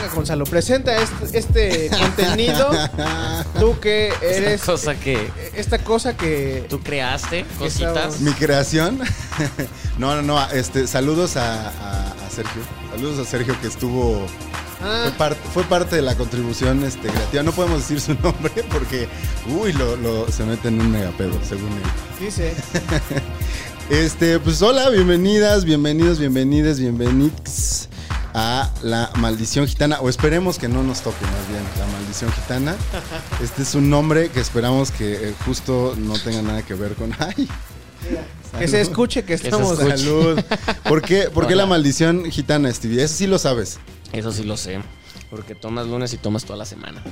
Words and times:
Venga, 0.00 0.14
Gonzalo, 0.14 0.44
presenta 0.44 0.96
este, 0.96 1.38
este 1.38 1.90
contenido. 1.98 2.70
Tú 3.58 3.78
que 3.80 4.12
eres 4.22 4.62
cosa 4.62 4.94
que 4.94 5.30
esta 5.54 5.78
cosa 5.78 6.16
que 6.16 6.64
tú 6.68 6.80
creaste, 6.80 7.40
estamos- 7.40 7.58
cositas. 7.58 8.20
Mi 8.20 8.32
creación. 8.32 9.00
no, 9.98 10.14
no, 10.16 10.22
no. 10.22 10.50
Este, 10.50 10.86
saludos 10.86 11.36
a, 11.36 11.68
a- 11.68 12.12
a 12.26 12.30
Sergio. 12.30 12.62
Saludos 12.90 13.26
a 13.26 13.30
Sergio 13.30 13.60
que 13.60 13.66
estuvo. 13.68 14.24
Ah, 14.80 15.00
Fue, 15.04 15.12
parte, 15.12 15.40
fue 15.54 15.64
parte 15.64 15.96
de 15.96 16.02
la 16.02 16.14
contribución 16.16 16.84
este, 16.84 17.08
creativa. 17.08 17.42
No 17.42 17.50
podemos 17.50 17.80
decir 17.80 18.00
su 18.00 18.14
nombre 18.22 18.52
porque, 18.70 19.08
uy, 19.60 19.72
lo, 19.72 19.96
lo- 19.96 20.30
se 20.30 20.44
mete 20.44 20.68
en 20.68 20.80
un 20.80 20.90
megapedo, 20.92 21.32
según 21.48 21.72
él. 21.72 21.82
dice. 22.24 22.54
Este, 23.90 24.38
pues 24.38 24.60
hola, 24.62 24.88
bienvenidas, 24.90 25.64
bienvenidos, 25.64 26.18
bienvenides, 26.20 26.78
bienvenidos 26.78 27.88
a 28.34 28.70
la 28.82 29.10
maldición 29.16 29.66
gitana. 29.66 30.00
O 30.00 30.08
esperemos 30.08 30.58
que 30.58 30.68
no 30.68 30.82
nos 30.82 31.00
toque 31.02 31.24
más 31.24 31.48
bien 31.48 31.62
la 31.78 31.86
maldición 31.86 32.32
gitana. 32.32 32.76
Este 33.42 33.62
es 33.62 33.74
un 33.74 33.88
nombre 33.88 34.30
que 34.30 34.40
esperamos 34.40 34.90
que 34.90 35.28
eh, 35.30 35.34
justo 35.44 35.94
no 35.96 36.18
tenga 36.18 36.42
nada 36.42 36.62
que 36.62 36.74
ver 36.74 36.94
con. 36.94 37.14
¡Ay! 37.18 37.48
Que 38.58 38.68
se 38.68 38.80
escuche 38.80 39.24
que 39.24 39.34
estamos. 39.34 39.78
escuche. 39.78 39.98
Salud. 39.98 40.40
¿Por 40.84 41.02
qué, 41.02 41.30
por 41.30 41.46
qué 41.46 41.54
Hola. 41.54 41.64
la 41.64 41.68
maldición 41.68 42.30
gitana, 42.30 42.72
Stevie? 42.72 43.02
Eso 43.02 43.14
sí 43.14 43.26
lo 43.26 43.38
sabes. 43.38 43.78
Eso 44.12 44.32
sí 44.32 44.44
lo 44.44 44.56
sé. 44.56 44.80
Porque 45.30 45.54
tomas 45.54 45.86
lunes 45.86 46.12
y 46.14 46.16
tomas 46.16 46.44
toda 46.44 46.58
la 46.58 46.64
semana. 46.64 47.02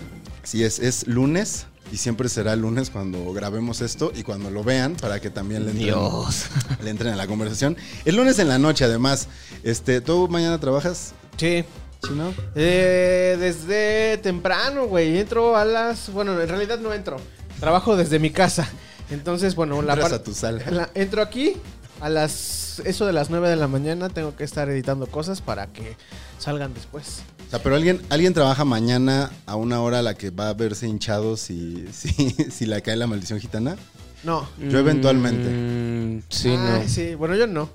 Sí, 0.43 0.65
es, 0.65 0.79
es 0.79 1.07
lunes 1.07 1.67
y 1.93 1.97
siempre 1.99 2.29
será 2.29 2.57
lunes 2.57 2.91
cuando 2.91 3.33
grabemos 3.33 3.81
esto 3.81 4.13
y 4.15 4.23
cuando 4.23 4.51
lo 4.51 4.65
vean 4.65 4.97
para 4.97 5.21
que 5.21 5.31
también 5.31 5.65
le 5.65 5.71
entren, 5.71 5.87
Dios. 5.89 6.47
le 6.83 6.91
entren 6.91 7.13
a 7.13 7.17
la 7.17 7.27
conversación. 7.27 7.77
El 8.05 8.17
lunes 8.17 8.39
en 8.39 8.49
la 8.49 8.59
noche, 8.59 8.85
además. 8.85 9.29
Este, 9.63 10.01
¿Tú 10.01 10.29
mañana 10.29 10.59
trabajas, 10.61 11.15
Sí. 11.37 11.65
chino? 12.07 12.33
Eh, 12.55 13.37
desde 13.39 14.19
temprano, 14.19 14.87
güey. 14.87 15.19
Entro 15.19 15.57
a 15.57 15.65
las. 15.65 16.11
Bueno, 16.13 16.41
en 16.41 16.49
realidad 16.49 16.79
no 16.79 16.93
entro. 16.93 17.17
Trabajo 17.61 17.97
desde 17.97 18.19
mi 18.19 18.31
casa. 18.31 18.69
Entonces, 19.11 19.55
bueno, 19.55 19.81
la 19.83 19.93
Entras 19.95 20.11
par- 20.11 20.21
a 20.21 20.23
tu 20.25 20.35
sala. 20.35 20.63
la- 20.71 20.91
entro 20.95 21.23
aquí 21.23 21.57
a 22.01 22.09
las. 22.09 22.81
Eso 22.85 23.07
de 23.07 23.13
las 23.13 23.31
9 23.31 23.49
de 23.49 23.57
la 23.57 23.69
mañana. 23.69 24.09
Tengo 24.09 24.35
que 24.37 24.45
estar 24.45 24.69
editando 24.69 25.07
cosas 25.07 25.41
para 25.41 25.69
que 25.69 25.97
salgan 26.39 26.75
después. 26.75 27.21
O 27.47 27.51
sea, 27.51 27.63
pero 27.63 27.77
alguien, 27.77 28.01
alguien 28.11 28.35
trabaja 28.35 28.65
mañana 28.65 29.31
a 29.47 29.55
una 29.57 29.81
hora 29.81 30.01
a 30.01 30.03
la 30.03 30.15
que 30.15 30.31
va 30.31 30.49
a 30.49 30.55
verse 30.55 30.89
hinchado 30.89 31.37
si, 31.37 31.87
si, 31.93 32.13
si 32.51 32.67
le 32.67 32.81
cae 32.83 32.97
la 32.97 33.07
maldición 33.07 33.41
gitana. 33.41 33.77
No. 34.25 34.49
Yo 34.59 34.79
eventualmente. 34.81 35.49
Mm, 35.49 36.23
sí, 36.29 36.49
Ay, 36.51 36.57
no. 36.57 36.89
sí. 36.89 37.15
Bueno, 37.15 37.37
yo 37.37 37.47
no. 37.47 37.71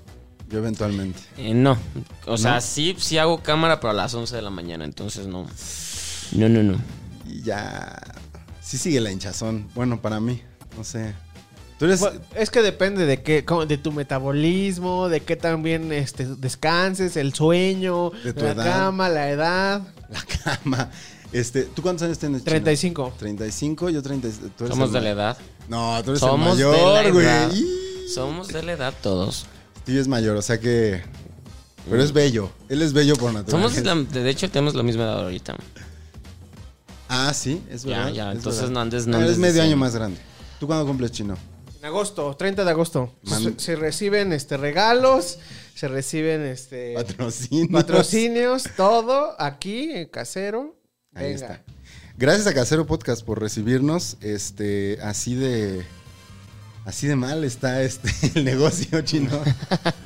Yo 0.50 0.58
eventualmente. 0.58 1.18
Eh, 1.38 1.54
no. 1.54 1.78
O 2.26 2.36
sea, 2.36 2.56
¿No? 2.56 2.60
sí, 2.60 2.94
sí 2.98 3.16
hago 3.16 3.42
cámara, 3.42 3.80
pero 3.80 3.90
a 3.92 3.94
las 3.94 4.12
11 4.12 4.36
de 4.36 4.42
la 4.42 4.50
mañana. 4.50 4.84
Entonces 4.84 5.26
no. 5.26 5.46
No, 6.32 6.48
no, 6.50 6.62
no. 6.62 6.78
Y 7.26 7.40
ya. 7.42 7.98
Sí 8.60 8.76
sigue 8.76 9.00
la 9.00 9.10
hinchazón. 9.10 9.68
Bueno, 9.74 10.02
para 10.02 10.20
mí. 10.20 10.42
No 10.76 10.84
sé. 10.84 11.14
Tú 11.82 11.86
eres. 11.86 11.98
Bueno, 11.98 12.20
es 12.36 12.48
que 12.48 12.62
depende 12.62 13.06
de 13.06 13.22
qué, 13.24 13.44
de 13.66 13.76
tu 13.76 13.90
metabolismo, 13.90 15.08
de 15.08 15.18
qué 15.20 15.34
también 15.34 15.90
este, 15.92 16.26
descanses, 16.36 17.16
el 17.16 17.34
sueño, 17.34 18.12
De 18.22 18.32
tu 18.32 18.44
la 18.44 18.52
edad. 18.52 18.64
cama, 18.64 19.08
la 19.08 19.30
edad. 19.30 19.82
La 20.08 20.22
cama. 20.44 20.90
Este, 21.32 21.64
¿Tú 21.64 21.82
cuántos 21.82 22.04
años 22.04 22.20
tienes? 22.20 22.42
Chino? 22.42 22.50
35. 22.50 23.14
35, 23.18 23.90
yo 23.90 24.00
30. 24.00 24.28
¿tú 24.56 24.64
eres 24.64 24.76
Somos 24.76 24.90
el 24.90 24.92
de 24.92 25.00
la 25.00 25.10
edad. 25.10 25.38
No, 25.68 26.00
tú 26.04 26.10
eres 26.10 26.20
Somos 26.20 26.56
el 26.56 26.64
mayor, 26.66 27.12
güey. 27.12 27.66
Somos 28.14 28.46
de 28.46 28.62
la 28.62 28.72
edad 28.74 28.94
todos. 29.02 29.46
Stevie 29.80 30.00
es 30.02 30.06
mayor, 30.06 30.36
o 30.36 30.42
sea 30.42 30.60
que. 30.60 31.02
Pero 31.90 32.00
es 32.00 32.12
bello. 32.12 32.52
Él 32.68 32.80
es 32.82 32.92
bello 32.92 33.16
por 33.16 33.32
Somos 33.32 33.72
naturaleza. 33.74 33.82
la- 33.82 34.20
de 34.22 34.30
hecho, 34.30 34.48
tenemos 34.48 34.76
la 34.76 34.84
misma 34.84 35.02
edad 35.02 35.24
ahorita. 35.24 35.56
Ah, 37.08 37.34
sí, 37.34 37.60
es 37.68 37.82
Ya, 37.82 37.98
verdad. 38.04 38.12
ya, 38.12 38.30
es 38.30 38.36
entonces 38.36 38.60
verdad. 38.62 38.74
no 38.74 38.80
andes- 38.82 39.02
Ah, 39.08 39.10
no 39.10 39.16
Eres 39.16 39.30
andes 39.34 39.38
medio 39.40 39.62
año 39.64 39.76
más 39.76 39.96
grande. 39.96 40.20
¿Tú 40.60 40.68
cuándo 40.68 40.86
cumples 40.86 41.10
chino? 41.10 41.36
En 41.82 41.86
agosto, 41.86 42.36
30 42.36 42.64
de 42.64 42.70
agosto. 42.70 43.12
Se, 43.24 43.58
se 43.58 43.74
reciben 43.74 44.32
este, 44.32 44.56
regalos, 44.56 45.40
se 45.74 45.88
reciben 45.88 46.42
este, 46.42 46.94
Patrocinios. 46.94 47.72
patrocinios, 47.72 48.64
todo 48.76 49.34
aquí, 49.40 49.90
en 49.90 50.06
casero. 50.06 50.76
Ahí 51.12 51.32
está. 51.32 51.60
Gracias 52.16 52.46
a 52.46 52.54
Casero 52.54 52.86
Podcast 52.86 53.24
por 53.26 53.40
recibirnos. 53.40 54.16
Este, 54.20 55.00
así 55.02 55.34
de. 55.34 55.84
Así 56.84 57.06
de 57.06 57.14
mal 57.14 57.44
está 57.44 57.82
este 57.82 58.10
el 58.34 58.44
negocio 58.44 59.00
chino. 59.02 59.30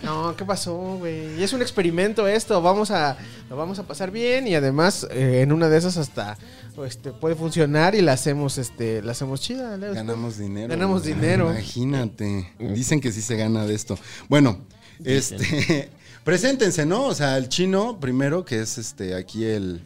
No, 0.03 0.37
¿qué 0.37 0.44
pasó, 0.44 0.76
güey? 0.98 1.38
Y 1.38 1.42
es 1.42 1.53
un 1.53 1.62
experimento 1.62 2.28
esto, 2.28 2.60
vamos 2.60 2.91
a, 2.91 3.16
lo 3.48 3.56
vamos 3.56 3.78
a 3.78 3.87
pasar 3.87 4.10
bien 4.10 4.47
y 4.47 4.54
además 4.54 5.06
eh, 5.10 5.41
en 5.42 5.53
una 5.53 5.69
de 5.69 5.78
esas 5.78 5.97
hasta 5.97 6.37
este, 6.84 7.12
puede 7.12 7.34
funcionar 7.34 7.94
y 7.94 8.03
la 8.03 8.12
hacemos, 8.12 8.59
este, 8.59 9.00
la 9.03 9.12
hacemos 9.12 9.41
chida. 9.41 9.76
¿no? 9.78 9.94
Ganamos 9.94 10.38
dinero. 10.38 10.69
Ganamos 10.69 11.03
güey. 11.03 11.14
dinero. 11.14 11.50
Imagínate. 11.50 12.53
Dicen 12.59 13.00
que 13.00 13.10
sí 13.12 13.22
se 13.22 13.37
gana 13.37 13.64
de 13.64 13.75
esto. 13.75 13.98
Bueno, 14.28 14.58
este. 15.04 15.91
preséntense, 16.25 16.84
¿no? 16.84 17.04
O 17.06 17.14
sea, 17.14 17.38
el 17.38 17.48
chino 17.48 17.98
primero, 17.98 18.44
que 18.44 18.60
es 18.60 18.76
este 18.76 19.14
aquí 19.14 19.44
el, 19.44 19.81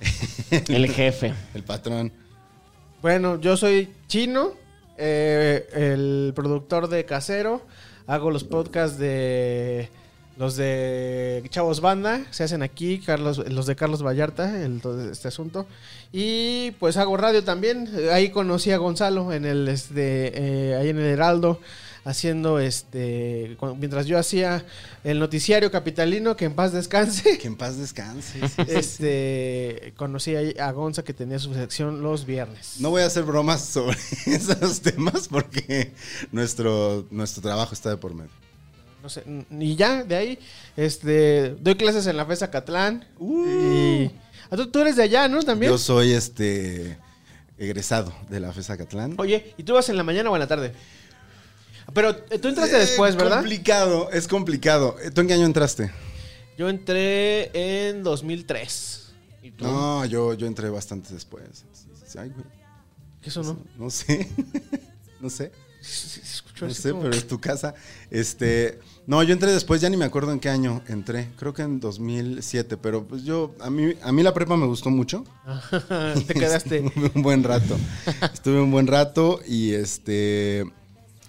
El 0.68 0.90
jefe. 0.90 1.34
el 1.54 1.62
patrón. 1.64 2.12
Bueno, 3.02 3.40
yo 3.40 3.56
soy 3.56 3.90
Chino, 4.08 4.54
eh, 4.98 5.68
el 5.74 6.32
productor 6.34 6.88
de 6.88 7.04
Casero. 7.04 7.62
Hago 8.06 8.30
los 8.30 8.44
podcasts 8.44 8.98
de 8.98 9.88
los 10.36 10.56
de 10.56 11.42
Chavos 11.48 11.80
Banda, 11.80 12.26
se 12.30 12.44
hacen 12.44 12.62
aquí, 12.62 12.98
Carlos, 12.98 13.38
los 13.50 13.66
de 13.66 13.74
Carlos 13.74 14.02
Vallarta, 14.02 14.62
el, 14.62 14.80
todo 14.82 15.10
este 15.10 15.28
asunto. 15.28 15.66
Y 16.12 16.72
pues 16.72 16.98
hago 16.98 17.16
radio 17.16 17.42
también. 17.42 17.88
Ahí 18.12 18.28
conocí 18.30 18.70
a 18.70 18.76
Gonzalo 18.76 19.32
en 19.32 19.46
el 19.46 19.66
este 19.68 20.32
eh, 20.34 20.76
ahí 20.76 20.90
en 20.90 20.98
el 20.98 21.06
Heraldo 21.06 21.58
haciendo 22.06 22.58
este 22.60 23.56
mientras 23.78 24.06
yo 24.06 24.18
hacía 24.18 24.64
el 25.04 25.18
noticiario 25.18 25.70
capitalino 25.70 26.36
que 26.36 26.46
en 26.46 26.54
paz 26.54 26.72
descanse. 26.72 27.36
Que 27.36 27.48
en 27.48 27.56
paz 27.56 27.76
descanse. 27.76 28.40
Este 28.66 29.92
conocí 29.96 30.34
a 30.36 30.72
Gonza 30.72 31.02
que 31.02 31.12
tenía 31.12 31.38
su 31.38 31.52
sección 31.52 32.02
los 32.02 32.24
viernes. 32.24 32.76
No 32.78 32.90
voy 32.90 33.02
a 33.02 33.06
hacer 33.06 33.24
bromas 33.24 33.62
sobre 33.62 33.98
esos 34.26 34.80
temas 34.80 35.28
porque 35.28 35.92
nuestro, 36.32 37.06
nuestro 37.10 37.42
trabajo 37.42 37.74
está 37.74 37.90
de 37.90 37.96
por 37.96 38.14
medio. 38.14 38.30
No 39.02 39.10
sé, 39.10 39.22
y 39.50 39.76
ya, 39.76 40.02
de 40.02 40.16
ahí, 40.16 40.38
este, 40.76 41.50
doy 41.60 41.76
clases 41.76 42.06
en 42.08 42.16
la 42.16 42.26
FESA 42.26 42.50
Catlán. 42.50 43.04
Y, 43.20 44.10
Ah, 44.50 44.56
¿tú, 44.56 44.68
tú 44.68 44.80
eres 44.80 44.96
de 44.96 45.02
allá, 45.02 45.28
¿no? 45.28 45.42
También. 45.42 45.72
Yo 45.72 45.78
soy 45.78 46.12
este 46.12 46.98
egresado 47.58 48.12
de 48.28 48.40
la 48.40 48.52
FESA 48.52 48.76
Catlán. 48.76 49.14
Oye, 49.18 49.54
¿y 49.56 49.62
tú 49.62 49.74
vas 49.74 49.88
en 49.88 49.96
la 49.96 50.02
mañana 50.04 50.30
o 50.30 50.36
en 50.36 50.40
la 50.40 50.46
tarde? 50.46 50.72
Pero 51.96 52.10
eh, 52.30 52.38
tú 52.38 52.48
entraste 52.48 52.76
después, 52.76 53.12
Es 53.12 53.16
¿verdad? 53.16 53.38
complicado, 53.38 54.10
es 54.12 54.28
complicado. 54.28 54.96
¿Tú 55.14 55.22
en 55.22 55.26
qué 55.26 55.32
año 55.32 55.46
entraste? 55.46 55.90
Yo 56.58 56.68
entré 56.68 57.50
en 57.88 58.02
2003. 58.02 59.12
¿Y 59.42 59.50
tú? 59.52 59.64
No, 59.64 60.04
yo, 60.04 60.34
yo 60.34 60.46
entré 60.46 60.68
bastante 60.68 61.14
después. 61.14 61.64
Ay, 62.18 62.28
güey. 62.28 62.44
¿Qué 63.22 63.30
eso 63.30 63.42
no? 63.42 63.58
No 63.78 63.88
sé. 63.88 64.28
no 65.20 65.30
sé. 65.30 65.50
No 66.60 66.70
sé, 66.70 66.94
pero 66.94 67.10
es 67.10 67.26
tu 67.28 67.38
casa. 67.38 67.74
Este, 68.10 68.80
no, 69.06 69.22
yo 69.22 69.34
entré 69.34 69.52
después, 69.52 69.80
ya 69.80 69.90
ni 69.90 69.96
me 69.98 70.06
acuerdo 70.06 70.32
en 70.32 70.40
qué 70.40 70.48
año 70.48 70.82
entré. 70.88 71.28
Creo 71.36 71.52
que 71.52 71.62
en 71.62 71.80
2007, 71.80 72.78
pero 72.78 73.04
pues 73.04 73.24
yo 73.24 73.54
a 73.60 73.68
mí 73.68 73.92
a 74.00 74.10
mí 74.10 74.22
la 74.22 74.32
prepa 74.32 74.56
me 74.56 74.66
gustó 74.66 74.88
mucho. 74.88 75.24
Te 76.26 76.34
quedaste. 76.34 76.78
Estuve 76.86 77.10
un 77.14 77.22
buen 77.22 77.44
rato. 77.44 77.76
Estuve 78.32 78.60
un 78.62 78.70
buen 78.70 78.86
rato 78.86 79.40
y 79.46 79.74
este 79.74 80.64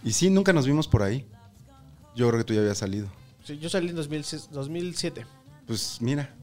y 0.03 0.13
sí, 0.13 0.29
nunca 0.29 0.53
nos 0.53 0.65
vimos 0.65 0.87
por 0.87 1.03
ahí. 1.03 1.25
Yo 2.15 2.27
creo 2.27 2.39
que 2.39 2.43
tú 2.45 2.53
ya 2.53 2.61
habías 2.61 2.77
salido. 2.77 3.07
Sí, 3.43 3.57
yo 3.59 3.69
salí 3.69 3.89
en 3.89 3.95
2006 3.95 4.49
2007. 4.51 5.25
Pues 5.65 5.97
mira, 6.01 6.33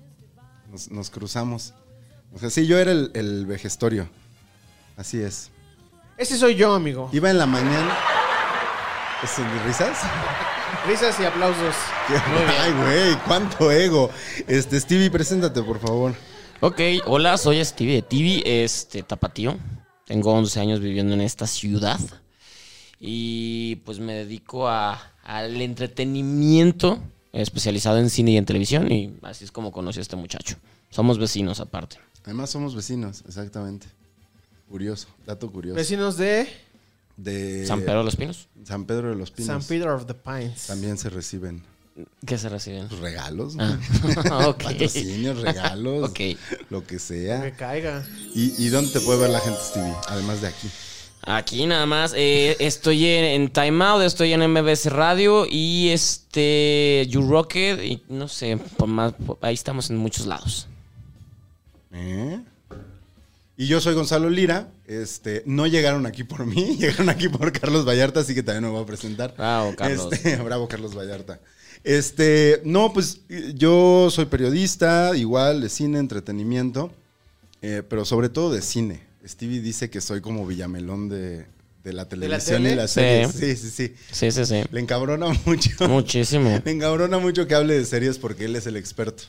nos, 0.70 0.90
nos 0.90 1.10
cruzamos. 1.10 1.74
O 2.32 2.38
sea, 2.38 2.50
sí, 2.50 2.66
yo 2.66 2.78
era 2.78 2.92
el, 2.92 3.10
el 3.14 3.46
vejestorio. 3.46 4.08
Así 4.96 5.20
es. 5.20 5.50
Ese 6.16 6.38
soy 6.38 6.54
yo, 6.54 6.74
amigo. 6.74 7.10
Iba 7.12 7.30
en 7.30 7.38
la 7.38 7.46
mañana. 7.46 7.96
¿Es 9.22 9.36
de 9.38 9.62
risas? 9.64 9.98
Risas 10.86 11.18
y 11.18 11.24
aplausos. 11.24 11.74
Ay, 12.60 12.72
güey, 12.72 13.16
cuánto 13.26 13.70
ego. 13.70 14.10
Este, 14.46 14.78
Stevie, 14.78 15.10
preséntate, 15.10 15.62
por 15.62 15.80
favor. 15.80 16.14
Ok, 16.60 16.80
hola, 17.06 17.38
soy 17.38 17.64
Stevie 17.64 17.96
de 17.96 18.02
TV, 18.02 18.64
este, 18.64 19.02
tapatío. 19.02 19.56
Tengo 20.04 20.32
11 20.34 20.60
años 20.60 20.80
viviendo 20.80 21.14
en 21.14 21.22
esta 21.22 21.46
ciudad. 21.46 21.98
Y 23.00 23.76
pues 23.84 23.98
me 24.00 24.14
dedico 24.14 24.68
a, 24.68 25.12
al 25.24 25.60
entretenimiento 25.60 26.98
especializado 27.32 27.98
en 27.98 28.10
cine 28.10 28.32
y 28.32 28.36
en 28.36 28.44
televisión. 28.46 28.90
Y 28.90 29.14
así 29.22 29.44
es 29.44 29.52
como 29.52 29.72
conocí 29.72 29.98
a 29.98 30.02
este 30.02 30.16
muchacho. 30.16 30.56
Somos 30.90 31.18
vecinos 31.18 31.60
aparte. 31.60 31.98
Además 32.24 32.50
somos 32.50 32.74
vecinos, 32.74 33.22
exactamente. 33.26 33.86
Curioso, 34.70 35.08
dato 35.26 35.50
curioso. 35.50 35.76
Vecinos 35.76 36.16
de 36.16 36.48
De 37.16 37.66
San 37.66 37.80
Pedro 37.80 37.98
de 37.98 38.04
los 38.04 38.16
Pinos. 38.16 38.48
San 38.64 38.86
Pedro 38.86 39.10
de 39.10 39.16
los 39.16 39.30
Pinos. 39.30 39.46
San 39.46 39.62
Peter 39.62 39.88
of 39.88 40.06
the 40.06 40.14
Pines. 40.14 40.66
También 40.66 40.96
se 40.96 41.10
reciben 41.10 41.62
¿Qué 42.26 42.38
se 42.38 42.48
reciben? 42.48 42.88
pues, 42.88 43.00
regalos, 43.00 43.54
Ah, 43.58 43.78
güey. 44.02 44.16
ok. 44.48 44.62
patrocinios, 44.64 45.40
regalos, 45.40 46.08
Ok. 46.10 46.20
lo 46.70 46.80
que 46.82 46.94
Que 46.94 46.98
sea. 46.98 47.52
caiga. 47.56 48.04
¿Y, 48.34 48.64
y 48.64 48.68
dónde 48.68 48.90
te 48.90 49.00
puede 49.00 49.20
ver 49.20 49.30
la 49.30 49.38
gente, 49.40 49.60
Stevie? 49.62 49.92
Además 50.08 50.40
de 50.40 50.48
aquí. 50.48 50.68
Aquí 51.26 51.66
nada 51.66 51.86
más. 51.86 52.12
eh, 52.16 52.56
estoy 52.60 53.06
en, 53.06 53.24
en 53.24 53.48
Time 53.50 53.84
Out, 53.84 54.02
estoy 54.02 54.32
en 54.32 54.40
MBS 54.50 54.86
Radio 54.86 55.46
y 55.48 55.88
este. 55.90 57.06
You 57.08 57.22
Rocket. 57.28 57.82
Y 57.82 58.02
no 58.08 58.28
sé, 58.28 58.58
por 58.76 58.88
más, 58.88 59.12
por- 59.14 59.38
ahí 59.42 59.54
estamos 59.54 59.90
en 59.90 59.96
muchos 59.96 60.26
lados. 60.26 60.68
¿Eh? 61.92 62.40
Y 63.56 63.66
yo 63.66 63.80
soy 63.80 63.94
Gonzalo 63.94 64.28
Lira. 64.30 64.68
Este, 64.86 65.42
no 65.46 65.66
llegaron 65.66 66.04
aquí 66.06 66.24
por 66.24 66.44
mí, 66.44 66.76
llegaron 66.78 67.08
aquí 67.08 67.28
por 67.28 67.52
Carlos 67.52 67.86
Vallarta, 67.86 68.20
así 68.20 68.34
que 68.34 68.42
también 68.42 68.64
me 68.64 68.70
voy 68.70 68.82
a 68.82 68.86
presentar. 68.86 69.34
Bravo, 69.36 69.74
Carlos. 69.76 70.12
Este, 70.12 70.36
bravo, 70.42 70.68
Carlos 70.68 70.94
Vallarta. 70.94 71.40
Este, 71.84 72.60
no, 72.64 72.92
pues 72.92 73.20
yo 73.54 74.08
soy 74.10 74.24
periodista, 74.26 75.12
igual 75.16 75.60
de 75.60 75.68
cine, 75.68 75.98
entretenimiento, 75.98 76.90
eh, 77.62 77.82
pero 77.88 78.04
sobre 78.04 78.28
todo 78.28 78.52
de 78.52 78.60
cine. 78.62 79.00
Stevie 79.26 79.60
dice 79.60 79.90
que 79.90 80.00
soy 80.00 80.20
como 80.20 80.46
Villamelón 80.46 81.08
de, 81.08 81.46
de 81.82 81.92
la 81.92 82.08
televisión 82.08 82.62
tele? 82.62 82.72
y 82.72 82.76
la 82.76 82.88
serie. 82.88 83.28
Sí. 83.28 83.38
Sí, 83.38 83.56
sí, 83.56 83.70
sí. 83.70 83.94
Sí, 84.10 84.30
sí, 84.30 84.46
sí. 84.46 84.62
Le 84.70 84.80
encabrona 84.80 85.26
mucho. 85.44 85.70
Muchísimo. 85.88 86.60
Le 86.64 86.70
encabrona 86.70 87.18
mucho 87.18 87.46
que 87.46 87.54
hable 87.54 87.74
de 87.78 87.84
series 87.84 88.18
porque 88.18 88.44
él 88.46 88.56
es 88.56 88.66
el 88.66 88.76
experto. 88.76 89.24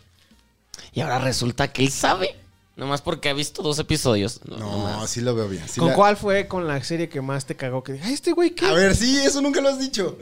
Y 0.94 1.02
ahora 1.02 1.20
resulta 1.20 1.72
que 1.72 1.84
él 1.84 1.92
sabe. 1.92 2.36
Nomás 2.78 3.02
porque 3.02 3.30
ha 3.30 3.34
visto 3.34 3.62
dos 3.64 3.80
episodios. 3.80 4.42
No, 4.46 4.58
No, 4.58 4.72
nomás. 4.72 5.10
sí 5.10 5.22
lo 5.22 5.34
veo 5.34 5.48
bien. 5.48 5.64
sí 5.68 5.80
¿Con 5.80 5.90
la- 5.90 5.96
cuál 5.96 6.18
fue 6.18 6.48
con 6.48 6.68
la 6.68 6.84
serie 6.84 7.08
que 7.08 7.22
más 7.22 7.46
te 7.46 7.56
cagó? 7.56 7.82
Que 7.84 7.94
dije, 7.94 8.12
este 8.12 8.34
güey, 8.34 8.52
¿qué? 8.52 8.66
A 8.66 8.74
ver, 8.74 8.96
sí, 8.96 9.18
eso 9.24 9.40
nunca 9.42 9.62
lo 9.62 9.70
has 9.70 9.80
dicho. 9.80 10.18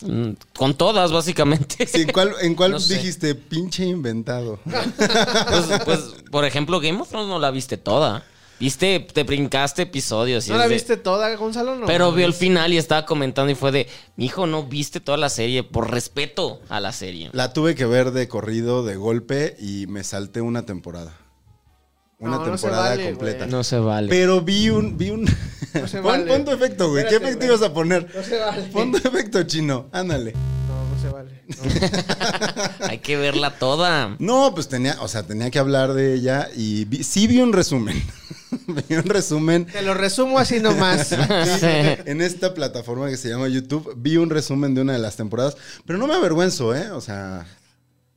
Mm, 0.00 0.30
Con 0.56 0.74
todas, 0.74 1.12
básicamente. 1.12 1.86
Sí, 1.86 2.02
¿En 2.02 2.12
cuál, 2.12 2.32
en 2.40 2.54
cuál 2.54 2.70
No 2.72 2.80
sé. 2.80 2.94
dijiste 2.94 3.34
pinche 3.34 3.84
inventado? 3.84 4.58
Pues, 4.96 5.80
pues, 5.84 6.00
por 6.30 6.44
ejemplo, 6.46 6.80
Game 6.80 6.98
of 7.00 7.08
Thrones 7.08 7.28
no 7.28 7.38
la 7.38 7.50
viste 7.50 7.76
toda. 7.76 8.24
Viste, 8.60 8.98
te 9.12 9.22
brincaste 9.22 9.82
episodios. 9.82 10.46
y 10.48 10.50
¿No 10.50 10.56
la 10.58 10.66
de- 10.66 10.74
viste 10.74 10.96
toda, 10.96 11.32
Gonzalo? 11.36 11.76
No. 11.76 11.86
Pero 11.86 12.10
vio 12.12 12.26
el 12.26 12.34
final 12.34 12.72
y 12.72 12.76
estaba 12.76 13.06
comentando 13.06 13.52
y 13.52 13.54
fue 13.54 13.70
de, 13.70 13.86
hijo, 14.16 14.46
no 14.48 14.64
viste 14.64 14.98
toda 15.00 15.16
la 15.16 15.28
serie 15.28 15.62
por 15.62 15.90
respeto 15.92 16.60
a 16.68 16.80
la 16.80 16.92
serie. 16.92 17.30
La 17.32 17.52
tuve 17.52 17.74
que 17.76 17.86
ver 17.86 18.10
de 18.10 18.26
corrido, 18.26 18.84
de 18.84 18.96
golpe, 18.96 19.56
y 19.60 19.86
me 19.86 20.02
salté 20.02 20.40
una 20.40 20.66
temporada. 20.66 21.12
Una 22.20 22.32
No, 22.32 22.38
no 22.38 22.44
se 22.58 22.62
temporada 22.66 22.88
vale, 22.90 23.04
completa. 23.10 23.46
No 23.46 23.62
se 23.62 23.78
vale. 23.78 24.08
Pero 24.08 24.40
vi 24.40 24.70
un. 24.70 24.98
Vi 24.98 25.10
un... 25.10 25.22
No 25.74 25.86
se 25.86 25.98
pon, 26.02 26.10
vale. 26.10 26.24
pon 26.26 26.44
tu 26.44 26.50
efecto, 26.50 26.90
güey. 26.90 27.06
¿Qué 27.08 27.14
efecto 27.14 27.46
ibas 27.46 27.62
a 27.62 27.72
poner? 27.72 28.12
No 28.12 28.22
se 28.24 28.38
vale. 28.40 28.62
Pon 28.72 28.90
tu 28.90 28.98
efecto 28.98 29.40
chino. 29.44 29.86
Ándale. 29.92 30.32
No, 30.32 30.84
no 30.96 31.00
se 31.00 31.08
vale. 31.10 31.44
No. 31.46 31.54
Hay 32.88 32.98
que 32.98 33.16
verla 33.16 33.56
toda. 33.56 34.16
No, 34.18 34.52
pues 34.52 34.66
tenía, 34.68 34.96
o 35.00 35.06
sea, 35.06 35.22
tenía 35.22 35.48
que 35.52 35.60
hablar 35.60 35.92
de 35.94 36.14
ella 36.14 36.48
y 36.56 36.86
vi- 36.86 37.04
sí 37.04 37.28
vi 37.28 37.40
un 37.40 37.52
resumen. 37.52 38.02
Vi 38.66 38.94
un 38.96 39.04
resumen 39.04 39.66
Te 39.66 39.82
lo 39.82 39.94
resumo 39.94 40.38
así 40.38 40.60
nomás. 40.60 41.12
en 41.62 42.20
esta 42.20 42.54
plataforma 42.54 43.08
que 43.08 43.16
se 43.16 43.28
llama 43.28 43.48
YouTube. 43.48 43.94
Vi 43.96 44.16
un 44.16 44.30
resumen 44.30 44.74
de 44.74 44.80
una 44.82 44.92
de 44.94 44.98
las 44.98 45.16
temporadas, 45.16 45.56
pero 45.86 45.98
no 45.98 46.06
me 46.06 46.14
avergüenzo, 46.14 46.74
¿eh? 46.74 46.90
O 46.90 47.00
sea, 47.00 47.46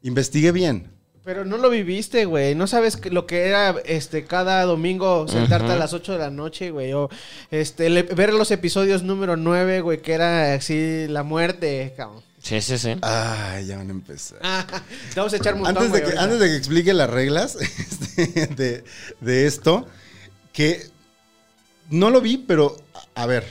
investigué 0.01 0.51
bien. 0.51 0.89
Pero 1.24 1.45
no 1.45 1.57
lo 1.57 1.69
viviste, 1.69 2.25
güey. 2.25 2.56
No 2.56 2.66
sabes 2.66 3.00
lo 3.12 3.28
que 3.28 3.45
era 3.48 3.75
este 3.86 4.25
cada 4.25 4.63
domingo 4.63 5.28
sentarte 5.28 5.72
a 5.72 5.75
las 5.75 5.94
8 5.94 6.13
de 6.13 6.18
la 6.18 6.31
noche, 6.31 6.72
güey. 6.72 6.94
O 6.94 7.10
este 7.51 7.92
le- 7.92 8.01
ver 8.01 8.33
los 8.33 8.50
episodios 8.50 9.04
número 9.04 9.38
9, 9.38 9.81
güey, 9.81 10.01
que 10.01 10.13
era 10.13 10.56
así 10.56 11.06
la 11.07 11.22
muerte, 11.22 11.94
cabrón. 11.95 12.24
Sí, 12.42 12.60
sí, 12.60 12.80
sí. 12.80 12.95
Ay, 13.04 13.68
ya 13.68 13.78
van 13.78 13.89
a 13.89 13.92
empezar. 13.92 14.39
Vamos 15.16 15.31
a 15.33 15.38
echar 15.38 15.54
un 15.54 15.62
montón, 15.62 15.83
Antes 15.83 15.94
de, 15.94 16.00
güey, 16.00 16.01
que, 16.01 16.18
ahorita. 16.18 16.24
antes 16.24 16.39
de 16.39 16.48
que 16.48 16.56
explique 16.57 16.94
las 16.95 17.07
reglas 17.12 17.56
este, 17.56 18.48
de, 18.56 18.83
de 19.19 19.45
esto, 19.45 19.86
que 20.53 20.89
no 21.89 22.09
lo 22.09 22.21
vi, 22.21 22.38
pero 22.38 22.77
a 23.15 23.25
ver. 23.25 23.45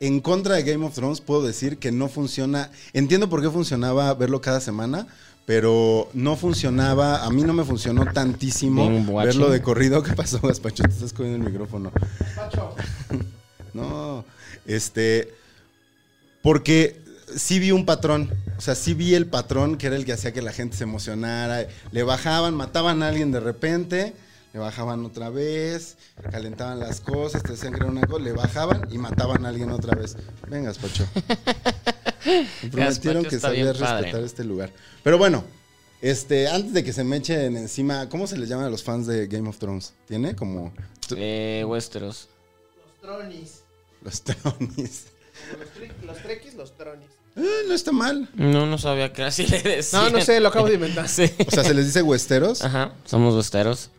En 0.00 0.20
contra 0.20 0.54
de 0.54 0.62
Game 0.62 0.86
of 0.86 0.94
Thrones 0.94 1.20
puedo 1.20 1.42
decir 1.42 1.78
que 1.78 1.90
no 1.90 2.08
funciona. 2.08 2.70
Entiendo 2.92 3.28
por 3.28 3.42
qué 3.42 3.50
funcionaba 3.50 4.14
verlo 4.14 4.40
cada 4.40 4.60
semana, 4.60 5.08
pero 5.44 6.08
no 6.12 6.36
funcionaba. 6.36 7.24
A 7.24 7.30
mí 7.30 7.42
no 7.42 7.52
me 7.52 7.64
funcionó 7.64 8.04
tantísimo 8.12 9.16
verlo 9.16 9.50
de 9.50 9.60
corrido. 9.60 10.02
¿Qué 10.04 10.12
pasó, 10.12 10.40
Gaspacho? 10.40 10.84
Te 10.84 10.90
estás 10.90 11.12
cogiendo 11.12 11.44
el 11.44 11.52
micrófono. 11.52 11.92
No, 13.74 14.24
este. 14.66 15.32
Porque 16.42 17.00
sí 17.36 17.58
vi 17.58 17.70
un 17.70 17.86
patrón. 17.86 18.30
O 18.56 18.60
sea, 18.60 18.74
sí 18.74 18.94
vi 18.94 19.14
el 19.14 19.26
patrón 19.26 19.76
que 19.76 19.86
era 19.86 19.96
el 19.96 20.04
que 20.04 20.12
hacía 20.12 20.32
que 20.32 20.42
la 20.42 20.52
gente 20.52 20.76
se 20.76 20.84
emocionara. 20.84 21.66
Le 21.92 22.02
bajaban, 22.02 22.54
mataban 22.54 23.02
a 23.02 23.08
alguien 23.08 23.30
de 23.30 23.40
repente, 23.40 24.14
le 24.52 24.58
bajaban 24.60 25.04
otra 25.04 25.30
vez, 25.30 25.96
calentaban 26.30 26.78
las 26.80 27.00
cosas, 27.00 27.42
te 27.42 27.52
decían 27.52 27.72
que 27.74 27.80
era 27.80 27.86
una 27.90 28.06
cosa, 28.06 28.22
le 28.24 28.32
bajaban 28.32 28.88
y 28.90 28.98
mataban 28.98 29.44
a 29.44 29.48
alguien 29.50 29.70
otra 29.70 29.94
vez. 29.94 30.16
Venga, 30.48 30.72
Pacho. 30.74 31.06
Me 32.62 32.68
prometieron 32.70 33.24
que 33.24 33.38
sabías 33.38 33.76
padre. 33.78 33.96
respetar 34.02 34.22
este 34.24 34.44
lugar. 34.44 34.70
Pero 35.02 35.18
bueno, 35.18 35.44
este, 36.02 36.48
antes 36.48 36.72
de 36.72 36.84
que 36.84 36.92
se 36.92 37.04
me 37.04 37.16
echen 37.16 37.56
encima, 37.56 38.08
¿cómo 38.08 38.26
se 38.26 38.36
les 38.36 38.48
llama 38.48 38.66
a 38.66 38.70
los 38.70 38.82
fans 38.82 39.06
de 39.06 39.26
Game 39.28 39.48
of 39.48 39.58
Thrones? 39.58 39.94
¿Tiene 40.06 40.34
como 40.36 40.72
Eh, 41.16 41.64
Westeros. 41.66 42.28
Los 42.76 43.00
tronis. 43.00 43.62
los 44.02 44.22
tronis? 44.22 45.06
Como 46.00 46.12
Los, 46.12 46.22
trequis, 46.22 46.54
los 46.54 46.76
tronis. 46.76 47.08
Eh, 47.36 47.62
no 47.68 47.74
está 47.74 47.92
mal. 47.92 48.28
No, 48.34 48.66
no 48.66 48.78
sabía 48.78 49.12
que 49.12 49.22
así 49.22 49.46
le 49.46 49.62
decían. 49.62 50.04
No, 50.04 50.10
no 50.18 50.20
sé, 50.20 50.40
lo 50.40 50.48
acabo 50.48 50.66
de 50.66 50.74
inventar. 50.74 51.08
Sí. 51.08 51.30
O 51.46 51.50
sea, 51.50 51.62
se 51.64 51.72
les 51.74 51.86
dice 51.86 52.02
huesteros. 52.02 52.62
Ajá, 52.62 52.92
somos 53.04 53.34
Westeros. 53.34 53.90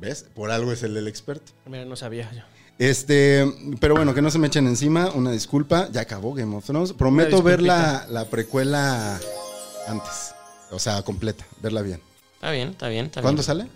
¿Ves? 0.00 0.24
Por 0.34 0.50
algo 0.50 0.72
es 0.72 0.82
el 0.82 0.94
del 0.94 1.08
experto. 1.08 1.52
Mira, 1.66 1.84
no 1.84 1.96
sabía 1.96 2.30
yo. 2.32 2.42
Este, 2.78 3.44
pero 3.78 3.94
bueno, 3.94 4.14
que 4.14 4.22
no 4.22 4.30
se 4.30 4.38
me 4.38 4.46
echen 4.46 4.66
encima, 4.66 5.10
una 5.10 5.30
disculpa, 5.32 5.88
ya 5.92 6.00
acabó 6.00 6.32
Game 6.32 6.56
of 6.56 6.64
Thrones. 6.64 6.94
Prometo 6.94 7.42
ver 7.42 7.60
la, 7.60 8.06
la 8.08 8.24
precuela 8.24 9.20
antes, 9.86 10.32
o 10.70 10.78
sea, 10.78 11.02
completa, 11.02 11.44
verla 11.60 11.82
bien. 11.82 12.00
Está 12.36 12.50
bien, 12.50 12.68
está 12.70 12.88
bien, 12.88 13.04
está 13.06 13.20
¿Cuándo 13.20 13.40
bien. 13.42 13.46
sale? 13.46 13.66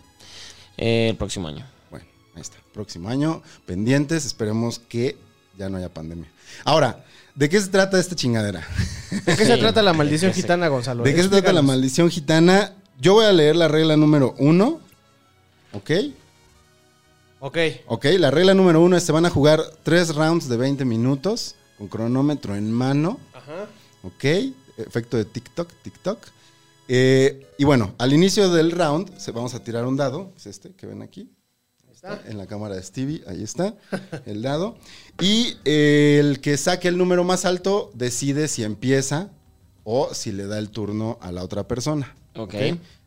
Eh, 0.79 1.09
el 1.11 1.17
próximo 1.17 1.49
año. 1.49 1.67
Bueno, 1.91 2.07
ahí 2.35 2.41
está, 2.41 2.57
próximo 2.73 3.11
año, 3.11 3.43
pendientes, 3.67 4.25
esperemos 4.25 4.79
que 4.79 5.19
ya 5.59 5.69
no 5.69 5.77
haya 5.77 5.93
pandemia. 5.93 6.31
Ahora, 6.65 7.05
¿de 7.35 7.51
qué 7.51 7.61
se 7.61 7.69
trata 7.69 8.01
esta 8.01 8.17
chingadera? 8.17 8.67
¿De 9.11 9.37
qué 9.37 9.45
se 9.45 9.57
trata 9.59 9.83
la 9.83 9.93
maldición 9.93 10.31
¿De 10.31 10.35
qué 10.35 10.41
se- 10.41 10.47
gitana, 10.47 10.69
Gonzalo? 10.69 11.03
¿De 11.05 11.15
qué 11.15 11.23
se 11.23 11.29
trata 11.29 11.53
la 11.53 11.61
maldición 11.61 12.09
gitana? 12.11 12.73
Yo 12.99 13.13
voy 13.13 13.27
a 13.27 13.33
leer 13.33 13.55
la 13.57 13.69
regla 13.69 13.99
número 13.99 14.35
uno, 14.39 14.81
¿ok? 15.75 15.91
Ok. 17.41 17.59
Ok, 17.87 18.05
la 18.19 18.31
regla 18.31 18.55
número 18.55 18.81
uno 18.81 18.97
es 18.97 19.03
se 19.05 19.13
van 19.13 19.27
a 19.27 19.31
jugar 19.31 19.63
tres 19.83 20.15
rounds 20.15 20.49
de 20.49 20.57
20 20.57 20.85
minutos 20.85 21.57
con 21.77 21.89
cronómetro 21.89 22.55
en 22.57 22.73
mano. 22.73 23.19
Ajá. 23.35 23.67
Ok, 24.03 24.25
efecto 24.79 25.17
de 25.17 25.25
TikTok, 25.25 25.71
TikTok. 25.83 26.19
Eh, 26.89 27.47
y 27.59 27.65
bueno, 27.65 27.95
al 27.99 28.13
inicio 28.13 28.51
del 28.51 28.71
round 28.71 29.17
se, 29.19 29.33
vamos 29.33 29.55
a 29.55 29.63
tirar 29.63 29.87
un 29.87 29.97
dado, 29.97 30.33
es 30.37 30.47
este 30.47 30.73
que 30.75 30.87
ven 30.87 31.03
aquí. 31.03 31.31
Ahí 31.87 31.95
está, 31.95 32.23
en 32.27 32.39
la 32.39 32.47
cámara 32.47 32.75
de 32.77 32.83
Stevie, 32.83 33.23
ahí 33.27 33.43
está, 33.43 33.75
el 34.27 34.43
dado. 34.43 34.77
Y 35.21 35.57
eh, 35.65 36.19
el 36.21 36.41
que 36.41 36.57
saque 36.57 36.89
el 36.89 36.99
número 36.99 37.25
más 37.25 37.45
alto 37.45 37.91
decide 37.95 38.49
si 38.49 38.65
empieza 38.65 39.31
o 39.85 40.13
si 40.15 40.33
le 40.33 40.47
da 40.47 40.59
el 40.59 40.71
turno 40.71 41.19
a 41.21 41.33
la 41.33 41.43
otra 41.43 41.67
persona. 41.67 42.15
Ok. 42.37 42.55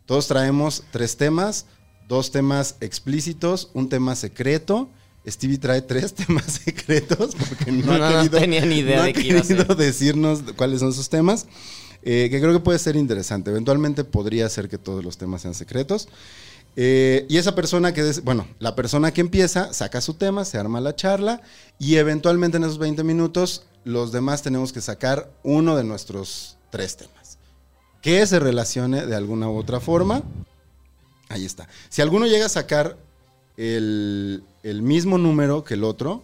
Todos 0.05 0.27
traemos 0.27 0.83
tres 0.91 1.17
temas, 1.17 1.65
dos 2.07 2.31
temas 2.31 2.75
explícitos, 2.81 3.69
un 3.73 3.89
tema 3.89 4.15
secreto. 4.15 4.89
Stevie 5.27 5.57
trae 5.57 5.81
tres 5.81 6.13
temas 6.15 6.45
secretos 6.63 7.35
porque 7.35 7.71
no, 7.71 7.85
No, 7.85 7.93
ha 7.93 7.97
no 7.97 8.15
querido, 8.17 8.39
tenía 8.39 8.65
ni 8.65 8.77
idea 8.77 8.97
no 8.97 9.03
de 9.03 9.09
ha 9.09 9.13
qué 9.13 9.27
iba 9.27 9.39
a 9.39 9.43
ser. 9.43 9.57
querido 9.57 9.75
decirnos 9.75 10.39
cuáles 10.55 10.79
son 10.79 10.93
sus 10.93 11.09
temas, 11.09 11.47
eh, 12.03 12.29
que 12.31 12.39
creo 12.39 12.53
que 12.53 12.59
puede 12.59 12.79
ser 12.79 12.95
interesante. 12.95 13.51
Eventualmente 13.51 14.03
podría 14.03 14.47
ser 14.49 14.69
que 14.69 14.77
todos 14.77 15.03
los 15.03 15.17
temas 15.17 15.41
sean 15.41 15.53
secretos. 15.53 16.07
Eh, 16.79 17.25
y 17.27 17.37
esa 17.37 17.55
persona 17.55 17.91
que, 17.91 18.03
bueno, 18.23 18.47
la 18.59 18.75
persona 18.75 19.11
que 19.11 19.19
empieza 19.21 19.73
saca 19.73 19.99
su 19.99 20.13
tema, 20.13 20.45
se 20.45 20.59
arma 20.59 20.79
la 20.79 20.95
charla 20.95 21.41
y 21.79 21.95
eventualmente 21.95 22.57
en 22.57 22.63
esos 22.65 22.77
20 22.77 23.03
minutos 23.03 23.63
los 23.83 24.11
demás 24.11 24.43
tenemos 24.43 24.71
que 24.71 24.81
sacar 24.81 25.31
uno 25.43 25.75
de 25.75 25.83
nuestros 25.83 26.57
tres 26.69 26.95
temas. 26.95 27.39
Que 28.01 28.25
se 28.27 28.39
relacione 28.39 29.07
de 29.07 29.15
alguna 29.15 29.49
u 29.49 29.57
otra 29.57 29.79
forma. 29.79 30.21
Ahí 31.29 31.45
está. 31.45 31.67
Si 31.89 32.01
alguno 32.01 32.25
llega 32.27 32.45
a 32.45 32.49
sacar 32.49 32.97
el, 33.57 34.43
el 34.63 34.81
mismo 34.81 35.17
número 35.17 35.63
que 35.63 35.73
el 35.73 35.83
otro 35.83 36.21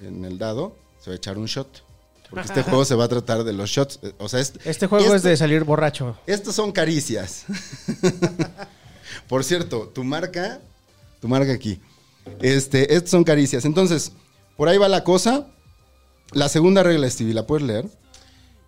en 0.00 0.24
el 0.24 0.38
dado, 0.38 0.76
se 1.00 1.10
va 1.10 1.14
a 1.14 1.16
echar 1.16 1.38
un 1.38 1.46
shot. 1.46 1.82
Porque 2.28 2.46
este 2.48 2.62
juego 2.62 2.84
se 2.86 2.94
va 2.94 3.04
a 3.04 3.08
tratar 3.08 3.44
de 3.44 3.52
los 3.52 3.68
shots. 3.70 4.00
O 4.18 4.28
sea, 4.28 4.40
es- 4.40 4.54
Este 4.64 4.86
juego 4.86 5.14
es 5.14 5.22
de 5.22 5.36
salir 5.36 5.64
borracho. 5.64 6.16
Estos 6.26 6.54
son 6.54 6.72
caricias. 6.72 7.44
Por 9.28 9.44
cierto, 9.44 9.88
tu 9.94 10.04
marca, 10.04 10.60
tu 11.20 11.28
marca 11.28 11.52
aquí. 11.52 11.80
Este, 12.40 12.94
estos 12.94 13.10
son 13.10 13.24
caricias. 13.24 13.64
Entonces, 13.64 14.12
por 14.56 14.68
ahí 14.68 14.78
va 14.78 14.88
la 14.88 15.04
cosa. 15.04 15.46
La 16.32 16.48
segunda 16.48 16.82
regla, 16.82 17.08
Stevie, 17.10 17.34
¿la 17.34 17.46
puedes 17.46 17.66
leer? 17.66 17.86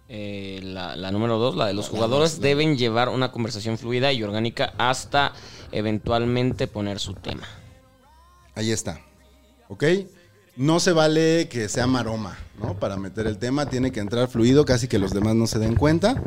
Eh, 0.09 0.61
la, 0.63 0.97
la 0.97 1.11
número 1.11 1.39
dos, 1.39 1.57
la 1.57 1.67
de 1.67 1.73
los 1.75 1.89
jugadores 1.89 2.41
deben 2.41 2.77
llevar 2.77 3.09
una 3.09 3.33
conversación 3.33 3.79
fluida 3.79 4.13
y 4.13 4.23
orgánica 4.23 4.75
hasta 4.77 5.33
eventualmente 5.75 6.67
poner 6.67 6.99
su 7.01 7.15
tema. 7.15 7.47
Ahí 8.55 8.71
está. 8.71 9.01
¿Ok? 9.69 9.85
No 10.57 10.79
se 10.79 10.93
vale 10.93 11.49
que 11.49 11.69
sea 11.69 11.87
maroma, 11.87 12.39
¿no? 12.61 12.79
Para 12.79 12.97
meter 12.97 13.27
el 13.27 13.39
tema 13.39 13.67
tiene 13.67 13.91
que 13.91 14.01
entrar 14.01 14.29
fluido, 14.29 14.65
casi 14.65 14.87
que 14.87 15.01
los 15.01 15.13
demás 15.13 15.35
no 15.35 15.47
se 15.47 15.59
den 15.59 15.75
cuenta. 15.75 16.23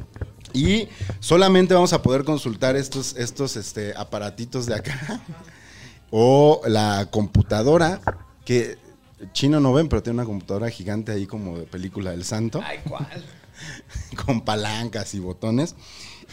Y 0.53 0.89
solamente 1.19 1.73
vamos 1.73 1.93
a 1.93 2.01
poder 2.01 2.25
consultar 2.25 2.75
estos, 2.75 3.15
estos 3.15 3.55
este, 3.55 3.93
aparatitos 3.95 4.65
de 4.65 4.75
acá. 4.75 5.21
o 6.11 6.61
la 6.67 7.07
computadora, 7.09 8.01
que 8.43 8.77
chino 9.31 9.59
no 9.59 9.73
ven, 9.73 9.87
pero 9.87 10.03
tiene 10.03 10.19
una 10.19 10.25
computadora 10.25 10.69
gigante 10.69 11.11
ahí 11.11 11.25
como 11.25 11.57
de 11.57 11.65
película 11.65 12.11
del 12.11 12.25
santo. 12.25 12.61
Ay, 12.65 12.79
¿cuál? 12.87 13.07
con 14.25 14.41
palancas 14.41 15.13
y 15.13 15.19
botones. 15.19 15.75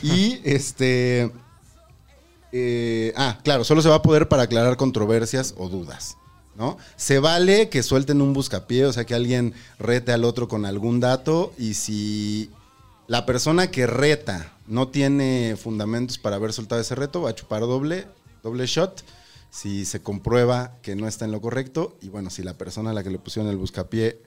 Y 0.03 0.41
este. 0.45 1.31
Eh, 2.57 3.13
ah, 3.17 3.41
claro, 3.43 3.65
solo 3.65 3.83
se 3.83 3.89
va 3.89 3.97
a 3.97 4.03
poder 4.03 4.29
para 4.29 4.45
aclarar 4.45 4.77
controversias 4.77 5.55
o 5.59 5.69
dudas. 5.69 6.17
¿No? 6.55 6.79
Se 6.95 7.19
vale 7.19 7.69
que 7.69 7.83
suelten 7.83 8.21
un 8.21 8.33
buscapié, 8.33 8.87
o 8.87 8.93
sea, 8.93 9.05
que 9.05 9.17
alguien 9.17 9.55
rete 9.81 10.13
al 10.13 10.23
otro 10.23 10.47
con 10.47 10.65
algún 10.65 11.01
dato 11.01 11.53
y 11.59 11.75
si 11.75 12.49
la 13.09 13.27
persona 13.27 13.73
que 13.73 13.89
reta 13.89 14.53
no 14.69 14.87
tiene 14.87 15.57
fundamentos 15.61 16.17
para 16.17 16.37
haber 16.37 16.53
soltado 16.53 16.81
ese 16.81 16.95
reto, 16.95 17.23
va 17.23 17.31
a 17.31 17.35
chupar 17.35 17.63
doble, 17.63 18.07
doble 18.45 18.67
shot. 18.67 19.03
Si 19.51 19.85
se 19.85 20.01
comprueba 20.01 20.77
que 20.81 20.95
no 20.95 21.09
está 21.09 21.25
en 21.25 21.33
lo 21.33 21.41
correcto 21.41 21.97
y 22.01 22.09
bueno, 22.09 22.31
si 22.31 22.45
la 22.45 22.55
persona 22.55 22.91
a 22.91 22.95
la 22.95 23.03
que 23.03 23.11
le 23.11 23.19
pusieron 23.19 23.51
el 23.51 23.57
buscapié 23.57 24.23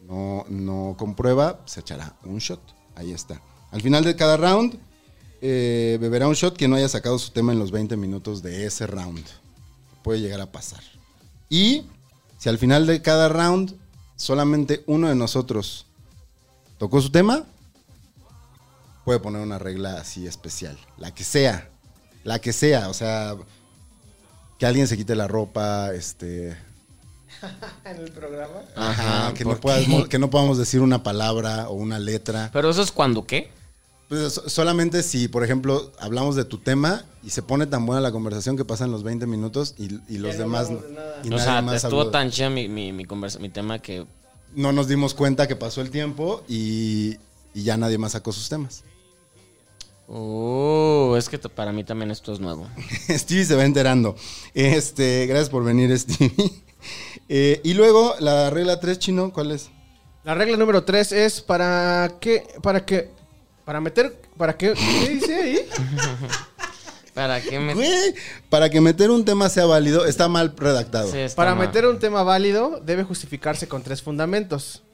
no, 0.00 0.46
no 0.48 0.96
comprueba, 0.98 1.60
se 1.66 1.78
echará 1.78 2.16
un 2.24 2.38
shot. 2.38 2.60
Ahí 2.96 3.12
está. 3.12 3.40
Al 3.70 3.82
final 3.82 4.02
de 4.02 4.16
cada 4.16 4.36
round, 4.36 4.80
eh, 5.40 5.98
beberá 6.00 6.26
un 6.28 6.34
shot 6.34 6.56
que 6.56 6.68
no 6.68 6.76
haya 6.76 6.88
sacado 6.88 7.18
su 7.18 7.30
tema 7.30 7.52
en 7.52 7.58
los 7.58 7.70
20 7.70 7.96
minutos 7.96 8.42
de 8.42 8.66
ese 8.66 8.86
round. 8.86 9.24
Puede 10.02 10.20
llegar 10.20 10.40
a 10.40 10.50
pasar. 10.50 10.82
Y 11.48 11.84
si 12.38 12.48
al 12.48 12.58
final 12.58 12.86
de 12.86 13.02
cada 13.02 13.28
round 13.28 13.74
solamente 14.16 14.82
uno 14.86 15.08
de 15.08 15.14
nosotros 15.14 15.86
tocó 16.78 17.00
su 17.00 17.10
tema, 17.10 17.44
puede 19.04 19.20
poner 19.20 19.40
una 19.42 19.58
regla 19.58 20.00
así 20.00 20.26
especial. 20.26 20.78
La 20.96 21.14
que 21.14 21.24
sea. 21.24 21.70
La 22.24 22.40
que 22.40 22.52
sea. 22.52 22.88
O 22.88 22.94
sea, 22.94 23.36
que 24.58 24.66
alguien 24.66 24.86
se 24.86 24.96
quite 24.96 25.14
la 25.14 25.28
ropa, 25.28 25.92
este... 25.94 26.56
En 27.84 27.96
el 27.98 28.10
programa. 28.10 28.62
Ajá, 28.74 29.32
que, 29.34 29.44
no 29.44 30.08
que 30.08 30.18
no 30.18 30.30
podamos 30.30 30.58
decir 30.58 30.80
una 30.80 31.02
palabra 31.02 31.68
o 31.68 31.74
una 31.74 31.98
letra. 31.98 32.50
Pero 32.52 32.70
eso 32.70 32.82
es 32.82 32.90
cuando 32.90 33.26
qué? 33.26 33.50
Pues, 34.08 34.32
so- 34.32 34.48
solamente 34.48 35.02
si, 35.02 35.28
por 35.28 35.44
ejemplo, 35.44 35.92
hablamos 35.98 36.34
de 36.36 36.44
tu 36.44 36.58
tema 36.58 37.04
y 37.22 37.30
se 37.30 37.42
pone 37.42 37.66
tan 37.66 37.84
buena 37.84 38.00
la 38.00 38.10
conversación 38.12 38.56
que 38.56 38.64
pasan 38.64 38.90
los 38.90 39.02
20 39.02 39.26
minutos 39.26 39.74
y, 39.78 40.00
y 40.12 40.18
los 40.18 40.34
no 40.36 40.42
demás... 40.44 40.66
hablamos 40.68 40.84
de 41.22 41.28
y 41.28 41.32
o 41.34 41.38
sea, 41.38 41.62
más 41.62 41.84
estuvo 41.84 42.00
habló. 42.00 42.10
tan 42.10 42.30
chida 42.30 42.48
mi, 42.48 42.68
mi, 42.68 42.92
mi, 42.92 43.04
conversa- 43.04 43.38
mi 43.38 43.50
tema 43.50 43.80
que... 43.80 44.06
No 44.54 44.72
nos 44.72 44.88
dimos 44.88 45.12
cuenta 45.12 45.46
que 45.46 45.56
pasó 45.56 45.82
el 45.82 45.90
tiempo 45.90 46.42
y, 46.48 47.16
y 47.52 47.62
ya 47.64 47.76
nadie 47.76 47.98
más 47.98 48.12
sacó 48.12 48.32
sus 48.32 48.48
temas. 48.48 48.82
Oh, 50.06 51.14
es 51.18 51.28
que 51.28 51.38
para 51.38 51.70
mí 51.72 51.84
también 51.84 52.10
esto 52.10 52.32
es 52.32 52.40
nuevo. 52.40 52.66
Stevie 53.10 53.44
se 53.44 53.54
va 53.56 53.64
enterando. 53.64 54.16
Este, 54.54 55.26
gracias 55.26 55.50
por 55.50 55.64
venir, 55.64 55.96
Stevie. 55.98 56.32
Eh, 57.28 57.60
y 57.62 57.74
luego, 57.74 58.14
la 58.20 58.48
regla 58.48 58.80
3, 58.80 58.98
chino, 58.98 59.32
¿cuál 59.34 59.50
es? 59.50 59.68
La 60.24 60.34
regla 60.34 60.56
número 60.56 60.82
3 60.84 61.12
es 61.12 61.40
para 61.42 62.14
qué, 62.20 62.46
para 62.62 62.86
qué, 62.86 63.10
para 63.68 63.82
meter, 63.82 64.18
para 64.38 64.56
qué, 64.56 64.72
¿qué 64.72 65.08
dice 65.10 65.34
ahí? 65.34 65.58
¿Para 67.14 67.38
me...? 67.38 67.74
Güey, 67.74 68.14
para 68.48 68.70
que 68.70 68.80
meter 68.80 69.10
un 69.10 69.26
tema 69.26 69.50
sea 69.50 69.66
válido, 69.66 70.06
está 70.06 70.26
mal 70.26 70.54
redactado. 70.56 71.12
Sí, 71.12 71.18
está 71.18 71.36
Para 71.36 71.54
mal. 71.54 71.66
meter 71.66 71.84
un 71.84 71.98
tema 71.98 72.22
válido 72.22 72.80
debe 72.82 73.04
justificarse 73.04 73.68
con 73.68 73.82
tres 73.82 74.00
fundamentos. 74.00 74.84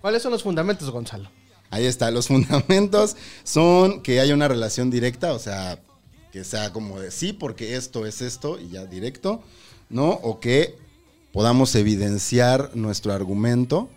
¿Cuáles 0.00 0.24
son 0.24 0.32
los 0.32 0.42
fundamentos, 0.42 0.90
Gonzalo? 0.90 1.30
Ahí 1.70 1.86
está, 1.86 2.10
los 2.10 2.26
fundamentos 2.26 3.16
son 3.44 4.02
que 4.02 4.18
haya 4.18 4.34
una 4.34 4.48
relación 4.48 4.90
directa, 4.90 5.32
o 5.32 5.38
sea, 5.38 5.78
que 6.32 6.42
sea 6.42 6.72
como 6.72 6.98
de 6.98 7.12
sí, 7.12 7.32
porque 7.32 7.76
esto 7.76 8.06
es 8.06 8.22
esto 8.22 8.58
y 8.58 8.70
ya 8.70 8.86
directo, 8.86 9.40
¿no? 9.88 10.08
O 10.08 10.40
que 10.40 10.76
podamos 11.30 11.76
evidenciar 11.76 12.72
nuestro 12.74 13.12
argumento, 13.12 13.88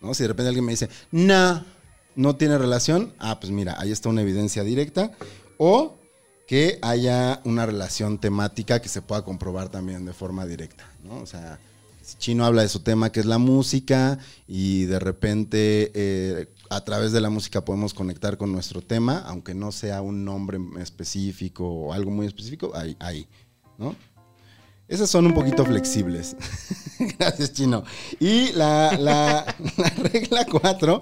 ¿no? 0.00 0.14
Si 0.14 0.22
de 0.22 0.28
repente 0.28 0.50
alguien 0.50 0.66
me 0.66 0.70
dice, 0.70 0.88
no, 1.10 1.64
no 2.14 2.36
tiene 2.36 2.58
relación, 2.58 3.14
ah, 3.18 3.40
pues 3.40 3.52
mira, 3.52 3.76
ahí 3.78 3.90
está 3.90 4.08
una 4.08 4.22
evidencia 4.22 4.64
directa. 4.64 5.12
O 5.58 5.98
que 6.46 6.78
haya 6.82 7.40
una 7.44 7.66
relación 7.66 8.18
temática 8.18 8.82
que 8.82 8.88
se 8.88 9.00
pueda 9.00 9.24
comprobar 9.24 9.68
también 9.68 10.04
de 10.04 10.12
forma 10.12 10.44
directa, 10.44 10.84
¿no? 11.02 11.20
O 11.20 11.26
sea, 11.26 11.58
si 12.02 12.18
Chino 12.18 12.44
habla 12.44 12.62
de 12.62 12.68
su 12.68 12.80
tema 12.80 13.10
que 13.10 13.20
es 13.20 13.26
la 13.26 13.38
música 13.38 14.18
y 14.46 14.84
de 14.84 14.98
repente 14.98 15.92
eh, 15.94 16.48
a 16.68 16.84
través 16.84 17.12
de 17.12 17.20
la 17.20 17.30
música 17.30 17.64
podemos 17.64 17.94
conectar 17.94 18.36
con 18.36 18.52
nuestro 18.52 18.82
tema, 18.82 19.20
aunque 19.20 19.54
no 19.54 19.72
sea 19.72 20.02
un 20.02 20.24
nombre 20.24 20.58
específico 20.80 21.66
o 21.66 21.92
algo 21.92 22.10
muy 22.10 22.26
específico, 22.26 22.72
ahí, 22.74 22.96
ahí, 22.98 23.26
¿no? 23.78 23.94
Esas 24.92 25.08
son 25.08 25.24
un 25.26 25.32
poquito 25.34 25.64
flexibles. 25.64 26.36
Gracias, 27.18 27.52
Chino. 27.54 27.82
Y 28.20 28.52
la, 28.52 28.92
la- 28.98 29.56
la 29.78 29.88
regla 29.88 30.44
4, 30.50 31.00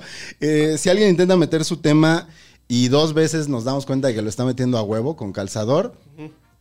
si 0.79 0.89
alguien 0.89 1.11
intenta 1.11 1.37
meter 1.37 1.65
su 1.65 1.79
tema 1.79 2.29
y 2.69 2.87
dos 2.89 3.15
veces 3.15 3.49
nos 3.49 3.65
damos 3.65 3.87
cuenta 3.87 4.07
de 4.09 4.15
que 4.15 4.23
lo 4.23 4.29
está 4.29 4.45
metiendo 4.45 4.79
a 4.79 4.83
huevo 4.83 5.17
con 5.17 5.33
calzador, 5.33 5.95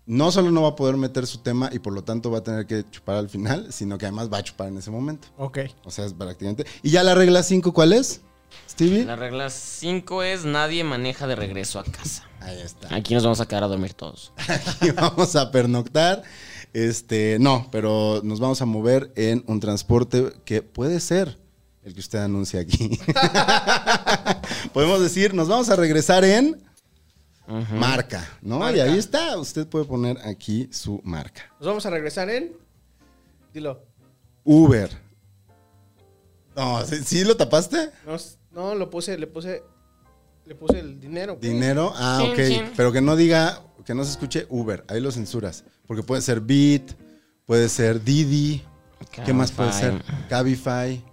no 0.07 0.31
solo 0.31 0.49
no 0.49 0.63
va 0.63 0.69
a 0.69 0.75
poder 0.75 0.97
meter 0.97 1.27
su 1.27 1.37
tema 1.37 1.69
y 1.71 1.77
por 1.77 1.93
lo 1.93 2.03
tanto 2.03 2.31
va 2.31 2.39
a 2.39 2.43
tener 2.43 2.65
que 2.65 2.83
chupar 2.89 3.17
al 3.17 3.29
final, 3.29 3.71
sino 3.71 3.99
que 3.99 4.07
además 4.07 4.27
va 4.33 4.39
a 4.39 4.43
chupar 4.43 4.69
en 4.69 4.77
ese 4.79 4.89
momento. 4.89 5.27
Ok. 5.37 5.59
O 5.83 5.91
sea, 5.91 6.05
es 6.05 6.13
prácticamente. 6.13 6.65
¿Y 6.81 6.89
ya 6.89 7.03
la 7.03 7.13
regla 7.13 7.43
5 7.43 7.71
cuál 7.73 7.93
es? 7.93 8.21
Stevie. 8.67 9.05
La 9.05 9.15
regla 9.15 9.51
5 9.51 10.23
es 10.23 10.45
nadie 10.45 10.83
maneja 10.83 11.27
de 11.27 11.35
regreso 11.35 11.77
a 11.79 11.83
casa. 11.83 12.23
Ahí 12.39 12.59
está. 12.59 12.95
Aquí 12.95 13.13
nos 13.13 13.21
vamos 13.21 13.39
a 13.39 13.47
quedar 13.47 13.63
a 13.65 13.67
dormir 13.67 13.93
todos. 13.93 14.33
Aquí 14.47 14.89
vamos 14.89 15.35
a 15.35 15.51
pernoctar. 15.51 16.23
Este, 16.73 17.37
no, 17.39 17.67
pero 17.71 18.21
nos 18.23 18.39
vamos 18.39 18.61
a 18.61 18.65
mover 18.65 19.11
en 19.15 19.43
un 19.47 19.59
transporte 19.59 20.33
que 20.45 20.61
puede 20.61 20.99
ser 20.99 21.37
el 21.83 21.93
que 21.93 21.99
usted 21.99 22.19
anuncia 22.19 22.59
aquí. 22.59 22.99
Podemos 24.73 25.01
decir, 25.01 25.33
nos 25.33 25.47
vamos 25.47 25.69
a 25.69 25.75
regresar 25.75 26.23
en 26.23 26.61
marca, 27.71 28.27
¿no? 28.41 28.59
Marca. 28.59 28.77
Y 28.77 28.79
ahí 28.81 28.97
está, 28.97 29.37
usted 29.39 29.67
puede 29.67 29.85
poner 29.85 30.17
aquí 30.23 30.69
su 30.71 31.01
marca. 31.03 31.51
Nos 31.59 31.67
vamos 31.67 31.85
a 31.85 31.89
regresar 31.89 32.29
en. 32.29 32.53
Dilo. 33.53 33.81
Uber. 34.43 34.89
No, 36.55 36.85
¿sí, 36.85 36.97
sí 37.03 37.23
lo 37.23 37.35
tapaste? 37.35 37.89
No, 38.05 38.17
no, 38.51 38.75
lo 38.75 38.89
puse, 38.89 39.17
le 39.17 39.27
puse. 39.27 39.63
Le 40.45 40.55
puse 40.55 40.79
el 40.79 40.99
dinero. 40.99 41.37
güey. 41.37 41.51
Dinero. 41.51 41.93
Ah, 41.95 42.23
ok. 42.23 42.71
Pero 42.75 42.91
que 42.91 43.01
no 43.01 43.15
diga, 43.15 43.63
que 43.85 43.93
no 43.93 44.03
se 44.03 44.11
escuche 44.11 44.45
Uber. 44.49 44.83
Ahí 44.87 44.99
lo 44.99 45.11
censuras. 45.11 45.63
Porque 45.89 46.03
puede 46.03 46.21
ser 46.21 46.39
Beat, 46.39 46.91
puede 47.47 47.67
ser 47.67 48.03
Didi. 48.03 48.61
¿Qué 49.25 49.33
más 49.33 49.51
puede 49.51 49.73
ser? 49.73 50.03
Cabify. 50.29 51.03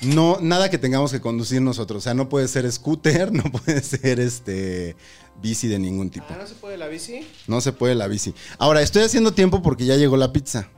No, 0.00 0.38
nada 0.40 0.70
que 0.70 0.78
tengamos 0.78 1.12
que 1.12 1.20
conducir 1.20 1.60
nosotros. 1.60 1.98
O 1.98 2.00
sea, 2.00 2.14
no 2.14 2.30
puede 2.30 2.48
ser 2.48 2.72
scooter, 2.72 3.30
no 3.34 3.42
puede 3.44 3.82
ser 3.82 4.18
este 4.18 4.96
bici 5.42 5.68
de 5.68 5.78
ningún 5.78 6.08
tipo. 6.08 6.24
Ah, 6.30 6.38
no 6.40 6.46
se 6.46 6.54
puede 6.54 6.78
la 6.78 6.88
bici. 6.88 7.26
No 7.46 7.60
se 7.60 7.72
puede 7.74 7.94
la 7.94 8.08
bici. 8.08 8.34
Ahora, 8.58 8.80
estoy 8.80 9.02
haciendo 9.02 9.34
tiempo 9.34 9.60
porque 9.60 9.84
ya 9.84 9.96
llegó 9.96 10.16
la 10.16 10.32
pizza. 10.32 10.70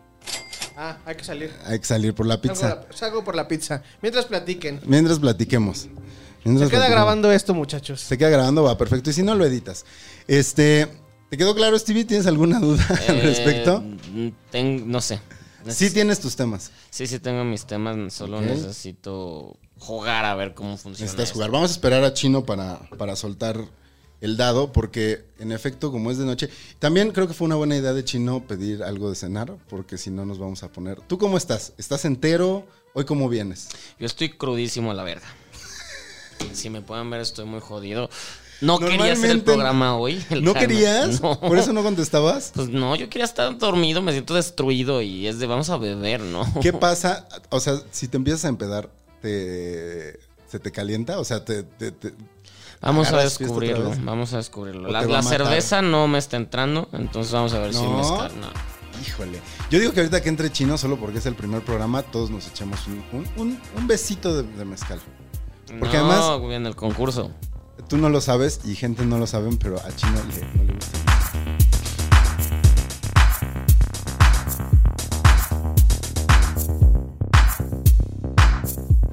Ah, 0.76 0.98
hay 1.06 1.14
que 1.14 1.22
salir. 1.22 1.52
Hay 1.66 1.78
que 1.78 1.84
salir 1.86 2.14
por 2.16 2.26
la 2.26 2.34
Salgo, 2.34 2.42
pizza. 2.52 2.68
la- 2.68 2.86
salgo 2.96 3.22
por 3.22 3.36
la 3.36 3.46
pizza. 3.46 3.84
Mientras 4.02 4.24
platiquen. 4.24 4.80
Mientras 4.86 5.20
platiquemos. 5.20 5.78
Se 5.82 5.88
Mientras 5.88 6.68
queda 6.68 6.80
platiquemos. 6.80 6.90
grabando 6.90 7.30
esto, 7.30 7.54
muchachos. 7.54 8.00
Se 8.00 8.18
queda 8.18 8.30
grabando, 8.30 8.64
va 8.64 8.76
perfecto. 8.76 9.10
Y 9.10 9.12
si 9.12 9.22
no, 9.22 9.36
lo 9.36 9.46
editas. 9.46 9.84
Este, 10.26 10.88
¿te 11.34 11.38
quedó 11.38 11.52
claro, 11.52 11.76
Stevie? 11.76 12.04
¿Tienes 12.04 12.28
alguna 12.28 12.60
duda 12.60 12.86
al 13.08 13.16
Eh, 13.18 13.22
respecto? 13.22 13.80
mm, 13.80 14.28
ten- 14.52 14.88
no 14.88 15.00
sé. 15.00 15.20
Sí 15.68 15.90
tienes 15.90 16.20
tus 16.20 16.36
temas. 16.36 16.70
Sí, 16.90 17.08
sí 17.08 17.18
tengo 17.18 17.42
mis 17.42 17.64
temas, 17.66 18.12
solo 18.14 18.40
necesito 18.40 19.56
jugar 19.80 20.26
a 20.26 20.36
ver 20.36 20.54
cómo 20.54 20.76
funciona. 20.76 21.06
Necesitas 21.06 21.24
esto. 21.24 21.34
jugar. 21.34 21.50
Vamos 21.50 21.70
a 21.70 21.74
esperar 21.74 22.04
a 22.04 22.12
Chino 22.14 22.44
para, 22.44 22.78
para 22.98 23.16
soltar 23.16 23.58
el 24.20 24.36
dado, 24.36 24.72
porque 24.72 25.24
en 25.40 25.50
efecto, 25.50 25.90
como 25.90 26.12
es 26.12 26.18
de 26.18 26.24
noche, 26.24 26.50
también 26.78 27.10
creo 27.10 27.26
que 27.26 27.34
fue 27.34 27.46
una 27.46 27.56
buena 27.56 27.76
idea 27.76 27.92
de 27.94 28.04
Chino 28.04 28.46
pedir 28.46 28.84
algo 28.84 29.08
de 29.10 29.16
cenar, 29.16 29.56
porque 29.68 29.98
si 29.98 30.10
no 30.10 30.24
nos 30.24 30.38
vamos 30.38 30.62
a 30.62 30.68
poner. 30.70 31.00
¿Tú 31.00 31.18
cómo 31.18 31.36
estás? 31.36 31.72
¿Estás 31.78 32.04
entero? 32.04 32.64
¿Hoy 32.92 33.06
cómo 33.06 33.28
vienes? 33.28 33.70
Yo 33.98 34.06
estoy 34.06 34.28
crudísimo 34.30 34.92
a 34.92 34.94
la 34.94 35.02
verga. 35.02 35.26
Si 36.52 36.68
me 36.70 36.82
pueden 36.82 37.08
ver, 37.10 37.20
estoy 37.22 37.46
muy 37.46 37.60
jodido. 37.60 38.08
No 38.60 38.78
quería 38.78 39.12
hacer 39.12 39.30
el 39.30 39.42
programa 39.42 39.96
hoy. 39.96 40.24
el 40.30 40.42
¿No 40.44 40.54
querías? 40.54 41.20
No. 41.20 41.38
¿Por 41.40 41.58
eso 41.58 41.72
no 41.72 41.82
contestabas? 41.82 42.52
Pues 42.54 42.68
no, 42.68 42.94
yo 42.96 43.08
quería 43.10 43.24
estar 43.24 43.56
dormido, 43.58 44.00
me 44.02 44.12
siento 44.12 44.34
destruido 44.34 45.02
y 45.02 45.26
es 45.26 45.38
de 45.38 45.46
vamos 45.46 45.70
a 45.70 45.76
beber, 45.76 46.20
¿no? 46.20 46.46
¿Qué 46.62 46.72
pasa? 46.72 47.26
O 47.50 47.60
sea, 47.60 47.80
si 47.90 48.08
te 48.08 48.16
empiezas 48.16 48.44
a 48.44 48.48
empedar, 48.48 48.90
te, 49.20 50.18
¿se 50.48 50.58
te 50.60 50.70
calienta? 50.72 51.18
O 51.18 51.24
sea, 51.24 51.44
te... 51.44 51.62
te- 51.62 51.92
te- 51.92 52.14
Vamos 52.80 53.06
a 53.06 53.10
¿Agarras 53.10 53.38
fiesta 53.38 53.54
otra 53.54 53.66
descubrirlo, 53.68 54.04
vamos 54.04 54.32
a 54.34 54.36
descubrirlo. 54.36 54.88
¿O 54.90 54.92
La, 54.92 55.22
cerveza 55.22 55.80
no 55.80 56.06
me 56.06 56.18
está 56.18 56.36
entrando, 56.36 56.88
entonces 56.92 57.32
vamos 57.32 57.54
a 57.54 57.58
ver 57.60 57.72
si 57.72 57.80
¿No? 57.80 57.96
mezcal. 57.96 58.32
No. 58.38 58.48
Híjole. 59.06 59.40
Yo 59.70 59.78
digo 59.78 59.92
que 59.92 60.00
ahorita 60.00 60.22
que 60.22 60.28
entre 60.28 60.52
Chino, 60.52 60.76
solo 60.76 60.98
porque 60.98 61.18
es 61.18 61.24
el 61.26 61.34
primer 61.34 61.62
programa, 61.64 62.02
todos 62.02 62.28
nos 62.30 62.46
echamos 62.46 62.80
un, 62.86 63.02
un- 63.12 63.28
un- 63.40 63.60
un 63.76 63.86
besito 63.86 64.36
de, 64.36 64.42
de 64.42 64.64
mezcal. 64.66 65.00
Porque 65.80 65.96
no, 65.96 66.10
además- 66.12 66.52
en 66.54 66.66
el 66.66 66.76
concurso. 66.76 67.30
Tú 67.88 67.96
no 67.98 68.08
lo 68.08 68.20
sabes 68.20 68.60
y 68.64 68.74
gente 68.74 69.04
no 69.04 69.18
lo 69.18 69.26
saben, 69.26 69.56
pero 69.58 69.78
a 69.78 69.94
Chino 69.94 70.12
le, 70.24 70.58
no 70.58 70.64
le 70.64 70.72
gusta. 70.74 70.98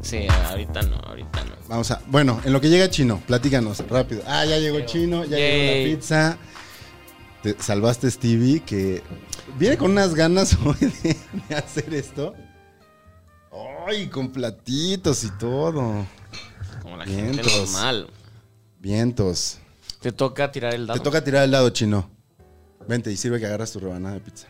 Sí, 0.02 0.28
ahorita 0.50 0.82
no, 0.84 0.96
ahorita 0.98 1.44
no. 1.46 1.56
Vamos 1.70 1.92
a... 1.92 2.02
Bueno, 2.08 2.42
en 2.44 2.52
lo 2.54 2.60
que 2.60 2.70
llega 2.70 2.90
Chino, 2.90 3.22
platícanos 3.26 3.80
rápido. 3.88 4.24
Ah, 4.28 4.46
ya 4.46 4.58
llegó 4.58 4.82
Chino, 4.82 5.24
ya 5.24 5.38
llegó 5.38 5.90
la 5.90 5.96
pizza. 5.96 6.38
Te 7.44 7.56
salvaste 7.62 8.10
Stevie, 8.12 8.62
que 8.62 9.02
viene 9.58 9.78
con 9.78 9.92
unas 9.92 10.14
ganas 10.14 10.58
hoy 10.66 10.92
de, 11.04 11.16
de 11.50 11.56
hacer 11.56 11.94
esto. 11.94 12.34
¡Ay! 13.88 14.08
Con 14.08 14.32
platitos 14.32 15.24
y 15.24 15.30
todo. 15.38 16.06
Como 16.82 16.98
la 16.98 17.06
Vientos. 17.06 17.48
gente 17.48 17.72
normal. 17.72 18.08
Vientos. 18.82 19.60
Te 20.02 20.12
toca 20.12 20.52
tirar 20.52 20.74
el 20.74 20.88
dado. 20.88 21.00
Te 21.00 21.04
toca 21.04 21.24
tirar 21.24 21.44
el 21.44 21.52
lado, 21.52 21.70
Chino. 21.70 22.10
Vente 22.88 23.12
y 23.12 23.16
sirve 23.16 23.40
que 23.40 23.46
agarras 23.46 23.72
tu 23.72 23.80
rebanada 23.80 24.16
de 24.16 24.22
pizza. 24.22 24.48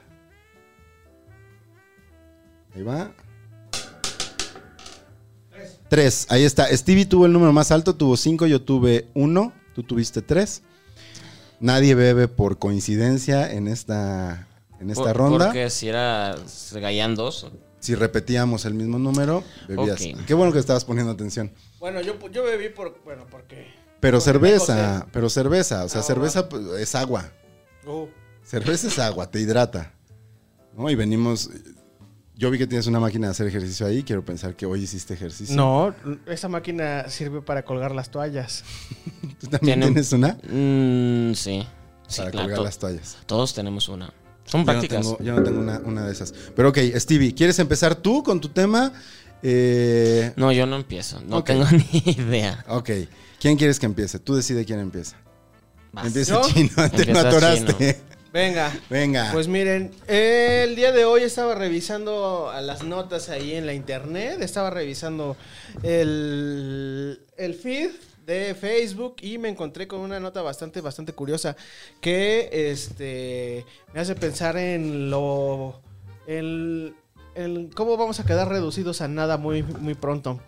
Ahí 2.74 2.82
va. 2.82 3.12
Tres. 5.90 6.26
Ahí 6.30 6.46
está. 6.46 6.66
Stevie 6.76 7.06
tuvo 7.06 7.26
el 7.26 7.34
número 7.34 7.52
más 7.52 7.72
alto, 7.72 7.94
tuvo 7.94 8.16
cinco, 8.16 8.48
yo 8.48 8.62
tuve 8.62 9.10
uno, 9.14 9.52
tú 9.76 9.84
tuviste 9.84 10.22
tres. 10.22 10.62
Nadie 11.60 11.94
bebe 11.94 12.30
por 12.30 12.58
coincidencia 12.58 13.52
en 13.52 13.68
esta, 13.68 14.48
en 14.80 14.90
esta 14.90 15.04
Por- 15.04 15.18
ronda. 15.18 15.46
Porque 15.48 15.70
si 15.70 15.90
era. 15.90 16.38
Se 16.48 16.80
gaían 16.80 17.16
dos. 17.16 17.52
Si 17.82 17.96
repetíamos 17.96 18.64
el 18.64 18.76
mismo 18.76 18.98
número, 18.98 19.44
bebías. 19.68 20.00
Qué 20.26 20.34
bueno 20.34 20.54
que 20.54 20.60
estabas 20.60 20.86
poniendo 20.86 21.12
atención. 21.12 21.52
Bueno, 21.80 22.00
yo, 22.00 22.16
yo 22.30 22.44
bebí 22.46 22.70
por. 22.70 23.04
Bueno, 23.04 23.28
porque. 23.30 23.81
Pero 24.02 24.18
porque 24.18 24.32
cerveza, 24.32 25.08
pero 25.14 25.30
cerveza. 25.30 25.86
O 25.86 25.90
sea, 25.90 26.02
Ah, 26.02 26.04
cerveza 26.04 26.50
pues, 26.50 26.64
es 26.80 26.96
agua. 26.96 27.32
Uh, 27.86 28.08
Cerveza 28.44 28.88
es 28.88 29.00
agua, 29.00 29.30
te 29.32 29.40
hidrata. 29.40 29.94
¿No? 30.76 30.90
Y 30.90 30.96
venimos. 30.96 31.50
Yo 32.36 32.50
vi 32.50 32.58
que 32.58 32.66
tienes 32.66 32.88
una 32.88 33.00
máquina 33.00 33.28
de 33.28 33.32
hacer 33.32 33.46
ejercicio 33.48 33.86
ahí. 33.86 34.02
Quiero 34.04 34.26
pensar 34.26 34.56
que 34.56 34.66
hoy 34.66 34.82
hiciste 34.82 35.14
ejercicio. 35.14 35.56
No, 35.56 35.94
esa 36.26 36.48
máquina 36.48 37.08
sirve 37.10 37.42
para 37.42 37.64
colgar 37.64 37.94
las 37.94 38.10
toallas. 38.10 38.64
¿Tú 39.40 39.48
también 39.48 39.80
Tiene 39.80 39.86
tienes 39.86 40.12
una? 40.12 40.38
Mm, 40.50 41.34
sí. 41.36 41.66
Sí, 42.08 42.22
para 42.22 42.32
colgar 42.32 42.60
las 42.60 42.80
toallas. 42.80 43.18
Todos 43.28 43.54
tenemos 43.54 43.88
una. 43.90 44.08
Son 44.46 44.62
Yo 44.62 44.66
no 44.66 44.66
prácticas. 44.66 45.02
tengo, 45.06 45.18
yo 45.20 45.36
no 45.36 45.44
tengo 45.44 45.60
una, 45.60 45.80
una 45.86 46.06
de 46.08 46.12
esas. 46.12 46.34
Pero 46.56 46.70
ok, 46.70 46.80
Stevie, 46.96 47.34
¿quieres 47.36 47.60
empezar 47.60 47.96
tú 47.96 48.24
con 48.24 48.42
tu 48.42 48.50
tema? 48.50 48.92
Eh, 49.44 50.34
No, 50.36 50.52
yo 50.52 50.66
no 50.66 50.76
empiezo. 50.78 51.22
No 51.28 51.44
tengo 51.44 51.66
ni 51.72 52.04
idea. 52.12 52.66
ok. 52.68 52.90
¿Quién 53.42 53.58
quieres 53.58 53.80
que 53.80 53.88
empiece? 53.88 54.20
Tú 54.20 54.36
decide 54.36 54.66
quién 54.66 54.80
empieza. 54.80 55.18
Vas. 55.92 56.06
Empieza 56.06 56.36
¿Yo? 56.36 56.48
chino, 56.48 56.70
te 56.76 56.98
Empieza 56.98 57.28
atoraste. 57.28 58.00
Venga. 58.32 58.72
Venga. 58.88 59.30
Pues 59.34 59.48
miren, 59.48 59.92
el 60.08 60.76
día 60.76 60.92
de 60.92 61.06
hoy 61.06 61.24
estaba 61.24 61.56
revisando 61.56 62.52
a 62.52 62.62
las 62.62 62.84
notas 62.84 63.30
ahí 63.30 63.56
en 63.56 63.66
la 63.66 63.74
internet, 63.74 64.38
estaba 64.42 64.70
revisando 64.70 65.36
el, 65.82 67.20
el 67.36 67.56
feed 67.56 67.90
de 68.28 68.54
Facebook 68.54 69.16
y 69.22 69.40
me 69.40 69.50
encontré 69.50 69.88
con 69.88 70.02
una 70.02 70.20
nota 70.20 70.44
bastante, 70.44 70.80
bastante 70.80 71.14
curiosa 71.14 71.58
que 72.00 72.48
este 72.72 73.66
me 73.92 74.02
hace 74.02 74.14
pensar 74.14 74.56
en 74.56 75.10
lo, 75.10 75.82
en, 76.28 76.96
en 77.34 77.70
cómo 77.72 77.98
vamos 77.98 78.20
a 78.20 78.26
quedar 78.26 78.50
reducidos 78.50 79.02
a 79.02 79.08
nada 79.08 79.38
muy, 79.38 79.64
muy 79.64 79.96
pronto. 79.96 80.40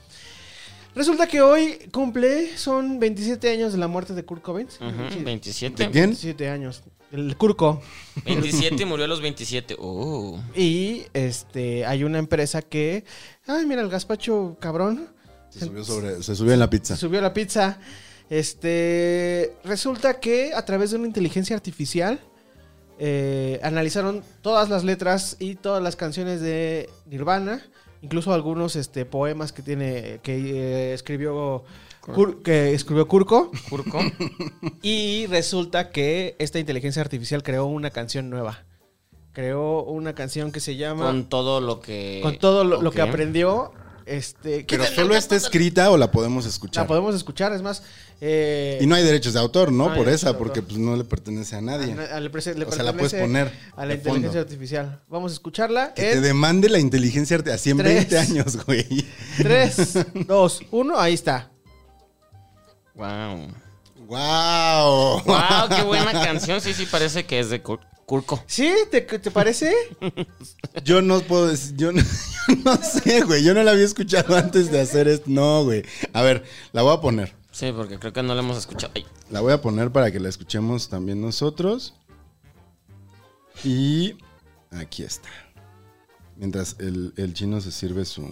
Resulta 0.96 1.28
que 1.28 1.42
hoy 1.42 1.80
cumple, 1.92 2.56
son 2.58 3.00
27 3.00 3.50
años 3.50 3.72
de 3.74 3.80
la 3.80 3.88
muerte 3.88 4.14
de 4.14 4.24
Kurt 4.24 4.42
Cobain. 4.44 4.68
Ujú, 4.68 5.14
Sí, 5.14 5.24
27. 5.24 5.84
¿De 5.86 5.92
quién? 5.92 6.06
27 6.12 6.50
años. 6.50 6.84
El 7.12 7.36
Curco. 7.38 7.82
27 8.26 8.82
y 8.82 8.86
murió 8.86 9.06
a 9.06 9.08
los 9.08 9.22
27. 9.22 9.76
Oh. 9.80 10.40
Y 10.56 11.04
este 11.14 11.86
hay 11.86 12.04
una 12.04 12.18
empresa 12.20 12.62
que. 12.62 13.06
Ay, 13.46 13.66
mira, 13.66 13.82
el 13.82 13.90
gazpacho 13.90 14.58
cabrón. 14.60 15.08
Se 15.50 15.60
subió, 15.66 15.84
sobre, 15.84 16.24
se 16.24 16.36
subió 16.36 16.54
en 16.54 16.60
la 16.60 16.70
pizza. 16.70 16.96
Se 16.96 17.02
subió 17.02 17.22
la 17.22 17.34
pizza. 17.34 17.80
Este. 18.30 19.54
Resulta 19.64 20.20
que 20.20 20.54
a 20.56 20.66
través 20.66 20.92
de 20.92 20.98
una 20.98 21.08
inteligencia 21.08 21.56
artificial. 21.56 22.20
eh, 23.00 23.60
analizaron 23.64 24.24
todas 24.42 24.70
las 24.70 24.84
letras 24.84 25.36
y 25.40 25.56
todas 25.56 25.82
las 25.84 25.96
canciones 25.96 26.42
de 26.42 26.90
Nirvana. 27.06 27.64
Incluso 28.04 28.34
algunos 28.34 28.76
este, 28.76 29.06
poemas 29.06 29.54
que 29.54 29.62
tiene. 29.62 30.20
que 30.22 30.36
eh, 30.36 30.94
escribió. 30.94 31.64
Que 32.44 32.74
escribió 32.74 33.08
Kurko. 33.08 33.50
Curco. 33.70 34.00
Y 34.82 35.26
resulta 35.28 35.90
que 35.90 36.36
esta 36.38 36.60
inteligencia 36.60 37.02
artificial 37.02 37.44
creó 37.44 37.66
una 37.66 37.92
canción 37.92 38.30
nueva. 38.30 38.66
Creó 39.32 39.84
una 39.84 40.14
canción 40.14 40.52
que 40.52 40.60
se 40.60 40.76
llama. 40.76 41.06
Con 41.06 41.30
todo 41.30 41.62
lo 41.62 41.80
que. 41.80 42.20
con 42.22 42.38
todo 42.38 42.66
lo, 42.66 42.82
lo 42.82 42.92
que 42.92 43.02
aprendió. 43.02 43.72
Este, 44.06 44.66
Pero 44.68 44.86
solo 44.86 45.16
está 45.16 45.36
escrita 45.36 45.90
o 45.90 45.98
la 45.98 46.12
podemos 46.12 46.46
escuchar. 46.46 46.84
la 46.84 46.88
podemos 46.88 47.16
escuchar, 47.16 47.54
es 47.54 47.62
más. 47.62 47.84
eh, 48.20 48.78
Y 48.82 48.86
no 48.86 48.96
hay 48.96 49.04
derechos 49.04 49.34
de 49.34 49.40
autor, 49.40 49.72
¿no? 49.72 49.94
Por 49.96 50.10
esa, 50.10 50.38
porque 50.38 50.62
pues 50.62 50.78
no 50.78 50.96
le 50.96 51.04
pertenece 51.06 51.56
a 51.56 51.62
nadie. 51.62 51.94
a- 51.94 52.18
a- 52.18 52.20
le 52.20 52.30
prese- 52.32 52.54
le 52.56 52.66
O 52.66 52.72
sea, 52.72 52.84
la 52.84 52.94
puedes 52.94 53.14
poner 53.14 53.52
a 53.78 53.86
la 53.86 53.94
inteligencia 53.94 54.30
fondo. 54.32 54.40
artificial. 54.42 55.02
Vamos 55.10 55.32
a 55.32 55.36
escucharla. 55.36 55.94
Que 55.94 56.02
te 56.14 56.22
demande 56.22 56.68
la 56.70 56.80
inteligencia 56.80 57.36
artificial. 57.38 57.56
Así 57.60 57.70
en 57.70 57.78
Tres. 57.78 57.96
20 58.10 58.18
años, 58.20 58.66
güey. 58.66 59.06
3, 59.38 59.98
2, 60.28 60.62
1, 60.72 61.00
ahí 61.00 61.14
está. 61.14 61.50
Wow. 62.96 63.48
¡Wow! 64.08 65.22
Wow, 65.26 65.70
qué 65.70 65.82
buena 65.84 66.12
canción. 66.24 66.62
Sí, 66.62 66.74
sí, 66.74 66.86
parece 66.86 67.26
que 67.26 67.40
es 67.40 67.50
de 67.50 67.62
Curco. 68.06 68.44
¿Sí? 68.48 68.74
¿Te, 68.92 69.02
te 69.02 69.32
parece? 69.32 69.74
Yo 70.84 71.02
no 71.02 71.22
puedo 71.22 71.48
decir, 71.48 71.76
yo 71.76 71.92
no, 71.92 72.02
yo 72.48 72.56
no 72.66 72.76
sé, 72.78 73.22
güey. 73.22 73.44
Yo 73.44 73.54
no 73.54 73.64
la 73.64 73.72
había 73.72 73.86
escuchado 73.86 74.36
antes 74.36 74.72
de 74.72 74.82
hacer 74.82 75.08
esto. 75.08 75.26
No, 75.28 75.64
güey. 75.64 75.84
A 76.12 76.22
ver, 76.22 76.44
la 76.74 76.82
voy 76.82 76.94
a 76.96 77.00
poner. 77.02 77.34
Sí, 77.52 77.72
porque 77.72 78.00
creo 78.00 78.12
que 78.12 78.24
no 78.24 78.34
la 78.34 78.42
hemos 78.42 78.58
escuchado. 78.58 78.92
Ay, 78.96 79.06
La 79.30 79.40
voy 79.42 79.54
a 79.54 79.62
poner 79.62 79.92
para 79.92 80.12
que 80.12 80.20
la 80.20 80.28
escuchemos 80.30 80.90
también 80.90 81.22
nosotros. 81.22 81.94
Y 83.64 84.18
aquí 84.72 85.04
está. 85.04 85.30
Mientras 86.36 86.76
el, 86.80 87.14
el 87.16 87.34
chino 87.34 87.62
se 87.62 87.72
sirve 87.72 88.06
su... 88.06 88.24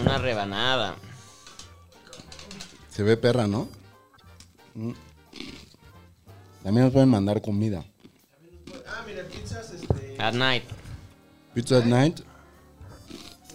una 0.00 0.18
rebanada. 0.18 0.96
Se 2.90 3.02
ve 3.02 3.16
perra, 3.16 3.46
¿no? 3.46 3.68
Mm. 4.74 4.92
También 6.62 6.84
nos 6.84 6.92
pueden 6.92 7.08
mandar 7.08 7.40
comida. 7.40 7.84
Mira, 9.12 9.28
pizzas, 9.28 9.70
este. 9.72 10.16
At 10.18 10.32
night. 10.32 10.64
Pizza 11.54 11.78
at 11.78 11.84
night. 11.84 12.20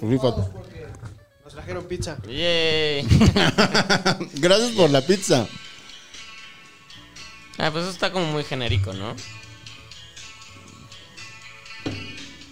Rifa. 0.02 0.36
Porque 0.36 0.86
nos 1.44 1.54
trajeron 1.54 1.86
pizza. 1.86 2.18
Yay. 2.28 3.02
Gracias 4.36 4.72
por 4.74 4.92
la 4.92 5.02
pizza. 5.02 5.48
Ah, 7.58 7.72
pues 7.72 7.86
eso 7.86 7.92
está 7.92 8.12
como 8.12 8.28
muy 8.28 8.44
genérico, 8.44 8.94
¿no? 8.94 9.16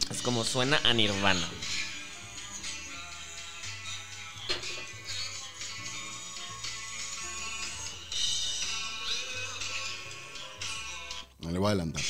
Es 0.09 0.21
como 0.23 0.43
suena 0.43 0.79
a 0.83 0.93
Nirvana. 0.93 1.47
No 11.41 11.51
le 11.51 11.59
voy 11.59 11.67
a 11.67 11.69
adelantar. 11.69 12.01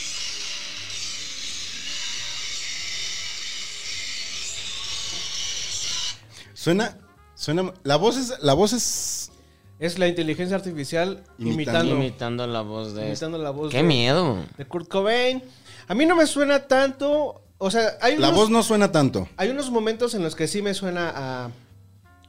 Suena 6.66 6.98
Suena. 7.36 7.72
La 7.84 7.96
voz 7.98 8.18
es. 8.18 8.40
La 8.42 8.54
voz 8.54 8.74
es. 8.74 9.32
Es 9.78 10.00
la 10.00 10.08
inteligencia 10.08 10.56
artificial 10.56 11.24
Imitando. 11.38 11.54
imitando, 11.92 11.96
Imitando 11.96 12.48
la 12.48 12.62
voz 12.62 12.96
de... 12.96 13.08
imitando 13.08 13.38
la 13.38 13.50
voz 13.52 13.72
¡Qué 13.72 13.78
de, 13.78 13.84
miedo! 13.84 14.38
de 14.58 14.66
Kurt 14.66 14.88
Cobain. 14.88 15.44
A 15.88 15.94
mí 15.94 16.06
no 16.08 16.16
me 16.16 16.26
suena 16.26 16.66
tanto. 16.68 17.44
O 17.60 17.70
sea, 17.70 17.98
hay 18.02 18.18
La 18.18 18.30
unos, 18.30 18.40
voz 18.40 18.50
no 18.50 18.64
suena 18.64 18.92
tanto. 18.92 19.28
hay 19.38 19.50
unos 19.50 19.70
momentos 19.70 20.16
en 20.16 20.24
los 20.24 20.34
que 20.34 20.48
sí 20.48 20.62
me 20.64 20.74
suena 20.74 21.12
a, 21.14 21.52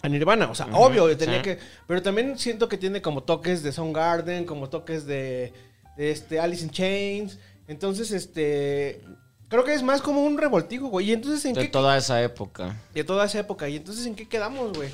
a 0.03 0.09
Nirvana. 0.09 0.51
O 0.51 0.55
sea, 0.55 0.67
obvio, 0.73 1.17
tenía 1.17 1.37
sí. 1.37 1.43
que. 1.45 1.59
Pero 1.87 2.03
también 2.03 2.37
siento 2.37 2.69
que 2.69 2.77
tiene 2.77 3.01
como 3.01 3.23
toques 3.23 3.63
de 3.63 3.73
Soundgarden, 3.73 4.45
como 4.45 4.69
toques 4.69 5.07
de, 5.07 5.53
de 5.97 6.11
este 6.11 6.41
Alice 6.41 6.63
in 6.65 6.71
Chains. 6.71 7.39
Entonces, 7.69 8.11
este. 8.11 9.03
Creo 9.49 9.65
que 9.65 9.75
es 9.75 9.83
más 9.83 10.03
como 10.03 10.25
un 10.25 10.39
revoltijo, 10.39 10.89
güey. 10.89 11.11
Y 11.11 11.13
entonces, 11.13 11.45
¿en 11.45 11.55
De 11.55 11.63
qué 11.63 11.69
toda 11.69 11.97
esa 11.97 12.21
época. 12.23 12.77
de 12.95 13.05
toda 13.05 13.27
esa 13.27 13.39
época. 13.39 13.69
¿Y 13.69 13.77
entonces 13.77 14.05
en 14.07 14.15
qué 14.17 14.29
quedamos, 14.29 14.73
güey? 14.77 14.89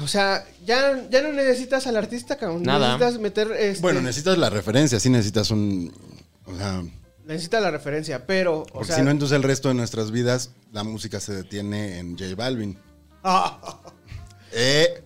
O 0.00 0.06
sea, 0.08 0.44
ya, 0.64 1.06
ya 1.10 1.22
no 1.22 1.32
necesitas 1.32 1.86
al 1.86 1.96
artista, 1.96 2.36
cabrón. 2.36 2.62
Nada. 2.62 2.96
Necesitas 2.98 3.20
meter. 3.20 3.52
Este, 3.52 3.80
Bueno, 3.82 4.00
necesitas 4.00 4.38
la 4.38 4.50
referencia, 4.50 4.98
sí 5.00 5.10
necesitas 5.10 5.50
un. 5.50 5.92
O 6.46 6.56
sea. 6.56 6.82
necesita 7.26 7.60
la 7.60 7.70
referencia, 7.70 8.24
pero. 8.26 8.60
O 8.60 8.66
Porque 8.66 8.86
sea, 8.88 8.96
si 8.96 9.02
no, 9.02 9.10
entonces 9.10 9.36
el 9.36 9.42
resto 9.42 9.68
de 9.68 9.74
nuestras 9.74 10.10
vidas, 10.12 10.50
la 10.72 10.82
música 10.84 11.20
se 11.20 11.34
detiene 11.34 11.98
en 11.98 12.16
J 12.18 12.34
Balvin. 12.36 12.78
Ah, 13.24 13.80
Eh, 14.52 15.04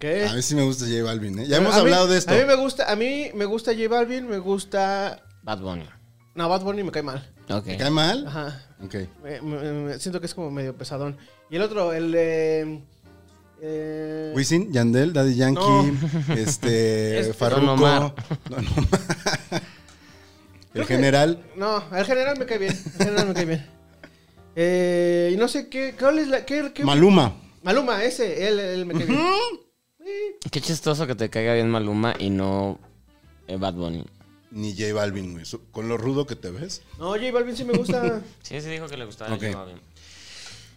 ¿Qué? 0.00 0.26
a 0.26 0.32
mí 0.34 0.42
sí 0.42 0.54
me 0.56 0.62
gusta 0.64 0.86
J 0.86 1.02
Balvin, 1.04 1.38
¿eh? 1.38 1.46
Ya 1.46 1.58
hemos 1.58 1.72
mí- 1.74 1.80
hablado 1.80 2.08
de 2.08 2.18
esto. 2.18 2.32
A 2.32 2.36
mí 2.36 2.44
me 2.44 2.56
gusta, 2.56 2.90
a 2.90 2.96
mí 2.96 3.30
me 3.34 3.44
gusta 3.44 3.72
J 3.72 3.88
Balvin, 3.88 4.26
me 4.28 4.38
gusta. 4.38 5.22
Bad 5.42 5.60
Bunny. 5.60 5.88
No, 6.34 6.48
Bad 6.48 6.62
Bunny 6.62 6.82
me 6.82 6.90
cae 6.90 7.02
mal. 7.02 7.30
Ok. 7.48 7.64
¿Te 7.64 7.76
cae 7.76 7.90
mal? 7.90 8.26
Ajá. 8.26 8.60
Ok. 8.84 8.94
Me- 9.22 9.40
me- 9.40 9.72
me- 9.72 9.98
siento 9.98 10.20
que 10.20 10.26
es 10.26 10.34
como 10.34 10.50
medio 10.50 10.76
pesadón. 10.76 11.16
Y 11.50 11.56
el 11.56 11.62
otro, 11.62 11.92
el 11.92 12.10
de. 12.12 12.80
Eh, 13.60 14.32
Wisin, 14.34 14.72
Yandel, 14.72 15.12
Daddy 15.12 15.36
Yankee, 15.36 15.60
No. 15.60 16.34
este, 16.34 17.18
Este- 17.20 17.34
Farruko. 17.34 17.60
Don 17.66 17.68
Omar. 17.78 18.14
Don 18.50 18.66
Omar. 18.66 18.88
Creo 20.72 20.82
El 20.82 20.86
que- 20.88 20.94
general. 20.94 21.42
No, 21.56 21.82
al 21.90 22.04
general 22.04 22.36
me 22.38 22.46
cae 22.46 22.58
bien. 22.58 22.72
Al 22.98 23.06
general 23.06 23.28
me 23.28 23.34
cae 23.34 23.44
bien. 23.44 23.66
Eh, 24.56 25.30
y 25.32 25.36
no 25.36 25.46
sé 25.48 25.68
qué. 25.68 25.94
¿Cuál 25.98 26.18
es 26.18 26.28
la.? 26.28 26.44
Qué, 26.44 26.72
qué- 26.74 26.84
Maluma. 26.84 27.36
Maluma, 27.62 28.02
ese, 28.04 28.46
él, 28.48 28.58
él 28.58 28.86
me 28.86 28.94
cae 28.94 29.06
bien. 29.06 29.20
Qué 30.50 30.60
chistoso 30.60 31.06
que 31.06 31.14
te 31.14 31.30
caiga 31.30 31.54
bien 31.54 31.70
Maluma 31.70 32.14
y 32.18 32.28
no 32.28 32.78
eh, 33.48 33.56
Bad 33.56 33.74
Bunny. 33.74 34.04
Ni 34.54 34.72
J 34.76 34.92
Balvin, 34.94 35.32
güey. 35.32 35.44
Su- 35.44 35.64
Con 35.72 35.88
lo 35.88 35.96
rudo 35.96 36.26
que 36.26 36.36
te 36.36 36.50
ves. 36.50 36.82
No, 36.98 37.10
J 37.10 37.32
Balvin 37.32 37.56
sí 37.56 37.64
me 37.64 37.72
gusta. 37.76 38.22
Sí, 38.42 38.60
sí 38.60 38.68
dijo 38.70 38.86
que 38.86 38.96
le 38.96 39.04
gustaba 39.04 39.34
Ok. 39.34 39.42
J 39.42 39.56
Balvin. 39.58 39.80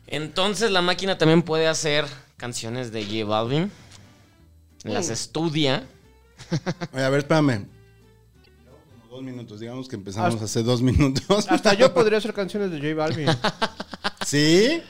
Entonces 0.07 0.71
la 0.71 0.81
máquina 0.81 1.17
también 1.17 1.43
puede 1.43 1.67
hacer 1.67 2.05
canciones 2.37 2.91
de 2.91 3.03
J 3.05 3.25
Balvin. 3.25 3.71
Las 4.83 5.09
Mm. 5.09 5.13
estudia. 5.13 5.87
Oye, 6.93 7.03
a 7.03 7.09
ver, 7.09 7.19
espérame. 7.19 7.65
Como 9.01 9.15
dos 9.15 9.23
minutos. 9.23 9.59
Digamos 9.59 9.87
que 9.87 9.95
empezamos 9.95 10.33
Hasta- 10.33 10.45
hace 10.45 10.63
dos 10.63 10.81
minutos. 10.91 11.47
Hasta 11.49 11.73
yo 11.73 11.93
podría 11.93 12.17
hacer 12.19 12.33
canciones 12.33 12.71
de 12.71 12.77
J 12.79 12.93
Balvin. 12.95 13.27
¿Sí? 14.25 14.81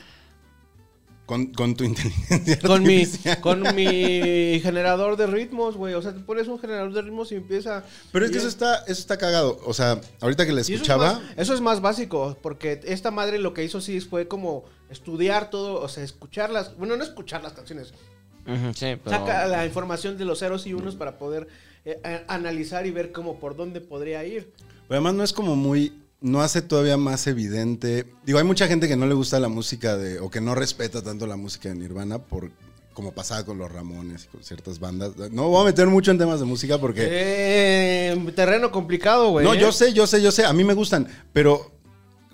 Con, 1.28 1.48
con 1.48 1.76
tu 1.76 1.84
inteligencia 1.84 2.58
con, 2.66 2.84
mi, 2.84 3.06
con 3.42 3.62
mi 3.76 4.60
generador 4.62 5.18
de 5.18 5.28
ritmos, 5.28 5.76
güey. 5.76 5.94
O 5.94 6.02
sea, 6.02 6.13
te 6.13 6.22
pones 6.22 6.48
un 6.48 6.58
generador 6.58 6.94
de 6.94 7.02
ritmos 7.02 7.32
y 7.34 7.36
empieza. 7.36 7.84
Pero 8.13 8.26
es 8.26 8.32
que 8.32 8.38
eso 8.38 8.48
está, 8.48 8.78
eso 8.88 9.02
está 9.02 9.18
cagado. 9.18 9.60
O 9.66 9.74
sea, 9.74 10.00
ahorita 10.22 10.46
que 10.46 10.54
la 10.54 10.60
y 10.60 10.62
eso 10.62 10.72
es 10.72 10.76
escuchaba... 10.78 11.16
más- 11.16 11.22
Eso 11.36 11.54
es, 11.54 11.60
más, 11.60 11.82
básico, 11.82 12.38
porque 12.42 12.80
esta 12.86 13.12
madre 13.12 13.40
lo 13.40 13.54
que 13.54 13.66
hizo 13.66 13.82
sí 13.82 14.00
fue 14.00 14.30
como 14.30 14.63
estudiar 14.90 15.50
todo, 15.50 15.82
o 15.82 15.90
sea, 15.90 16.02
escucharlas. 16.06 16.78
Bueno, 16.78 16.96
no 16.96 17.04
escuchar 17.04 17.44
las 17.44 17.52
canciones. 17.52 17.94
Sí, 18.74 18.96
pero... 19.04 19.10
Saca 19.10 19.48
la 19.48 19.66
información 19.66 20.18
de 20.18 20.24
los 20.24 20.40
ceros 20.40 20.66
y 20.66 20.74
unos 20.74 20.96
para 20.96 21.18
poder 21.18 21.50
eh, 21.84 22.24
analizar 22.30 22.86
y 22.86 22.92
ver 22.92 23.12
cómo 23.12 23.38
por 23.38 23.58
dónde 23.58 23.82
podría 23.82 24.24
ir. 24.24 24.54
Pero 24.88 24.96
además 25.02 25.13
no 25.16 25.24
es 25.26 25.34
como 25.34 25.58
muy... 25.58 25.92
No 26.19 26.41
hace 26.41 26.62
todavía 26.62 26.97
más 26.97 27.27
evidente... 27.27 28.12
Digo, 28.25 28.39
hay 28.39 28.45
mucha 28.45 28.67
gente 28.67 28.88
que 28.88 28.95
no 28.95 29.06
le 29.06 29.13
gusta 29.13 29.39
la 29.39 29.49
música 29.49 29.97
de... 29.97 30.19
O 30.19 30.32
que 30.32 30.41
no 30.41 30.56
respeta 30.56 31.03
tanto 31.03 31.27
la 31.27 31.36
música 31.36 31.69
de 31.69 31.75
Nirvana 31.75 32.19
por... 32.19 32.51
Como 32.93 33.12
pasaba 33.12 33.45
con 33.45 33.60
los 33.60 33.71
Ramones 33.71 34.25
y 34.25 34.27
con 34.30 34.43
ciertas 34.43 34.80
bandas. 34.80 35.15
No 35.32 35.49
voy 35.49 35.62
a 35.62 35.65
meter 35.65 35.86
mucho 35.86 36.10
en 36.10 36.17
temas 36.17 36.39
de 36.39 36.47
música 36.47 36.80
porque... 36.80 37.08
Eh, 37.08 38.32
terreno 38.36 38.71
complicado, 38.71 39.30
güey. 39.30 39.45
no, 39.45 39.53
¿eh? 39.53 39.60
yo 39.60 39.71
sé, 39.71 39.93
yo 39.93 40.08
sé, 40.08 40.19
yo 40.19 40.32
sé. 40.32 40.45
A 40.45 40.53
mí 40.53 40.63
me 40.63 40.73
gustan. 40.73 41.08
Pero 41.32 41.71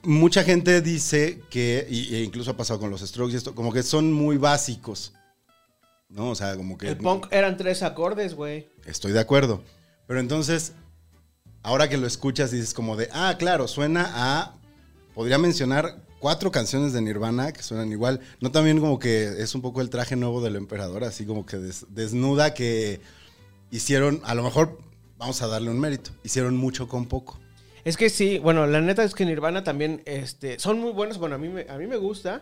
mucha 0.04 0.44
gente 0.46 0.82
dice 0.82 1.42
que... 1.50 1.86
Y, 1.90 2.16
e 2.16 2.24
incluso 2.24 2.52
ha 2.52 2.58
pasado 2.58 2.80
con 2.80 2.90
los 2.90 3.02
Strokes 3.02 3.34
y 3.34 3.36
esto. 3.36 3.54
Como 3.54 3.74
que 3.74 3.84
son 3.84 4.14
muy 4.14 4.38
básicos. 4.38 5.12
¿No? 6.08 6.30
O 6.30 6.36
sea, 6.36 6.56
como 6.56 6.78
que... 6.78 6.88
El 6.88 6.98
punk 6.98 7.28
eran 7.32 7.58
tres 7.58 7.84
acordes, 7.84 8.34
güey. 8.34 8.70
Estoy 8.86 9.12
de 9.12 9.20
acuerdo. 9.20 9.64
Pero 10.08 10.22
entonces, 10.22 10.74
ahora 11.64 11.90
que 11.90 11.98
lo 11.98 12.06
escuchas, 12.06 12.52
dices 12.52 12.74
como 12.74 12.96
de, 12.96 13.10
ah, 13.14 13.36
claro, 13.40 13.68
suena 13.68 14.12
a. 14.14 14.54
Podría 15.16 15.38
mencionar 15.38 16.02
cuatro 16.20 16.52
canciones 16.52 16.94
de 16.94 17.02
Nirvana 17.02 17.52
que 17.52 17.62
suenan 17.64 17.92
igual. 17.92 18.20
No 18.40 18.52
también 18.52 18.80
como 18.80 18.98
que 19.00 19.26
es 19.42 19.54
un 19.56 19.62
poco 19.62 19.82
el 19.82 19.90
traje 19.90 20.16
nuevo 20.16 20.42
del 20.42 20.56
emperador, 20.56 21.04
así 21.04 21.26
como 21.26 21.46
que 21.46 21.58
des- 21.58 21.86
desnuda 21.90 22.54
que 22.54 23.00
hicieron, 23.72 24.22
a 24.24 24.36
lo 24.36 24.44
mejor 24.44 24.80
vamos 25.18 25.42
a 25.42 25.48
darle 25.48 25.70
un 25.70 25.80
mérito, 25.80 26.12
hicieron 26.24 26.56
mucho 26.58 26.88
con 26.88 27.06
poco. 27.06 27.40
Es 27.86 27.98
que 27.98 28.10
sí, 28.10 28.40
bueno, 28.40 28.66
la 28.66 28.80
neta 28.80 29.04
es 29.04 29.14
que 29.14 29.26
Nirvana 29.26 29.64
también, 29.66 30.02
este, 30.06 30.58
son 30.58 30.80
muy 30.80 30.92
buenos, 30.94 31.18
bueno, 31.18 31.36
a 31.36 31.38
mí 31.38 31.50
me, 31.50 31.66
a 31.70 31.78
mí 31.78 31.86
me 31.86 31.98
gusta, 31.98 32.42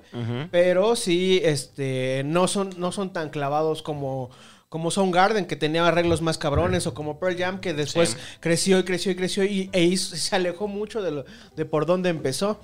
pero 0.52 0.96
sí, 0.96 1.42
este, 1.44 2.22
no 2.26 2.48
son, 2.48 2.70
no 2.78 2.92
son 2.92 3.12
tan 3.12 3.30
clavados 3.32 3.82
como, 3.82 4.30
como 4.72 4.90
Soundgarden, 4.90 5.48
que 5.48 5.58
tenía 5.58 5.86
arreglos 5.86 6.22
más 6.22 6.38
cabrones, 6.38 6.88
o 6.88 6.94
como 6.94 7.20
Pearl 7.20 7.38
Jam, 7.38 7.60
que 7.60 7.74
después 7.74 8.12
Sí. 8.12 8.18
creció 8.40 8.80
y 8.80 8.84
creció 8.84 9.12
y 9.12 9.16
creció 9.16 9.44
y 9.44 9.70
e 9.74 9.84
hizo- 9.84 10.16
se 10.16 10.34
alejó 10.34 10.70
mucho 10.70 11.02
de, 11.02 11.12
lo- 11.12 11.26
de 11.58 11.66
por 11.66 11.86
dónde 11.86 12.08
empezó. 12.10 12.58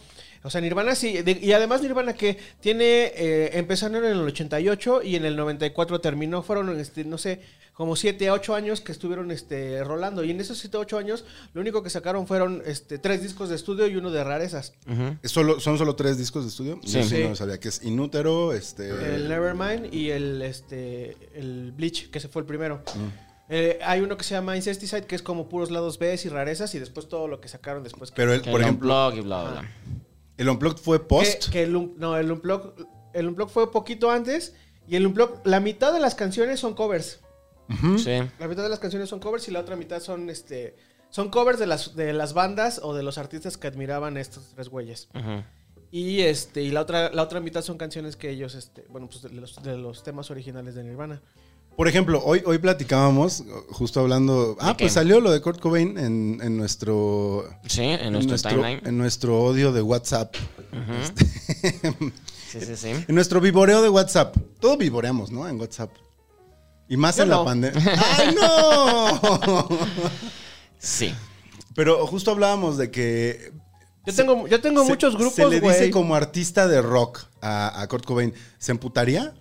O 0.43 0.49
sea, 0.49 0.61
Nirvana 0.61 0.95
sí, 0.95 1.21
de- 1.21 1.39
y 1.41 1.51
además 1.51 1.81
Nirvana 1.81 2.13
que 2.13 2.37
tiene, 2.59 3.11
eh, 3.15 3.51
empezaron 3.57 3.97
en 4.03 4.11
el 4.11 4.19
88 4.21 5.01
y 5.03 5.15
en 5.15 5.25
el 5.25 5.35
94 5.35 5.99
terminó, 6.01 6.43
fueron, 6.43 6.79
este, 6.79 7.03
no 7.05 7.17
sé, 7.17 7.41
como 7.73 7.95
7, 7.95 8.31
8 8.31 8.55
años 8.55 8.81
que 8.81 8.91
estuvieron 8.91 9.29
este, 9.29 9.83
rolando. 9.83 10.23
Y 10.23 10.31
en 10.31 10.39
esos 10.41 10.57
7, 10.57 10.77
8 10.77 10.97
años, 10.97 11.25
lo 11.53 11.61
único 11.61 11.83
que 11.83 11.89
sacaron 11.91 12.25
fueron 12.25 12.63
este, 12.65 12.97
tres 12.97 13.21
discos 13.21 13.49
de 13.49 13.55
estudio 13.55 13.85
y 13.87 13.95
uno 13.97 14.09
de 14.09 14.23
rarezas. 14.23 14.73
¿Es 15.21 15.31
solo, 15.31 15.59
¿Son 15.59 15.77
solo 15.77 15.95
tres 15.95 16.17
discos 16.17 16.43
de 16.43 16.49
estudio? 16.49 16.79
Sí. 16.83 17.03
Sí 17.03 17.09
Sí. 17.17 17.23
no 17.27 17.35
sabía 17.35 17.59
que 17.59 17.67
es 17.69 17.83
Inútero, 17.83 18.53
este... 18.53 18.89
El 18.89 19.29
Nevermind 19.29 19.93
y 19.93 20.09
el, 20.09 20.41
este, 20.41 21.15
el 21.35 21.71
Bleach, 21.71 22.09
que 22.09 22.19
se 22.19 22.27
fue 22.29 22.41
el 22.41 22.45
primero. 22.47 22.81
Eh, 23.49 23.79
hay 23.83 24.01
uno 24.01 24.17
que 24.17 24.23
se 24.23 24.33
llama 24.33 24.55
Incesticide, 24.57 25.05
que 25.05 25.15
es 25.15 25.21
como 25.21 25.47
puros 25.47 25.69
lados 25.71 25.99
B 25.99 26.19
y 26.21 26.27
rarezas, 26.29 26.73
y 26.75 26.79
después 26.79 27.07
todo 27.07 27.27
lo 27.27 27.39
que 27.39 27.47
sacaron 27.47 27.83
después. 27.83 28.11
Pero, 28.11 28.33
el, 28.33 28.41
Que 28.41 28.49
por 28.51 28.59
el 28.59 28.65
ejemplo, 28.65 28.87
y 29.15 29.21
bla, 29.21 29.43
bla, 29.43 29.51
bla. 29.51 29.71
El 30.37 30.49
Unplugged 30.49 30.77
fue 30.79 31.07
post. 31.07 31.45
Que, 31.45 31.51
que 31.51 31.63
el, 31.63 31.75
un- 31.75 31.95
no, 31.97 32.17
el 32.17 32.31
Unplug, 32.31 32.73
el 33.13 33.27
Unplug 33.27 33.49
fue 33.49 33.71
poquito 33.71 34.11
antes, 34.11 34.53
y 34.87 34.95
el 34.95 35.05
Unplug, 35.07 35.41
la 35.45 35.59
mitad 35.59 35.93
de 35.93 35.99
las 35.99 36.15
canciones 36.15 36.59
son 36.59 36.73
covers. 36.73 37.19
Sí. 37.97 38.17
La 38.39 38.47
mitad 38.47 38.63
de 38.63 38.69
las 38.69 38.79
canciones 38.79 39.09
son 39.09 39.19
covers 39.19 39.47
y 39.49 39.51
la 39.51 39.59
otra 39.59 39.75
mitad 39.75 39.99
son 40.01 40.29
este 40.29 40.77
son 41.09 41.29
covers 41.29 41.59
de 41.59 41.67
las, 41.67 41.95
de 41.97 42.13
las 42.13 42.33
bandas 42.33 42.79
o 42.81 42.93
de 42.93 43.03
los 43.03 43.17
artistas 43.17 43.57
que 43.57 43.67
admiraban 43.67 44.15
a 44.15 44.21
estos 44.21 44.51
tres 44.55 44.69
güeyes. 44.69 45.09
Y 45.91 46.21
este 46.21 46.61
y 46.61 46.71
la 46.71 46.81
otra 46.81 47.11
la 47.11 47.23
otra 47.23 47.39
mitad 47.41 47.61
son 47.61 47.77
canciones 47.77 48.15
que 48.15 48.29
ellos 48.29 48.55
este 48.55 48.85
bueno, 48.89 49.07
pues 49.09 49.21
de 49.21 49.29
los, 49.31 49.61
de 49.63 49.77
los 49.77 50.03
temas 50.03 50.31
originales 50.31 50.75
de 50.75 50.83
Nirvana. 50.83 51.21
Por 51.77 51.87
ejemplo, 51.87 52.21
hoy, 52.25 52.41
hoy 52.45 52.57
platicábamos, 52.57 53.43
justo 53.69 53.99
hablando. 53.99 54.57
Ah, 54.59 54.73
qué? 54.75 54.85
pues 54.85 54.93
salió 54.93 55.21
lo 55.21 55.29
de 55.31 55.39
Kurt 55.41 55.59
Cobain 55.61 55.95
en, 55.99 56.39
en 56.41 56.57
nuestro. 56.57 57.47
Sí, 57.67 57.83
en 57.83 58.11
nuestro, 58.11 58.35
timeline. 58.49 58.81
en 58.83 58.97
nuestro 58.97 59.39
odio 59.43 59.71
de 59.71 59.81
WhatsApp. 59.83 60.35
Ujú. 60.73 62.11
Sí, 62.49 62.61
sí, 62.61 62.77
sí. 62.77 62.87
En 63.09 63.13
nuestro 63.13 63.41
viboreo 63.41 63.81
de 63.81 63.89
WhatsApp. 63.89 64.33
Todo 64.61 64.77
vivoreamos, 64.77 65.31
¿no? 65.31 65.49
En 65.49 65.59
WhatsApp. 65.59 65.91
Y 66.87 66.95
más 66.95 67.17
Yo 67.17 67.23
en 67.23 67.29
no. 67.29 67.39
la 67.39 67.43
pandemia. 67.45 67.83
¡Ay, 68.17 68.33
no! 68.35 69.67
Sí. 70.79 71.13
Pero 71.75 72.07
justo 72.07 72.31
hablábamos 72.31 72.77
de 72.77 72.89
que. 72.89 73.51
Yo 74.05 74.15
tengo 74.15 74.47
yo 74.47 74.61
tengo 74.61 74.83
se- 74.83 74.89
muchos 74.89 75.15
grupos, 75.17 75.33
Se 75.35 75.45
le 75.45 75.59
dice 75.59 75.91
como 75.91 76.15
artista 76.15 76.69
de 76.69 76.81
rock 76.81 77.19
a, 77.41 77.81
a 77.81 77.87
Kurt 77.89 78.05
Cobain. 78.05 78.33
¿Se 78.57 78.71
emputaría? 78.71 79.33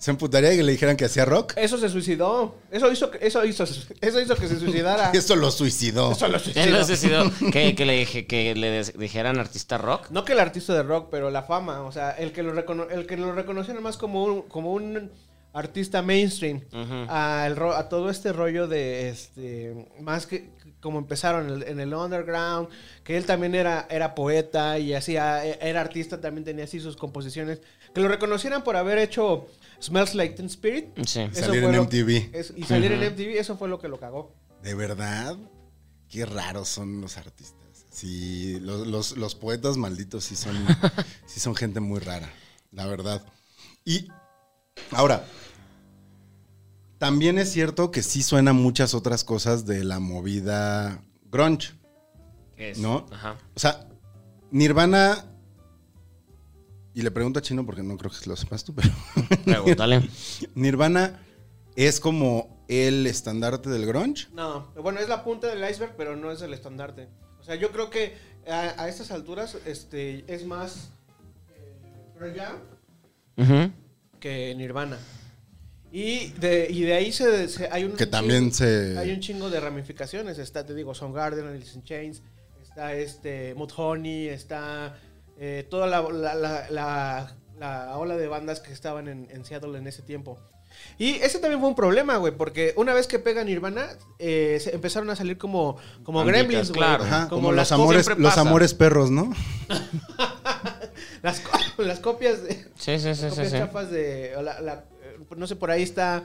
¿Se 0.00 0.10
emputaría 0.10 0.50
que 0.56 0.62
le 0.62 0.72
dijeran 0.72 0.96
que 0.96 1.04
hacía 1.04 1.24
rock? 1.26 1.52
Eso 1.56 1.76
se 1.78 1.88
suicidó. 1.90 2.56
Eso 2.72 2.90
hizo 2.90 3.10
que- 3.10 3.18
eso 3.24 3.44
hizo 3.44 3.64
eso 3.64 4.20
hizo 4.20 4.34
que 4.34 4.48
se 4.48 4.58
suicidara. 4.58 5.10
Eso 5.14 5.36
lo 5.36 5.50
suicidó. 5.50 6.10
Eso 6.12 6.26
lo 6.26 6.38
Él 6.38 6.42
suicidó. 6.42 6.84
sé 6.84 6.96
si 6.96 7.06
no- 7.08 7.30
que, 7.52 7.74
que 7.74 7.84
le, 7.84 7.98
dije- 7.98 8.26
que 8.26 8.54
le 8.54 8.70
des- 8.70 8.98
dijeran 8.98 9.38
artista 9.38 9.76
rock. 9.78 10.08
No 10.10 10.24
que 10.24 10.32
el 10.32 10.40
artista 10.40 10.72
de 10.74 10.82
rock, 10.82 11.08
pero 11.10 11.30
la 11.30 11.42
fama, 11.42 11.82
o 11.82 11.92
sea, 11.92 12.12
el 12.12 12.32
que 12.32 12.42
lo 12.42 12.52
recono 12.52 12.84
el 12.90 13.06
que 13.06 13.16
lo 13.18 13.32
reconocieron 13.32 13.82
más 13.82 13.96
como 13.98 14.24
un 14.24 14.42
como 14.42 14.72
un 14.72 15.10
artista 15.52 16.00
mainstream 16.00 16.62
a, 17.08 17.44
el 17.46 17.56
ro- 17.56 17.74
a 17.76 17.88
todo 17.88 18.08
este 18.08 18.32
rollo 18.32 18.68
de 18.68 19.08
este 19.10 19.86
más 20.00 20.26
que 20.26 20.48
como 20.80 20.98
empezaron 20.98 21.46
en 21.48 21.54
el, 21.56 21.62
en 21.68 21.80
el 21.80 21.92
underground 21.92 22.68
que 23.04 23.16
él 23.18 23.26
también 23.26 23.54
era 23.54 23.86
era 23.90 24.14
poeta 24.14 24.78
y 24.78 24.94
hacía 24.94 25.44
era 25.44 25.80
artista 25.80 26.20
también 26.20 26.44
tenía 26.44 26.64
así 26.64 26.78
sus 26.80 26.96
composiciones 26.96 27.60
que 27.92 28.00
lo 28.00 28.06
reconocieran 28.08 28.62
por 28.62 28.76
haber 28.76 28.98
hecho 28.98 29.48
Smells 29.80 30.14
Like 30.14 30.34
Teen 30.34 30.46
Spirit 30.46 30.86
Sí. 31.06 31.20
Eso 31.20 31.46
Salir 31.46 31.64
en 31.64 31.72
lo- 31.72 31.82
MTV. 31.84 32.30
es- 32.32 32.52
y 32.56 32.62
salir 32.64 32.92
en 32.92 33.02
MTV 33.02 33.38
eso 33.38 33.56
fue 33.56 33.68
lo 33.68 33.78
que 33.78 33.88
lo 33.88 33.98
cagó 33.98 34.34
De 34.62 34.74
verdad, 34.74 35.36
qué 36.08 36.26
raros 36.26 36.68
son 36.68 37.00
los 37.00 37.16
artistas. 37.16 37.56
Sí, 37.90 38.58
los, 38.60 38.86
los- 38.86 39.16
los 39.16 39.34
poetas 39.34 39.76
malditos 39.76 40.24
sí 40.24 40.36
son, 40.36 40.54
sí 41.26 41.40
son 41.40 41.54
gente 41.56 41.80
muy 41.80 41.98
rara, 42.00 42.30
la 42.72 42.86
verdad. 42.86 43.24
Y 43.84 44.08
ahora, 44.92 45.24
también 46.98 47.38
es 47.38 47.50
cierto 47.50 47.90
que 47.90 48.02
sí 48.02 48.22
suenan 48.22 48.56
muchas 48.56 48.94
otras 48.94 49.24
cosas 49.24 49.64
de 49.66 49.84
la 49.84 49.98
movida 49.98 51.02
grunge. 51.30 51.72
¿no? 52.76 53.06
Ajá. 53.10 53.38
O 53.54 53.58
sea, 53.58 53.88
Nirvana, 54.50 55.24
y 56.94 57.02
le 57.02 57.10
pregunto 57.10 57.38
a 57.38 57.42
Chino 57.42 57.64
porque 57.64 57.82
no 57.82 57.96
creo 57.96 58.10
que 58.10 58.28
lo 58.28 58.36
sepas 58.36 58.64
tú, 58.64 58.74
pero 58.74 58.88
Pregúntale. 59.44 60.08
Nirvana 60.54 61.20
es 61.76 62.00
como 62.00 62.64
el 62.68 63.06
estandarte 63.06 63.70
del 63.70 63.86
grunge. 63.86 64.26
No, 64.34 64.72
bueno, 64.74 65.00
es 65.00 65.08
la 65.08 65.24
punta 65.24 65.46
del 65.48 65.68
iceberg, 65.70 65.94
pero 65.96 66.16
no 66.16 66.30
es 66.30 66.42
el 66.42 66.52
estandarte. 66.54 67.08
O 67.40 67.44
sea, 67.44 67.54
yo 67.54 67.70
creo 67.72 67.90
que 67.90 68.14
a, 68.48 68.82
a 68.82 68.88
estas 68.88 69.10
alturas 69.10 69.56
este, 69.66 70.24
es 70.32 70.44
más 70.44 70.90
eh, 71.56 71.72
Pearl 72.18 72.34
Jam 72.36 72.56
Ujú. 73.36 73.72
que 74.20 74.54
Nirvana. 74.56 74.98
Y 75.92 76.28
de, 76.32 76.68
y 76.70 76.82
de 76.82 76.92
ahí 76.94 77.10
se, 77.12 77.48
se- 77.48 77.68
hay 77.70 77.82
un 77.84 77.92
Que 77.92 78.06
también 78.06 78.50
chingo- 78.50 78.54
se- 78.54 78.98
hay 78.98 79.10
un 79.10 79.20
chingo 79.20 79.50
de 79.50 79.58
ramificaciones. 79.58 80.38
Está, 80.38 80.64
te 80.64 80.74
digo, 80.74 80.94
Soundgarden, 80.94 81.46
Alice 81.48 81.76
in 81.76 81.82
Chains, 81.82 82.22
está 82.62 82.94
este 82.94 83.54
Mudhoney, 83.56 84.28
está 84.28 84.96
eh, 85.40 85.66
toda 85.68 85.88
la, 85.88 86.02
la, 86.02 86.34
la- 86.36 86.70
la- 86.70 87.36
la 87.58 87.98
ola 87.98 88.16
de 88.16 88.28
bandas 88.28 88.60
que 88.60 88.72
estaban 88.72 89.08
en, 89.08 89.26
en 89.30 89.44
Seattle 89.44 89.76
en 89.76 89.86
ese 89.88 90.02
tiempo. 90.02 90.38
Y 90.98 91.14
ese 91.16 91.40
también 91.40 91.58
fue 91.60 91.68
un 91.68 91.74
problema, 91.74 92.16
güey, 92.16 92.32
porque 92.34 92.72
una 92.76 92.94
vez 92.94 93.06
que 93.08 93.18
pega 93.18 93.42
Nirvana, 93.42 93.88
eh, 94.20 94.58
se 94.62 94.72
empezaron 94.74 95.10
a 95.10 95.16
salir 95.16 95.36
como, 95.36 95.76
como 96.04 96.20
Banditas, 96.20 96.42
gremlins, 96.46 96.68
güey. 96.70 96.78
claro. 96.78 97.04
Ajá, 97.04 97.28
como, 97.28 97.50
las 97.52 97.70
los 97.70 97.72
amores, 97.80 98.18
los 98.18 98.38
amores 98.38 98.72
perros, 98.74 99.10
¿no? 99.10 99.34
Las, 101.22 101.40
co- 101.40 101.58
las 101.82 101.98
copias 102.00 102.42
de, 102.44 102.54
Sí, 102.78 102.98
sí, 102.98 103.14
sí, 103.14 103.14
sí. 103.14 103.28
copias 103.28 103.50
sí. 103.50 103.58
chafas 103.58 103.90
de. 103.90 104.34
o 104.36 104.42
la- 104.42 104.60
la- 104.60 104.84
eh, 105.02 105.18
no 105.36 105.46
sé, 105.46 105.56
por 105.56 105.70
ahí 105.70 105.82
está 105.82 106.24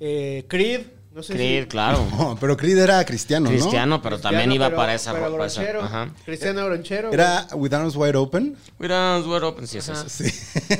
eh, 0.00 0.44
Creed. 0.48 0.82
No 1.14 1.22
sé 1.22 1.34
Creed, 1.34 1.62
si, 1.64 1.68
claro. 1.68 2.06
No, 2.18 2.36
pero 2.40 2.56
Creed 2.56 2.78
era 2.78 3.04
cristiano, 3.04 3.50
¿no? 3.50 3.56
Cristiano, 3.56 4.00
pero 4.00 4.18
también 4.18 4.50
iba 4.52 4.66
pero- 4.66 4.76
para 4.76 4.94
esa 4.94 5.12
pero 5.12 5.30
para 5.32 5.46
esa- 5.46 5.60
gronchero. 5.62 5.82
Ajá. 5.84 6.14
Cristiano 6.24 6.64
Gronchero. 6.64 7.12
Era 7.12 7.46
With 7.54 7.72
Arms 7.74 7.96
Wide 7.96 8.16
Open. 8.16 8.56
Mira, 8.78 9.20
we're 9.26 9.44
open, 9.44 9.66
sí, 9.66 9.78
es 9.78 9.88
eso. 9.88 10.08
Sí. 10.08 10.24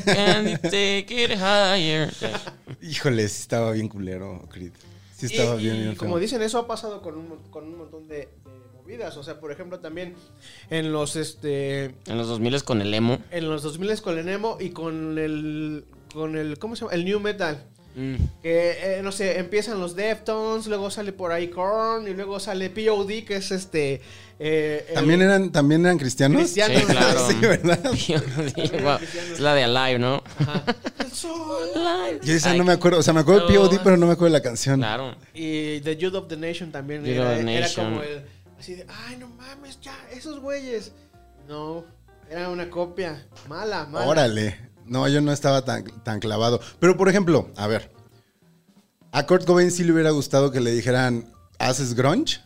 Can 0.07 0.49
you 0.49 0.57
take 0.59 1.07
it 1.09 1.31
higher? 1.33 2.11
Híjole, 2.83 3.29
sí 3.29 3.43
estaba 3.43 3.73
bien 3.73 3.89
culero, 3.89 4.49
Creed. 4.51 4.73
Sí 5.17 5.27
estaba 5.27 5.55
y, 5.61 5.65
bien, 5.65 5.77
bien 5.79 5.95
como 5.97 6.15
feo. 6.15 6.21
dicen, 6.21 6.43
eso 6.43 6.59
ha 6.59 6.67
pasado 6.67 7.01
con 7.03 7.17
un, 7.17 7.37
con 7.51 7.65
un 7.65 7.79
montón 7.79 8.09
de, 8.09 8.17
de 8.17 8.31
movidas. 8.75 9.17
O 9.19 9.23
sea, 9.23 9.39
por 9.39 9.53
ejemplo, 9.53 9.79
también 9.81 10.15
en 10.71 10.93
los 10.93 11.15
este 11.15 11.95
En 12.07 12.17
los 12.19 12.27
2000 12.29 12.65
con 12.65 12.81
el 12.81 12.93
emo. 12.95 13.19
en 13.31 13.49
los 13.49 13.63
2000 13.63 14.01
con 14.03 14.19
el 14.19 14.29
emo 14.29 14.57
y 14.59 14.71
con 14.71 15.19
el 15.19 15.85
con 16.13 16.37
el 16.37 16.59
¿cómo 16.59 16.75
se 16.75 16.81
llama? 16.81 16.95
El 16.95 17.05
new 17.05 17.21
metal. 17.21 17.67
Mm. 17.95 18.15
Que, 18.43 18.99
eh, 18.99 19.01
no 19.03 19.13
sé, 19.13 19.39
empiezan 19.39 19.79
los 19.79 19.95
Deftones, 19.95 20.67
luego 20.67 20.91
sale 20.91 21.13
por 21.13 21.31
ahí 21.33 21.49
Korn 21.49 22.09
y 22.09 22.15
luego 22.15 22.41
sale 22.41 22.71
POD, 22.71 23.25
que 23.27 23.37
es 23.37 23.51
este... 23.51 24.01
eh, 24.39 24.87
el- 24.89 24.95
¿También 24.95 25.21
eran, 25.23 25.53
¿También 25.53 25.85
eran 25.85 25.99
cristianos? 25.99 26.39
Cristiano. 26.41 26.79
Sí, 26.79 26.85
claro. 26.87 27.27
Sí, 27.29 27.35
¿verdad? 27.41 27.81
Wow, 28.83 28.99
es 29.33 29.41
la 29.41 29.55
de 29.55 29.65
Alive, 29.65 29.99
¿no? 29.99 30.23
Yo 32.23 32.35
esa 32.35 32.55
no 32.55 32.65
me 32.65 32.73
acuerdo, 32.73 32.99
o 32.99 33.03
sea, 33.03 33.13
me 33.13 33.21
acuerdo 33.21 33.47
de. 33.47 33.55
POD, 33.59 33.81
pero 33.85 33.97
no 33.97 34.07
me 34.07 34.13
acuerdo 34.13 34.33
de 34.35 34.39
la 34.39 34.43
canción. 34.43 34.81
Claro. 34.81 35.15
Y 35.35 35.81
The 35.81 35.97
Youth 35.97 36.15
of 36.15 36.29
the 36.29 36.37
Nation 36.37 36.73
también 36.73 37.05
Youth 37.05 37.15
era, 37.15 37.39
era 37.39 37.69
como 37.75 38.03
el... 38.03 38.23
Así 38.59 38.75
de, 38.75 38.87
ay, 39.07 39.17
no 39.17 39.29
mames, 39.29 39.81
ya, 39.81 39.95
esos 40.13 40.41
güeyes. 40.41 40.93
No, 41.49 41.85
era 42.31 42.49
una 42.49 42.71
copia. 42.71 43.27
Mala, 43.49 43.85
mala. 43.87 44.07
Órale. 44.07 44.57
No, 44.87 45.09
yo 45.09 45.21
no 45.21 45.33
estaba 45.33 45.65
tan, 45.65 45.85
tan 46.03 46.21
clavado. 46.21 46.61
Pero, 46.79 46.97
por 46.97 47.09
ejemplo, 47.09 47.51
a 47.57 47.67
ver. 47.67 47.91
A 49.13 49.27
Kurt 49.27 49.45
Cobain 49.45 49.71
sí 49.71 49.85
le 49.85 49.93
hubiera 49.93 50.11
gustado 50.11 50.51
que 50.51 50.61
le 50.61 50.73
dijeran, 50.73 51.31
¿haces 51.59 51.95
grunge? 51.95 52.41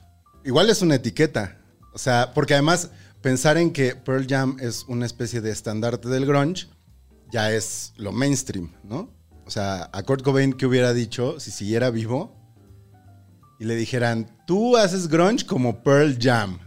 Igual 0.44 0.68
es 0.68 0.82
una 0.82 0.96
etiqueta. 0.96 1.58
O 1.94 1.98
sea, 1.98 2.32
porque 2.34 2.54
además 2.54 2.90
pensar 3.22 3.56
en 3.56 3.72
que 3.72 3.94
Pearl 3.94 4.26
Jam 4.28 4.56
es 4.60 4.84
una 4.88 5.06
especie 5.06 5.40
de 5.40 5.50
estandarte 5.50 6.08
del 6.08 6.26
grunge, 6.26 6.68
ya 7.30 7.52
es 7.52 7.92
lo 7.96 8.12
mainstream, 8.12 8.72
¿no? 8.84 9.10
O 9.46 9.50
sea, 9.50 9.88
a 9.92 10.02
Kurt 10.02 10.22
Cobain 10.22 10.52
que 10.52 10.66
hubiera 10.66 10.92
dicho, 10.92 11.38
si 11.40 11.50
siguiera 11.50 11.90
vivo, 11.90 12.36
y 13.58 13.64
le 13.64 13.74
dijeran, 13.76 14.30
tú 14.46 14.76
haces 14.76 15.08
grunge 15.08 15.46
como 15.46 15.82
Pearl 15.82 16.18
Jam. 16.20 16.58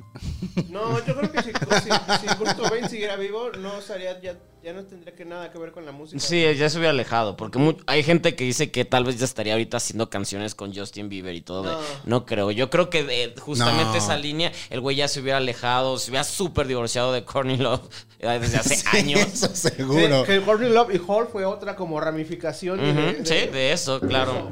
No, 0.70 1.06
yo 1.06 1.16
creo 1.16 1.32
que 1.32 1.44
si, 1.44 1.52
si, 1.52 2.28
si 2.28 2.36
Kurt 2.36 2.58
Cobain 2.58 2.90
siguiera 2.90 3.16
vivo, 3.16 3.52
no 3.52 3.80
estaría, 3.80 4.20
ya, 4.22 4.36
ya 4.64 4.74
no 4.74 4.84
tendría 4.84 5.16
que 5.16 5.24
nada 5.26 5.52
que 5.52 5.58
ver 5.58 5.72
con 5.72 5.86
la 5.86 5.92
música. 5.92 6.20
Sí, 6.20 6.42
ya 6.56 6.70
se 6.70 6.78
hubiera 6.78 6.92
alejado. 6.92 7.38
Porque 7.38 7.78
hay 7.88 8.04
gente 8.04 8.36
que 8.36 8.44
dice 8.44 8.72
que 8.72 8.84
tal 8.86 9.04
vez 9.06 9.18
ya 9.18 9.26
estaría 9.26 9.54
ahorita 9.54 9.78
haciendo 9.78 10.10
canciones 10.10 10.54
con 10.56 10.74
Justin 10.76 11.08
Bieber 11.10 11.34
y 11.36 11.42
todo. 11.42 11.64
de- 11.64 11.70
No. 11.72 11.80
no 12.06 12.26
creo. 12.26 12.52
Yo 12.52 12.70
creo 12.70 12.90
que 12.90 13.04
de- 13.04 13.34
justamente 13.40 13.84
No. 13.92 13.96
esa 13.96 14.18
línea, 14.18 14.52
el 14.70 14.82
güey 14.82 14.98
ya 14.98 15.08
se 15.08 15.22
hubiera 15.22 15.38
alejado, 15.38 15.98
se 15.98 16.12
hubiera 16.12 16.24
súper 16.24 16.68
divorciado 16.68 17.14
de 17.14 17.24
Courtney 17.24 17.58
Love 17.58 17.82
eh, 17.84 18.09
desde 18.20 18.58
hace 18.58 18.76
Sí, 18.76 18.86
años. 18.92 19.22
Eso 19.34 19.50
Sí, 19.54 19.70
seguro. 19.78 20.24
que 20.24 20.42
Courtney 20.42 20.70
Love 20.72 20.94
y 20.96 21.02
Hall 21.08 21.28
fue 21.32 21.46
otra 21.46 21.76
como 21.76 22.00
ramificación. 22.00 22.78
de- 22.80 22.92
Ujú, 22.92 23.02
de- 23.24 23.26
sí, 23.26 23.48
de 23.52 23.72
eso, 23.72 24.00
claro. 24.02 24.50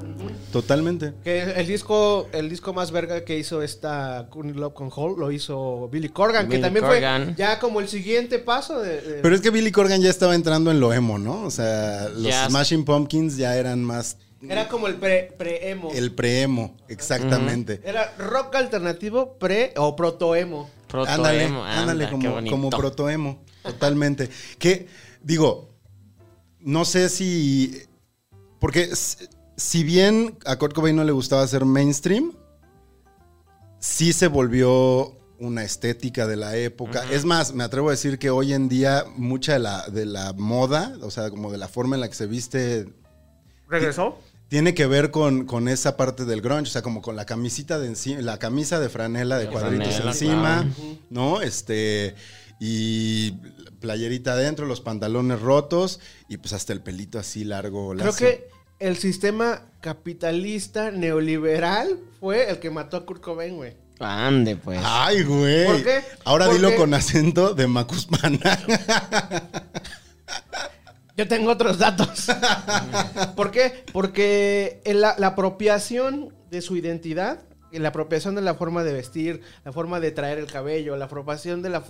Totalmente. 0.52 1.14
Que 1.24 1.42
el 1.42 1.68
disco, 1.68 2.28
el 2.32 2.50
disco 2.50 2.74
más 2.74 2.92
verga 2.92 3.24
que 3.26 3.38
hizo 3.38 3.62
esta 3.62 4.28
Courtney 4.30 4.54
Love 4.56 4.74
con 4.74 4.90
Hall 4.96 5.16
lo 5.20 5.32
hizo 5.32 5.90
Billy 5.92 6.10
Corgan, 6.10 6.48
que 6.48 6.60
también 6.60 6.86
Corgan. 6.86 7.26
fue 7.26 7.36
ya 7.36 7.60
como 7.60 7.80
el 7.82 7.88
siguiente 7.90 8.40
paso 8.40 8.80
de. 8.80 9.02
de- 9.02 9.22
Pero 9.22 9.36
es 9.36 9.42
que 9.42 9.50
Billy 9.50 9.72
Corgan 9.72 10.02
ya 10.02 10.10
estaba 10.10 10.34
entrando 10.36 10.72
en 10.72 10.80
lo 10.80 10.94
emo, 10.94 11.18
¿no? 11.20 11.44
O 11.44 11.52
sea, 11.52 12.08
los 12.10 12.24
Ya. 12.24 12.48
Smashing 12.48 12.86
Pumpkins 12.86 13.36
ya 13.38 13.56
eran 13.58 13.84
más 13.84 14.18
era 14.48 14.68
como 14.70 14.88
el 14.88 14.96
pre- 14.96 15.34
pre-emo. 15.38 15.92
el 15.94 16.14
pre-emo, 16.14 16.78
exactamente. 16.88 17.82
Era 17.84 18.14
rock 18.20 18.56
alternativo 18.56 19.34
pre 19.40 19.74
o 19.78 19.96
proto-emo. 19.96 20.70
Proto 20.88 21.10
ándale, 21.12 21.46
emo, 21.46 21.66
ándale, 21.66 22.06
anda, 22.06 22.12
como, 22.12 22.32
bonito. 22.32 22.52
como 22.56 22.70
proto-emo, 22.70 23.42
totalmente. 23.68 24.30
Que, 24.58 24.88
digo, 25.22 25.70
no 26.60 26.86
sé 26.86 27.10
si... 27.10 27.84
Porque 28.60 28.90
si 29.56 29.84
bien 29.84 30.38
a 30.46 30.58
Kurt 30.58 30.74
Cobain 30.74 30.96
no 30.96 31.04
le 31.04 31.12
gustaba 31.12 31.44
hacer 31.44 31.66
mainstream, 31.66 32.34
sí 33.80 34.14
se 34.14 34.28
volvió 34.28 35.16
una 35.40 35.64
estética 35.64 36.26
de 36.26 36.36
la 36.36 36.56
época. 36.58 37.04
Es 37.12 37.26
más, 37.26 37.54
me 37.54 37.64
atrevo 37.64 37.90
a 37.90 37.92
decir 37.92 38.18
que 38.18 38.30
hoy 38.30 38.54
en 38.54 38.70
día 38.70 39.06
mucha 39.16 39.54
de 39.54 39.60
la, 39.60 39.88
de 39.88 40.06
la 40.06 40.34
moda, 40.34 40.98
o 41.02 41.12
sea, 41.12 41.30
como 41.30 41.52
de 41.52 41.58
la 41.58 41.68
forma 41.68 41.96
en 41.96 42.02
la 42.02 42.08
que 42.08 42.16
se 42.16 42.28
viste 42.28 42.88
¿Regresó? 43.70 44.18
tiene 44.48 44.74
que 44.74 44.88
ver 44.88 45.12
con, 45.12 45.46
con 45.46 45.68
esa 45.68 45.98
parte 45.98 46.26
del 46.26 46.42
grunge, 46.42 46.70
o 46.70 46.72
sea, 46.72 46.82
como 46.82 47.02
con 47.02 47.16
la 47.16 47.26
camisita 47.26 47.80
de 47.80 47.88
encima, 47.88 48.22
la 48.22 48.40
camisa 48.40 48.80
de 48.80 48.90
franela 48.90 49.38
de 49.38 49.46
De 49.46 49.52
cuadritos 49.52 49.96
franela, 49.96 50.12
encima. 50.12 50.66
¿no? 51.10 51.42
Este, 51.42 52.16
y 52.60 53.32
playerita 53.80 54.34
adentro, 54.34 54.66
los 54.66 54.82
pantalones 54.82 55.40
rotos 55.42 56.00
y 56.28 56.38
pues 56.38 56.54
hasta 56.54 56.74
el 56.74 56.82
pelito 56.82 57.20
así 57.20 57.44
largo. 57.44 57.90
Creo 57.92 58.06
lacio. 58.08 58.28
que 58.28 58.50
el 58.80 58.98
sistema 58.98 59.64
capitalista 59.82 60.92
neoliberal 60.92 62.00
fue 62.20 62.50
el 62.50 62.60
que 62.60 62.70
mató 62.70 62.98
a 62.98 63.06
Kurt 63.06 63.22
Cobain, 63.22 63.56
güey. 63.56 63.76
Ande, 64.00 64.56
pues. 64.56 64.80
Ay, 64.84 65.24
güey. 65.24 65.66
¿Por 65.66 65.84
qué? 65.84 66.02
Ahora 66.24 66.46
Porque- 66.46 66.62
dilo 66.62 66.76
con 66.76 66.94
acento 66.94 67.54
de 67.56 67.66
Macuspana. 67.68 68.60
Yo 71.16 71.28
tengo 71.28 71.50
otros 71.52 71.80
datos. 71.80 72.28
¿Por 73.36 73.50
qué? 73.50 73.84
Porque 73.92 74.82
en 74.86 75.02
la, 75.02 75.16
la 75.18 75.28
apropiación 75.28 76.32
de 76.52 76.62
su 76.62 76.76
identidad, 76.76 77.40
la 77.72 77.90
apropiación 77.90 78.36
de 78.36 78.42
la 78.42 78.56
forma 78.56 78.84
de 78.84 78.94
vestir, 78.94 79.42
la 79.66 79.72
forma 79.72 80.00
de 80.00 80.12
traer 80.12 80.38
el 80.38 80.48
cabello, 80.48 80.96
la 80.98 81.06
apropiación 81.06 81.62
de 81.62 81.70
la, 81.70 81.84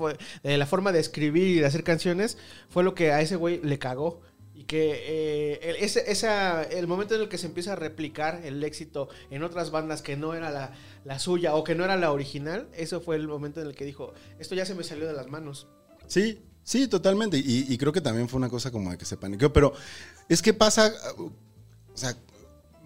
de 0.43 0.57
la 0.57 0.65
forma 0.65 0.91
de 0.91 0.99
escribir 0.99 1.47
y 1.47 1.59
de 1.59 1.65
hacer 1.65 1.83
canciones, 1.83 2.37
fue 2.69 2.83
lo 2.83 2.95
que 2.95 3.11
a 3.11 3.21
ese 3.21 3.35
güey 3.35 3.61
le 3.63 3.79
cagó. 3.79 4.21
Y 4.53 4.63
que 4.63 5.03
eh, 5.05 5.75
ese, 5.81 6.11
esa, 6.11 6.63
el 6.63 6.87
momento 6.87 7.13
en 7.13 7.21
el 7.21 7.29
que 7.29 7.37
se 7.37 7.45
empieza 7.45 7.73
a 7.73 7.75
replicar 7.75 8.41
el 8.43 8.63
éxito 8.63 9.07
en 9.29 9.43
otras 9.43 9.69
bandas 9.69 10.01
que 10.01 10.17
no 10.17 10.33
era 10.33 10.49
la, 10.49 10.73
la 11.05 11.19
suya 11.19 11.53
o 11.53 11.63
que 11.63 11.75
no 11.75 11.83
era 11.83 11.95
la 11.95 12.11
original, 12.11 12.67
eso 12.73 12.99
fue 12.99 13.17
el 13.17 13.27
momento 13.27 13.61
en 13.61 13.67
el 13.67 13.75
que 13.75 13.85
dijo, 13.85 14.15
esto 14.39 14.55
ya 14.55 14.65
se 14.65 14.73
me 14.73 14.83
salió 14.83 15.05
de 15.05 15.13
las 15.13 15.27
manos. 15.27 15.67
Sí, 16.07 16.41
sí, 16.63 16.87
totalmente. 16.87 17.37
Y, 17.37 17.65
y 17.69 17.77
creo 17.77 17.93
que 17.93 18.01
también 18.01 18.27
fue 18.27 18.39
una 18.39 18.49
cosa 18.49 18.71
como 18.71 18.89
de 18.89 18.97
que 18.97 19.05
se 19.05 19.15
paniqueó. 19.15 19.53
Pero 19.53 19.73
es 20.27 20.41
que 20.41 20.55
pasa. 20.55 20.91
O 21.17 21.31
sea, 21.97 22.15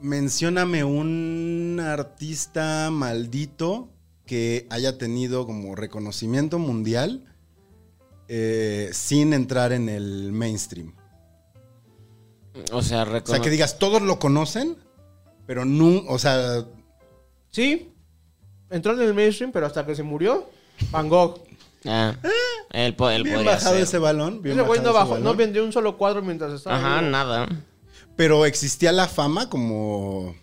mencióname 0.01 0.83
un 0.83 1.79
artista 1.83 2.89
maldito 2.91 3.89
que 4.25 4.67
haya 4.69 4.97
tenido 4.97 5.45
como 5.45 5.75
reconocimiento 5.75 6.59
mundial 6.59 7.25
eh, 8.27 8.89
sin 8.93 9.33
entrar 9.33 9.71
en 9.73 9.89
el 9.89 10.31
mainstream. 10.31 10.93
O 12.71 12.81
sea, 12.81 13.03
O 13.03 13.25
sea, 13.25 13.39
que 13.41 13.49
digas, 13.49 13.79
todos 13.79 14.01
lo 14.01 14.19
conocen, 14.19 14.77
pero 15.45 15.65
no, 15.65 16.03
o 16.07 16.19
sea, 16.19 16.65
Sí, 17.49 17.93
entró 18.69 18.93
en 18.93 19.01
el 19.01 19.13
mainstream, 19.13 19.51
pero 19.51 19.65
hasta 19.65 19.85
que 19.85 19.93
se 19.95 20.03
murió, 20.03 20.49
Van 20.91 21.09
Gogh. 21.09 21.41
Ah, 21.83 22.15
él, 22.71 22.95
po- 22.95 23.09
él 23.09 23.23
bien 23.23 23.35
podría 23.35 23.53
bajado 23.53 23.73
ser. 23.75 23.83
ese 23.83 23.97
balón. 23.97 24.41
Bien 24.41 24.57
Ese 24.57 24.65
güey 24.67 24.79
no 24.79 24.93
bajado 24.93 24.99
ese 25.03 25.09
bajó, 25.09 25.17
no 25.19 25.23
balón. 25.25 25.37
vendió 25.37 25.65
un 25.65 25.73
solo 25.73 25.97
cuadro 25.97 26.21
mientras 26.21 26.53
estaba. 26.53 26.77
Ajá, 26.77 26.99
vivo. 26.99 27.11
nada. 27.11 27.49
Pero 28.15 28.45
existía 28.45 28.91
la 28.91 29.07
fama 29.07 29.49
como... 29.49 30.35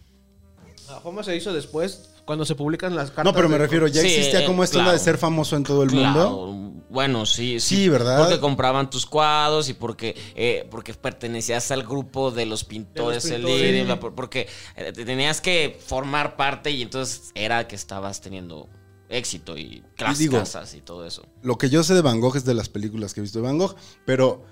La 0.88 1.00
fama 1.00 1.22
se 1.22 1.36
hizo 1.36 1.52
después, 1.52 2.10
cuando 2.24 2.44
se 2.44 2.54
publican 2.54 2.96
las 2.96 3.10
cartas. 3.10 3.24
No, 3.26 3.32
pero 3.34 3.48
me 3.48 3.54
de- 3.56 3.58
refiero, 3.64 3.86
ya 3.86 4.00
Sí, 4.00 4.08
existía 4.08 4.46
como 4.46 4.64
esta 4.64 4.78
onda 4.78 4.92
de 4.92 4.98
ser 4.98 5.18
famoso 5.18 5.54
en 5.56 5.62
todo 5.64 5.82
el 5.82 5.90
mundo. 5.90 6.12
Claro, 6.12 6.84
bueno, 6.90 7.26
sí, 7.26 7.60
sí. 7.60 7.76
Sí, 7.76 7.88
¿verdad? 7.90 8.18
Porque 8.18 8.40
compraban 8.40 8.88
tus 8.88 9.04
cuadros 9.04 9.68
y 9.68 9.74
porque, 9.74 10.16
eh, 10.34 10.66
porque 10.70 10.94
pertenecías 10.94 11.70
al 11.70 11.82
grupo 11.84 12.30
de 12.30 12.46
los 12.46 12.64
pintores, 12.64 13.24
De 13.24 13.30
los 13.38 13.38
el 13.38 13.44
pintores. 13.44 13.72
líder, 13.72 13.86
la- 13.86 14.00
porque 14.00 14.48
eh, 14.76 14.92
te 14.92 15.04
tenías 15.04 15.40
que 15.42 15.78
formar 15.86 16.36
parte 16.36 16.70
y 16.70 16.80
entonces 16.82 17.30
era 17.34 17.68
que 17.68 17.76
estabas 17.76 18.20
teniendo 18.22 18.68
éxito 19.10 19.56
y 19.58 19.82
las 19.98 20.18
digo- 20.18 20.38
casas 20.38 20.74
y 20.74 20.80
todo 20.80 21.06
eso. 21.06 21.26
Lo 21.42 21.58
que 21.58 21.68
yo 21.68 21.82
sé 21.82 21.94
de 21.94 22.00
Van 22.02 22.20
Gogh 22.20 22.36
es 22.36 22.44
de 22.46 22.54
las 22.54 22.68
películas 22.70 23.12
que 23.12 23.20
he 23.20 23.22
visto 23.22 23.38
de 23.40 23.46
Van 23.46 23.58
Gogh, 23.58 23.74
pero 24.06 24.42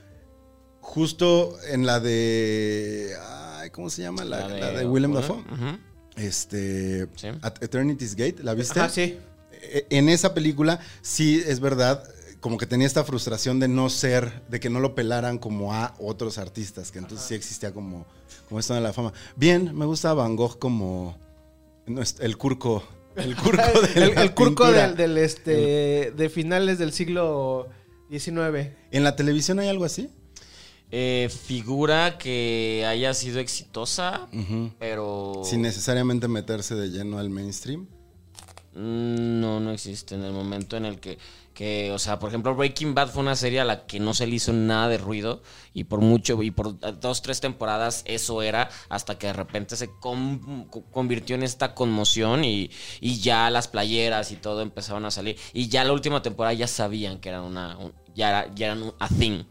justo 0.86 1.58
en 1.68 1.84
la 1.84 1.98
de... 2.00 3.12
ay, 3.58 3.70
¿Cómo 3.70 3.90
se 3.90 4.02
llama? 4.02 4.24
La, 4.24 4.48
la 4.48 4.70
de, 4.70 4.86
Willem 4.86 5.12
Dafoe. 5.12 5.42
Este... 6.16 7.08
Sí. 7.16 7.28
At 7.42 7.62
Eternity's 7.62 8.14
Gate, 8.14 8.36
¿la 8.42 8.54
viste? 8.54 8.78
Ajá, 8.78 8.88
sí. 8.88 9.18
E- 9.52 9.86
En 9.90 10.08
esa 10.08 10.32
película, 10.32 10.78
sí, 11.02 11.42
es 11.44 11.58
verdad, 11.60 12.08
como 12.40 12.56
que 12.56 12.66
tenía 12.66 12.86
esta 12.86 13.02
frustración 13.04 13.58
de 13.58 13.66
no 13.68 13.90
ser, 13.90 14.42
de 14.48 14.60
que 14.60 14.70
no 14.70 14.78
lo 14.78 14.94
pelaran 14.94 15.38
como 15.38 15.74
a 15.74 15.94
otros 15.98 16.38
artistas, 16.38 16.92
que 16.92 17.00
entonces 17.00 17.26
sí 17.26 17.34
existía 17.34 17.72
como, 17.74 18.06
como 18.48 18.60
esto 18.60 18.72
de 18.72 18.80
la 18.80 18.92
fama. 18.92 19.12
Bien, 19.34 19.76
me 19.76 19.86
gusta 19.86 20.14
Van 20.14 20.36
Gogh 20.36 20.58
como 20.58 21.18
no, 21.86 22.00
el 22.20 22.38
curco, 22.38 22.84
el 23.16 23.34
curco 23.36 23.62
de 23.94 24.02
el, 24.04 24.14
la 24.14 24.22
el 24.22 24.34
curco 24.34 24.70
del, 24.70 25.18
este, 25.18 26.12
de 26.16 26.28
finales 26.30 26.78
del 26.78 26.92
siglo 26.92 27.68
XIX. 28.08 28.70
¿En 28.92 29.02
la 29.02 29.16
televisión 29.16 29.58
hay 29.58 29.68
algo 29.68 29.84
así? 29.84 30.10
Eh, 30.92 31.28
figura 31.46 32.16
que 32.16 32.84
haya 32.88 33.12
sido 33.12 33.40
exitosa, 33.40 34.28
pero... 34.78 35.42
Sin 35.44 35.62
necesariamente 35.62 36.28
meterse 36.28 36.74
de 36.76 36.88
lleno 36.90 37.18
al 37.18 37.28
mainstream. 37.28 37.86
Mm, 38.74 39.40
No, 39.40 39.58
no 39.60 39.72
existe 39.72 40.14
en 40.14 40.22
el 40.22 40.32
momento 40.32 40.76
en 40.76 40.84
el 40.84 41.00
que, 41.00 41.18
que, 41.54 41.90
o 41.92 41.98
sea, 41.98 42.18
por 42.18 42.28
ejemplo, 42.28 42.54
Breaking 42.54 42.94
Bad 42.94 43.08
fue 43.08 43.22
una 43.22 43.34
serie 43.34 43.58
a 43.60 43.64
la 43.64 43.86
que 43.86 43.98
no 43.98 44.12
se 44.14 44.26
le 44.28 44.36
hizo 44.36 44.52
nada 44.52 44.88
de 44.88 44.98
ruido 44.98 45.42
y 45.74 45.84
por 45.84 46.00
mucho, 46.02 46.40
y 46.42 46.50
por 46.52 46.78
dos, 47.00 47.20
tres 47.22 47.40
temporadas 47.40 48.02
eso 48.06 48.42
era, 48.42 48.68
hasta 48.88 49.18
que 49.18 49.26
de 49.28 49.32
repente 49.32 49.76
se 49.76 49.90
con- 49.90 50.66
co- 50.70 50.84
convirtió 50.92 51.34
en 51.34 51.42
esta 51.42 51.74
conmoción 51.74 52.44
y, 52.44 52.70
y 53.00 53.18
ya 53.20 53.50
las 53.50 53.66
playeras 53.66 54.30
y 54.30 54.36
todo 54.36 54.60
empezaron 54.62 55.04
a 55.06 55.10
salir. 55.10 55.36
Y 55.52 55.68
ya 55.68 55.82
la 55.82 55.92
última 55.92 56.22
temporada 56.22 56.52
ya 56.52 56.68
sabían 56.68 57.18
que 57.18 57.30
eran 57.30 57.42
una, 57.42 57.76
un- 57.78 57.92
ya, 58.14 58.28
era- 58.28 58.54
ya 58.54 58.66
eran 58.66 58.82
un 58.82 58.92
a 59.00 59.08
thing. 59.08 59.42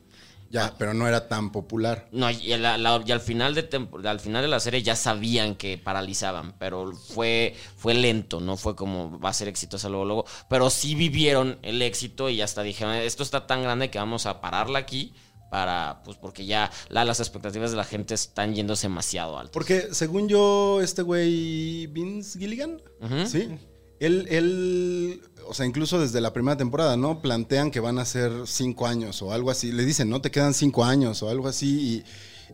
Ya, 0.55 0.73
pero 0.77 0.93
no 0.93 1.07
era 1.07 1.27
tan 1.27 1.51
popular. 1.51 2.07
No, 2.11 2.29
y, 2.31 2.53
a 2.53 2.57
la- 2.57 2.77
la- 2.77 3.03
y 3.05 3.11
al 3.11 3.19
final 3.21 3.53
de 3.55 3.87
al 4.07 4.19
final 4.19 4.41
de 4.41 4.47
la 4.47 4.59
serie 4.59 4.81
ya 4.83 4.95
sabían 4.95 5.55
que 5.55 5.77
paralizaban, 5.77 6.53
pero 6.57 6.93
fue 6.93 7.55
fue 7.77 7.93
lento, 7.93 8.39
no 8.39 8.55
fue 8.57 8.75
como 8.75 9.19
va 9.19 9.29
a 9.29 9.33
ser 9.33 9.47
exitosa 9.47 9.89
luego 9.89 10.05
luego, 10.05 10.25
pero 10.49 10.69
sí 10.69 10.95
vivieron 10.95 11.59
el 11.61 11.81
éxito 11.81 12.29
y 12.29 12.41
hasta 12.41 12.63
dijeron, 12.63 12.93
esto 12.95 13.23
está 13.23 13.47
tan 13.47 13.61
grande 13.63 13.89
que 13.89 13.97
vamos 13.99 14.25
a 14.25 14.39
pararla 14.41 14.79
aquí 14.79 15.13
para 15.51 16.01
pues 16.03 16.17
porque 16.17 16.45
ya 16.45 16.71
la- 16.89 17.05
las 17.05 17.19
expectativas 17.19 17.71
de 17.71 17.77
la 17.77 17.83
gente 17.83 18.13
están 18.13 18.55
yéndose 18.55 18.87
demasiado 18.87 19.37
alto. 19.37 19.51
Porque 19.51 19.89
según 19.93 20.27
yo, 20.27 20.81
este 20.81 21.01
güey, 21.01 21.87
Vince 21.87 22.39
Gilligan. 22.39 22.81
¿sí? 23.27 23.49
Él, 23.99 24.27
él, 24.29 25.21
o 25.47 25.53
sea, 25.53 25.65
incluso 25.65 25.99
desde 25.99 26.19
la 26.21 26.33
primera 26.33 26.57
temporada, 26.57 26.97
¿no? 26.97 27.21
Plantean 27.21 27.71
que 27.71 27.79
van 27.79 27.97
a 27.99 28.05
ser 28.05 28.31
cinco 28.45 28.87
años 28.87 29.21
o 29.21 29.31
algo 29.31 29.51
así. 29.51 29.71
Le 29.71 29.85
dicen, 29.85 30.09
¿no? 30.09 30.21
Te 30.21 30.31
quedan 30.31 30.53
cinco 30.53 30.83
años 30.83 31.23
o 31.23 31.29
algo 31.29 31.47
así 31.47 32.03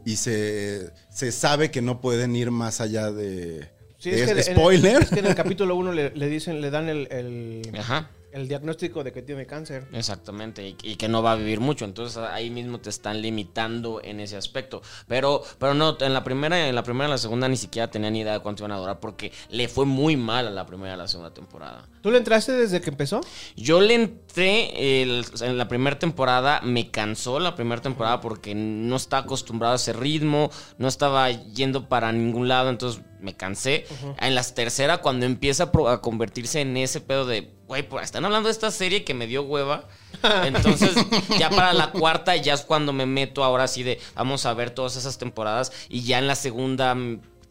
y, 0.05 0.11
y 0.11 0.15
se, 0.17 0.89
se 1.09 1.31
sabe 1.31 1.71
que 1.71 1.81
no 1.81 1.99
pueden 2.01 2.35
ir 2.35 2.51
más 2.51 2.79
allá 2.81 3.11
de... 3.11 3.69
Sí, 3.97 4.11
de- 4.11 4.23
es, 4.23 4.47
que 4.47 4.53
spoiler. 4.55 5.01
es 5.03 5.09
que 5.09 5.19
en 5.19 5.25
el 5.27 5.35
capítulo 5.43 5.75
1 5.75 5.91
le, 5.93 6.11
le 6.15 6.27
dicen, 6.29 6.61
le 6.61 6.69
dan 6.71 6.89
el, 6.89 7.07
el, 7.11 7.61
Ajá. 7.79 8.09
El 8.33 8.47
diagnóstico 8.47 9.03
de 9.03 9.11
que 9.11 9.21
tiene 9.21 9.45
cáncer. 9.45 9.87
Exactamente, 9.93 10.67
y, 10.67 10.75
y 10.83 10.95
que 10.95 11.07
no 11.07 11.21
va 11.23 11.33
a 11.33 11.35
vivir 11.35 11.59
mucho, 11.59 11.85
entonces 11.85 12.17
ahí 12.17 12.49
mismo 12.49 12.79
te 12.79 12.89
están 12.89 13.21
limitando 13.21 14.01
en 14.03 14.19
ese 14.19 14.37
aspecto. 14.37 14.81
Pero, 15.07 15.41
pero 15.59 15.73
no, 15.73 15.97
en 15.99 16.13
la 16.13 16.23
primera, 16.23 16.67
en 16.67 16.75
la 16.75 16.83
primera 16.83 17.07
y 17.07 17.11
la 17.11 17.17
segunda 17.17 17.47
ni 17.47 17.57
siquiera 17.57 17.89
tenía 17.89 18.09
ni 18.11 18.21
idea 18.21 18.33
de 18.33 18.39
cuánto 18.39 18.63
iban 18.63 18.71
a 18.71 18.77
durar, 18.79 18.99
porque 18.99 19.31
le 19.49 19.67
fue 19.67 19.85
muy 19.85 20.17
mal 20.17 20.47
a 20.47 20.51
la 20.51 20.65
primera 20.65 20.95
y 20.95 20.97
la 20.97 21.07
segunda 21.07 21.33
temporada. 21.33 21.87
¿Tú 22.01 22.11
le 22.11 22.17
entraste 22.17 22.53
desde 22.53 22.81
que 22.81 22.89
empezó? 22.89 23.21
Yo 23.55 23.79
le 23.81 23.93
entré 23.95 25.01
el- 25.03 25.25
en 25.41 25.57
la 25.57 25.67
primera 25.67 25.99
temporada, 25.99 26.61
me 26.61 26.89
cansó 26.89 27.39
la 27.39 27.55
primera 27.55 27.81
temporada 27.81 28.21
porque 28.21 28.55
no 28.55 28.95
estaba 28.95 29.23
acostumbrado 29.23 29.73
a 29.73 29.75
ese 29.75 29.93
ritmo, 29.93 30.49
no 30.77 30.87
estaba 30.87 31.29
yendo 31.29 31.87
para 31.87 32.11
ningún 32.11 32.47
lado, 32.47 32.69
entonces 32.69 33.01
me 33.21 33.35
cansé. 33.35 33.85
En 34.19 34.35
la 34.35 34.43
tercera, 34.43 34.99
cuando 34.99 35.25
empieza 35.25 35.71
a, 35.73 35.93
a 35.93 36.01
convertirse 36.01 36.61
en 36.61 36.75
ese 36.77 37.01
pedo 37.01 37.25
de, 37.25 37.51
güey, 37.67 37.83
pues 37.83 38.05
están 38.05 38.25
hablando 38.25 38.47
de 38.47 38.53
esta 38.53 38.71
serie 38.71 39.03
que 39.03 39.13
me 39.13 39.27
dio 39.27 39.43
hueva. 39.43 39.87
Entonces, 40.43 40.91
ya 41.39 41.49
para 41.49 41.73
la 41.73 41.91
cuarta, 41.91 42.35
ya 42.35 42.53
es 42.53 42.61
cuando 42.61 42.93
me 42.93 43.05
meto 43.05 43.43
ahora 43.43 43.67
sí 43.67 43.83
de, 43.83 43.99
vamos 44.15 44.45
a 44.45 44.53
ver 44.53 44.71
todas 44.71 44.95
esas 44.95 45.17
temporadas 45.17 45.71
y 45.89 46.03
ya 46.03 46.19
en 46.19 46.27
la 46.27 46.35
segunda 46.35 46.95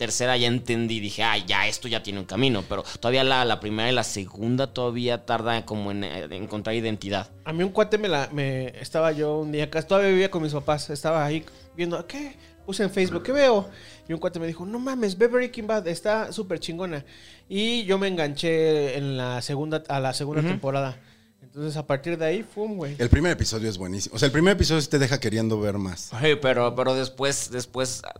tercera 0.00 0.34
ya 0.38 0.46
entendí, 0.46 0.98
dije, 0.98 1.22
ah, 1.22 1.36
ya 1.36 1.66
esto 1.66 1.86
ya 1.86 2.02
tiene 2.02 2.20
un 2.20 2.24
camino, 2.24 2.64
pero 2.66 2.84
todavía 3.00 3.22
la, 3.22 3.44
la 3.44 3.60
primera 3.60 3.90
y 3.90 3.92
la 3.92 4.02
segunda 4.02 4.72
todavía 4.72 5.26
tarda 5.26 5.66
como 5.66 5.90
en, 5.90 6.04
eh, 6.04 6.26
encontrar 6.30 6.74
identidad. 6.74 7.28
A 7.44 7.52
mí 7.52 7.62
un 7.62 7.68
cuate 7.68 7.98
me 7.98 8.08
la... 8.08 8.30
Me, 8.32 8.68
estaba 8.80 9.12
yo 9.12 9.40
un 9.40 9.52
día 9.52 9.64
acá, 9.64 9.82
todavía 9.82 10.08
vivía 10.08 10.30
con 10.30 10.42
mis 10.42 10.54
papás, 10.54 10.88
estaba 10.88 11.22
ahí 11.22 11.44
viendo, 11.76 12.06
¿qué? 12.06 12.34
Puse 12.64 12.82
en 12.82 12.90
Facebook, 12.90 13.22
¿qué 13.24 13.32
veo? 13.32 13.68
Y 14.10 14.12
un 14.12 14.18
cuate 14.18 14.40
me 14.40 14.48
dijo, 14.48 14.66
no 14.66 14.80
mames, 14.80 15.16
ve 15.16 15.28
Breaking 15.28 15.68
Bad, 15.68 15.86
está 15.86 16.32
súper 16.32 16.58
chingona. 16.58 17.04
Y 17.48 17.84
yo 17.84 17.96
me 17.96 18.08
enganché 18.08 18.98
en 18.98 19.16
la 19.16 19.40
segunda, 19.40 19.84
a 19.86 20.00
la 20.00 20.12
segunda 20.14 20.42
temporada. 20.42 20.98
Entonces 21.40 21.76
a 21.76 21.86
partir 21.86 22.18
de 22.18 22.24
ahí, 22.26 22.42
fum, 22.42 22.74
güey. 22.76 22.96
El 22.98 23.08
primer 23.08 23.30
episodio 23.30 23.68
es 23.70 23.78
buenísimo. 23.78 24.16
O 24.16 24.18
sea, 24.18 24.26
el 24.26 24.32
primer 24.32 24.54
episodio 24.54 24.80
sí 24.80 24.88
te 24.90 24.98
deja 24.98 25.20
queriendo 25.20 25.60
ver 25.60 25.78
más. 25.78 26.10
Sí, 26.20 26.34
pero, 26.42 26.74
pero 26.74 26.94
después, 26.96 27.52
después 27.52 28.02
ah, 28.04 28.18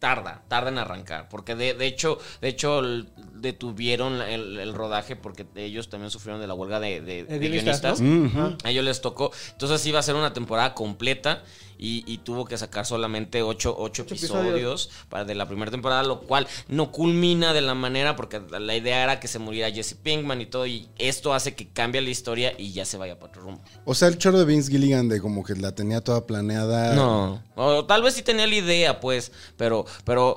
tarda, 0.00 0.42
tarda 0.48 0.70
en 0.70 0.78
arrancar. 0.78 1.28
Porque 1.28 1.54
de, 1.54 1.74
de 1.74 1.86
hecho, 1.86 2.18
de 2.40 2.48
hecho, 2.48 2.80
el- 2.80 3.08
detuvieron 3.40 4.20
el, 4.22 4.58
el 4.58 4.74
rodaje 4.74 5.14
porque 5.14 5.46
ellos 5.54 5.88
también 5.88 6.10
sufrieron 6.10 6.40
de 6.40 6.48
la 6.48 6.54
huelga 6.54 6.80
de, 6.80 7.00
de- 7.02 7.22
de 7.24 7.38
guionistas. 7.38 8.00
¿no? 8.00 8.26
Ujú. 8.26 8.56
A 8.64 8.70
ellos 8.70 8.84
les 8.84 9.00
tocó. 9.00 9.30
Entonces 9.52 9.86
iba 9.86 10.00
a 10.00 10.02
ser 10.02 10.16
una 10.16 10.32
temporada 10.32 10.74
completa 10.74 11.44
y, 11.82 12.04
y 12.06 12.18
tuvo 12.18 12.44
que 12.44 12.58
sacar 12.58 12.84
solamente 12.84 13.42
ocho, 13.42 13.74
ocho 13.76 14.02
Ocho 14.02 14.14
episodios, 14.14 14.46
episodios. 14.46 14.90
para 15.08 15.24
de 15.24 15.34
la 15.34 15.48
primera 15.48 15.70
temporada, 15.70 16.02
lo 16.02 16.20
cual 16.20 16.46
no 16.68 16.92
culmina 16.92 17.54
de 17.54 17.62
la 17.62 17.74
manera 17.74 18.16
porque 18.16 18.40
la 18.50 18.76
idea 18.76 19.02
era 19.02 19.18
que 19.18 19.28
se 19.28 19.38
muriera 19.38 19.70
Jesse 19.70 19.94
Pinkman 19.94 20.40
y 20.42 20.46
todo. 20.46 20.66
Y 20.66 20.88
esto 20.98 21.32
hace 21.32 21.54
que 21.54 21.68
cambie 21.68 22.02
la 22.02 22.10
historia 22.10 22.52
y 22.58 22.72
ya 22.72 22.84
se 22.84 22.98
vaya 22.98 23.18
para 23.18 23.30
otro 23.30 23.42
rumbo. 23.42 23.62
O 23.86 23.94
sea, 23.94 24.08
el 24.08 24.18
choro 24.18 24.38
de 24.38 24.44
Vince 24.44 24.70
Gilligan 24.70 25.08
de 25.08 25.20
como 25.20 25.42
que 25.42 25.54
la 25.54 25.74
tenía 25.74 26.02
toda 26.02 26.26
planeada. 26.26 26.94
No, 26.94 27.42
o 27.56 27.84
tal 27.86 28.02
vez 28.02 28.14
sí 28.14 28.22
tenía 28.22 28.46
la 28.46 28.54
idea, 28.54 29.00
pues, 29.00 29.32
pero, 29.56 29.86
pero, 30.04 30.36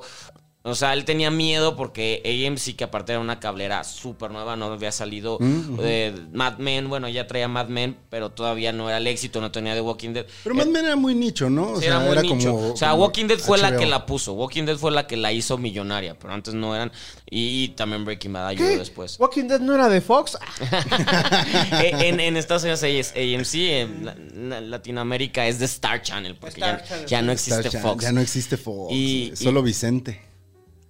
o 0.66 0.74
sea, 0.74 0.94
él 0.94 1.04
tenía 1.04 1.30
miedo 1.30 1.76
porque 1.76 2.22
AMC, 2.24 2.74
que 2.74 2.84
aparte 2.84 3.12
era 3.12 3.20
una 3.20 3.38
cablera 3.38 3.84
súper 3.84 4.30
nueva, 4.30 4.56
no 4.56 4.66
había 4.72 4.92
salido 4.92 5.36
Mm, 5.38 5.78
eh, 5.82 6.14
Mad 6.32 6.56
Men, 6.58 6.88
bueno, 6.88 7.06
ya 7.08 7.26
traía 7.26 7.48
Mad 7.48 7.68
Men, 7.68 7.96
pero 8.08 8.30
todavía 8.30 8.72
no 8.72 8.88
era 8.88 8.96
el 8.98 9.06
éxito, 9.06 9.40
no 9.42 9.52
tenía 9.52 9.74
The 9.74 9.82
Walking 9.82 10.14
Dead. 10.14 10.26
Pero 10.42 10.54
Mad 10.54 10.66
Men 10.66 10.86
era 10.86 10.96
muy 10.96 11.14
nicho, 11.14 11.50
¿no? 11.50 11.72
O 11.72 11.76
Sí, 11.76 11.82
sea, 11.86 12.02
era 12.10 12.22
muy 12.22 12.32
nicho. 12.34 12.50
como. 12.52 12.72
o 12.72 12.76
sea, 12.76 12.90
como 12.92 13.02
Walking 13.04 13.26
Dead 13.26 13.38
fue 13.38 13.58
la 13.58 13.76
que 13.76 13.84
la 13.86 14.06
puso. 14.06 14.32
Walking 14.32 14.64
Dead 14.64 14.76
fue 14.76 14.90
la 14.90 15.06
que 15.06 15.16
la 15.18 15.32
hizo 15.32 15.58
millonaria, 15.58 16.18
pero 16.18 16.32
antes 16.32 16.54
no 16.54 16.74
eran. 16.74 16.90
Y, 17.28 17.64
y 17.64 17.68
también 17.68 18.04
Breaking 18.04 18.32
Bad 18.32 18.46
ayudó 18.48 18.68
¿Qué? 18.68 18.78
después. 18.78 19.20
Walking 19.20 19.44
Dead 19.48 19.60
no 19.60 19.74
era 19.74 19.88
de 19.88 20.00
Fox. 20.00 20.38
Eh, 21.82 22.08
en, 22.08 22.20
en 22.20 22.36
Estados 22.36 22.62
Unidos 22.62 22.82
es 22.84 23.10
AMC, 23.12 23.54
en 23.54 24.04
la- 24.04 24.14
la- 24.14 24.60
Latinoamérica 24.60 25.46
es 25.46 25.58
de 25.58 25.64
Star 25.66 26.02
Channel, 26.02 26.36
porque 26.36 26.60
Star 26.60 26.78
ya, 26.82 26.88
Channel. 26.88 27.06
ya 27.06 27.22
no 27.22 27.32
existe 27.32 27.70
Fox. 27.70 28.02
Ya 28.04 28.12
no 28.12 28.20
existe 28.20 28.56
Fox. 28.56 28.92
Y- 28.94 29.32
Solo 29.34 29.60
y- 29.60 29.64
Vicente. 29.64 30.20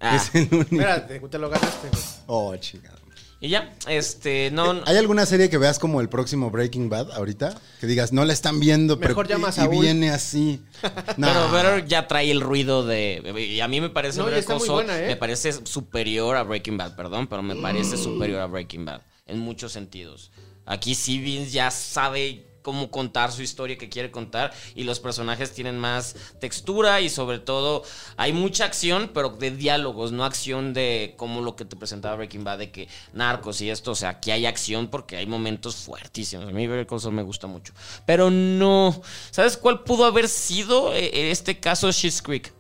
Ah. 0.05 0.16
Es 0.16 0.34
el 0.34 0.48
único. 0.52 0.74
Espérate, 0.76 1.18
te 1.20 1.38
lo 1.38 1.48
ganaste, 1.48 1.88
güey. 1.88 2.02
Oh, 2.26 2.55
chingado. 2.57 3.05
Y 3.40 3.48
ya, 3.50 3.74
este, 3.88 4.50
no. 4.50 4.82
¿Hay 4.86 4.96
alguna 4.96 5.26
serie 5.26 5.50
que 5.50 5.59
veas 5.59 5.78
como 5.78 6.00
el 6.00 6.09
próximo 6.09 6.50
Breaking 6.50 6.88
Bad 6.88 7.12
ahorita? 7.12 7.55
Que 7.78 7.86
digas, 7.86 8.11
no 8.11 8.24
la 8.24 8.32
están 8.32 8.59
viendo, 8.59 8.96
Mejor 8.96 9.26
pero 9.26 9.36
llama 9.36 9.48
a 9.48 9.50
y 9.50 9.55
Saúl. 9.55 9.80
viene 9.82 10.11
así. 10.11 10.62
No. 11.18 11.28
Pero 11.28 11.52
Better 11.52 11.86
ya 11.86 12.09
trae 12.09 12.30
el 12.30 12.40
ruido 12.40 12.86
de. 12.86 13.34
Y 13.55 13.61
a 13.61 13.68
mí 13.68 13.80
me 13.82 13.90
parece 13.90 14.20
No, 14.20 14.34
y 14.34 14.42
Saul, 14.42 14.66
buena, 14.66 14.98
¿eh? 14.98 15.09
me 15.09 15.16
parece 15.16 15.52
superior 15.66 16.36
a 16.36 16.42
Breaking 16.42 16.78
Bad, 16.78 16.96
perdón, 16.96 17.26
pero 17.26 17.42
me 17.42 17.57
parece 17.57 17.96
superior 17.98 18.40
a 18.40 18.46
Breaking 18.46 18.84
Bad 18.86 19.02
en 19.26 19.38
muchos 19.40 19.72
sentidos. 19.72 20.30
Aquí 20.66 20.94
sí 20.94 21.18
Vince 21.18 21.50
ya 21.50 21.70
sabe 21.70 22.46
cómo 22.64 22.90
contar 22.90 23.30
su 23.30 23.42
historia 23.42 23.76
que 23.76 23.90
quiere 23.90 24.10
contar 24.10 24.54
y 24.74 24.84
los 24.84 24.98
personajes 24.98 25.52
tienen 25.52 25.78
más 25.78 26.16
textura 26.40 27.02
y 27.02 27.10
sobre 27.10 27.38
todo 27.38 27.84
hay 28.16 28.32
mucha 28.32 28.64
acción, 28.64 29.10
pero 29.12 29.28
de 29.28 29.50
diálogos, 29.50 30.12
no 30.12 30.24
acción 30.24 30.72
de 30.72 31.12
como 31.18 31.42
lo 31.42 31.56
que 31.56 31.66
te 31.66 31.76
presentaba 31.76 32.16
Breaking 32.16 32.42
Bad 32.42 32.58
de 32.58 32.70
que 32.72 32.88
narcos 33.12 33.60
y 33.60 33.68
esto, 33.68 33.90
o 33.90 33.94
sea, 33.94 34.08
aquí 34.08 34.30
hay 34.30 34.46
acción 34.46 34.88
porque 34.88 35.18
hay 35.18 35.26
momentos 35.26 35.76
fuertísimos. 35.76 36.48
A 36.48 36.52
mí 36.52 36.66
Call 36.86 37.00
Saul 37.00 37.14
me 37.14 37.22
gusta 37.22 37.46
mucho, 37.46 37.74
pero 38.06 38.30
no, 38.30 38.98
¿sabes 39.30 39.58
cuál 39.58 39.84
pudo 39.84 40.06
haber 40.06 40.26
sido 40.26 40.94
eh, 40.94 41.30
este 41.30 41.60
caso 41.60 41.92
Schitt's 41.92 42.22
Creek? 42.22 42.50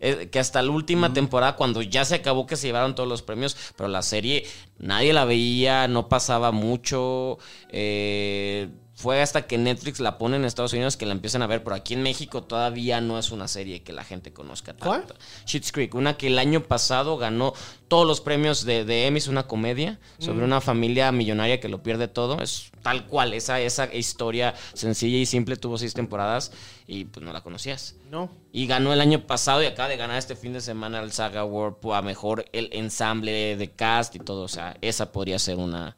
Eh, 0.00 0.28
que 0.30 0.38
hasta 0.38 0.60
la 0.60 0.70
última 0.70 1.14
temporada, 1.14 1.56
cuando 1.56 1.80
ya 1.80 2.04
se 2.04 2.16
acabó 2.16 2.46
que 2.46 2.56
se 2.56 2.66
llevaron 2.66 2.94
todos 2.94 3.08
los 3.08 3.22
premios, 3.22 3.56
pero 3.74 3.88
la 3.88 4.02
serie 4.02 4.44
nadie 4.78 5.14
la 5.14 5.24
veía, 5.24 5.88
no 5.88 6.10
pasaba 6.10 6.52
mucho. 6.52 7.38
eh, 7.70 8.68
fue 9.04 9.20
hasta 9.20 9.46
que 9.46 9.58
Netflix 9.58 10.00
la 10.00 10.16
pone 10.16 10.36
en 10.36 10.46
Estados 10.46 10.72
Unidos 10.72 10.96
que 10.96 11.04
la 11.04 11.12
empiezan 11.12 11.42
a 11.42 11.46
ver, 11.46 11.62
pero 11.62 11.76
aquí 11.76 11.92
en 11.92 12.02
México 12.02 12.42
todavía 12.42 13.02
no 13.02 13.18
es 13.18 13.32
una 13.32 13.48
serie 13.48 13.82
que 13.82 13.92
la 13.92 14.02
gente 14.02 14.32
conozca 14.32 14.72
¿Cuál? 14.72 15.00
tanto. 15.00 15.16
Schitt's 15.46 15.72
Creek, 15.72 15.94
una 15.94 16.16
que 16.16 16.28
el 16.28 16.38
año 16.38 16.62
pasado 16.62 17.18
ganó 17.18 17.52
todos 17.88 18.06
los 18.06 18.22
premios 18.22 18.64
de, 18.64 18.86
de 18.86 19.06
Emmy, 19.06 19.18
es 19.18 19.28
una 19.28 19.46
comedia 19.46 20.00
sobre 20.18 20.42
una 20.42 20.62
familia 20.62 21.12
millonaria 21.12 21.60
que 21.60 21.68
lo 21.68 21.82
pierde 21.82 22.08
todo, 22.08 22.40
es 22.40 22.70
tal 22.82 23.06
cual, 23.06 23.34
esa, 23.34 23.60
esa 23.60 23.94
historia 23.94 24.54
sencilla 24.72 25.18
y 25.18 25.26
simple 25.26 25.56
tuvo 25.56 25.76
seis 25.76 25.92
temporadas 25.92 26.50
y 26.86 27.04
pues 27.04 27.24
no 27.24 27.32
la 27.32 27.42
conocías. 27.42 27.96
No. 28.10 28.30
Y 28.52 28.66
ganó 28.66 28.94
el 28.94 29.02
año 29.02 29.26
pasado 29.26 29.62
y 29.62 29.66
acaba 29.66 29.90
de 29.90 29.98
ganar 29.98 30.16
este 30.16 30.34
fin 30.34 30.54
de 30.54 30.62
semana 30.62 31.00
el 31.00 31.12
Saga 31.12 31.40
Award 31.40 31.76
a 31.92 32.00
mejor 32.00 32.46
el 32.52 32.70
ensamble 32.72 33.56
de 33.56 33.70
cast 33.70 34.14
y 34.14 34.18
todo. 34.18 34.42
O 34.42 34.48
sea, 34.48 34.76
esa 34.80 35.12
podría 35.12 35.38
ser 35.38 35.56
una. 35.56 35.96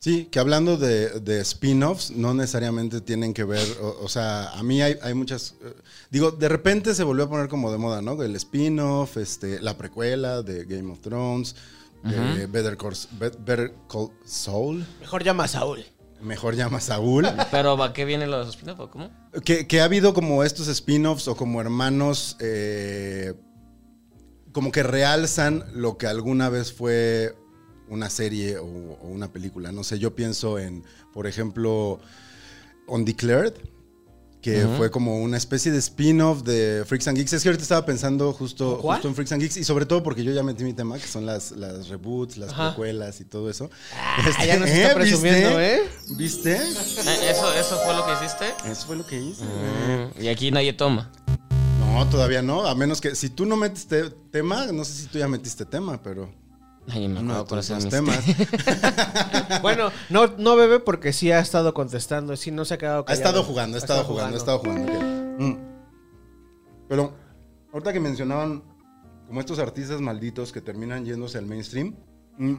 Sí, 0.00 0.28
que 0.30 0.38
hablando 0.38 0.76
de, 0.76 1.20
de 1.20 1.40
spin-offs, 1.40 2.12
no 2.12 2.32
necesariamente 2.32 3.00
tienen 3.00 3.34
que 3.34 3.42
ver, 3.44 3.66
o, 3.82 4.04
o 4.04 4.08
sea, 4.08 4.50
a 4.50 4.62
mí 4.62 4.80
hay, 4.80 4.96
hay 5.02 5.12
muchas, 5.14 5.54
eh, 5.60 5.74
digo, 6.10 6.30
de 6.30 6.48
repente 6.48 6.94
se 6.94 7.02
volvió 7.02 7.24
a 7.24 7.28
poner 7.28 7.48
como 7.48 7.72
de 7.72 7.78
moda, 7.78 8.00
¿no? 8.00 8.22
El 8.22 8.36
spin-off, 8.36 9.16
este, 9.16 9.60
la 9.60 9.76
precuela 9.76 10.42
de 10.42 10.64
Game 10.66 10.92
of 10.92 11.00
Thrones, 11.00 11.56
de 12.04 12.46
Better, 12.46 12.76
Call, 12.76 12.94
Be- 13.18 13.32
Better 13.40 13.74
Call 13.90 14.10
Saul, 14.24 14.86
Mejor 15.00 15.24
llama 15.24 15.44
a 15.44 15.48
Saúl. 15.48 15.84
mejor 16.22 16.54
llama 16.54 16.80
Saúl, 16.80 17.26
Pero 17.50 17.82
¿a 17.82 17.92
qué 17.92 18.04
vienen 18.04 18.30
los 18.30 18.48
spin-off 18.50 18.78
o 18.78 18.90
cómo? 18.90 19.10
que, 19.44 19.66
que 19.66 19.80
ha 19.80 19.84
habido 19.84 20.14
como 20.14 20.44
estos 20.44 20.68
spin-offs 20.68 21.26
o 21.26 21.36
como 21.36 21.60
hermanos, 21.60 22.36
eh, 22.38 23.34
como 24.52 24.70
que 24.70 24.84
realzan 24.84 25.64
lo 25.74 25.98
que 25.98 26.06
alguna 26.06 26.48
vez 26.50 26.72
fue 26.72 27.34
una 27.90 28.10
serie 28.10 28.58
o, 28.58 28.64
o 28.66 29.06
una 29.08 29.32
película. 29.32 29.72
No 29.72 29.84
sé, 29.84 29.98
yo 29.98 30.14
pienso 30.14 30.58
en, 30.58 30.84
por 31.12 31.26
ejemplo, 31.26 32.00
Undeclared, 32.86 33.54
que 34.40 34.66
fue 34.76 34.90
como 34.90 35.20
una 35.20 35.36
especie 35.36 35.72
de 35.72 35.78
spin-off 35.78 36.42
de 36.42 36.84
Freaks 36.86 37.08
and 37.08 37.18
Geeks. 37.18 37.32
Es 37.32 37.42
que 37.42 37.48
ahorita 37.48 37.62
estaba 37.62 37.84
pensando 37.84 38.32
justo, 38.32 38.76
justo 38.80 39.08
en 39.08 39.14
Freaks 39.14 39.32
and 39.32 39.42
Geeks 39.42 39.56
y 39.58 39.64
sobre 39.64 39.84
todo 39.84 40.02
porque 40.02 40.22
yo 40.22 40.32
ya 40.32 40.42
metí 40.44 40.62
mi 40.64 40.72
tema, 40.74 40.96
que 40.98 41.06
son 41.08 41.26
las, 41.26 41.50
las 41.50 41.88
reboots, 41.88 42.36
las 42.36 42.50
Ajá. 42.52 42.68
precuelas 42.68 43.20
y 43.20 43.24
todo 43.24 43.50
eso. 43.50 43.68
Ah, 43.94 44.44
ya 44.46 44.56
nos 44.58 44.70
está 44.70 44.94
presumiendo, 44.94 45.60
¿eh? 45.60 45.80
¿Viste? 46.16 46.52
Eh, 46.56 47.30
¿Eso, 47.30 47.52
¿Eso 47.52 47.78
fue 47.84 47.94
lo 47.94 48.06
que 48.06 48.12
hiciste? 48.24 48.44
Eso 48.70 48.86
fue 48.86 48.96
lo 48.96 49.04
que 49.06 49.20
hice. 49.20 49.44
Mm, 49.44 50.22
y 50.22 50.28
aquí 50.28 50.50
nadie 50.52 50.72
toma. 50.72 51.10
No, 51.80 52.08
todavía 52.08 52.40
no. 52.40 52.64
A 52.64 52.74
menos 52.76 53.00
que 53.00 53.16
si 53.16 53.28
tú 53.30 53.44
no 53.44 53.56
metes 53.56 53.86
te- 53.88 54.08
tema, 54.30 54.66
no 54.66 54.84
sé 54.84 54.92
si 54.92 55.06
tú 55.08 55.18
ya 55.18 55.26
metiste 55.26 55.64
tema, 55.66 56.00
pero 56.00 56.32
Ay, 56.90 57.06
me 57.08 57.20
acuerdo 57.20 57.46
cuáles 57.46 57.70
eran 57.70 57.82
mis 57.82 57.90
temas. 57.92 58.24
Bueno, 59.62 59.90
no, 60.10 60.26
no 60.38 60.56
bebe 60.56 60.78
porque 60.78 61.12
sí 61.12 61.30
ha 61.32 61.40
estado 61.40 61.74
contestando, 61.74 62.36
sí 62.36 62.50
no 62.50 62.64
se 62.64 62.74
ha 62.74 62.78
quedado 62.78 63.00
Ha 63.00 63.04
callado. 63.06 63.28
estado 63.28 63.44
jugando, 63.44 63.76
ha 63.76 63.78
estado 63.78 64.04
jugando, 64.04 64.36
ha 64.36 64.38
estado 64.38 64.58
jugando. 64.58 64.92
Mm. 65.38 65.56
Pero 66.88 67.14
ahorita 67.72 67.92
que 67.92 68.00
mencionaban 68.00 68.62
como 69.26 69.40
estos 69.40 69.58
artistas 69.58 70.00
malditos 70.00 70.52
que 70.52 70.60
terminan 70.60 71.04
yéndose 71.04 71.38
al 71.38 71.46
mainstream, 71.46 71.94
mm, 72.38 72.54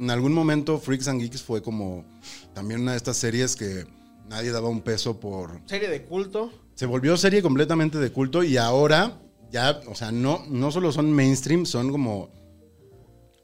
en 0.00 0.10
algún 0.10 0.32
momento 0.32 0.78
Freaks 0.78 1.08
and 1.08 1.20
Geeks 1.20 1.42
fue 1.42 1.62
como 1.62 2.04
también 2.54 2.80
una 2.82 2.92
de 2.92 2.96
estas 2.98 3.16
series 3.16 3.56
que 3.56 3.86
nadie 4.28 4.52
daba 4.52 4.68
un 4.68 4.80
peso 4.82 5.18
por... 5.18 5.60
Serie 5.66 5.88
de 5.88 6.04
culto. 6.04 6.52
Se 6.74 6.86
volvió 6.86 7.16
serie 7.16 7.42
completamente 7.42 7.98
de 7.98 8.12
culto 8.12 8.44
y 8.44 8.56
ahora 8.56 9.20
ya, 9.50 9.80
o 9.86 9.94
sea, 9.94 10.12
no, 10.12 10.44
no 10.48 10.70
solo 10.70 10.92
son 10.92 11.12
mainstream, 11.12 11.66
son 11.66 11.90
como 11.90 12.28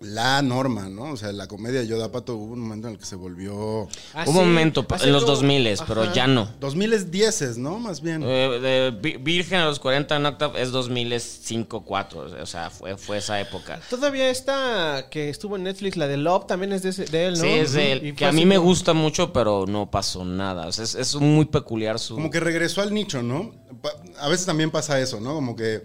la 0.05 0.43
norma, 0.43 0.89
¿no? 0.89 1.13
O 1.13 1.17
sea, 1.17 1.33
la 1.33 1.47
comedia 1.49 1.81
de 1.81 1.87
Yoda 1.87 2.13
Pato 2.13 2.37
hubo 2.37 2.53
un 2.53 2.61
momento 2.61 2.89
en 2.89 2.95
el 2.95 2.99
que 3.01 3.07
se 3.07 3.17
volvió... 3.17 3.89
Ah, 4.13 4.25
Hubo 4.27 4.33
sí, 4.35 4.39
un 4.41 4.49
momento 4.49 4.87
hace 4.91 5.07
en 5.07 5.13
los 5.13 5.25
como- 5.25 5.37
2000 5.37 5.79
pero 5.89 6.13
ya 6.13 6.27
no. 6.27 6.49
2000 6.61 7.11
10 7.11 7.59
¿no? 7.59 7.79
Más 7.79 8.01
bien. 8.03 8.23
Eh, 8.23 8.59
de 8.61 8.91
Vi- 9.01 9.17
Virgen 9.17 9.61
a 9.61 9.65
los 9.67 9.79
40 9.81 10.17
en 10.17 10.27
Octave 10.27 10.61
es 10.63 10.71
2005 10.71 11.85
4 11.85 12.27
O 12.43 12.47
sea, 12.47 12.71
fue, 12.71 12.97
fue 12.97 13.19
esa 13.19 13.41
época. 13.41 13.81
Todavía 13.91 14.31
esta 14.31 15.07
que 15.11 15.29
estuvo 15.31 15.57
en 15.57 15.63
Netflix, 15.65 15.97
la 15.97 16.07
de 16.07 16.17
Love, 16.17 16.47
también 16.47 16.73
es 16.73 16.83
de, 16.83 16.91
ese- 16.91 17.07
de 17.07 17.27
él, 17.27 17.35
¿no? 17.35 17.41
Sí, 17.45 17.49
es 17.51 17.73
de 17.73 17.93
él, 17.93 18.07
Y 18.07 18.13
que 18.13 18.19
fue 18.19 18.29
a 18.29 18.33
mí 18.33 18.41
así 18.41 18.47
me 18.47 18.57
como- 18.57 18.69
gusta 18.69 18.93
mucho, 18.93 19.33
pero 19.33 19.65
no 19.67 19.91
pasó 19.91 20.25
nada. 20.25 20.67
O 20.67 20.73
sea, 20.73 20.85
es, 20.85 20.95
es 20.95 21.15
muy 21.17 21.47
peculiar 21.47 21.99
su... 21.99 22.15
Como 22.15 22.31
que 22.31 22.41
regresó 22.41 22.83
al 22.83 22.93
nicho, 22.93 23.23
¿no? 23.23 23.53
Pa- 23.83 23.95
A 24.21 24.29
veces 24.29 24.47
también 24.47 24.71
pasa 24.71 25.01
eso, 25.01 25.21
¿no? 25.21 25.35
Como 25.35 25.57
que 25.57 25.83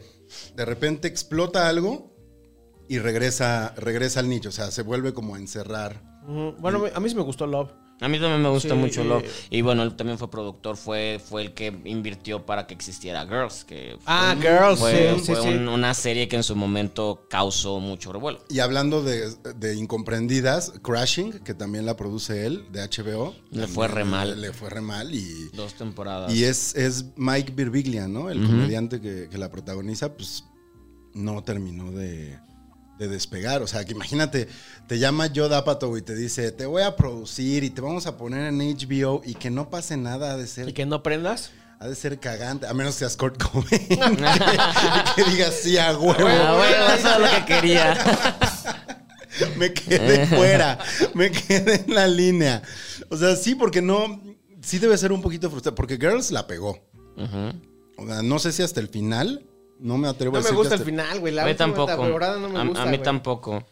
de 0.55 0.65
repente 0.65 1.07
explota 1.07 1.67
algo 1.70 2.11
y 2.90 3.00
regresa, 3.00 3.74
regresa 3.78 4.20
al 4.20 4.28
nicho. 4.28 4.50
O 4.50 4.52
sea, 4.52 4.70
se 4.72 4.82
vuelve 4.82 5.14
como 5.14 5.36
a 5.36 5.40
encerrar. 5.40 6.02
Bueno, 6.60 6.84
a 6.94 7.00
mí 7.00 7.10
sí 7.10 7.16
me 7.16 7.22
gustó 7.22 7.48
Love. 7.48 7.72
A 8.02 8.08
mí 8.08 8.18
también 8.18 8.42
me 8.42 8.48
gusta 8.50 8.70
Sí, 8.70 8.76
mucho 8.76 9.04
Love. 9.04 9.26
Y 9.50 9.62
bueno, 9.62 9.84
él 9.84 9.94
también 9.98 10.18
fue 10.18 10.32
productor, 10.32 10.78
fue, 10.78 11.20
fue 11.24 11.42
el 11.42 11.54
que 11.54 11.68
invirtió 11.84 12.46
para 12.46 12.66
que 12.66 12.74
existiera 12.74 13.26
Girls. 13.26 13.66
Que 13.66 13.96
fue, 14.00 14.04
Ah, 14.06 14.36
Girls, 14.40 14.80
fue, 14.80 15.16
sí, 15.16 15.20
sí, 15.26 15.34
fue 15.34 15.42
sí. 15.42 15.48
un- 15.50 15.68
una 15.68 15.94
serie 15.94 16.30
que 16.30 16.38
en 16.38 16.44
su 16.44 16.56
momento 16.56 17.28
causó 17.30 17.80
mucho 17.82 18.14
revuelo. 18.14 18.40
Y 18.50 18.60
hablando 18.60 19.04
de, 19.04 19.34
de 19.56 19.76
incomprendidas, 19.76 20.72
Crashing, 20.82 21.40
que 21.40 21.54
también 21.54 21.86
la 21.86 21.98
produce 21.98 22.46
él, 22.46 22.66
de 22.72 22.82
HBO. 22.88 23.36
Le 23.52 23.68
fue 23.68 23.90
re 23.90 24.06
mal. 24.06 24.40
Le 24.40 24.54
fue 24.54 24.70
re 24.70 24.80
mal 24.82 25.14
y... 25.14 25.50
Dos 25.54 25.74
temporadas. 25.74 26.34
Y 26.34 26.46
es, 26.46 26.76
es 26.76 27.06
Mike 27.18 27.52
Birbiglia, 27.54 28.08
¿no? 28.08 28.30
El 28.30 28.46
comediante 28.46 29.02
que, 29.02 29.28
que 29.30 29.38
la 29.38 29.50
protagoniza, 29.52 30.16
pues 30.16 30.46
no 31.14 31.44
terminó 31.44 31.92
de, 31.92 32.40
de 33.00 33.08
despegar. 33.08 33.64
O 33.64 33.68
sea, 33.68 33.84
que 33.86 33.93
imagínate, 33.93 34.47
te 34.88 35.00
llama 35.00 35.30
Joe 35.34 35.54
Apatow 35.56 35.97
y 35.97 36.02
te 36.04 36.16
dice, 36.16 36.52
te 36.52 36.66
voy 36.68 36.84
a 36.84 36.95
producir 36.95 37.64
y 37.64 37.70
te 37.72 37.82
vamos 37.82 38.06
a 38.06 38.18
poner 38.18 38.45
en 38.54 38.60
HBO 38.60 39.22
y 39.26 39.34
que 39.36 39.50
no 39.50 39.70
pase 39.70 39.97
nada, 39.97 40.34
ha 40.34 40.38
de 40.38 40.43
Y 40.43 40.47
ser, 40.47 40.74
que 40.74 40.86
no 40.86 41.02
prendas. 41.02 41.52
ha 41.80 41.88
de 41.88 41.95
ser 41.95 42.20
cagante, 42.20 42.68
a 42.68 42.74
menos 42.74 42.95
que 42.95 43.00
seas 43.00 43.16
Kurt 43.18 43.41
Cobain. 43.41 43.70
que, 43.88 45.24
que 45.24 45.32
digas, 45.32 45.56
sí, 45.64 45.78
a 45.78 45.97
huevo. 45.97 46.14
Ah, 46.28 46.95
eso 46.97 47.10
es 47.14 47.20
lo 47.20 47.38
que 47.39 47.45
quería. 47.54 47.97
me 49.58 49.74
quedé 49.74 50.28
fuera, 50.28 50.78
me 51.14 51.32
quedé 51.32 51.86
en 51.88 51.93
la 51.95 52.08
línea. 52.08 52.62
O 53.10 53.16
sea, 53.18 53.36
sí, 53.38 53.56
porque 53.56 53.82
no, 53.82 54.22
sí 54.62 54.78
debe 54.78 54.97
ser 54.97 55.14
un 55.14 55.22
poquito 55.22 55.50
frustrante, 55.50 55.78
porque 55.78 55.95
Girls 55.97 56.32
la 56.32 56.45
pegó. 56.47 56.78
O 57.97 58.06
sea, 58.08 58.22
no 58.24 58.39
sé 58.39 58.52
si 58.52 58.62
hasta 58.62 58.80
el 58.82 58.88
final, 58.89 59.45
no 59.80 59.98
me 59.98 60.08
atrevo 60.08 60.34
No 60.34 60.38
a 60.40 60.42
me 60.42 60.44
decir 60.44 60.58
gusta 60.58 60.70
que 60.78 60.84
el 60.84 60.90
hasta- 60.98 61.04
final, 61.06 61.20
güey. 61.20 61.34
La 61.34 61.42
a 61.42 61.46
mí 61.46 61.52
última 61.52 61.66
tampoco. 61.68 62.02
temporada 62.04 62.40
no 62.40 62.50
me 62.50 62.60
a, 62.60 62.64
gusta, 62.64 62.82
a 62.82 62.86
mí 62.86 62.92
güey. 62.98 63.04
tampoco. 63.04 63.64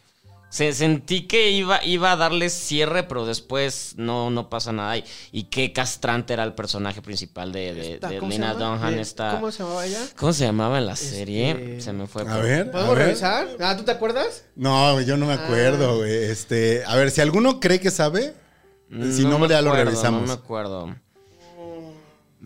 Se, 0.50 0.72
sentí 0.72 1.26
que 1.26 1.50
iba, 1.50 1.84
iba 1.84 2.10
a 2.12 2.16
darle 2.16 2.48
cierre, 2.48 3.02
pero 3.02 3.26
después 3.26 3.92
no, 3.98 4.30
no 4.30 4.48
pasa 4.48 4.72
nada. 4.72 4.96
Y, 4.96 5.04
y 5.30 5.42
qué 5.44 5.74
castrante 5.74 6.32
era 6.32 6.42
el 6.44 6.54
personaje 6.54 7.02
principal 7.02 7.52
de, 7.52 7.74
de, 7.74 7.98
de 7.98 9.00
esta- 9.00 9.34
¿Cómo 9.38 9.50
se 9.52 9.58
llamaba 9.58 9.84
ella? 9.86 9.98
¿Cómo 10.16 10.32
se 10.32 10.44
llamaba 10.46 10.78
en 10.78 10.86
la 10.86 10.96
serie? 10.96 11.50
Este- 11.50 11.80
Se 11.82 11.92
me 11.92 12.06
fue. 12.06 12.22
A 12.22 12.38
ver. 12.38 12.70
¿Podemos 12.70 12.92
a 12.94 12.98
ver. 12.98 13.06
revisar? 13.08 13.48
Ah, 13.60 13.76
¿tú 13.76 13.82
te 13.84 13.90
acuerdas? 13.90 14.44
No, 14.56 14.98
yo 15.02 15.18
no 15.18 15.26
me 15.26 15.34
acuerdo, 15.34 15.90
Ah. 15.90 15.96
güey. 15.96 16.14
Este, 16.14 16.82
a 16.86 16.96
ver, 16.96 17.10
si 17.10 17.20
alguno 17.20 17.60
cree 17.60 17.78
que 17.78 17.90
sabe, 17.90 18.32
si 18.90 19.26
no, 19.26 19.38
me 19.38 19.48
ya 19.48 19.60
lo 19.60 19.68
acuerdo, 19.68 19.90
revisamos. 19.90 20.22
No 20.22 20.26
me 20.28 20.32
acuerdo. 20.32 20.94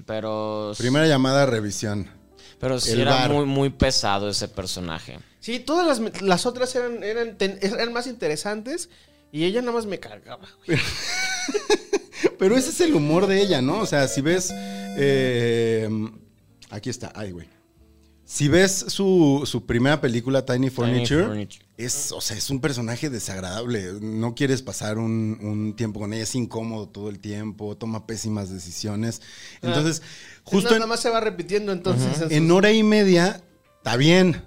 Pero. 0.07 0.73
Primera 0.79 1.07
llamada, 1.07 1.47
revisión. 1.47 2.09
Pero 2.63 2.79
sí 2.81 2.93
era 3.01 3.11
bar. 3.11 3.31
muy, 3.33 3.45
muy 3.45 3.71
pesado 3.71 4.29
ese 4.31 4.47
personaje. 4.47 5.19
Sí, 5.41 5.59
todas 5.59 5.85
las, 5.85 6.23
las 6.23 6.47
otras 6.47 6.73
eran, 6.77 7.03
eran, 7.03 7.37
ten- 7.37 7.59
eran 7.61 7.93
más 7.93 8.07
interesantes 8.07 8.89
y 9.33 9.45
ella 9.45 9.61
nada 9.63 9.73
más 9.73 9.85
me 9.87 9.99
cargaba, 9.99 10.47
güey. 10.65 10.79
Pero 12.39 12.57
ese 12.57 12.71
es 12.71 12.81
el 12.81 12.95
humor 12.95 13.27
de 13.27 13.41
ella, 13.43 13.61
¿no? 13.61 13.81
O 13.81 13.87
sea, 13.87 14.07
si 14.07 14.21
ves. 14.21 14.53
eh, 14.55 15.89
aquí 16.71 16.89
está, 16.89 17.13
ay, 17.17 17.33
güey. 17.33 17.49
Si 18.33 18.49
ves 18.49 18.87
su, 18.89 19.43
su 19.45 19.67
primera 19.67 20.01
película, 20.01 20.47
Tiny 20.47 20.71
Furniture, 20.71 21.27
Furniture. 21.27 21.67
es, 21.77 22.13
o 22.13 22.21
sea, 22.23 22.35
es 22.35 22.49
un 22.49 22.63
personaje 22.63 23.11
desagradable. 23.11 23.93
No 24.01 24.35
quieres 24.35 24.63
pasar 24.63 24.97
un, 24.97 25.37
un 25.43 25.77
tiempo 25.77 26.01
con 26.01 26.15
ella, 26.15 26.23
es 26.23 26.35
incómodo 26.35 26.89
todo 26.89 27.11
el 27.11 27.19
tiempo, 27.19 27.77
toma 27.77 28.07
pésimas 28.07 28.49
decisiones. 28.49 29.21
Entonces, 29.61 30.01
justo 30.45 30.71
Nada 30.71 30.85
en, 30.85 30.89
más 30.89 31.01
se 31.01 31.11
va 31.11 31.21
repitiendo 31.21 31.73
entonces. 31.73 32.23
en 32.23 32.33
en 32.33 32.43
sus- 32.49 32.57
hora 32.57 32.73
y 32.73 32.83
media, 32.83 33.43
está 33.77 33.97
bien. 33.99 34.43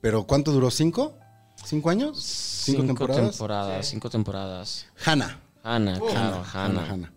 Pero 0.00 0.24
¿cuánto 0.26 0.50
duró? 0.50 0.72
¿Cinco? 0.72 1.16
¿Cinco 1.64 1.90
años? 1.90 2.20
¿Cinco, 2.20 2.84
temporadas? 2.86 3.30
temporadas, 3.30 3.86
cinco 3.86 4.10
temporadas. 4.10 4.86
Hannah. 5.04 5.40
Hannah, 5.62 6.00
claro, 6.00 6.42
Hannah. 6.44 6.44
Hannah, 6.52 6.90
Hannah. 6.92 7.12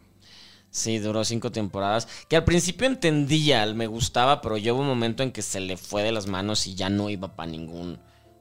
Sí, 0.71 0.99
duró 0.99 1.25
cinco 1.25 1.51
temporadas. 1.51 2.07
Que 2.29 2.37
al 2.37 2.45
principio 2.45 2.87
entendía, 2.87 3.65
me 3.73 3.87
gustaba, 3.87 4.41
pero 4.41 4.57
llegó 4.57 4.79
un 4.79 4.87
momento 4.87 5.21
en 5.21 5.33
que 5.33 5.41
se 5.41 5.59
le 5.59 5.75
fue 5.75 6.01
de 6.01 6.13
las 6.13 6.27
manos 6.27 6.65
y 6.65 6.75
ya 6.75 6.89
no 6.89 7.09
iba 7.09 7.35
para 7.35 7.51
ningún. 7.51 7.99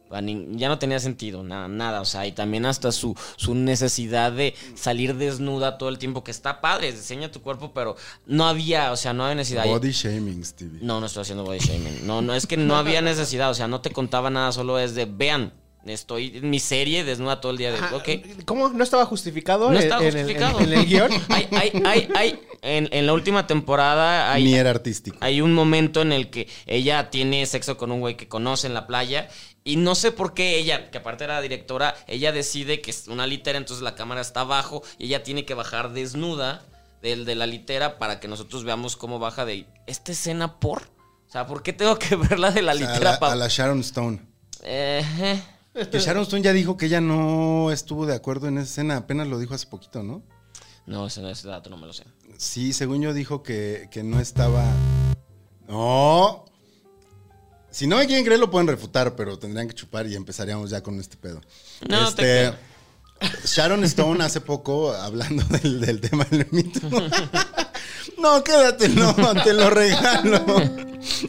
pa' 0.08 0.20
ya 0.22 0.68
no 0.68 0.78
tenía 0.78 1.00
sentido, 1.00 1.42
nada, 1.42 1.66
nada. 1.66 2.00
O 2.00 2.04
sea, 2.04 2.24
y 2.28 2.32
también 2.32 2.66
hasta 2.66 2.92
su, 2.92 3.16
su 3.36 3.56
necesidad 3.56 4.30
de 4.30 4.54
salir 4.76 5.16
desnuda 5.16 5.76
todo 5.76 5.88
el 5.88 5.98
tiempo, 5.98 6.22
que 6.22 6.30
está 6.30 6.60
padre, 6.60 6.90
enseña 6.90 7.32
tu 7.32 7.42
cuerpo, 7.42 7.72
pero 7.74 7.96
no 8.26 8.46
había, 8.46 8.92
o 8.92 8.96
sea, 8.96 9.12
no 9.12 9.24
había 9.24 9.34
necesidad. 9.34 9.66
Body 9.66 9.90
shaming, 9.90 10.44
Stevie. 10.44 10.78
No, 10.82 11.00
no 11.00 11.06
estoy 11.06 11.22
haciendo 11.22 11.44
body 11.44 11.58
shaming. 11.58 12.06
No, 12.06 12.22
no, 12.22 12.32
es 12.34 12.46
que 12.46 12.56
no 12.56 12.76
había 12.76 13.02
necesidad, 13.02 13.50
o 13.50 13.54
sea, 13.54 13.66
no 13.66 13.80
te 13.80 13.90
contaba 13.90 14.30
nada, 14.30 14.52
solo 14.52 14.78
es 14.78 14.94
de, 14.94 15.04
vean, 15.06 15.52
estoy 15.86 16.36
en 16.38 16.50
mi 16.50 16.60
serie 16.60 17.04
desnuda 17.04 17.40
todo 17.40 17.52
el 17.52 17.58
día 17.58 17.72
de, 17.72 17.78
Ajá, 17.78 17.96
ok. 17.96 18.08
¿Cómo? 18.44 18.68
¿No 18.68 18.84
estaba 18.84 19.06
justificado 19.06 19.70
No 19.70 19.76
en- 19.76 19.82
está 19.82 19.98
en, 19.98 20.04
el- 20.06 20.12
justificado. 20.12 20.60
en- 20.60 20.72
en 20.72 20.78
el 20.80 20.86
guion? 20.86 21.10
hay, 21.28 21.48
hay, 21.52 21.82
hay, 21.84 22.08
hay, 22.14 22.40
en, 22.62 22.88
en 22.92 23.06
la 23.06 23.12
última 23.14 23.46
temporada 23.46 24.32
hay, 24.32 24.44
Ni 24.44 24.54
era 24.54 24.70
artístico. 24.70 25.16
hay 25.20 25.40
un 25.40 25.54
momento 25.54 26.02
en 26.02 26.12
el 26.12 26.28
que 26.30 26.48
ella 26.66 27.10
tiene 27.10 27.46
sexo 27.46 27.76
con 27.76 27.90
un 27.92 28.00
güey 28.00 28.16
que 28.16 28.28
conoce 28.28 28.66
en 28.66 28.74
la 28.74 28.86
playa. 28.86 29.28
Y 29.64 29.76
no 29.76 29.94
sé 29.94 30.10
por 30.10 30.32
qué 30.32 30.56
ella, 30.58 30.90
que 30.90 30.98
aparte 30.98 31.24
era 31.24 31.40
directora, 31.40 31.94
ella 32.06 32.32
decide 32.32 32.80
que 32.80 32.90
es 32.90 33.08
una 33.08 33.26
litera, 33.26 33.58
entonces 33.58 33.82
la 33.82 33.94
cámara 33.94 34.20
está 34.22 34.40
abajo 34.40 34.82
y 34.98 35.06
ella 35.06 35.22
tiene 35.22 35.44
que 35.44 35.52
bajar 35.54 35.92
desnuda 35.92 36.62
del 37.02 37.24
de 37.26 37.34
la 37.34 37.46
litera 37.46 37.98
para 37.98 38.20
que 38.20 38.28
nosotros 38.28 38.64
veamos 38.64 38.96
cómo 38.96 39.18
baja 39.18 39.44
de 39.44 39.66
esta 39.86 40.12
escena 40.12 40.58
por. 40.60 40.82
O 41.28 41.32
sea, 41.32 41.46
¿por 41.46 41.62
qué 41.62 41.72
tengo 41.74 41.98
que 41.98 42.16
verla 42.30 42.50
de 42.50 42.62
la 42.62 42.72
O 42.72 42.76
sea, 42.76 42.86
a, 42.88 42.92
litera 42.94 43.10
la, 43.12 43.18
pa- 43.20 43.32
a 43.32 43.36
la 43.36 43.48
Sharon 43.48 43.80
Stone. 43.80 44.20
Eh, 44.62 45.04
eh. 45.20 45.42
Que 45.74 45.98
Sharon 45.98 46.22
Stone 46.22 46.42
ya 46.42 46.52
dijo 46.52 46.76
que 46.76 46.86
ella 46.86 47.00
no 47.00 47.70
estuvo 47.70 48.06
de 48.06 48.14
acuerdo 48.14 48.48
en 48.48 48.58
esa 48.58 48.68
escena. 48.68 48.96
Apenas 48.96 49.28
lo 49.28 49.38
dijo 49.38 49.54
hace 49.54 49.66
poquito, 49.66 50.02
¿no? 50.02 50.22
No, 50.86 51.06
ese, 51.06 51.28
ese 51.30 51.48
dato 51.48 51.70
no 51.70 51.76
me 51.76 51.86
lo 51.86 51.92
sé. 51.92 52.04
Sí, 52.36 52.72
según 52.72 53.02
yo 53.02 53.12
dijo 53.12 53.42
que, 53.42 53.88
que 53.90 54.02
no 54.02 54.18
estaba. 54.20 54.64
No. 55.68 56.44
Si 57.70 57.86
no 57.86 57.96
me 57.96 58.06
quieren 58.06 58.24
creer, 58.24 58.40
lo 58.40 58.50
pueden 58.50 58.66
refutar, 58.66 59.14
pero 59.14 59.38
tendrían 59.38 59.68
que 59.68 59.74
chupar 59.74 60.06
y 60.06 60.16
empezaríamos 60.16 60.70
ya 60.70 60.82
con 60.82 60.98
este 60.98 61.16
pedo. 61.16 61.40
No, 61.88 62.08
este, 62.08 62.50
te. 62.50 62.54
Sharon 63.44 63.84
Stone 63.84 64.24
hace 64.24 64.40
poco, 64.40 64.92
hablando 64.92 65.44
del, 65.62 65.80
del 65.80 66.00
tema 66.00 66.24
del 66.30 66.46
mito. 66.50 66.80
no, 68.18 68.42
quédatelo, 68.42 69.14
te 69.44 69.52
lo 69.52 69.70
regalo. 69.70 70.44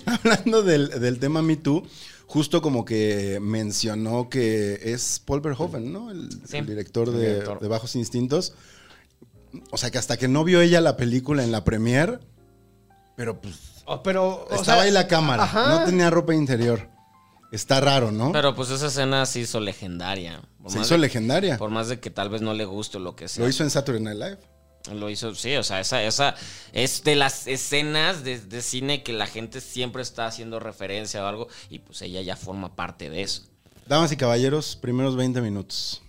hablando 0.05 0.63
del, 0.63 0.99
del 0.99 1.19
tema 1.19 1.41
Me 1.41 1.57
Too, 1.57 1.83
justo 2.31 2.61
como 2.61 2.85
que 2.85 3.39
mencionó 3.41 4.29
que 4.29 4.79
es 4.93 5.21
Paul 5.25 5.41
Verhoeven, 5.41 5.91
¿no? 5.91 6.11
El, 6.11 6.29
Sí, 6.47 6.57
el 6.57 6.65
director, 6.65 7.09
el 7.09 7.15
de, 7.17 7.27
director. 7.33 7.59
de 7.59 7.67
Bajos 7.67 7.95
Instintos. 7.97 8.53
O 9.71 9.77
sea 9.77 9.91
que 9.91 9.97
hasta 9.97 10.15
que 10.15 10.29
no 10.29 10.45
vio 10.45 10.61
ella 10.61 10.79
la 10.79 10.95
película 10.95 11.43
en 11.43 11.51
la 11.51 11.65
premiere, 11.65 12.19
pero 13.17 13.41
pues 13.41 13.55
Oh, 13.85 14.01
pero, 14.01 14.45
o 14.49 14.55
estaba 14.55 14.63
sea, 14.77 14.81
ahí 14.83 14.91
la 14.91 15.07
cámara, 15.07 15.43
ajá. 15.43 15.67
no 15.79 15.83
tenía 15.85 16.09
ropa 16.09 16.33
interior. 16.33 16.87
Está 17.51 17.81
raro, 17.81 18.11
¿no? 18.13 18.31
Pero 18.31 18.55
pues 18.55 18.69
esa 18.69 18.87
escena 18.87 19.25
se 19.25 19.39
hizo 19.41 19.59
legendaria. 19.59 20.41
Por 20.61 20.71
Se 20.71 20.77
más 20.77 20.87
hizo 20.87 20.93
de- 20.95 21.01
legendaria. 21.01 21.57
Por 21.57 21.69
más 21.71 21.89
de 21.89 21.99
que 21.99 22.09
tal 22.09 22.29
vez 22.29 22.41
no 22.41 22.53
le 22.53 22.63
guste 22.63 22.95
o 22.97 22.99
lo 23.01 23.15
que 23.17 23.27
sea. 23.27 23.43
Lo 23.43 23.49
hizo 23.49 23.63
en 23.63 23.69
Saturday 23.69 24.01
Night 24.01 24.17
Live. 24.17 24.37
Lo 24.93 25.09
hizo, 25.09 25.35
sí, 25.35 25.55
o 25.55 25.63
sea, 25.63 25.79
esa, 25.79 26.03
esa 26.03 26.35
es 26.73 27.03
de 27.03 27.15
las 27.15 27.47
escenas 27.47 28.23
de, 28.23 28.39
de 28.39 28.61
cine 28.61 29.03
que 29.03 29.13
la 29.13 29.27
gente 29.27 29.61
siempre 29.61 30.01
está 30.01 30.25
haciendo 30.25 30.59
referencia 30.59 31.23
o 31.23 31.27
algo, 31.27 31.47
y 31.69 31.79
pues 31.79 32.01
ella 32.01 32.21
ya 32.21 32.35
forma 32.35 32.75
parte 32.75 33.09
de 33.09 33.21
eso. 33.21 33.43
Damas 33.87 34.11
y 34.11 34.17
caballeros, 34.17 34.75
primeros 34.75 35.15
20 35.15 35.41
minutos. 35.41 36.01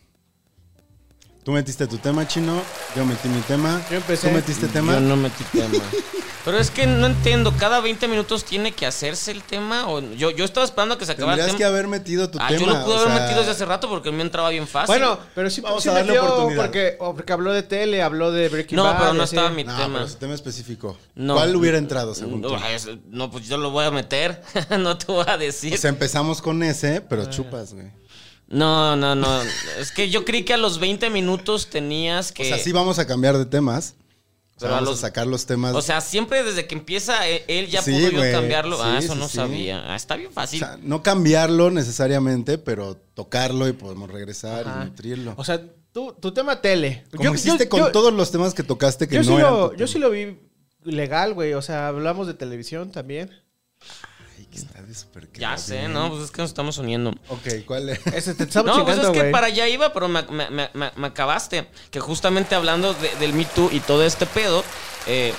Tú 1.45 1.51
metiste 1.51 1.87
tu 1.89 1.99
tema, 1.99 2.27
chino. 2.27 2.63
Yo 2.95 3.05
metí 3.05 3.29
mi 3.29 3.41
tema. 3.41 3.83
Yo 3.91 3.97
empecé. 3.97 4.29
Tú 4.29 4.35
metiste 4.35 4.69
tema. 4.69 4.95
Yo 4.95 5.01
no 5.01 5.17
metí 5.17 5.43
tema. 5.45 5.83
Pero 6.45 6.59
es 6.59 6.73
que 6.73 6.89
no 6.89 7.07
entiendo, 7.07 7.55
¿cada 7.57 7.81
20 7.81 8.09
minutos 8.09 8.45
tiene 8.45 8.73
que 8.73 8.85
hacerse 8.85 9.31
el 9.31 9.45
tema? 9.45 9.89
O 9.89 10.01
yo, 10.01 10.31
yo 10.33 10.45
estaba 10.45 10.67
esperando 10.67 10.99
que 10.99 11.07
se 11.07 11.13
acabara 11.13 11.35
el 11.35 11.39
Tendrías 11.39 11.57
tema. 11.57 11.59
que 11.59 11.65
haber 11.65 11.87
metido 11.87 12.31
tu 12.31 12.39
ah, 12.41 12.49
tema. 12.49 12.61
yo 12.61 12.67
lo 12.67 12.85
pude 12.85 12.97
haber 12.97 13.13
sea, 13.13 13.21
metido 13.21 13.39
desde 13.41 13.53
hace 13.53 13.65
rato 13.65 13.89
porque 13.89 14.09
a 14.09 14.13
mí 14.13 14.19
me 14.19 14.25
entraba 14.25 14.51
bien 14.51 14.67
fácil. 14.67 14.89
Bueno, 14.89 15.21
pero 15.37 15.51
sí, 15.51 15.61
Vamos 15.61 15.85
sí 15.85 15.89
a 15.89 15.93
darle 15.93 16.19
oportunidad. 16.19 16.63
Porque, 16.63 16.97
o 16.99 17.15
porque 17.15 17.33
habló 17.33 17.53
de 17.53 17.63
tele, 17.63 18.03
habló 18.03 18.33
de 18.33 18.49
Breaking 18.49 18.75
No, 18.75 18.83
Bad. 18.85 18.99
pero 18.99 19.15
no 19.15 19.23
estaba 19.23 19.51
mi 19.51 19.63
No, 19.63 19.77
tema. 19.77 19.99
pero 19.99 20.09
su 20.09 20.17
tema 20.17 20.35
específico. 20.35 20.97
No. 21.15 21.35
¿Cuál 21.35 21.55
hubiera 21.55 21.79
entrado, 21.79 22.13
según 22.13 22.43
tú? 22.43 22.49
no, 22.49 22.67
es- 22.67 22.89
no, 23.09 23.31
pues 23.31 23.47
yo 23.47 23.57
lo 23.57 23.71
voy 23.71 23.85
a 23.85 23.93
meter. 23.93 24.43
no 24.81 24.99
te 24.99 25.13
voy 25.13 25.25
a 25.29 25.37
decir. 25.39 25.75
O 25.75 25.77
sea, 25.77 25.91
empezamos 25.91 26.43
con 26.43 26.65
ese, 26.65 27.01
pero 27.03 27.27
chupas, 27.27 27.73
güey. 27.73 27.87
No, 28.53 28.95
no, 28.97 29.15
no. 29.15 29.41
Es 29.79 29.91
que 29.93 30.11
yo 30.11 30.25
creí 30.25 30.45
que 30.45 30.55
a 30.55 30.59
los 30.59 30.79
20 30.79 31.11
minutos 31.11 31.69
tenías 31.71 32.31
que. 32.33 32.43
O 32.43 32.47
sea, 32.47 32.59
sí 32.59 32.71
vamos 32.73 32.99
a 32.99 33.07
cambiar 33.07 33.37
de 33.39 33.47
temas. 33.47 33.95
O 34.55 34.61
sea, 34.61 34.69
Pero 34.69 34.73
a 34.73 34.75
vamos 34.77 34.89
a, 34.89 34.91
los- 34.93 35.01
sacar 35.01 35.27
los 35.27 35.47
temas. 35.47 35.75
O 35.75 35.81
sea, 35.83 36.01
siempre 36.03 36.45
desde 36.45 36.67
que 36.67 36.75
empieza 36.75 37.27
eh, 37.29 37.45
él 37.49 37.69
ya 37.69 37.81
Sí, 37.83 37.93
pudo 37.93 38.11
yo 38.11 38.33
cambiarlo. 38.33 38.81
ah, 38.83 38.99
eso 38.99 39.15
sí, 39.15 39.19
no 39.19 39.29
sí. 39.29 39.37
sabía. 39.37 39.83
Ah, 39.93 39.97
está 39.97 40.15
bien 40.17 40.29
O 40.29 40.33
fácil. 40.33 40.59
sea, 40.61 40.79
no 40.83 41.03
cambiarlo 41.03 41.71
necesariamente, 41.71 42.59
pero 42.59 42.95
tocarlo 43.15 43.67
y 43.67 43.73
podemos 43.73 44.11
regresar 44.11 44.69
Ajá. 44.69 44.83
y 44.83 44.91
nutrirlo. 44.91 45.35
O 45.39 45.45
sea, 45.45 45.61
tu, 45.93 46.13
tu 46.13 46.33
tema 46.33 46.61
tele. 46.61 47.05
Como 47.11 47.25
Yo- 47.25 47.35
hiciste 47.35 47.65
yo- 47.65 47.69
con 47.71 47.81
yo- 47.81 47.93
todos 47.93 48.13
los 48.13 48.31
temas 48.31 48.53
que 48.55 48.63
tocaste 48.63 49.09
que 49.09 49.17
yo, 49.17 49.23
no 49.23 49.27
sí 49.29 49.35
eran 49.35 49.53
lo, 49.55 49.75
yo 49.75 49.87
sí 49.87 49.99
lo 49.99 50.11
vi 50.11 50.39
legal, 50.85 51.33
güey. 51.33 51.55
O 51.55 51.63
sea, 51.63 51.89
hablamos 51.89 52.27
de 52.27 52.35
televisión 52.35 52.93
también. 52.93 53.31
Que 54.53 54.59
está 54.59 54.83
de 54.83 54.95
súper 54.95 55.29
ya 55.33 55.57
sé. 55.57 55.89
¿no? 55.89 56.11
Pues 56.11 56.25
es 56.25 56.31
que 56.31 56.43
nos 56.43 56.51
estamos 56.51 56.77
uniendo. 56.79 57.11
Ok, 57.29 57.65
¿cuál 57.67 57.89
es? 57.89 58.07
Ese 58.09 58.35
te 58.35 58.45
estaba 58.45 58.71
No, 58.77 58.85
pues 58.85 58.99
es 58.99 59.09
que 59.09 59.25
para 59.25 59.47
allá 59.47 59.67
iba, 59.69 59.93
pero 59.93 60.09
me, 60.09 60.23
me- 60.25 60.51
me- 60.51 60.71
me- 60.75 60.93
me 60.95 61.07
acabaste. 61.07 61.67
Que 61.91 62.01
justamente 62.01 62.55
hablando 62.55 62.93
de- 62.95 63.15
del 63.17 63.33
Me 63.33 63.45
Too 63.47 63.71
y 63.73 63.81
todo 63.81 64.05
este 64.05 64.27
pedo. 64.27 64.63
eh, 65.07 65.33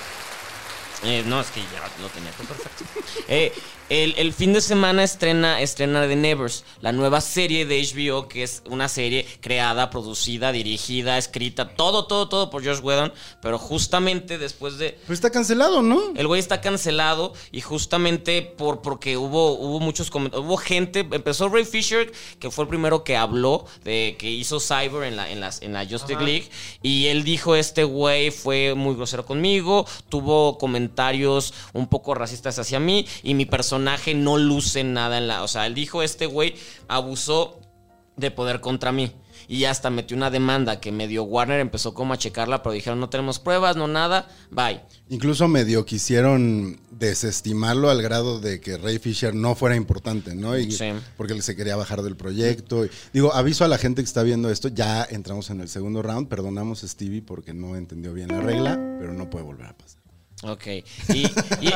eh, 1.03 1.23
no, 1.27 1.41
es 1.41 1.47
que 1.51 1.59
ya 1.61 1.81
lo 2.01 2.07
tenía 2.09 2.31
todo 2.31 2.47
perfecto. 2.47 2.83
Eh, 3.27 3.53
el, 3.93 4.15
el 4.17 4.33
fin 4.33 4.53
de 4.53 4.61
semana 4.61 5.03
estrena, 5.03 5.61
estrena 5.61 6.07
The 6.07 6.15
Nevers, 6.15 6.63
la 6.81 6.91
nueva 6.91 7.21
serie 7.21 7.67
de 7.67 7.79
HBO, 7.79 8.27
que 8.27 8.41
es 8.41 8.63
una 8.67 8.89
serie 8.89 9.27
creada, 9.39 9.91
producida, 9.91 10.51
dirigida, 10.51 11.19
escrita, 11.19 11.75
todo, 11.75 12.05
todo, 12.07 12.27
todo 12.27 12.49
por 12.49 12.65
Josh 12.65 12.79
Whedon. 12.81 13.13
Pero 13.41 13.59
justamente 13.59 14.39
después 14.39 14.79
de, 14.79 14.97
Pues 15.05 15.17
está 15.17 15.29
cancelado, 15.29 15.83
¿no? 15.83 16.13
el 16.15 16.25
güey 16.25 16.39
está 16.39 16.59
cancelado 16.59 17.33
y 17.51 17.61
justamente 17.61 18.41
por 18.41 18.81
porque 18.81 19.15
hubo 19.15 19.53
hubo 19.53 19.79
muchos 19.79 20.09
comentarios, 20.09 20.47
hubo 20.47 20.57
gente, 20.57 21.07
empezó 21.11 21.49
Ray 21.49 21.65
Fisher, 21.65 22.11
que 22.39 22.49
fue 22.49 22.63
el 22.63 22.69
primero 22.69 23.03
que 23.03 23.15
habló 23.15 23.65
de 23.83 24.15
que 24.17 24.31
hizo 24.31 24.59
Cyber 24.59 25.03
en 25.03 25.17
la 25.17 25.29
en 25.29 25.39
las 25.39 25.61
en 25.61 25.73
la 25.73 25.85
Justice 25.85 26.15
Ajá. 26.15 26.23
League 26.23 26.49
y 26.81 27.07
él 27.07 27.23
dijo 27.23 27.55
este 27.55 27.83
güey 27.83 28.31
fue 28.31 28.73
muy 28.73 28.95
grosero 28.95 29.25
conmigo, 29.25 29.85
tuvo 30.09 30.57
comentarios 30.57 31.53
un 31.73 31.87
poco 31.87 32.15
racistas 32.15 32.57
hacia 32.57 32.79
mí 32.79 33.05
y 33.21 33.35
mi 33.35 33.45
personaje 33.83 34.13
no 34.13 34.37
luce 34.37 34.83
nada 34.83 35.17
en 35.17 35.27
la, 35.27 35.43
o 35.43 35.47
sea, 35.47 35.67
él 35.67 35.73
dijo 35.73 36.03
este 36.03 36.25
güey 36.25 36.55
abusó 36.87 37.59
de 38.15 38.31
poder 38.31 38.61
contra 38.61 38.91
mí. 38.91 39.11
Y 39.49 39.65
hasta 39.65 39.89
metió 39.89 40.15
una 40.15 40.31
demanda 40.31 40.79
que 40.79 40.93
medio 40.93 41.23
Warner 41.23 41.59
empezó 41.59 41.93
como 41.93 42.13
a 42.13 42.17
checarla, 42.17 42.63
pero 42.63 42.71
dijeron 42.71 43.01
no 43.01 43.09
tenemos 43.09 43.39
pruebas, 43.39 43.75
no 43.75 43.89
nada, 43.89 44.29
bye. 44.51 44.79
Incluso 45.09 45.49
medio 45.49 45.83
quisieron 45.85 46.79
desestimarlo 46.91 47.89
al 47.89 48.01
grado 48.01 48.39
de 48.39 48.61
que 48.61 48.77
Ray 48.77 48.99
Fisher 48.99 49.35
no 49.35 49.53
fuera 49.55 49.75
importante, 49.75 50.33
¿no? 50.33 50.57
Y 50.57 50.71
Sí. 50.71 50.93
Porque 51.17 51.33
él 51.33 51.43
se 51.43 51.57
quería 51.57 51.75
bajar 51.75 52.03
del 52.03 52.15
proyecto. 52.15 52.85
Y- 52.85 52.89
digo, 53.11 53.33
aviso 53.33 53.65
a 53.65 53.67
la 53.67 53.77
gente 53.77 54.01
que 54.01 54.05
está 54.07 54.23
viendo 54.23 54.49
esto, 54.49 54.69
ya 54.69 55.03
entramos 55.03 55.49
en 55.49 55.59
el 55.59 55.67
segundo 55.67 56.01
round, 56.01 56.29
perdonamos 56.29 56.83
a 56.85 56.87
Stevie 56.87 57.21
porque 57.21 57.53
no 57.53 57.75
entendió 57.75 58.13
bien 58.13 58.29
la 58.29 58.39
regla, 58.39 58.79
pero 58.99 59.11
no 59.13 59.29
puede 59.29 59.43
volver 59.43 59.67
a 59.67 59.77
pasar. 59.77 60.02
Ok. 60.45 60.67
Y, 60.67 60.83
y- 61.61 61.73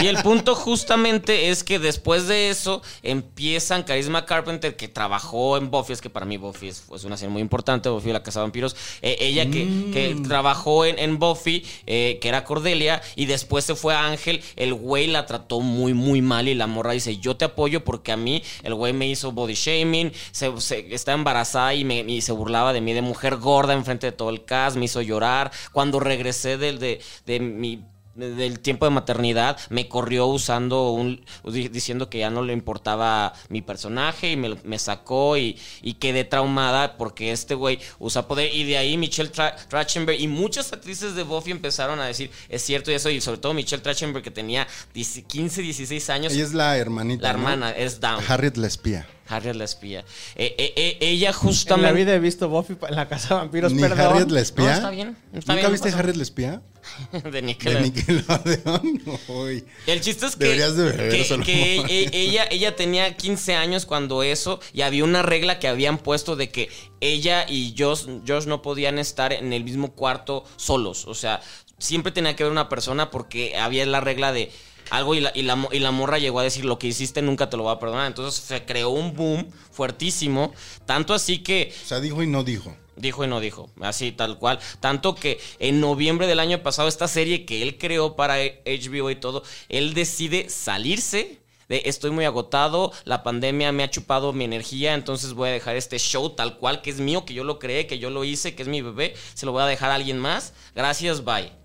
y 0.00 0.06
el 0.06 0.16
punto 0.22 0.54
justamente 0.54 1.50
es 1.50 1.62
que 1.62 1.78
después 1.78 2.26
de 2.26 2.48
eso 2.48 2.82
empiezan 3.02 3.82
Carisma 3.82 4.24
Carpenter, 4.24 4.76
que 4.76 4.88
trabajó 4.88 5.56
en 5.56 5.70
Buffy, 5.70 5.92
es 5.92 6.00
que 6.00 6.08
para 6.10 6.24
mí 6.26 6.36
Buffy 6.38 6.68
es, 6.68 6.84
es 6.94 7.04
una 7.04 7.16
serie 7.16 7.30
muy 7.32 7.42
importante, 7.42 7.88
Buffy 7.88 8.12
la 8.12 8.22
Casa 8.22 8.40
de 8.40 8.44
Vampiros. 8.44 8.74
Eh, 9.02 9.16
ella 9.20 9.50
que, 9.50 9.90
que 9.92 10.16
trabajó 10.26 10.84
en, 10.86 10.98
en 10.98 11.18
Buffy, 11.18 11.64
eh, 11.86 12.18
que 12.20 12.28
era 12.28 12.44
Cordelia, 12.44 13.02
y 13.14 13.26
después 13.26 13.64
se 13.64 13.74
fue 13.74 13.94
a 13.94 14.06
Ángel, 14.06 14.42
el 14.56 14.72
güey 14.74 15.06
la 15.06 15.26
trató 15.26 15.60
muy, 15.60 15.92
muy 15.94 16.22
mal 16.22 16.48
y 16.48 16.54
la 16.54 16.66
morra 16.66 16.92
dice, 16.92 17.18
yo 17.18 17.36
te 17.36 17.44
apoyo 17.44 17.84
porque 17.84 18.12
a 18.12 18.16
mí 18.16 18.42
el 18.62 18.74
güey 18.74 18.92
me 18.92 19.06
hizo 19.06 19.32
body 19.32 19.54
shaming, 19.54 20.12
se, 20.30 20.50
se- 20.60 20.94
está 20.94 21.12
embarazada 21.12 21.74
y, 21.74 21.84
me, 21.84 22.00
y 22.00 22.22
se 22.22 22.32
burlaba 22.32 22.72
de 22.72 22.80
mí 22.80 22.92
de 22.94 23.02
mujer 23.02 23.36
gorda 23.36 23.74
enfrente 23.74 24.06
de 24.06 24.12
todo 24.12 24.30
el 24.30 24.44
cast, 24.44 24.76
me 24.76 24.86
hizo 24.86 25.02
llorar. 25.02 25.50
Cuando 25.72 26.00
regresé 26.00 26.56
del 26.56 26.78
de, 26.78 27.00
de 27.26 27.40
mi 27.40 27.81
del 28.14 28.60
tiempo 28.60 28.84
de 28.84 28.90
maternidad, 28.90 29.58
me 29.70 29.88
corrió 29.88 30.26
usando 30.26 30.90
un. 30.90 31.24
di- 31.44 31.68
diciendo 31.68 32.10
que 32.10 32.18
ya 32.18 32.30
no 32.30 32.42
le 32.42 32.52
importaba 32.52 33.32
mi 33.48 33.62
personaje 33.62 34.32
y 34.32 34.36
me, 34.36 34.50
lo- 34.50 34.58
me 34.64 34.78
sacó 34.78 35.36
y, 35.36 35.58
y 35.80 35.94
quedé 35.94 36.24
traumada 36.24 36.96
porque 36.98 37.32
este 37.32 37.54
güey 37.54 37.78
usa 37.98 38.28
poder. 38.28 38.54
Y 38.54 38.64
de 38.64 38.76
ahí 38.78 38.98
Michelle 38.98 39.32
Tra- 39.32 39.54
Trachtenberg 39.68 40.20
y 40.20 40.28
muchas 40.28 40.72
actrices 40.72 41.14
de 41.14 41.22
Buffy 41.22 41.50
empezaron 41.52 42.00
a 42.00 42.06
decir, 42.06 42.30
es 42.48 42.62
cierto 42.62 42.90
y 42.90 42.94
eso, 42.94 43.08
y 43.08 43.20
sobre 43.20 43.38
todo 43.38 43.54
Michelle 43.54 43.82
Trachtenberg 43.82 44.22
que 44.24 44.30
tenía 44.30 44.66
10 44.94 45.22
15, 45.26 45.62
16 45.62 46.10
años. 46.10 46.32
Ella 46.34 46.44
es 46.44 46.52
la 46.54 46.76
hermanita. 46.76 47.22
la 47.22 47.32
¿no? 47.32 47.38
hermana 47.38 47.70
es 47.70 48.00
Down. 48.00 48.22
Harriet 48.28 48.56
la 48.56 48.66
espía. 48.66 49.06
Harriet 49.28 49.54
la 49.54 49.64
espía. 49.64 50.00
Eh, 50.34 50.54
eh, 50.58 50.72
eh, 50.76 50.98
ella 51.00 51.28
En 51.28 51.34
justamente. 51.34 51.86
la 51.90 51.92
vida 51.96 52.14
he 52.14 52.18
visto 52.18 52.48
Buffy 52.50 52.76
en 52.88 52.94
la 52.96 53.08
casa 53.08 53.28
de 53.28 53.34
vampiros, 53.36 53.72
Ni 53.72 53.80
perdón. 53.80 54.00
Harriet 54.00 54.30
la 54.30 54.40
espía. 54.40 54.66
No, 54.66 54.72
está 54.72 54.90
bien, 54.90 55.16
está 55.32 55.52
¿Nunca 55.54 55.68
bien, 55.68 55.72
viste 55.72 55.88
Harriet 55.98 56.16
la 56.16 56.22
espía? 56.22 56.62
de 57.12 57.30
De 57.30 57.42
Nickelodeon. 57.42 57.82
Nickelodeon. 57.84 59.02
Uy. 59.28 59.64
El 59.86 60.00
chiste 60.00 60.26
es 60.26 60.36
que, 60.36 60.44
Deberías 60.44 60.76
de 60.76 60.92
que- 60.92 61.42
que 61.44 61.76
e- 61.88 62.10
ella, 62.12 62.46
ella 62.50 62.76
tenía 62.76 63.16
15 63.16 63.54
años 63.54 63.86
cuando 63.86 64.22
eso 64.22 64.60
y 64.72 64.82
había 64.82 65.04
una 65.04 65.22
regla 65.22 65.58
que 65.58 65.68
habían 65.68 65.98
puesto 65.98 66.36
de 66.36 66.50
que 66.50 66.68
ella 67.00 67.46
y 67.48 67.74
Josh, 67.78 68.06
Josh 68.26 68.46
no 68.46 68.62
podían 68.62 68.98
estar 68.98 69.32
en 69.32 69.52
el 69.52 69.64
mismo 69.64 69.92
cuarto 69.92 70.44
solos. 70.56 71.06
O 71.06 71.14
sea, 71.14 71.40
siempre 71.78 72.12
tenía 72.12 72.36
que 72.36 72.42
haber 72.44 72.52
una 72.52 72.68
persona 72.68 73.10
porque 73.10 73.56
había 73.56 73.84
la 73.86 74.00
regla 74.00 74.32
de 74.32 74.50
algo 74.92 75.14
y 75.14 75.20
la, 75.20 75.32
y 75.34 75.42
la, 75.42 75.68
y 75.72 75.78
la 75.78 75.90
morra 75.90 76.18
llegó 76.18 76.38
a 76.40 76.42
decir 76.42 76.66
lo 76.66 76.78
que 76.78 76.86
hiciste 76.86 77.22
nunca 77.22 77.48
te 77.48 77.56
lo 77.56 77.62
voy 77.62 77.72
a 77.74 77.78
perdonar. 77.78 78.06
Entonces 78.06 78.44
se 78.44 78.64
creó 78.66 78.90
un 78.90 79.14
boom 79.16 79.50
fuertísimo. 79.70 80.52
Tanto 80.84 81.14
así 81.14 81.38
que 81.38 81.72
O 81.82 81.86
sea, 81.86 81.98
dijo 82.00 82.22
y 82.22 82.26
no 82.26 82.44
dijo. 82.44 82.76
Dijo 82.96 83.24
y 83.24 83.26
no 83.26 83.40
dijo, 83.40 83.70
así 83.80 84.12
tal 84.12 84.38
cual. 84.38 84.58
Tanto 84.80 85.14
que 85.14 85.40
en 85.58 85.80
noviembre 85.80 86.26
del 86.26 86.38
año 86.38 86.62
pasado, 86.62 86.88
esta 86.88 87.08
serie 87.08 87.46
que 87.46 87.62
él 87.62 87.78
creó 87.78 88.16
para 88.16 88.36
HBO 88.36 89.10
y 89.10 89.16
todo, 89.16 89.42
él 89.70 89.94
decide 89.94 90.50
salirse. 90.50 91.38
De 91.70 91.82
estoy 91.86 92.10
muy 92.10 92.26
agotado, 92.26 92.92
la 93.04 93.22
pandemia 93.22 93.72
me 93.72 93.84
ha 93.84 93.90
chupado 93.90 94.34
mi 94.34 94.44
energía, 94.44 94.92
entonces 94.92 95.32
voy 95.32 95.48
a 95.48 95.52
dejar 95.52 95.76
este 95.76 95.98
show 95.98 96.28
tal 96.30 96.58
cual 96.58 96.82
que 96.82 96.90
es 96.90 97.00
mío, 97.00 97.24
que 97.24 97.32
yo 97.32 97.44
lo 97.44 97.58
creé, 97.58 97.86
que 97.86 97.98
yo 97.98 98.10
lo 98.10 98.24
hice, 98.24 98.54
que 98.54 98.62
es 98.62 98.68
mi 98.68 98.82
bebé, 98.82 99.14
se 99.32 99.46
lo 99.46 99.52
voy 99.52 99.62
a 99.62 99.66
dejar 99.66 99.90
a 99.90 99.94
alguien 99.94 100.18
más. 100.18 100.52
Gracias, 100.74 101.24
bye. 101.24 101.61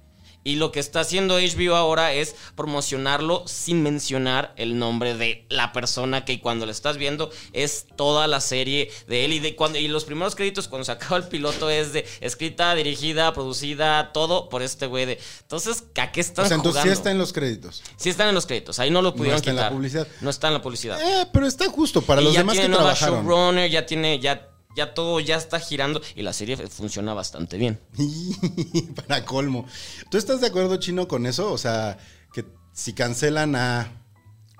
Y 0.47 0.55
lo 0.55 0.71
que 0.71 0.79
está 0.79 1.01
haciendo 1.01 1.37
HBO 1.39 1.75
ahora 1.75 2.13
es 2.13 2.33
promocionarlo 2.55 3.43
sin 3.47 3.83
mencionar 3.83 4.53
el 4.55 4.79
nombre 4.79 5.13
de 5.13 5.45
la 5.49 5.73
persona 5.73 6.23
que 6.23 6.39
cuando 6.39 6.65
lo 6.65 6.71
estás 6.71 6.95
viendo 6.95 7.29
es 7.51 7.85
toda 7.97 8.27
la 8.27 8.39
serie 8.39 8.89
de 9.09 9.25
él. 9.25 9.33
Y, 9.33 9.39
de 9.39 9.57
cuando, 9.57 9.77
y 9.77 9.89
los 9.89 10.05
primeros 10.05 10.35
créditos 10.35 10.69
cuando 10.69 10.85
se 10.85 10.93
acaba 10.93 11.17
el 11.17 11.27
piloto 11.27 11.69
es 11.69 11.91
de 11.91 12.05
escrita, 12.21 12.73
dirigida, 12.75 13.33
producida, 13.33 14.13
todo 14.13 14.47
por 14.47 14.61
este 14.61 14.85
güey 14.85 15.05
de... 15.05 15.19
Entonces, 15.41 15.83
¿a 15.95 16.13
qué 16.13 16.21
están 16.21 16.45
O 16.45 16.47
sea, 16.47 16.55
entonces 16.55 16.81
sí 16.81 16.89
está 16.91 17.11
en 17.11 17.17
los 17.17 17.33
créditos. 17.33 17.83
Sí 17.97 18.07
están 18.07 18.29
en 18.29 18.35
los 18.35 18.45
créditos, 18.45 18.79
ahí 18.79 18.89
no 18.89 19.01
lo 19.01 19.15
pudieron 19.15 19.39
está 19.39 19.49
en 19.49 19.55
la 19.57 19.63
quitar. 19.63 19.73
publicidad. 19.73 20.07
No 20.21 20.29
está 20.29 20.47
en 20.47 20.53
la 20.53 20.61
publicidad. 20.61 21.01
Eh, 21.01 21.27
pero 21.33 21.45
está 21.45 21.67
justo 21.67 22.01
para 22.01 22.21
y 22.21 22.23
los 22.23 22.33
ya 22.33 22.39
demás 22.39 22.53
que 22.53 22.61
tiene 22.61 22.73
nueva 22.73 22.93
trabajaron. 22.93 23.27
showrunner, 23.27 23.69
ya 23.69 23.85
tiene, 23.85 24.17
ya, 24.19 24.47
ya 24.77 24.93
todo 24.93 25.19
ya 25.19 25.35
está 25.35 25.59
girando 25.59 25.99
y 26.15 26.21
la 26.21 26.31
serie 26.31 26.55
funciona 26.55 27.13
bastante 27.15 27.57
bien. 27.57 27.79
Para 28.95 29.25
colmo. 29.25 29.65
¿Tú 30.11 30.17
estás 30.17 30.39
de 30.39 30.47
acuerdo, 30.47 30.77
Chino, 30.77 31.07
con 31.07 31.25
eso? 31.25 31.51
O 31.51 31.57
sea, 31.57 31.97
que 32.31 32.45
si 32.73 32.93
cancelan 32.93 33.55
a. 33.55 34.03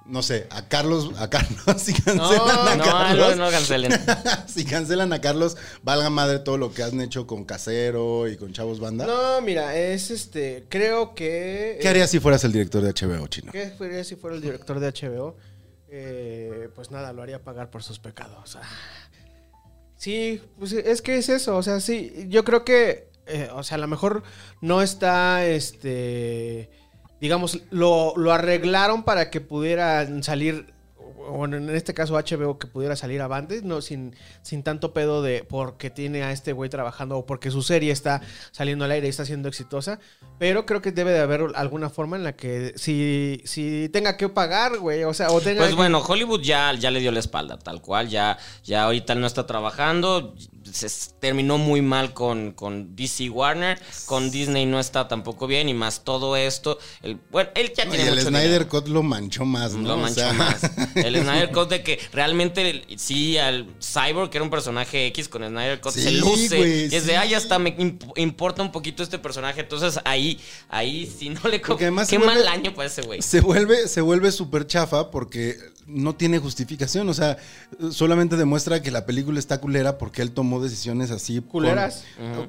No 0.07 0.24
sé, 0.24 0.47
a 0.51 0.68
Carlos. 0.70 1.11
A 1.20 1.30
Carlos. 1.30 1.59
Si 1.78 1.93
cancelan 1.93 2.68
a 2.68 2.76
No, 2.78 2.84
Carlos. 2.84 3.36
no, 3.38 3.45
no 3.45 3.51
cancelen. 3.51 3.91
si 4.47 4.65
cancelan 4.65 5.13
a 5.13 5.22
Carlos, 5.22 5.55
valga 5.84 6.09
madre 6.09 6.39
todo 6.39 6.57
lo 6.57 6.74
que 6.74 6.82
han 6.82 6.99
hecho 7.01 7.28
con 7.28 7.43
Casero 7.45 8.28
y 8.28 8.38
con 8.38 8.53
Chavos 8.53 8.80
Banda. 8.80 9.05
No, 9.05 9.41
mira, 9.41 9.78
es 9.78 10.09
este. 10.09 10.65
Creo 10.70 11.13
que. 11.13 11.78
¿Qué 11.80 11.88
harías 11.89 12.09
si 12.09 12.20
fueras 12.20 12.43
el 12.43 12.53
director 12.53 12.82
de 12.82 12.91
HBO, 12.91 13.28
Chino? 13.28 13.51
¿Qué 13.51 13.74
haría 13.80 14.03
si 14.03 14.15
fuera 14.15 14.36
el 14.36 14.41
director 14.41 14.80
de 14.80 14.88
HBO? 14.91 15.36
Eh, 15.89 16.70
pues 16.74 16.89
nada, 16.89 17.13
lo 17.13 17.22
haría 17.22 17.43
pagar 17.43 17.70
por 17.70 17.84
sus 17.84 17.99
pecados. 17.99 18.55
Ah. 18.55 18.61
Sí, 19.97 20.41
pues 20.59 20.73
es 20.73 21.01
que 21.01 21.17
es 21.17 21.29
eso. 21.29 21.57
O 21.57 21.63
sea, 21.63 21.79
sí, 21.79 22.27
yo 22.29 22.43
creo 22.43 22.63
que. 22.63 23.09
eh, 23.25 23.49
o 23.53 23.63
sea, 23.63 23.75
a 23.75 23.79
lo 23.79 23.87
mejor 23.87 24.23
no 24.61 24.81
está 24.81 25.45
este. 25.45 26.69
Digamos, 27.19 27.61
lo, 27.71 28.13
lo 28.15 28.31
arreglaron 28.31 29.03
para 29.03 29.29
que 29.29 29.41
pudieran 29.41 30.23
salir. 30.23 30.73
O 31.28 31.45
en 31.45 31.69
este 31.69 31.93
caso 31.93 32.15
HBO 32.15 32.57
que 32.57 32.67
pudiera 32.67 32.95
salir 32.95 33.21
avante, 33.21 33.61
no 33.63 33.82
sin, 33.82 34.15
sin 34.41 34.63
tanto 34.63 34.93
pedo 34.93 35.21
de 35.21 35.43
porque 35.47 35.89
tiene 35.89 36.23
a 36.23 36.32
este 36.32 36.53
güey 36.53 36.69
trabajando 36.69 37.17
o 37.17 37.25
porque 37.25 37.51
su 37.51 37.61
serie 37.61 37.91
está 37.91 38.21
saliendo 38.51 38.86
al 38.86 38.91
aire 38.91 39.07
y 39.07 39.09
está 39.09 39.25
siendo 39.25 39.47
exitosa. 39.49 39.99
Pero 40.39 40.65
creo 40.65 40.82
que 40.82 40.91
debe 40.91 41.11
de 41.11 41.19
haber 41.19 41.41
alguna 41.55 41.89
forma 41.89 42.15
en 42.15 42.23
la 42.23 42.36
que 42.36 42.73
si, 42.75 43.41
si 43.45 43.89
tenga 43.89 44.17
que 44.17 44.30
pagar, 44.30 44.78
güey, 44.80 45.03
o 45.03 45.13
sea, 45.13 45.32
o 45.32 45.41
tenga 45.41 45.59
Pues 45.59 45.69
que- 45.71 45.75
bueno, 45.75 45.99
Hollywood 45.99 46.41
ya, 46.41 46.73
ya 46.73 46.91
le 46.91 46.99
dio 46.99 47.11
la 47.11 47.19
espalda, 47.19 47.57
tal 47.57 47.82
cual. 47.82 48.07
Ya, 48.09 48.38
ya 48.63 48.84
ahorita 48.84 49.15
no 49.15 49.28
está 49.28 49.45
trabajando. 49.45 50.36
Se 50.74 50.88
terminó 51.20 51.57
muy 51.57 51.82
mal 51.82 52.13
con, 52.13 52.51
con 52.51 52.95
DC 52.95 53.30
Warner. 53.30 53.80
Con 54.05 54.32
Disney 54.32 54.65
no 54.65 54.80
está 54.80 55.07
tampoco 55.07 55.47
bien. 55.47 55.70
Y 55.70 55.74
más 55.74 56.03
todo 56.03 56.36
esto. 56.36 56.78
El, 57.01 57.20
bueno, 57.32 57.49
él 57.55 57.74
ya 57.76 57.86
No, 57.86 57.91
tiene 57.91 58.05
y 58.05 58.07
el 58.09 58.15
mucho 58.15 58.28
Snyder 58.30 58.47
dinero. 58.47 58.68
Cut 58.70 58.88
lo 58.88 59.03
manchó 59.03 59.45
más, 59.45 59.74
¿no? 59.74 59.88
Lo 59.89 59.93
O 59.95 59.97
manchó 59.97 60.22
sea, 60.22 60.34
más. 60.34 60.61
El 60.95 61.15
Snyder 61.22 61.51
Cut 61.51 61.70
de 61.70 61.84
que 61.84 61.99
realmente 62.11 62.70
el- 62.70 62.99
sí, 62.99 63.38
al 63.38 63.68
Cyborg, 63.82 64.30
que 64.30 64.38
era 64.38 64.43
un 64.43 64.49
personaje 64.51 65.07
X 65.07 65.30
con 65.30 65.43
Snyder 65.47 65.80
Cut, 65.82 65.91
Sí, 65.93 66.01
se 66.03 66.11
luce. 66.11 66.57
güey, 66.57 66.82
y 66.91 66.95
es 66.95 67.03
sí. 67.03 67.07
de 67.09 67.18
ahí 67.18 67.34
hasta 67.34 67.59
me 67.59 67.76
imp- 67.78 68.11
importa 68.18 68.61
un 68.61 68.72
poquito 68.72 69.03
este 69.03 69.18
personaje. 69.20 69.61
Entonces 69.61 69.99
ahí, 70.05 70.39
ahí 70.70 71.05
si 71.05 71.30
no 71.30 71.41
le 71.49 71.59
Porque 71.59 71.86
además 71.86 72.07
Qué 72.07 72.18
vuelve- 72.18 72.26
mal 72.36 72.47
año 72.47 72.74
para 72.74 72.88
ese 72.88 73.01
güey. 73.01 73.22
Se 73.22 73.41
vuelve, 73.41 73.88
se 73.88 74.01
vuelve 74.01 74.32
súper 74.32 74.68
chafa 74.68 75.11
porque 75.11 75.55
no 75.88 76.15
tiene 76.15 76.38
justificación. 76.39 77.07
O 77.09 77.13
sea, 77.13 77.38
solamente 77.91 78.35
demuestra 78.38 78.81
que 78.81 78.91
la 78.91 79.05
película 79.05 79.39
está 79.39 79.59
culera 79.59 79.97
porque 79.97 80.21
él 80.21 80.31
tomó 80.31 80.61
decisiones 80.61 81.09
así. 81.11 81.35
con- 81.41 81.47
Culeras. 81.49 82.03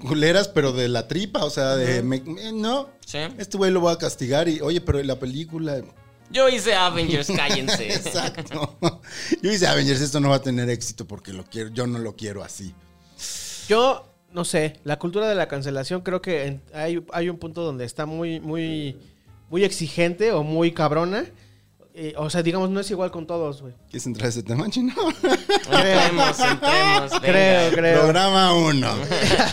Culeras, 0.07 0.49
pero 0.49 0.73
de 0.73 0.89
la 0.89 1.09
tripa. 1.09 1.45
O 1.45 1.51
sea, 1.51 1.77
de. 1.77 2.03
me- 2.03 2.21
me- 2.21 2.53
no. 2.53 2.89
Sí. 3.07 3.19
Este 3.39 3.57
güey 3.57 3.71
lo 3.71 3.81
va 3.83 3.93
a 3.93 3.99
castigar 3.99 4.49
y, 4.49 4.61
oye, 4.61 4.81
pero 4.81 5.03
la 5.03 5.19
película. 5.19 5.81
Yo 6.31 6.47
hice 6.49 6.75
Avengers, 6.75 7.29
cállense. 7.35 7.89
Exacto. 7.95 8.79
Yo 9.41 9.51
hice 9.51 9.67
Avengers, 9.67 10.01
esto 10.03 10.21
no 10.21 10.29
va 10.29 10.37
a 10.37 10.43
tener 10.43 10.69
éxito 10.69 11.07
porque 11.07 11.33
lo 11.33 11.45
quiero, 11.45 11.71
yo 11.71 11.87
no 11.87 11.99
lo 11.99 12.17
quiero 12.17 12.45
así. 12.45 12.75
Yo 13.69 14.05
no 14.33 14.45
sé, 14.45 14.75
la 14.85 14.99
cultura 14.99 15.27
de 15.29 15.35
la 15.35 15.49
cancelación 15.49 16.03
creo 16.03 16.21
que 16.21 16.61
hay, 16.75 17.03
hay 17.13 17.29
un 17.31 17.39
punto 17.39 17.63
donde 17.63 17.87
está 17.87 18.05
muy, 18.05 18.41
muy, 18.41 18.99
muy 19.49 19.65
exigente 19.65 20.33
o 20.33 20.43
muy 20.43 20.73
cabrona. 20.73 21.25
Eh, 22.01 22.15
o 22.17 22.31
sea, 22.31 22.45
digamos, 22.45 22.71
no 22.71 22.79
es 22.79 22.89
igual 22.93 23.11
con 23.11 23.27
todos, 23.27 23.61
güey. 23.61 23.75
¿Quieres 23.91 24.07
entrar 24.07 24.27
a 24.27 24.29
ese 24.29 24.45
tema, 24.45 24.71
chino? 24.71 24.95
Entremos, 25.69 26.39
entremos. 26.39 27.11
venga. 27.11 27.21
Creo, 27.21 27.71
creo. 27.73 28.01
Programa 28.03 28.55
1. 28.55 28.97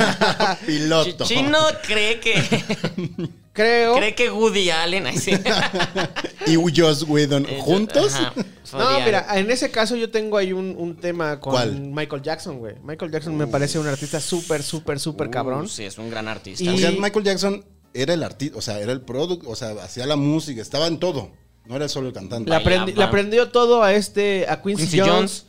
Piloto. 0.68 1.24
Ch- 1.26 1.28
Chino 1.28 1.58
cree 1.88 2.20
que 2.20 2.34
Creo. 3.54 3.96
cree 3.96 4.14
que 4.14 4.30
Woody 4.30 4.70
Allen 4.70 5.08
ahí 5.08 5.18
sí. 5.18 5.32
y 6.46 6.56
Joss 6.80 7.04
Whedon 7.04 7.46
Eh, 7.50 7.60
juntos. 7.62 8.14
ajá, 8.14 8.34
No, 8.74 9.00
mira, 9.00 9.26
en 9.40 9.50
ese 9.50 9.72
caso 9.72 9.96
yo 9.96 10.12
tengo 10.12 10.38
ahí 10.38 10.54
un, 10.54 10.76
un 10.78 10.96
tema 10.98 11.40
con 11.40 11.54
¿Cuál? 11.54 11.80
Michael 11.82 12.22
Jackson, 12.22 12.60
güey. 12.60 12.76
Michael 12.84 13.12
Jackson 13.12 13.36
me 13.36 13.48
parece 13.48 13.80
un 13.80 13.88
artista 13.88 14.20
súper, 14.20 14.62
súper, 14.62 15.00
súper 15.00 15.30
cabrón. 15.30 15.68
Sí, 15.70 15.84
es 15.86 15.98
un 15.98 16.10
gran 16.12 16.28
artista. 16.28 16.64
Y- 16.64 16.68
O 16.70 16.78
sea, 16.78 16.92
Michael 16.92 17.26
Jackson 17.26 17.66
era 17.94 18.14
el 18.14 18.22
artista, 18.24 18.58
o 18.58 18.62
sea, 18.62 18.80
era 18.80 18.92
el 18.92 19.02
producto, 19.02 19.50
o 19.50 19.56
sea, 19.56 19.72
hacía 19.84 20.06
la 20.06 20.16
música, 20.18 20.62
estaba 20.62 20.88
en 20.88 21.00
todo. 21.00 21.32
No 21.68 21.76
era 21.76 21.88
solo 21.90 22.08
el 22.10 22.14
cantante. 22.14 22.50
Le, 22.50 22.56
Bailaba. 22.58 22.86
aprendi- 22.86 22.96
le 22.96 23.04
aprendió 23.04 23.50
todo 23.50 23.84
a 23.84 23.94
este, 23.94 24.46
a 24.48 24.62
Quincy, 24.62 24.84
Quincy 24.84 25.00
Jones. 25.00 25.12
Jones. 25.12 25.46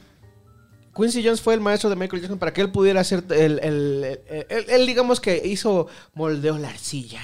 Quincy 0.97 1.23
Jones 1.23 1.41
fue 1.43 1.53
el 1.55 1.61
maestro 1.61 1.91
de 1.91 1.97
Michael 1.97 2.23
Jackson 2.23 2.39
para 2.39 2.53
que 2.55 2.63
él 2.63 2.71
pudiera 2.71 3.01
hacer 3.03 3.23
el, 3.31 3.59
el- 3.63 4.19
el- 4.69 4.87
digamos 4.87 5.21
que 5.21 5.43
hizo, 5.45 5.89
moldeó 6.15 6.57
la 6.59 6.69
arcilla. 6.71 7.21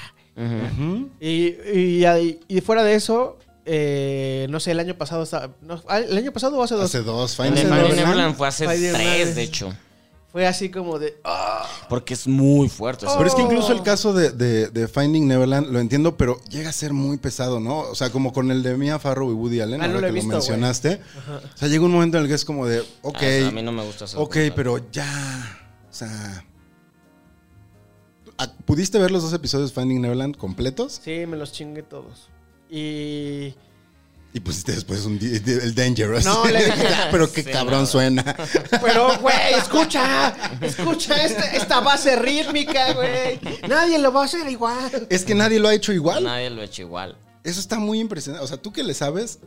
Y, 1.20 1.26
y, 1.30 2.04
y- 2.06 2.40
y 2.48 2.60
fuera 2.60 2.82
de 2.84 2.94
eso, 2.94 3.38
eh, 3.64 4.46
no 4.50 4.60
sé, 4.60 4.72
el 4.72 4.80
año 4.80 4.94
pasado 4.94 5.22
estaba, 5.22 5.54
no, 5.62 5.80
el 5.90 6.16
año 6.18 6.32
pasado 6.32 6.58
o 6.58 6.62
hace 6.62 6.74
dos, 6.74 6.84
Hace 6.86 7.02
dos, 7.02 7.38
Neverland. 7.38 7.94
Neverland 7.94 8.36
fue 8.36 8.48
hace 8.48 8.66
tres, 8.66 9.34
de 9.36 9.42
hecho. 9.42 9.72
Fue 10.32 10.46
así 10.46 10.70
como 10.70 10.98
de, 10.98 11.18
ah, 11.24 11.68
Porque 11.90 12.14
es 12.14 12.26
muy 12.26 12.68
fuerte. 12.70 13.06
Pero 13.06 13.28
es 13.28 13.34
que 13.34 13.42
Oh. 13.42 13.44
incluso 13.44 13.72
el 13.72 13.82
caso 13.82 14.12
de, 14.14 14.30
de- 14.30 14.68
de 14.68 14.88
Finding 14.88 15.28
Neverland, 15.28 15.68
lo 15.70 15.78
entiendo, 15.78 16.16
pero 16.16 16.40
llega 16.48 16.70
a 16.70 16.72
ser 16.72 16.92
muy 16.94 17.18
pesado, 17.18 17.60
¿no? 17.60 17.80
O 17.80 17.94
sea, 17.94 18.10
como 18.10 18.32
con 18.32 18.50
el 18.50 18.62
de 18.62 18.76
Mia 18.78 18.98
Farrow 18.98 19.30
y 19.30 19.34
Woody 19.34 19.60
Allen, 19.60 19.82
Ah, 19.82 19.88
no 19.88 20.00
lo 20.00 20.06
he 20.06 20.10
que 20.10 20.14
visto, 20.14 20.28
lo 20.30 20.34
mencionaste. 20.38 21.00
O 21.54 21.56
sea, 21.58 21.68
llega 21.68 21.84
un 21.84 21.92
momento 21.92 22.16
en 22.16 22.22
el 22.24 22.28
que 22.28 22.34
es 22.34 22.44
como 22.46 22.66
de, 22.66 22.80
ok, 23.02 23.18
Ah, 23.44 23.48
a 23.48 23.50
mí 23.50 23.62
no 23.62 23.72
me 23.72 23.84
gusta 23.84 24.06
ese 24.06 24.16
ok, 24.16 24.36
pero 24.56 24.78
ya, 24.90 25.58
o 25.90 25.94
sea... 25.94 26.44
¿a- 28.38 28.52
¿Pudiste 28.64 28.98
ver 28.98 29.10
los 29.10 29.22
dos 29.22 29.32
episodios 29.32 29.70
de 29.74 29.80
Finding 29.80 30.00
Neverland 30.00 30.36
completos? 30.36 31.00
sí, 31.04 31.26
me 31.26 31.36
los 31.36 31.52
chingué 31.52 31.82
todos. 31.82 32.28
Y 32.70 33.54
Y 34.34 34.40
pusiste 34.40 34.72
después 34.72 35.04
un, 35.04 35.18
el 35.20 35.74
Dangerous. 35.74 36.24
No, 36.24 36.46
le 36.46 36.64
dije- 36.64 36.88
Ah, 36.88 37.08
pero 37.10 37.30
qué 37.30 37.42
Sí, 37.42 37.50
cabrón 37.50 37.80
no. 37.80 37.86
suena. 37.86 38.34
Pero, 38.82 39.18
güey, 39.20 39.54
escucha, 39.58 40.34
escucha 40.62 41.22
esta, 41.22 41.44
esta 41.54 41.80
base 41.80 42.16
rítmica, 42.16 42.94
güey. 42.94 43.38
Nadie 43.68 43.98
lo 43.98 44.10
va 44.12 44.22
a 44.22 44.24
hacer 44.24 44.48
igual. 44.48 45.06
Es 45.10 45.24
que 45.24 45.34
nadie 45.34 45.60
lo 45.60 45.68
ha 45.68 45.74
hecho 45.74 45.92
igual. 45.92 46.24
Nadie 46.24 46.48
lo 46.48 46.62
ha 46.62 46.64
hecho 46.64 46.80
igual. 46.82 47.16
Eso 47.44 47.60
está 47.60 47.78
muy 47.78 48.00
impresionante. 48.00 48.42
O 48.42 48.48
sea, 48.48 48.56
tú 48.56 48.72
que 48.72 48.82
le 48.84 48.94
sabes, 48.94 49.40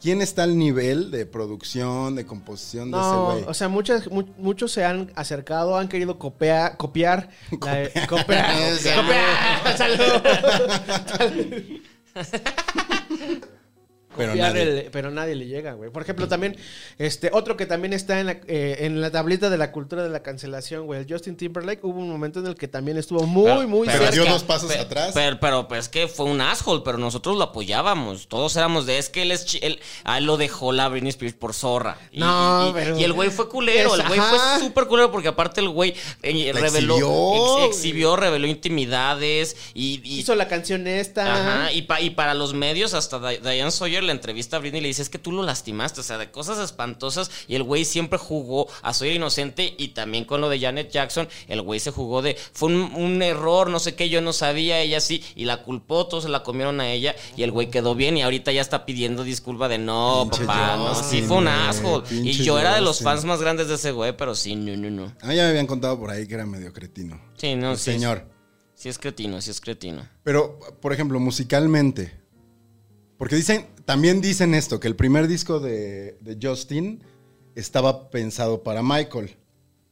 ¿quién 0.00 0.22
está 0.22 0.44
al 0.44 0.56
nivel 0.56 1.10
de 1.10 1.26
producción, 1.26 2.14
de 2.16 2.24
composición 2.24 2.90
de 2.90 2.96
No, 2.96 3.02
ese 3.32 3.42
o 3.42 3.44
güey? 3.44 3.54
sea, 3.54 3.68
muchos, 3.68 4.10
mu- 4.10 4.24
muchos 4.38 4.72
se 4.72 4.86
han 4.86 5.12
acercado, 5.16 5.76
han 5.76 5.88
querido 5.88 6.18
copiar, 6.18 6.78
copiar, 6.78 7.28
la- 7.50 8.06
copiar, 8.06 8.06
copiar, 8.08 9.76
salud. 9.76 10.22
Pero 14.16 14.34
nadie. 14.34 14.62
el- 14.62 14.90
pero 14.90 15.10
nadie 15.10 15.34
le 15.34 15.46
llega, 15.46 15.72
güey. 15.72 15.90
Por 15.90 16.02
ejemplo, 16.02 16.28
también, 16.28 16.56
este, 16.98 17.30
otro 17.32 17.56
que 17.56 17.66
también 17.66 17.92
está 17.92 18.20
en 18.20 18.26
la, 18.26 18.32
eh, 18.46 18.76
en 18.80 19.00
la 19.00 19.10
tablita 19.10 19.50
de 19.50 19.58
la 19.58 19.72
cultura 19.72 20.02
de 20.02 20.08
la 20.10 20.22
cancelación, 20.22 20.86
güey. 20.86 21.00
El 21.00 21.06
Justin 21.08 21.36
Timberlake, 21.36 21.80
hubo 21.84 21.98
un 22.00 22.08
momento 22.10 22.40
en 22.40 22.46
el 22.46 22.54
que 22.54 22.68
también 22.68 22.96
estuvo 22.96 23.22
muy, 23.26 23.44
Pero- 23.44 23.68
muy 23.68 23.86
pero 23.86 23.98
cerca. 23.98 24.12
dio 24.12 24.24
dos 24.26 24.42
pasos 24.44 24.70
atrás. 24.76 25.12
Pero, 25.14 25.38
pero, 25.40 25.68
pues, 25.68 25.80
es 25.84 25.88
que 25.88 26.08
fue 26.08 26.26
un 26.26 26.40
asshole, 26.40 26.82
pero 26.84 26.98
nosotros 26.98 27.36
lo 27.36 27.44
apoyábamos. 27.44 28.28
Todos 28.28 28.56
éramos 28.56 28.86
de, 28.86 28.98
es 28.98 29.08
que 29.10 29.22
él 29.22 29.30
es... 29.32 29.44
chi- 29.46 29.58
Él, 29.62 29.80
a 30.04 30.18
él 30.18 30.24
lo 30.24 30.36
dejó 30.36 30.72
la 30.72 30.88
Britney 30.88 31.10
Spears 31.10 31.34
por 31.34 31.54
zorra. 31.54 31.96
Y, 32.12 32.20
No, 32.20 32.66
y- 32.66 32.70
y- 32.70 32.72
pero- 32.74 32.98
y 33.00 33.04
el 33.04 33.12
güey 33.12 33.30
fue 33.30 33.48
culero. 33.48 33.94
Es- 33.94 34.00
el 34.00 34.06
güey 34.08 34.20
ajá. 34.20 34.56
fue 34.58 34.66
súper 34.68 34.86
culero 34.86 35.10
porque 35.10 35.28
aparte 35.28 35.60
el 35.60 35.68
güey 35.70 35.94
eh, 36.22 36.52
reveló... 36.54 36.94
exhibió, 36.96 37.66
ex- 37.66 37.76
exhibió, 37.76 38.16
reveló 38.16 38.46
intimidades 38.46 39.56
y... 39.74 40.00
y- 40.04 40.20
Hizo 40.20 40.34
la 40.34 40.48
canción 40.48 40.86
esta. 40.86 41.32
Ajá, 41.64 41.72
y, 41.72 41.82
pa- 41.82 42.00
y 42.00 42.10
para 42.10 42.34
los 42.34 42.54
medios, 42.54 42.94
hasta 42.94 43.18
Di- 43.18 43.38
Diane 43.38 43.70
Sawyer 43.70 44.02
la 44.04 44.12
entrevista 44.12 44.56
a 44.56 44.60
Britney 44.60 44.78
y 44.78 44.82
le 44.82 44.88
dice, 44.88 45.02
es 45.02 45.08
que 45.08 45.18
tú 45.18 45.32
lo 45.32 45.42
lastimaste, 45.42 46.00
o 46.00 46.04
sea, 46.04 46.18
de 46.18 46.30
cosas 46.30 46.58
espantosas, 46.58 47.30
y 47.48 47.54
el 47.54 47.62
güey 47.62 47.84
siempre 47.84 48.18
jugó 48.18 48.68
a 48.82 48.94
Sawyer 48.94 49.16
inocente, 49.16 49.74
y 49.78 49.88
también 49.88 50.24
con 50.24 50.40
lo 50.40 50.48
de 50.48 50.60
Janet 50.60 50.90
Jackson, 50.90 51.28
el 51.48 51.62
güey 51.62 51.80
se 51.80 51.90
jugó 51.90 52.22
de, 52.22 52.36
fue 52.52 52.68
un, 52.68 52.94
un 52.94 53.22
error, 53.22 53.70
no 53.70 53.78
sé 53.78 53.94
qué, 53.94 54.08
yo 54.08 54.20
no 54.20 54.32
sabía, 54.32 54.80
ella 54.80 55.00
sí, 55.00 55.22
y 55.34 55.44
la 55.44 55.62
culpó, 55.62 56.06
todos 56.06 56.24
se 56.24 56.30
la 56.30 56.42
comieron 56.42 56.80
a 56.80 56.90
ella, 56.90 57.14
y 57.36 57.42
el 57.42 57.50
güey 57.50 57.70
quedó 57.70 57.94
bien, 57.94 58.16
y 58.16 58.22
ahorita 58.22 58.52
ya 58.52 58.60
está 58.60 58.86
pidiendo 58.86 59.24
disculpa 59.24 59.68
de, 59.68 59.78
no, 59.78 60.28
Pinche 60.30 60.46
papá, 60.46 60.76
no, 60.76 60.94
Justin, 60.94 61.20
sí 61.20 61.26
fue 61.26 61.38
un 61.38 61.48
asshole, 61.48 62.06
y 62.10 62.32
yo 62.32 62.58
era 62.58 62.74
de 62.74 62.80
los 62.80 63.00
fans 63.00 63.24
más 63.24 63.40
grandes 63.40 63.68
de 63.68 63.74
ese 63.74 63.92
güey, 63.92 64.16
pero 64.16 64.34
sí, 64.34 64.56
no, 64.56 64.76
no, 64.76 64.90
no. 64.90 65.12
A 65.20 65.26
mí 65.28 65.36
ya 65.36 65.44
me 65.44 65.50
habían 65.50 65.66
contado 65.66 65.98
por 65.98 66.10
ahí 66.10 66.26
que 66.26 66.34
era 66.34 66.46
medio 66.46 66.72
cretino. 66.72 67.20
Sí, 67.36 67.54
no, 67.56 67.72
El 67.72 67.78
sí, 67.78 67.92
señor. 67.92 68.26
Sí 68.74 68.88
es 68.88 68.98
cretino, 68.98 69.40
sí 69.40 69.50
es 69.50 69.60
cretino. 69.60 70.06
Pero, 70.22 70.58
por 70.80 70.92
ejemplo, 70.92 71.18
musicalmente. 71.20 72.23
Porque 73.18 73.36
dicen, 73.36 73.66
también 73.84 74.20
dicen 74.20 74.54
esto, 74.54 74.80
que 74.80 74.88
el 74.88 74.96
primer 74.96 75.28
disco 75.28 75.60
de, 75.60 76.18
de 76.20 76.38
Justin 76.40 77.02
estaba 77.54 78.10
pensado 78.10 78.62
para 78.62 78.82
Michael, 78.82 79.36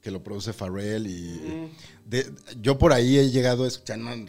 que 0.00 0.10
lo 0.10 0.22
produce 0.22 0.52
Pharrell 0.52 1.06
y... 1.06 1.70
de- 2.04 2.32
yo 2.60 2.78
por 2.78 2.92
ahí 2.92 3.18
he 3.18 3.30
llegado 3.30 3.64
a 3.64 3.68
escuchar, 3.68 3.98
no, 3.98 4.10
me 4.16 4.24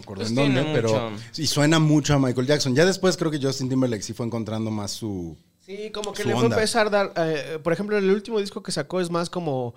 acuerdo 0.00 0.22
Pues 0.22 0.28
en 0.30 0.34
dónde, 0.36 0.60
tiene 0.62 0.74
pero... 0.74 1.10
Y 1.36 1.46
suena 1.48 1.78
mucho 1.80 2.14
a 2.14 2.18
Michael 2.18 2.46
Jackson. 2.46 2.74
Ya 2.74 2.84
después 2.86 3.16
creo 3.16 3.30
que 3.30 3.40
Justin 3.42 3.68
Timberlake 3.68 4.02
sí 4.02 4.12
fue 4.12 4.26
encontrando 4.26 4.70
más 4.70 4.92
su... 4.92 5.36
Sí, 5.58 5.90
como 5.92 6.12
que 6.12 6.24
le 6.24 6.32
fue 6.34 6.42
a 6.42 6.46
empezar 6.46 6.86
a 6.86 6.90
dar. 6.90 7.12
eh, 7.16 7.58
por 7.62 7.72
ejemplo, 7.72 7.96
el 7.98 8.10
último 8.10 8.40
disco 8.40 8.62
que 8.62 8.72
sacó 8.72 9.00
es 9.00 9.08
más 9.10 9.30
como. 9.30 9.74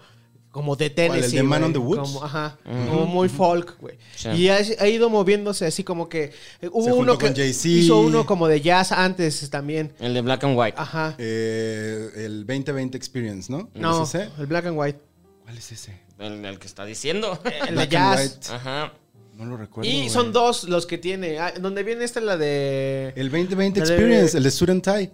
Como 0.54 0.76
de 0.76 0.90
Tennessee. 0.92 1.26
el 1.26 1.32
de 1.32 1.44
Man 1.44 1.64
on 1.64 1.74
the 1.74 1.80
Woods? 1.80 2.00
Como, 2.00 2.24
ajá. 2.24 2.58
Como 2.64 3.08
muy 3.08 3.28
folk, 3.28 3.76
güey. 3.82 3.98
Sí. 4.16 4.30
Y 4.30 4.50
ha, 4.50 4.60
ha 4.80 4.88
ido 4.88 5.10
moviéndose 5.10 5.66
así 5.66 5.84
como 5.84 6.08
que. 6.08 6.32
eh, 6.62 6.70
hubo 6.72 6.86
Se 6.86 6.94
uno 6.94 7.18
que. 7.18 7.26
con 7.26 7.36
Jay-Z. 7.36 7.68
Hizo 7.70 8.00
uno 8.00 8.26
como 8.28 8.48
de 8.48 8.62
jazz 8.62 8.92
antes 8.92 9.50
también. 9.50 9.94
El 10.00 10.14
de 10.14 10.22
Black 10.22 10.44
and 10.44 10.56
White. 10.58 10.76
Ajá. 10.80 11.16
eh, 11.18 12.10
el 12.18 12.46
2020 12.46 12.96
Experience, 12.96 13.52
¿no? 13.52 13.68
no, 13.74 14.04
¿Es 14.04 14.14
ese? 14.14 14.30
el 14.40 14.46
black 14.46 14.68
and 14.68 14.78
white. 14.80 15.00
¿Cuál 15.44 15.58
es 15.58 15.72
ese? 15.72 16.00
El, 16.20 16.46
el 16.46 16.60
que 16.60 16.68
está 16.68 16.86
diciendo. 16.86 17.40
El 17.44 17.66
de 17.70 17.72
Black 17.74 17.90
jazz. 17.90 18.22
White. 18.22 18.48
Ajá. 18.54 18.94
No 19.36 19.46
lo 19.46 19.58
recuerdo. 19.58 19.90
Y 19.90 20.10
son 20.12 20.32
dos 20.32 20.66
los 20.66 20.86
que 20.86 21.00
tiene. 21.00 21.40
Ah, 21.40 21.52
donde 21.60 21.82
viene 21.82 22.04
esta 22.04 22.22
la 22.22 22.38
de. 22.38 23.12
El 23.16 23.32
2020 23.32 23.80
La 23.80 23.86
de- 23.88 23.92
Experience, 23.96 24.38
el 24.38 24.44
de 24.44 24.52
Student 24.52 24.84
Tie. 24.84 25.12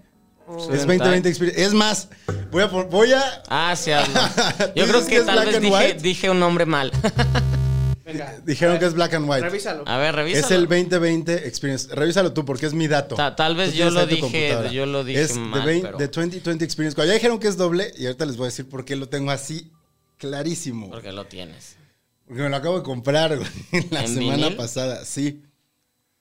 Es 0.58 0.64
Student 0.64 0.88
2020 0.88 1.22
Tie. 1.22 1.30
Experience. 1.30 1.62
Es 1.64 1.74
más, 1.74 2.08
voy 2.52 2.64
a... 2.64 2.66
Voy 2.68 3.14
a 3.14 3.24
Ah, 3.50 3.76
sí, 3.76 3.91
hazlo. 3.91 4.20
¿Tú 4.58 4.64
Yo 4.76 4.88
creo 4.88 5.06
que 5.06 5.22
tal 5.22 5.45
vez 5.45 5.62
dije, 5.62 5.93
dije 5.95 6.30
un 6.30 6.39
nombre 6.39 6.66
mal. 6.66 6.91
Venga. 8.06 8.39
Dijeron 8.43 8.80
que 8.80 8.86
es 8.86 8.93
Black 8.95 9.14
and 9.14 9.30
White. 9.30 9.41
Revísalo. 9.41 9.84
A 9.86 9.97
ver, 10.00 10.16
revisa. 10.16 10.39
Es 10.39 10.50
el 10.50 10.68
2020 10.68 11.47
Experience. 11.47 11.93
Revísalo 11.93 12.34
tú 12.34 12.43
porque 12.43 12.66
es 12.66 12.74
mi 12.74 12.88
dato. 12.88 13.16
Ta- 13.16 13.36
tal 13.36 13.56
vez 13.56 13.74
yo 13.76 13.91
lo 13.91 14.08
dije- 14.08 14.72
yo 14.72 14.88
lo 14.88 15.04
dije 15.04 15.22
es 15.22 15.36
mal, 15.38 15.62
The, 15.62 15.66
20 15.68 15.86
pero- 15.88 15.97
The 16.00 16.08
2020 16.08 16.66
Experience. 16.66 16.95
Cuando 16.95 17.10
ya 17.12 17.14
dijeron 17.16 17.38
que 17.39 17.47
es 17.47 17.56
doble, 17.58 17.91
y 17.97 18.08
ahorita 18.08 18.26
les 18.26 18.36
voy 18.38 18.45
a 18.45 18.47
decir 18.50 18.68
por 18.68 18.84
qué 18.84 18.95
lo 18.95 19.10
tengo 19.10 19.30
así 19.30 19.72
clarísimo. 20.18 20.89
Porque 20.89 21.12
lo 21.12 21.28
tienes. 21.28 21.76
Porque 22.26 22.41
me 22.41 22.50
lo 22.50 22.56
acabo 22.56 22.78
de 22.78 22.84
comprar 22.84 23.38
güey, 23.38 23.47
la 23.91 24.02
¿En 24.04 24.08
semana 24.16 24.36
vinil? 24.38 24.56
pasada. 24.58 25.06
Sí. 25.06 25.43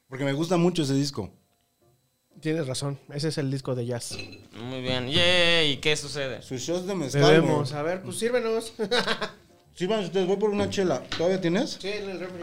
Porque 0.09 0.24
me 0.24 0.35
gusta 0.35 0.59
mucho 0.59 0.83
ese 0.83 0.93
disco. 0.95 1.33
Tienes 2.41 2.66
razón. 2.66 2.99
Ese 3.12 3.28
es 3.28 3.39
el 3.39 3.51
disco 3.51 3.74
de 3.74 3.84
jazz. 3.86 4.16
Muy 4.53 4.80
bien. 4.80 5.09
Yay, 5.09 5.72
¿y 5.72 5.76
qué 5.78 5.97
sucede? 5.97 6.41
Sus 6.43 6.61
shows 6.61 6.86
de 6.86 6.95
mezcal. 6.95 7.22
Bebemos. 7.22 7.70
güey. 7.70 7.80
A 7.80 7.82
ver, 7.82 8.03
pues 8.03 8.18
sírvenos. 8.18 8.72
Sí, 9.74 9.86
van 9.86 10.01
ustedes. 10.03 10.26
Voy 10.26 10.36
por 10.39 10.51
una 10.51 10.68
chela. 10.68 11.01
¿Todavía 11.05 11.41
tienes? 11.41 11.78
sí, 11.80 11.86
en 11.89 12.11
el 12.11 12.18
refri. 12.18 12.43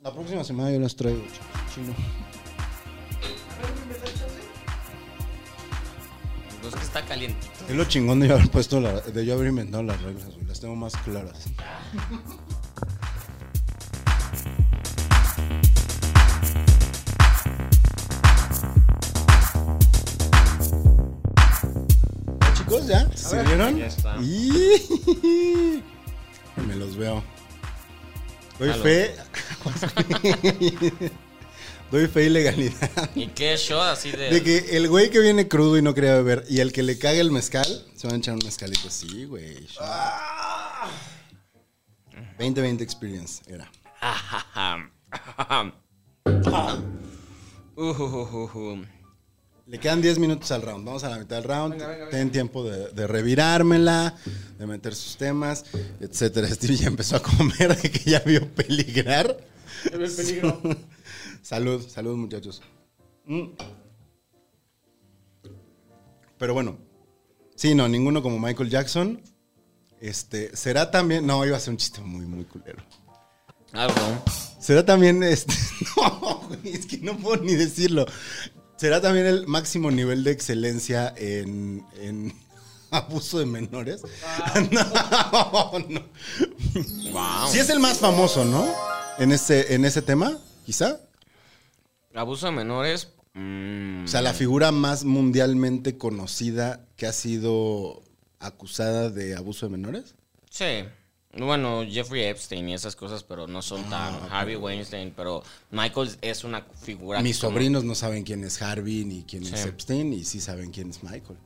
La 0.00 0.12
próxima 0.12 0.44
semana 0.44 0.70
yo 0.70 0.78
las 0.78 0.94
traigo. 0.94 1.20
Chino. 1.74 1.92
Pues 6.60 6.74
que 6.76 6.82
está 6.82 7.04
calientito. 7.04 7.50
Es 7.68 7.74
lo 7.74 7.84
chingón 7.86 8.20
de 8.20 8.28
yo 8.28 8.34
haber 8.34 8.48
puesto 8.48 8.80
la- 8.80 9.00
de 9.00 9.26
yo 9.26 9.34
haber 9.34 9.48
inventado 9.48 9.82
las 9.82 10.00
reglas, 10.02 10.34
güey. 10.36 10.46
Las 10.46 10.60
tengo 10.60 10.76
más 10.76 10.92
claras. 10.98 11.46
Chicos, 22.72 22.86
¿ya? 22.88 23.10
¿Se 23.14 23.28
sirvieron? 23.30 23.78
ya 23.78 23.86
está. 23.86 24.16
Y- 24.22 25.82
Me 26.66 26.76
los 26.76 26.96
veo. 26.96 27.22
Doy 28.58 28.72
fe. 28.74 29.14
Doy 31.90 32.06
fe 32.06 32.24
y 32.24 32.28
legalidad. 32.30 33.10
¿Y 33.14 33.26
qué 33.28 33.56
shot 33.56 33.82
así 33.82 34.10
de.? 34.12 34.30
De 34.30 34.42
que 34.42 34.76
el 34.76 34.88
güey 34.88 35.10
que 35.10 35.20
viene 35.20 35.48
crudo 35.48 35.76
y 35.76 35.82
no 35.82 35.92
quería 35.94 36.14
beber 36.14 36.44
y 36.48 36.60
el 36.60 36.72
que 36.72 36.82
le 36.82 36.98
caga 36.98 37.20
el 37.20 37.30
mezcal, 37.30 37.66
se 37.94 38.06
van 38.06 38.16
a 38.16 38.18
echar 38.18 38.34
un 38.34 38.40
mezcalito. 38.44 38.88
Sí, 38.88 39.24
güey. 39.26 39.66
2020 42.38 42.82
Experience 42.82 43.42
era. 43.46 43.70
Ujujujuju. 47.76 48.86
Le 49.72 49.80
quedan 49.80 50.02
10 50.02 50.18
minutos 50.18 50.50
al 50.50 50.60
round. 50.60 50.84
Vamos 50.84 51.02
a 51.02 51.08
la 51.08 51.18
mitad 51.18 51.36
del 51.36 51.44
round. 51.44 52.10
Ten 52.10 52.30
tiempo 52.30 52.62
de, 52.62 52.88
de 52.88 53.06
revirármela, 53.06 54.14
de 54.58 54.66
meter 54.66 54.94
sus 54.94 55.16
temas, 55.16 55.64
etcétera. 55.98 56.46
Steve 56.54 56.76
ya 56.76 56.88
empezó 56.88 57.16
a 57.16 57.22
comer 57.22 57.80
de 57.80 57.90
que 57.90 58.10
ya 58.10 58.18
vio 58.18 58.46
peligrar. 58.50 59.34
El 59.90 60.12
peligro. 60.12 60.60
Salud, 61.42 61.88
salud, 61.88 62.16
muchachos. 62.18 62.60
Mm. 63.24 63.44
Pero 66.36 66.52
bueno, 66.52 66.76
sí, 67.56 67.74
no, 67.74 67.88
ninguno 67.88 68.22
como 68.22 68.38
Michael 68.38 68.68
Jackson. 68.68 69.22
Este, 70.02 70.54
será 70.54 70.90
también. 70.90 71.26
No, 71.26 71.46
iba 71.46 71.56
a 71.56 71.60
ser 71.60 71.70
un 71.70 71.78
chiste 71.78 72.02
muy, 72.02 72.26
muy 72.26 72.44
culero. 72.44 72.82
Algo. 73.72 74.22
Será 74.60 74.84
también 74.84 75.22
este. 75.22 75.54
No, 75.96 76.48
es 76.62 76.86
que 76.86 76.98
no 76.98 77.16
puedo 77.16 77.42
ni 77.42 77.54
decirlo. 77.54 78.06
Será 78.82 79.00
también 79.00 79.26
el 79.26 79.46
máximo 79.46 79.92
nivel 79.92 80.24
de 80.24 80.32
excelencia 80.32 81.14
en, 81.16 81.86
en 82.00 82.34
abuso 82.90 83.38
de 83.38 83.46
menores. 83.46 84.02
No, 84.72 85.78
no. 85.88 86.00
Wow. 87.12 87.48
Sí 87.48 87.60
es 87.60 87.70
el 87.70 87.78
más 87.78 87.98
famoso, 87.98 88.44
¿no? 88.44 88.66
En 89.20 89.30
ese, 89.30 89.74
en 89.74 89.84
ese 89.84 90.02
tema, 90.02 90.36
quizá. 90.66 90.98
Abuso 92.12 92.46
de 92.46 92.52
menores. 92.52 93.06
mm, 93.34 94.02
O 94.02 94.08
sea, 94.08 94.20
la 94.20 94.34
figura 94.34 94.72
más 94.72 95.04
mundialmente 95.04 95.96
conocida 95.96 96.84
que 96.96 97.06
ha 97.06 97.12
sido 97.12 98.02
acusada 98.40 99.10
de 99.10 99.36
abuso 99.36 99.66
de 99.66 99.70
menores. 99.70 100.16
Sí. 100.50 100.82
Bueno, 101.34 101.82
Jeffrey 101.90 102.24
Epstein 102.24 102.68
y 102.68 102.74
esas 102.74 102.94
cosas, 102.94 103.22
pero 103.22 103.46
no 103.46 103.62
son 103.62 103.82
Ah, 103.90 104.18
tan. 104.20 104.32
Harvey 104.32 104.56
Weinstein, 104.56 105.14
pero 105.16 105.42
Michael 105.70 106.10
es 106.20 106.44
una 106.44 106.60
figura. 106.82 107.22
Mis 107.22 107.38
como- 107.38 107.52
sobrinos 107.52 107.84
no 107.84 107.94
saben 107.94 108.22
quién 108.22 108.44
es 108.44 108.60
Harvey 108.60 109.04
ni 109.06 109.22
quién 109.22 109.42
es. 109.44 109.64
Epstein 109.64 110.12
y 110.12 110.24
sí 110.24 110.40
saben 110.40 110.70
quién 110.70 110.90
es 110.90 111.02
Michael. 111.02 111.38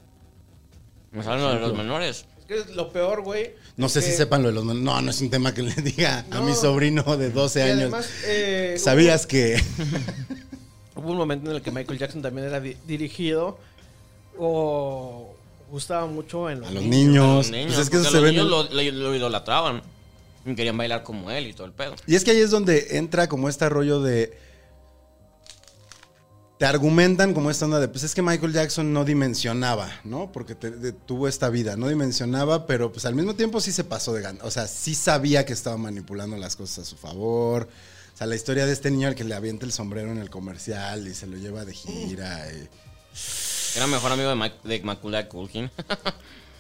Me 1.12 1.22
salen 1.22 1.42
lo 1.44 1.54
de 1.54 1.60
los 1.60 1.76
menores. 1.76 2.26
Es 2.40 2.44
que 2.46 2.58
es 2.58 2.70
lo 2.74 2.92
peor, 2.92 3.22
güey. 3.22 3.54
No 3.76 3.88
sé 3.88 4.02
si 4.02 4.10
sepan 4.12 4.42
lo 4.42 4.48
de 4.48 4.54
los 4.54 4.64
menores. 4.64 4.84
No, 4.84 5.00
no 5.00 5.10
es 5.10 5.20
un 5.20 5.30
tema 5.30 5.54
que 5.54 5.62
le 5.62 5.72
diga 5.82 6.24
a 6.32 6.40
mi 6.40 6.52
sobrino 6.54 7.16
de 7.16 7.30
12 7.30 7.60
Y 7.60 7.62
años. 7.70 7.80
además, 7.82 8.10
eh, 8.24 8.76
¿Sabías 8.80 9.26
que 9.28 9.56
Hubo 10.96 11.00
hubo 11.02 11.10
un 11.12 11.16
momento 11.16 11.48
en 11.50 11.56
el 11.56 11.62
que 11.62 11.70
Michael 11.70 11.98
Jackson 11.98 12.22
también 12.22 12.48
era 12.48 12.58
di- 12.60 12.76
dirigido 12.88 13.58
o 14.36 15.35
gustaba 15.70 16.06
mucho 16.06 16.48
en 16.50 16.64
A 16.64 16.70
los 16.70 16.82
niños. 16.82 17.46
Los 17.46 17.50
niños, 17.50 17.74
Pues 17.74 17.78
es 17.86 17.90
que 17.90 17.96
eso 17.96 18.04
porque 18.10 18.18
se 18.18 18.20
los 18.22 18.30
niños 18.32 18.46
lo, 18.48 18.62
lo- 18.82 18.92
lo 19.10 19.14
idolatraban. 19.16 19.82
Y 20.44 20.54
querían 20.54 20.76
bailar 20.76 21.02
como 21.02 21.30
él 21.30 21.48
y 21.48 21.52
todo 21.52 21.66
el 21.66 21.72
pedo. 21.72 21.96
Y 22.06 22.14
es 22.14 22.22
que 22.24 22.30
ahí 22.30 22.38
es 22.38 22.50
donde 22.50 22.96
entra 22.98 23.28
como 23.28 23.48
este 23.48 23.68
rollo 23.68 24.00
de. 24.00 24.38
Te 26.58 26.64
argumentan 26.64 27.34
como 27.34 27.50
esta 27.50 27.66
onda 27.66 27.78
de, 27.80 27.88
pues 27.88 28.02
es 28.04 28.14
que 28.14 28.22
Michael 28.22 28.52
Jackson 28.54 28.90
no 28.92 29.04
dimensionaba, 29.04 29.90
¿no? 30.04 30.32
Porque 30.32 30.54
te- 30.54 30.92
tuvo 30.92 31.28
esta 31.28 31.50
vida, 31.50 31.76
no 31.76 31.88
dimensionaba, 31.88 32.66
pero 32.66 32.90
pues 32.92 33.04
al 33.04 33.14
mismo 33.14 33.34
tiempo 33.34 33.60
sí 33.60 33.72
se 33.72 33.84
pasó 33.84 34.14
de 34.14 34.22
gana. 34.22 34.38
O 34.42 34.50
sea, 34.50 34.66
sí 34.66 34.94
sabía 34.94 35.44
que 35.44 35.52
estaba 35.52 35.76
manipulando 35.76 36.36
las 36.38 36.56
cosas 36.56 36.78
a 36.78 36.84
su 36.88 36.96
favor. 36.96 37.68
O 38.14 38.16
sea, 38.16 38.26
la 38.26 38.36
historia 38.36 38.64
de 38.64 38.72
este 38.72 38.90
niño 38.90 39.08
al 39.08 39.14
que 39.14 39.24
le 39.24 39.34
avienta 39.34 39.66
el 39.66 39.72
sombrero 39.72 40.10
en 40.10 40.16
el 40.16 40.30
comercial 40.30 41.06
y 41.06 41.12
se 41.14 41.26
lo 41.26 41.36
lleva 41.36 41.66
de 41.66 41.74
gira. 41.74 42.46
y- 42.52 42.68
Era 43.76 43.86
mejor 43.86 44.12
amigo 44.12 44.28
de, 44.30 44.34
Mike, 44.34 44.56
de 44.64 44.80
Macaulay 44.82 45.28
Culkin. 45.28 45.70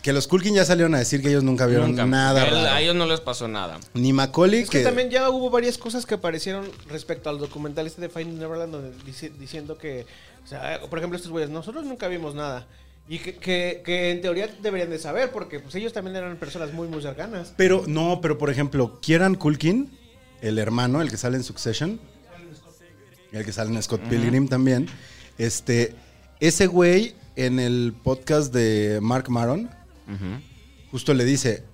Que 0.02 0.12
los 0.12 0.28
Culkin 0.28 0.54
ya 0.54 0.64
salieron 0.64 0.94
a 0.94 0.98
decir 0.98 1.20
que 1.20 1.30
ellos 1.30 1.42
nunca 1.42 1.66
vieron 1.66 1.88
Nunca. 1.90 2.06
nada 2.06 2.46
Él- 2.46 2.54
a 2.68 2.80
ellos 2.80 2.94
no 2.94 3.06
les 3.06 3.18
pasó 3.18 3.48
nada. 3.48 3.80
Ni 3.92 4.12
Macaulay 4.12 4.60
Es 4.60 4.70
que, 4.70 4.84
también 4.84 5.10
ya 5.10 5.28
hubo 5.30 5.50
varias 5.50 5.78
cosas 5.78 6.06
que 6.06 6.14
aparecieron 6.14 6.70
respecto 6.88 7.28
al 7.28 7.38
documental 7.40 7.88
este 7.88 8.02
de 8.02 8.08
Finding 8.08 8.38
Neverland 8.38 8.70
donde 8.72 8.92
dice- 9.04 9.32
diciendo 9.36 9.76
que, 9.78 10.06
o 10.44 10.46
sea, 10.46 10.78
por 10.88 11.00
ejemplo, 11.00 11.16
estos 11.16 11.32
güeyes, 11.32 11.50
nosotros 11.50 11.84
nunca 11.84 12.06
vimos 12.06 12.36
nada. 12.36 12.68
Y 13.08 13.18
que, 13.18 13.34
que- 13.34 13.82
que 13.84 14.12
en 14.12 14.20
teoría 14.20 14.46
deberían 14.62 14.90
de 14.90 15.00
saber, 15.00 15.32
porque 15.32 15.58
pues 15.58 15.74
ellos 15.74 15.92
también 15.92 16.14
eran 16.14 16.36
personas 16.36 16.72
muy, 16.72 16.86
muy 16.86 17.02
cercanas. 17.02 17.52
Pero, 17.56 17.82
no, 17.88 18.20
pero 18.22 18.38
por 18.38 18.48
ejemplo, 18.48 19.00
Kieran 19.00 19.34
Culkin, 19.34 19.90
el 20.40 20.58
hermano, 20.60 21.02
el 21.02 21.10
que 21.10 21.16
sale 21.16 21.36
en 21.36 21.42
Succession, 21.42 21.98
el 23.32 23.44
que 23.44 23.52
sale 23.52 23.74
en 23.74 23.82
Scott 23.82 24.02
Pilgrim 24.02 24.46
también, 24.46 24.88
este, 25.36 25.96
ese 26.40 26.66
güey 26.66 27.14
en 27.36 27.58
el 27.58 27.94
podcast 28.02 28.52
de 28.52 28.98
Mark 29.02 29.30
Maron, 29.30 29.70
justo 30.90 31.14
le 31.14 31.24
dice, 31.24 31.64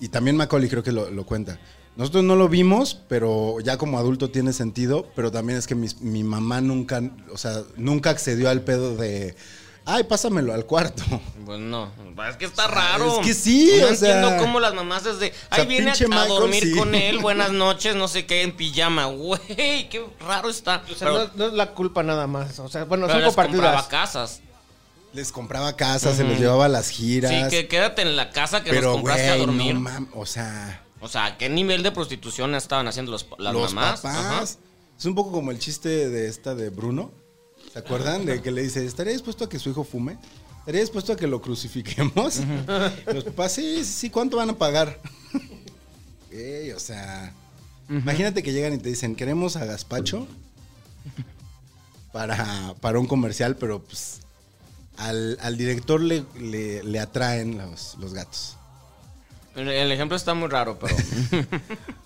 y 0.00 0.08
también 0.08 0.36
Macaulay 0.36 0.68
creo 0.68 0.82
que 0.82 0.92
lo, 0.92 1.10
lo 1.10 1.24
cuenta, 1.26 1.60
nosotros 1.96 2.24
no 2.24 2.36
lo 2.36 2.48
vimos, 2.48 2.98
pero 3.08 3.60
ya 3.60 3.76
como 3.76 3.98
adulto 3.98 4.30
tiene 4.30 4.52
sentido, 4.52 5.06
pero 5.14 5.30
también 5.30 5.58
es 5.58 5.66
que 5.66 5.74
mis- 5.74 6.00
mi 6.00 6.24
mamá 6.24 6.60
nunca, 6.60 7.02
o 7.32 7.36
sea, 7.36 7.62
nunca 7.76 8.10
accedió 8.10 8.48
al 8.48 8.62
pedo 8.62 8.96
de, 8.96 9.36
ay, 9.84 10.04
pásamelo 10.04 10.52
al 10.54 10.64
cuarto. 10.66 11.02
Pues 11.44 11.58
no, 11.58 11.90
es 12.30 12.36
que 12.36 12.44
está 12.44 12.66
raro. 12.68 13.20
Es 13.20 13.26
que 13.26 13.34
sí, 13.34 13.72
no 13.80 13.88
o 13.88 13.94
sea- 13.94 14.14
entiendo 14.16 14.42
cómo 14.42 14.60
las 14.60 14.74
mamás 14.74 15.04
desde. 15.04 15.26
Ahí 15.50 15.56
sea, 15.60 15.64
viene 15.64 15.90
a, 15.90 15.94
Michael, 15.94 16.28
dormir 16.28 16.62
sí. 16.62 16.76
con 16.76 16.94
él, 16.94 17.18
buenas 17.18 17.52
noches, 17.52 17.94
no 17.96 18.08
sé 18.08 18.24
qué, 18.26 18.42
en 18.42 18.52
pijama. 18.56 19.06
Güey, 19.06 19.88
qué 19.88 20.04
raro 20.20 20.48
está. 20.50 20.82
O 20.90 20.94
sea, 20.94 21.08
Pero- 21.08 21.18
no, 21.24 21.30
no 21.36 21.46
es 21.46 21.52
la 21.54 21.70
culpa 21.74 22.02
nada 22.02 22.26
más. 22.26 22.58
O 22.60 22.68
sea, 22.68 22.84
bueno, 22.84 23.06
pero 23.06 23.18
son 23.18 23.26
les 23.26 23.34
compraba 23.34 23.82
compartidas. 23.82 23.86
casas. 23.88 24.40
Les 25.12 25.30
compraba 25.30 25.76
casas, 25.76 26.16
se 26.16 26.24
los 26.24 26.38
llevaba 26.38 26.64
a 26.66 26.68
las 26.68 26.88
giras. 26.88 27.30
Sí, 27.30 27.50
que 27.50 27.68
quédate 27.68 28.00
en 28.02 28.16
la 28.16 28.30
casa 28.30 28.62
que 28.64 28.70
pero, 28.70 28.88
nos 28.88 28.96
compraste 28.96 29.28
a 29.28 29.36
dormir. 29.36 29.74
no 29.74 29.80
mam- 29.90 30.08
o 30.14 30.24
sea, 30.24 30.82
o 31.00 31.08
sea, 31.08 31.36
¿qué 31.36 31.50
nivel 31.50 31.82
de 31.82 31.92
prostitución 31.92 32.54
estaban 32.54 32.88
haciendo 32.88 33.12
los, 33.12 33.26
las 33.36 33.52
los 33.52 33.74
mamás? 33.74 34.00
papás. 34.00 34.16
Ajá. 34.16 34.42
Es 34.42 35.04
un 35.04 35.14
poco 35.14 35.32
como 35.32 35.50
el 35.50 35.58
chiste 35.58 36.08
de 36.08 36.28
esta 36.28 36.54
de 36.54 36.70
Bruno. 36.70 37.10
¿Se 37.72 37.78
acuerdan? 37.78 38.26
De 38.26 38.42
que 38.42 38.50
le 38.50 38.62
dice, 38.62 38.84
¿estaría 38.84 39.12
dispuesto 39.12 39.44
a 39.44 39.48
que 39.48 39.58
su 39.58 39.70
hijo 39.70 39.84
fume? 39.84 40.18
¿Estaría 40.60 40.80
dispuesto 40.82 41.12
a 41.12 41.16
que 41.16 41.26
lo 41.26 41.40
crucifiquemos? 41.40 42.40
Los 43.12 43.24
papás, 43.24 43.52
sí, 43.52 43.84
sí, 43.84 44.10
¿cuánto 44.10 44.36
van 44.36 44.50
a 44.50 44.58
pagar? 44.58 45.00
Ey, 46.30 46.70
o 46.72 46.78
sea, 46.80 47.32
imagínate 47.88 48.42
que 48.42 48.52
llegan 48.52 48.72
y 48.74 48.78
te 48.78 48.88
dicen, 48.88 49.16
queremos 49.16 49.56
a 49.56 49.64
Gaspacho 49.64 50.26
para, 52.12 52.74
para 52.80 52.98
un 52.98 53.06
comercial, 53.06 53.56
pero 53.56 53.82
pues 53.82 54.20
al, 54.98 55.38
al 55.40 55.56
director 55.56 56.00
le, 56.00 56.24
le- 56.38 56.82
le 56.84 57.00
atraen 57.00 57.58
los, 57.58 57.96
los 57.98 58.12
gatos. 58.14 58.56
El, 59.54 59.92
ejemplo 59.92 60.16
está 60.16 60.34
muy 60.34 60.48
raro, 60.48 60.78
pero. 60.78 60.94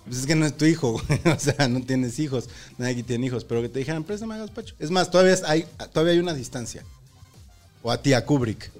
Pues 0.07 0.19
es 0.19 0.27
que 0.27 0.37
no 0.37 0.47
es 0.47 0.57
tu 0.57 0.65
hijo, 0.65 0.93
güey. 0.93 1.21
O 1.37 1.41
sea, 1.41 1.67
no 1.67 1.83
tienes 1.83 2.21
hijos. 2.21 2.49
Nadie 2.79 2.93
aquí 2.93 3.03
tiene 3.03 3.27
hijos. 3.27 3.45
Pero 3.45 3.61
que 3.61 3.69
te 3.69 3.81
dijeran, 3.81 4.05
préstame 4.05 4.35
a 4.35 4.39
Gaspacho. 4.39 4.77
Es 4.79 4.93
más, 4.93 5.11
todavía 5.11 5.37
hay, 5.47 5.67
todavía 5.93 6.13
hay 6.13 6.21
una 6.21 6.33
distancia. 6.33 6.85
O 7.83 7.91
a 7.91 8.01
ti, 8.01 8.13
a 8.13 8.25
Kubrick. 8.25 8.71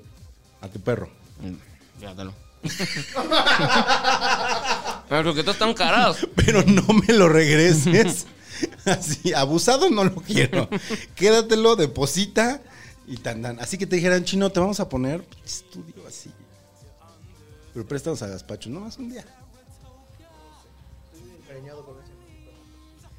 A 0.61 0.69
tu 0.69 0.79
perro. 0.81 1.11
Mm, 1.41 2.01
Ya, 2.01 2.15
dalo. 2.15 2.33
Pero 5.09 5.35
que 5.35 5.43
todos 5.43 5.57
están 5.57 5.75
carados. 5.75 6.27
Pero 6.37 6.63
no 6.63 6.85
me 7.07 7.13
lo 7.13 7.29
regreses. 7.29 8.27
Así, 8.85 9.33
abusado 9.35 9.91
no 9.91 10.05
lo 10.05 10.17
quiero. 10.17 10.69
Quédatelo, 11.15 11.77
deposita 11.77 12.61
y 13.07 13.17
tan, 13.17 13.43
tan. 13.43 13.61
Así 13.61 13.79
que 13.79 13.87
te 13.87 13.97
dijeran, 13.97 14.25
chino, 14.25 14.51
te 14.51 14.61
vamos 14.61 14.81
a 14.81 14.89
poner 14.89 15.25
estudio 15.45 16.07
así. 16.07 16.31
Pero 17.77 17.87
préstanos 17.87 18.23
a 18.23 18.29
Gaspacho, 18.29 18.71
no 18.71 18.81
más 18.81 18.97
un 18.97 19.11
día. 19.11 19.23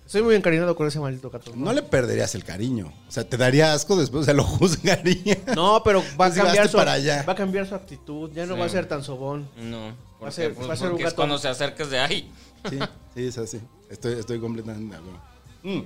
Estoy 0.03 0.23
muy 0.23 0.33
encariñado 0.33 0.75
con 0.75 0.87
ese 0.87 0.99
maldito 0.99 1.29
gato. 1.29 1.51
No 1.55 1.71
le 1.73 1.83
perderías 1.83 2.33
el 2.33 2.43
cariño. 2.43 2.91
O 3.07 3.11
sea, 3.11 3.23
te 3.29 3.37
daría 3.37 3.73
asco 3.73 3.95
después, 3.95 4.21
o 4.21 4.25
sea, 4.25 4.33
lo 4.33 4.43
juzgaría. 4.43 5.37
No, 5.55 5.83
pero 5.83 5.99
va 6.19 6.25
a 6.25 6.29
Pues 6.29 6.33
cambiar 6.41 6.67
su 6.69 6.77
para 6.77 6.93
allá. 6.93 7.23
va 7.27 7.33
a 7.33 7.35
cambiar 7.35 7.67
su 7.67 7.75
actitud, 7.75 8.31
ya 8.33 8.47
no 8.47 8.55
Sí. 8.55 8.59
va 8.61 8.65
a 8.65 8.69
ser 8.69 8.87
tan 8.87 9.03
sobón. 9.03 9.47
No. 9.57 9.93
Va 10.23 10.29
a 10.29 10.31
ser- 10.31 10.55
porque, 10.55 10.67
va 10.69 10.73
a 10.73 10.77
ser 10.77 10.87
un 10.87 10.91
porque 10.93 11.03
es 11.03 11.09
gato. 11.11 11.15
cuando 11.17 11.37
se 11.37 11.49
acerques 11.49 11.91
de 11.91 11.99
ahí. 11.99 12.31
Sí, 12.67 12.79
sí, 13.13 13.27
es 13.27 13.37
así. 13.37 13.61
Estoy, 13.91 14.13
estoy 14.13 14.39
completamente 14.39 14.95
de 14.95 14.99
acuerdo. 14.99 15.19
Mm. 15.61 15.81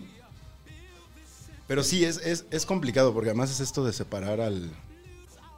Pero 1.67 1.83
sí, 1.83 2.05
es, 2.05 2.19
es, 2.19 2.45
es 2.51 2.65
complicado 2.65 3.13
porque 3.13 3.31
además 3.31 3.51
es 3.51 3.59
esto 3.59 3.83
de 3.83 3.91
separar 3.91 4.39
al 4.39 4.71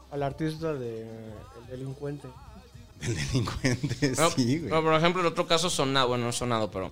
Al 0.09 0.23
artista 0.23 0.73
de 0.73 1.01
el 1.03 1.67
delincuente. 1.69 2.27
el 3.07 3.15
delincuente. 3.15 3.95
Pero, 4.15 4.31
sí, 4.31 4.57
güey. 4.59 4.69
pero, 4.69 4.83
por 4.83 4.93
ejemplo, 4.95 5.21
el 5.21 5.27
otro 5.27 5.47
caso 5.47 5.69
sonado, 5.69 6.07
bueno, 6.09 6.25
no 6.25 6.31
sonado, 6.31 6.69
pero 6.71 6.91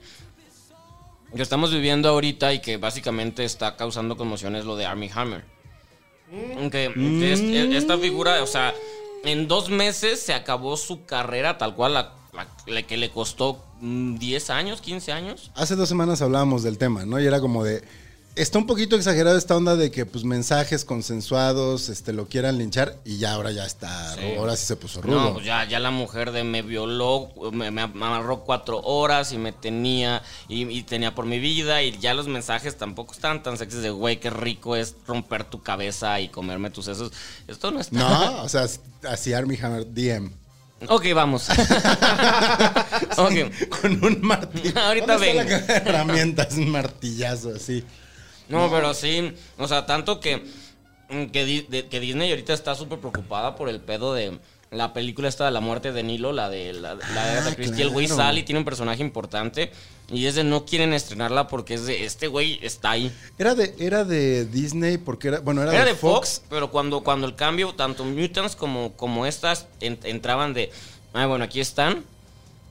que 1.35 1.41
estamos 1.41 1.71
viviendo 1.71 2.09
ahorita 2.09 2.53
y 2.53 2.59
que 2.59 2.77
básicamente 2.77 3.45
está 3.45 3.77
causando 3.77 4.17
conmoción 4.17 4.55
es 4.55 4.65
lo 4.65 4.75
de 4.75 4.85
Army 4.85 5.09
Hammer. 5.13 5.43
Que, 6.71 6.91
que 6.93 7.33
es- 7.33 7.39
es- 7.41 7.75
esta 7.75 7.97
figura, 7.97 8.41
o 8.43 8.47
sea, 8.47 8.73
en 9.23 9.47
dos 9.47 9.69
meses 9.69 10.21
se 10.21 10.33
acabó 10.33 10.77
su 10.77 11.05
carrera 11.05 11.57
tal 11.57 11.75
cual, 11.75 11.93
la, 11.93 12.13
la- 12.33 12.47
la 12.67 12.83
que 12.83 12.97
le 12.97 13.09
costó 13.11 13.63
mm, 13.81 14.15
10 14.17 14.49
años, 14.49 14.81
15 14.81 15.11
años. 15.11 15.51
Hace 15.55 15.75
dos 15.75 15.89
semanas 15.89 16.21
hablábamos 16.21 16.63
del 16.63 16.77
tema, 16.77 17.05
¿no? 17.05 17.19
Y 17.19 17.25
era 17.25 17.39
como 17.41 17.63
de. 17.63 17.83
Está 18.33 18.59
un 18.59 18.65
poquito 18.65 18.95
exagerado 18.95 19.37
esta 19.37 19.57
onda 19.57 19.75
de 19.75 19.91
que, 19.91 20.05
pues, 20.05 20.23
mensajes 20.23 20.85
consensuados 20.85 21.89
este, 21.89 22.13
lo 22.13 22.27
quieran 22.27 22.57
linchar 22.57 22.95
y 23.03 23.17
ya 23.17 23.33
ahora 23.33 23.51
ya 23.51 23.65
está. 23.65 24.13
Sí. 24.15 24.21
Ahora 24.37 24.55
sí 24.55 24.65
se 24.65 24.77
puso 24.77 25.01
rudo. 25.01 25.19
No, 25.19 25.33
pues 25.33 25.45
ya, 25.45 25.65
ya 25.67 25.79
la 25.79 25.91
mujer 25.91 26.31
de 26.31 26.45
me 26.45 26.61
violó, 26.61 27.29
me, 27.51 27.71
me 27.71 27.81
amarró 27.81 28.45
cuatro 28.45 28.79
horas 28.79 29.33
y 29.33 29.37
me 29.37 29.51
tenía, 29.51 30.23
y, 30.47 30.63
y 30.63 30.83
tenía 30.83 31.13
por 31.13 31.25
mi 31.25 31.39
vida, 31.39 31.83
y 31.83 31.97
ya 31.99 32.13
los 32.13 32.29
mensajes 32.29 32.77
tampoco 32.77 33.13
estaban 33.13 33.43
tan 33.43 33.57
sexys 33.57 33.81
de, 33.81 33.89
güey, 33.89 34.21
qué 34.21 34.29
rico 34.29 34.77
es 34.77 34.95
romper 35.05 35.43
tu 35.43 35.61
cabeza 35.61 36.17
y 36.21 36.29
comerme 36.29 36.69
tus 36.69 36.85
sesos. 36.85 37.11
Esto 37.49 37.71
no 37.71 37.81
está... 37.81 37.99
No, 37.99 38.43
o 38.43 38.49
sea, 38.49 38.65
así 39.09 39.33
Army 39.33 39.57
Hammer 39.61 39.85
DM. 39.85 40.31
Ok, 40.87 41.07
vamos. 41.13 41.47
Con 43.15 44.03
un 44.03 44.19
martillo. 44.21 44.79
Ahorita 44.79 45.13
¿Dónde 45.13 45.29
está 45.31 45.43
vengo. 45.43 45.67
la 45.67 45.75
herramientas, 45.75 46.53
un 46.55 46.71
martillazo 46.71 47.53
así. 47.55 47.83
No, 48.51 48.69
pero 48.71 48.93
sí, 48.93 49.33
o 49.57 49.67
sea, 49.67 49.85
tanto 49.85 50.19
que, 50.19 50.43
mm, 51.09 51.25
que, 51.27 51.65
de- 51.69 51.87
que 51.87 51.99
Disney 51.99 52.29
ahorita 52.29 52.53
está 52.53 52.75
súper 52.75 52.99
preocupada 52.99 53.55
por 53.55 53.69
el 53.69 53.79
pedo 53.79 54.13
de 54.13 54.37
la 54.71 54.93
película 54.93 55.27
esta 55.27 55.45
de 55.45 55.51
la 55.51 55.59
muerte 55.59 55.91
de 55.91 56.01
Nilo, 56.03 56.31
la 56.31 56.49
de 56.49 56.71
la, 56.73 56.95
la 56.95 56.95
de 56.95 57.03
Ah, 57.19 57.31
Agatha 57.41 57.55
Christie. 57.55 57.83
El 57.83 57.89
güey 57.89 58.07
sale 58.07 58.39
y 58.39 58.43
tiene 58.43 58.59
un 58.59 58.65
personaje 58.65 59.01
importante 59.01 59.69
y 60.09 60.27
es 60.27 60.35
de 60.35 60.45
no 60.45 60.65
quieren 60.65 60.93
estrenarla 60.93 61.47
porque 61.49 61.73
es 61.73 61.85
de 61.85 62.05
este 62.05 62.27
güey 62.27 62.57
está 62.61 62.91
ahí. 62.91 63.11
Era 63.37 63.53
de, 63.55 63.75
era 63.79 64.05
de 64.05 64.45
Disney 64.45 64.97
porque 64.97 65.27
era. 65.27 65.39
Bueno, 65.39 65.61
era, 65.61 65.73
Era 65.75 65.83
de 65.85 65.95
Fox, 65.95 66.41
pero 66.49 66.71
cuando, 66.71 67.01
cuando 67.03 67.27
el 67.27 67.35
cambio, 67.35 67.73
tanto 67.75 68.05
Mutants 68.05 68.55
como, 68.55 68.93
como 68.93 69.25
estas 69.25 69.67
en- 69.81 69.99
entraban 70.03 70.53
de, 70.53 70.71
ah, 71.13 71.25
bueno, 71.25 71.43
aquí 71.43 71.59
están. 71.59 72.05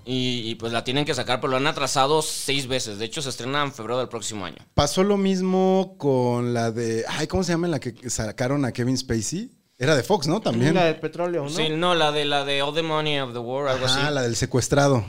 Y, 0.05 0.43
y, 0.51 0.55
pues 0.55 0.73
la 0.73 0.83
tienen 0.83 1.05
que 1.05 1.15
sacar, 1.15 1.41
pero 1.41 1.51
lo 1.53 1.57
han 1.59 1.67
atrasado 1.67 2.23
seis 2.23 2.67
veces. 2.67 2.99
De 2.99 3.05
hecho, 3.05 3.21
se 3.23 3.29
estrena 3.29 3.63
en 3.63 3.73
febrero 3.73 3.99
del 3.99 4.09
próximo 4.09 4.45
año. 4.47 4.57
Pasó 4.75 5.05
lo 5.05 5.17
mismo 5.17 5.95
con 5.99 6.55
la 6.55 6.71
de. 6.71 7.05
Ay, 7.09 7.27
¿cómo 7.27 7.45
se 7.45 7.53
llama 7.53 7.69
la 7.69 7.79
que 7.81 8.09
sacaron 8.11 8.65
a 8.65 8.73
Kevin 8.73 8.97
Spacey? 8.97 9.51
Era 9.79 9.97
de 9.97 10.03
Fox, 10.03 10.27
¿no? 10.27 10.41
También. 10.41 10.75
La 10.75 10.85
del 10.87 10.97
petróleo, 11.01 11.45
¿no? 11.45 11.49
Sí, 11.51 11.69
no, 11.71 11.95
la 11.95 12.13
de 12.13 12.25
la 12.25 12.45
de 12.45 12.61
All 12.63 12.75
the 12.75 12.83
Money 12.83 13.19
of 13.21 13.33
the 13.33 13.39
World, 13.39 13.71
algo 13.71 13.87
Ah, 13.87 14.05
así. 14.05 14.15
la 14.15 14.23
del 14.23 14.37
secuestrado. 14.37 15.05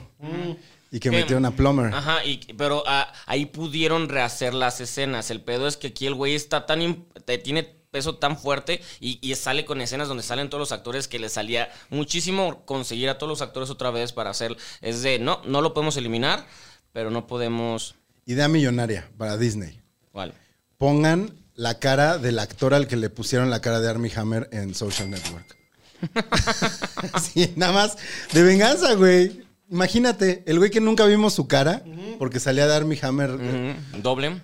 Y 0.90 1.00
que 1.00 1.10
Que- 1.10 1.16
metieron 1.16 1.44
a 1.46 1.50
Plumber. 1.52 1.92
Ajá, 1.94 2.24
y, 2.24 2.38
pero 2.56 2.82
ah, 2.86 3.12
ahí 3.26 3.46
pudieron 3.46 4.08
rehacer 4.10 4.52
las 4.54 4.80
escenas. 4.80 5.30
El 5.30 5.40
pedo 5.42 5.66
es 5.66 5.76
que 5.76 5.88
aquí 5.88 6.06
el 6.06 6.14
güey 6.14 6.34
está 6.34 6.64
tan. 6.66 7.06
te- 7.24 7.38
tiene 7.38 7.81
peso 7.92 8.16
tan 8.16 8.36
fuerte 8.36 8.80
y, 8.98 9.18
y 9.22 9.34
sale 9.36 9.64
con 9.64 9.80
escenas 9.80 10.08
donde 10.08 10.24
salen 10.24 10.48
todos 10.50 10.58
los 10.60 10.72
actores 10.72 11.06
que 11.06 11.20
le 11.20 11.28
salía 11.28 11.70
muchísimo 11.90 12.64
conseguir 12.64 13.08
a 13.10 13.18
todos 13.18 13.28
los 13.28 13.42
actores 13.42 13.70
otra 13.70 13.90
vez 13.92 14.12
para 14.12 14.30
hacer. 14.30 14.56
Es 14.80 15.02
de, 15.02 15.20
no, 15.20 15.40
no 15.44 15.60
lo 15.60 15.74
podemos 15.74 15.96
eliminar, 15.96 16.46
pero 16.92 17.10
no 17.10 17.28
podemos. 17.28 17.94
Idea 18.26 18.48
millonaria 18.48 19.08
para 19.18 19.36
Disney. 19.36 19.80
Vale. 20.12 20.32
Pongan 20.78 21.34
la 21.54 21.78
cara 21.78 22.18
del 22.18 22.38
actor 22.38 22.74
al 22.74 22.88
que 22.88 22.96
le 22.96 23.10
pusieron 23.10 23.50
la 23.50 23.60
cara 23.60 23.78
de 23.80 23.90
Army 23.90 24.10
Hammer 24.16 24.48
en 24.52 24.74
Social 24.74 25.10
Network. 25.10 25.56
sí, 27.22 27.52
nada 27.56 27.72
más 27.72 27.98
de 28.32 28.42
venganza, 28.42 28.94
güey. 28.94 29.44
Imagínate, 29.70 30.42
el 30.46 30.58
güey 30.58 30.70
que 30.70 30.80
nunca 30.80 31.04
vimos 31.04 31.34
su 31.34 31.46
cara, 31.46 31.82
porque 32.18 32.40
salía 32.40 32.66
de 32.66 32.74
Army 32.74 32.98
Hammer. 33.02 33.30
Ujú. 33.30 34.00
Doble. 34.02 34.40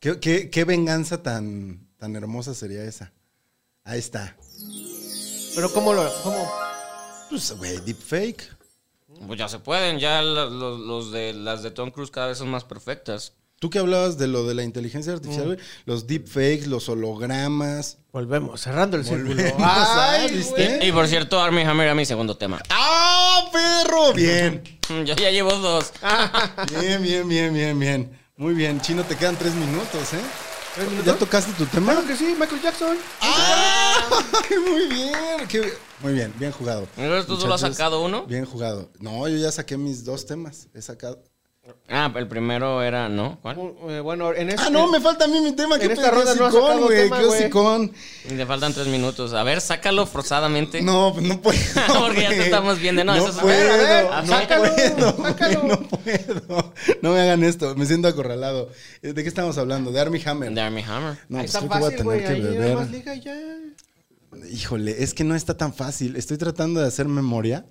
¿Qué, 0.00 0.18
qué- 0.18 0.50
qué 0.50 0.64
venganza 0.64 1.22
tan, 1.22 1.86
tan 1.98 2.16
hermosa 2.16 2.54
sería 2.54 2.82
esa? 2.84 3.12
Ahí 3.84 3.98
está. 3.98 4.36
Pero 5.54 5.70
¿cómo 5.72 5.92
lo...? 5.92 6.10
Cómo? 6.22 6.50
Pues, 7.28 7.52
güey, 7.52 7.78
deepfake. 7.80 8.48
Pues 9.26 9.38
ya 9.38 9.48
se 9.48 9.58
pueden, 9.58 9.98
ya 9.98 10.22
los, 10.22 10.80
los 10.80 11.12
de 11.12 11.34
las 11.34 11.62
de 11.62 11.70
Tom 11.70 11.90
Cruise 11.90 12.10
cada 12.10 12.28
vez 12.28 12.38
son 12.38 12.48
más 12.48 12.64
perfectas. 12.64 13.34
Tú 13.58 13.68
que 13.68 13.78
hablabas 13.78 14.16
de 14.16 14.26
lo 14.26 14.46
de 14.46 14.54
la 14.54 14.62
inteligencia 14.62 15.12
artificial, 15.12 15.46
güey, 15.48 15.58
los 15.84 16.06
deepfakes, 16.06 16.66
los 16.66 16.88
hologramas. 16.88 17.98
Volvemos, 18.10 18.62
cerrando 18.62 18.96
el 18.96 19.04
círculo. 19.04 19.34
Volvemos, 19.34 19.52
Ay, 19.62 20.26
ah, 20.30 20.32
¿viste? 20.32 20.86
Y 20.86 20.92
por 20.92 21.06
cierto, 21.08 21.38
Army 21.38 21.60
Hammer 21.60 21.84
era 21.88 21.94
mi 21.94 22.06
segundo 22.06 22.38
tema. 22.38 22.62
¡Ah, 22.70 23.50
perro! 23.52 24.14
Bien. 24.14 24.62
Yo 24.88 25.14
ya 25.14 25.30
llevo 25.30 25.52
dos. 25.56 25.92
Bien, 26.80 27.02
bien, 27.02 27.28
bien, 27.28 27.52
bien, 27.52 27.78
bien. 27.78 28.19
Muy 28.40 28.54
bien. 28.54 28.80
Chino, 28.80 29.04
te 29.04 29.16
quedan 29.16 29.36
tres 29.36 29.54
minutos, 29.54 30.14
¿eh? 30.14 30.20
¿Tres 30.74 30.88
minutos? 30.88 31.12
¿Ya 31.12 31.18
tocaste 31.18 31.52
tu 31.52 31.66
tema? 31.66 31.92
Claro 31.92 32.06
que 32.06 32.16
sí, 32.16 32.34
Michael 32.40 32.62
Jackson. 32.62 32.96
¡Ah! 33.20 34.00
Muy 34.66 34.86
bien. 34.88 35.46
qué- 35.46 35.74
Muy 36.00 36.14
bien, 36.14 36.32
bien 36.38 36.50
jugado. 36.50 36.88
Entonces, 36.96 37.26
¿tú 37.26 37.36
solo 37.38 37.52
has 37.52 37.60
sacado 37.60 38.00
uno? 38.02 38.24
Bien 38.24 38.46
jugado. 38.46 38.90
No, 38.98 39.28
yo 39.28 39.36
ya 39.36 39.52
saqué 39.52 39.76
mis 39.76 40.06
dos 40.06 40.24
temas. 40.24 40.68
He 40.72 40.80
sacado. 40.80 41.22
Ah, 41.88 42.12
el 42.16 42.28
primero 42.28 42.82
era, 42.82 43.08
¿no? 43.08 43.38
¿Cuál? 43.42 43.58
Eh, 43.88 44.00
bueno, 44.00 44.32
en 44.34 44.50
este... 44.50 44.62
Ah, 44.66 44.70
no, 44.70 44.90
me 44.90 45.00
falta 45.00 45.24
a 45.24 45.28
mí 45.28 45.40
mi 45.40 45.52
tema. 45.52 45.76
en 45.76 45.80
¿Qué 45.80 45.86
esta 45.92 46.10
pedo? 46.10 46.16
ronda 46.22 46.32
Qué 46.34 46.38
no 46.40 46.50
sacado 46.52 46.78
güey. 46.84 47.02
tema, 47.04 47.18
Qué 47.18 47.24
güey. 47.26 47.40
hocicón. 47.40 47.92
Le 48.30 48.46
faltan 48.46 48.72
tres 48.72 48.86
minutos. 48.86 49.32
A 49.34 49.42
ver, 49.42 49.60
sácalo 49.60 50.06
forzadamente. 50.06 50.82
No, 50.82 51.12
pues 51.14 51.26
no 51.26 51.40
puedo. 51.40 51.58
Porque 52.00 52.22
ya 52.22 52.28
te 52.30 52.44
estamos 52.44 52.78
viendo. 52.78 53.04
No, 53.04 53.14
no 53.16 53.18
eso 53.18 53.30
es- 53.30 53.36
puedo. 53.36 53.72
A 53.72 53.76
ver, 53.76 53.90
a 53.90 54.20
ver, 54.20 54.28
no 54.28 54.36
sácalo, 54.38 54.74
puedo, 54.74 55.16
sácalo. 55.24 55.62
No 55.68 55.80
puedo. 55.88 56.74
No 57.02 57.12
me 57.12 57.20
hagan 57.20 57.42
esto. 57.44 57.74
Me 57.76 57.86
siento 57.86 58.08
acorralado. 58.08 58.68
¿De 59.02 59.14
qué 59.14 59.28
estamos 59.28 59.58
hablando? 59.58 59.90
De 59.92 60.00
Army 60.00 60.20
Hammer. 60.24 60.52
De 60.52 60.60
Army 60.60 60.82
Hammer. 60.82 61.18
No, 61.28 61.38
Ahí 61.38 61.46
pues 61.46 61.54
está 61.54 61.60
que 61.60 61.66
voy 61.66 61.76
a 61.76 61.80
fácil, 61.80 61.96
tener 61.98 62.04
güey. 62.04 62.24
que 62.24 62.58
beber. 62.58 62.76
más 62.76 62.90
liga 62.90 63.14
ya. 63.14 63.34
Híjole, 64.50 65.02
es 65.02 65.12
que 65.14 65.24
no 65.24 65.34
está 65.34 65.56
tan 65.56 65.74
fácil. 65.74 66.16
Estoy 66.16 66.38
tratando 66.38 66.80
de 66.80 66.86
hacer 66.86 67.06
memoria 67.08 67.64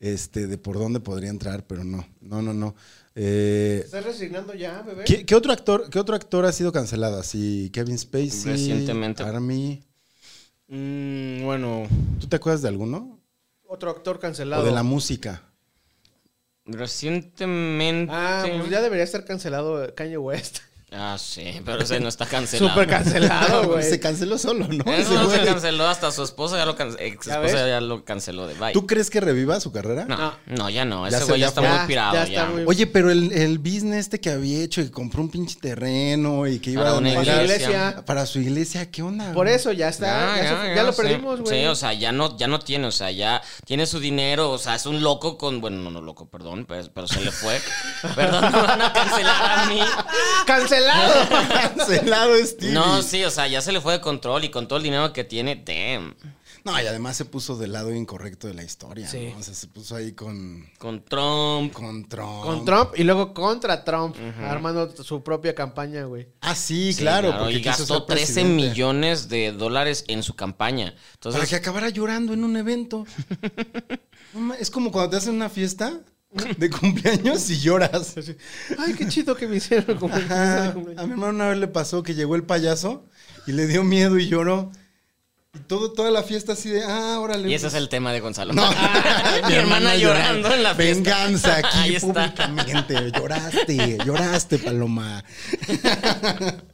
este, 0.00 0.46
de 0.46 0.58
por 0.58 0.78
dónde 0.78 1.00
podría 1.00 1.30
entrar, 1.30 1.64
pero 1.66 1.84
no. 1.84 2.06
No, 2.20 2.40
no, 2.42 2.54
no. 2.54 2.74
Eh, 3.16 3.78
¿Te 3.80 3.86
estás 3.86 4.04
resignando 4.04 4.54
ya, 4.54 4.82
bebé? 4.82 5.04
¿qué, 5.04 5.24
qué 5.24 5.34
otro 5.36 5.52
actor, 5.52 5.88
¿Qué 5.88 6.00
otro 6.00 6.16
actor 6.16 6.44
ha 6.44 6.52
sido 6.52 6.72
cancelado? 6.72 7.18
Así, 7.20 7.70
Kevin 7.72 7.96
Spacey. 7.98 8.52
Recientemente. 8.52 9.22
Army. 9.22 9.82
Mm, 10.66 11.44
bueno, 11.44 11.86
¿Tú 12.20 12.26
te 12.26 12.36
acuerdas 12.36 12.62
de 12.62 12.68
alguno? 12.68 13.20
Otro 13.66 13.90
actor 13.90 14.18
cancelado. 14.18 14.62
O 14.62 14.66
de 14.66 14.72
la 14.72 14.82
música. 14.82 15.42
recientemente. 16.64 18.12
Ah, 18.14 18.44
pues 18.58 18.70
ya 18.70 18.80
debería 18.80 19.04
estar 19.04 19.24
cancelado 19.24 19.94
Kanye 19.94 20.18
West. 20.18 20.58
Ah, 20.96 21.16
sí, 21.18 21.60
pero 21.64 21.82
ese 21.82 21.98
no 21.98 22.08
está 22.08 22.24
cancelado. 22.26 22.70
Súper 22.70 22.88
cancelado, 22.88 23.64
güey. 23.72 23.82
Se 23.82 23.98
canceló 23.98 24.38
solo, 24.38 24.68
¿no? 24.68 24.84
Eso 24.92 25.14
no 25.14 25.28
se 25.28 25.42
canceló, 25.44 25.86
hasta 25.88 26.12
su 26.12 26.22
esposa 26.22 26.56
ya 26.56 26.66
lo 26.66 26.76
canceló. 26.76 27.02
Ex 27.04 27.26
¿Ya 27.26 27.34
esposa 27.42 27.66
ya 27.68 27.80
lo 27.80 28.04
canceló 28.04 28.46
de 28.46 28.54
bye. 28.54 28.72
¿Tú 28.72 28.86
crees 28.86 29.10
que 29.10 29.20
reviva 29.20 29.58
su 29.60 29.72
carrera? 29.72 30.04
No, 30.04 30.34
no, 30.46 30.70
ya 30.70 30.84
no. 30.84 31.08
Ya 31.08 31.16
Ese 31.16 31.26
se- 31.26 31.32
güey 31.32 31.40
ya 31.40 31.46
ya 31.46 31.48
está 31.48 31.60
muy 31.62 31.86
pirado. 31.88 32.14
ya 32.14 32.24
Ya, 32.26 32.40
está 32.42 32.46
muy- 32.52 32.64
Oye, 32.66 32.86
pero 32.86 33.10
el, 33.10 33.32
el 33.32 33.58
business 33.58 34.00
este 34.04 34.20
que 34.20 34.30
había 34.30 34.62
hecho, 34.62 34.82
que 34.82 34.90
compró 34.90 35.20
un 35.22 35.30
pinche 35.30 35.58
terreno 35.60 36.46
y 36.46 36.58
que 36.60 36.70
iba 36.70 36.82
Para 36.82 36.94
a 36.94 36.98
una 36.98 37.10
donar- 37.14 37.42
iglesia. 37.42 37.66
iglesia. 37.68 38.04
Para 38.04 38.26
su 38.26 38.38
iglesia, 38.40 38.90
¿qué 38.90 39.02
onda? 39.02 39.32
Por 39.32 39.48
eso 39.48 39.72
ya 39.72 39.88
está. 39.88 40.36
Ya, 40.36 40.74
se- 40.76 40.82
lo 40.84 40.92
sí. 40.92 41.02
perdimos, 41.02 41.40
güey. 41.40 41.60
Sí, 41.62 41.66
o 41.66 41.74
sea, 41.74 41.92
ya 41.92 42.12
no, 42.12 42.36
ya 42.36 42.46
no 42.46 42.58
tiene, 42.60 42.86
o 42.86 42.92
sea, 42.92 43.10
ya 43.10 43.42
tiene 43.66 43.86
su 43.86 43.98
dinero, 43.98 44.50
o 44.50 44.58
sea, 44.58 44.74
es 44.76 44.86
un 44.86 45.02
loco 45.02 45.38
con, 45.38 45.60
bueno, 45.60 45.78
no, 45.78 45.90
no 45.90 46.00
loco, 46.00 46.28
perdón, 46.28 46.66
pero, 46.68 46.88
pero 46.94 47.08
se 47.08 47.20
le 47.20 47.30
fue. 47.32 47.60
perdón, 48.14 48.44
me 48.52 48.60
van 48.62 48.82
a 48.82 48.92
cancelar 48.92 49.58
a 49.60 49.66
mí. 49.66 49.80
¡Cancelado! 50.84 51.74
Cancelado 51.76 52.36
Stevie. 52.46 52.72
No, 52.72 53.02
sí, 53.02 53.24
o 53.24 53.30
sea, 53.30 53.46
ya 53.48 53.60
se 53.60 53.72
le 53.72 53.80
fue 53.80 53.94
de 53.94 54.00
control 54.00 54.44
y 54.44 54.50
con 54.50 54.68
todo 54.68 54.76
el 54.78 54.82
dinero 54.84 55.12
que 55.12 55.24
tiene, 55.24 55.56
damn. 55.64 56.14
No, 56.64 56.80
y 56.80 56.86
además 56.86 57.14
se 57.14 57.26
puso 57.26 57.58
del 57.58 57.72
lado 57.72 57.92
incorrecto 57.94 58.46
de 58.46 58.54
la 58.54 58.62
historia, 58.64 59.06
Sí. 59.06 59.28
¿no? 59.34 59.38
O 59.38 59.42
sea, 59.42 59.52
se 59.52 59.66
puso 59.66 59.96
ahí 59.96 60.12
con, 60.12 60.66
Con 60.78 61.04
Trump. 61.04 61.74
con 61.74 62.08
Trump. 62.08 62.42
Con 62.42 62.64
Trump 62.64 62.92
y 62.96 63.04
luego 63.04 63.34
contra 63.34 63.84
Trump. 63.84 64.16
Armando 64.42 64.90
su 65.04 65.22
propia 65.22 65.54
campaña, 65.54 66.04
güey. 66.04 66.26
Ah, 66.40 66.54
sí, 66.54 66.94
Sí, 66.94 67.00
claro. 67.02 67.36
porque 67.38 67.56
y 67.56 67.60
gastó 67.60 67.84
ser 67.98 68.06
13 68.06 68.24
presidente. 68.34 68.54
millones 68.70 69.28
de 69.28 69.52
dólares 69.52 70.04
en 70.08 70.22
su 70.22 70.34
campaña. 70.36 70.94
Entonces, 71.12 71.38
Para 71.40 71.50
que 71.50 71.56
acabara 71.56 71.90
llorando 71.90 72.32
en 72.32 72.42
un 72.44 72.56
evento. 72.56 73.04
Es 74.58 74.68
como 74.70 74.90
cuando 74.90 75.10
te 75.10 75.16
hacen 75.18 75.34
una 75.34 75.48
fiesta 75.48 76.00
de 76.58 76.70
cumpleaños 76.70 77.48
y 77.50 77.60
lloras. 77.60 78.14
Ay, 78.78 78.94
qué 78.94 79.06
chido 79.08 79.34
que 79.36 79.46
me 79.46 79.56
hicieron 79.56 79.90
Ajá. 79.96 79.98
cumpleaños. 80.74 80.98
A 80.98 81.06
mi 81.06 81.12
hermano 81.12 81.32
una 81.34 81.48
vez 81.48 81.58
le 81.58 81.68
pasó 81.68 82.02
que 82.02 82.14
llegó 82.14 82.34
el 82.36 82.42
payaso 82.42 83.04
y 83.46 83.52
le 83.52 83.66
dio 83.66 83.84
miedo 83.84 84.18
y 84.18 84.28
lloró. 84.28 84.70
Y 85.54 85.60
todo, 85.60 85.92
toda 85.92 86.10
la 86.10 86.24
fiesta 86.24 86.54
así 86.54 86.68
de, 86.68 86.82
ah, 86.82 87.20
órale. 87.20 87.48
y 87.48 87.54
ese 87.54 87.68
es 87.68 87.74
el 87.74 87.88
tema 87.88 88.12
de 88.12 88.18
Gonzalo. 88.18 88.52
No. 88.52 88.68
Mi 89.48 89.54
hermana 89.54 89.94
llorando 89.94 90.52
en 90.52 90.64
la 90.64 90.74
fiesta. 90.74 91.02
Venganza 91.12 91.56
aquí 91.58 91.78
Ahí 91.78 91.94
está. 91.94 92.34
públicamente. 92.34 93.12
Lloraste, 93.12 93.98
lloraste, 94.04 94.58
Paloma. 94.58 95.22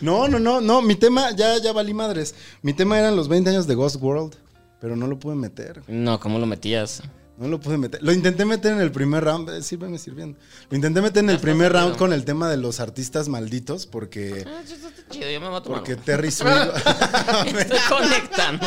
No, 0.00 0.28
no, 0.28 0.38
no, 0.38 0.60
no. 0.60 0.80
Mi 0.82 0.94
tema, 0.96 1.30
ya, 1.32 1.58
ya 1.58 1.72
valí 1.72 1.92
madres. 1.94 2.34
Mi 2.62 2.72
tema 2.72 2.98
eran 2.98 3.14
los 3.16 3.28
20 3.28 3.50
años 3.50 3.66
de 3.66 3.74
Ghost 3.74 3.96
World, 4.00 4.34
pero 4.80 4.96
no 4.96 5.06
lo 5.06 5.18
pude 5.18 5.36
meter. 5.36 5.82
No, 5.86 6.18
¿cómo 6.18 6.38
lo 6.38 6.46
metías? 6.46 7.02
No 7.38 7.46
lo 7.48 7.60
pude 7.60 7.78
meter. 7.78 8.02
Lo 8.02 8.12
intenté 8.12 8.44
meter 8.44 8.72
en 8.72 8.80
el 8.80 8.90
primer 8.90 9.22
round. 9.24 9.48
Eh, 9.50 9.62
Sírveme 9.62 9.96
sirviendo. 9.98 10.38
Lo 10.70 10.74
intenté 10.76 11.00
meter 11.00 11.22
en 11.22 11.30
el 11.30 11.38
primer 11.38 11.72
round 11.72 11.96
con 11.96 12.12
el 12.12 12.24
tema 12.24 12.50
de 12.50 12.56
los 12.56 12.80
artistas 12.80 13.28
malditos 13.28 13.86
porque, 13.86 14.44
Ah, 14.46 14.60
eso 14.64 14.74
está 14.74 14.90
chido, 15.08 15.30
yo 15.30 15.40
me 15.40 15.48
mato 15.48 15.70
porque 15.70 15.92
mano. 15.92 16.04
Terry 16.04 16.30
Swift. 16.32 16.50
Estoy 17.46 17.78
conectando. 17.88 18.66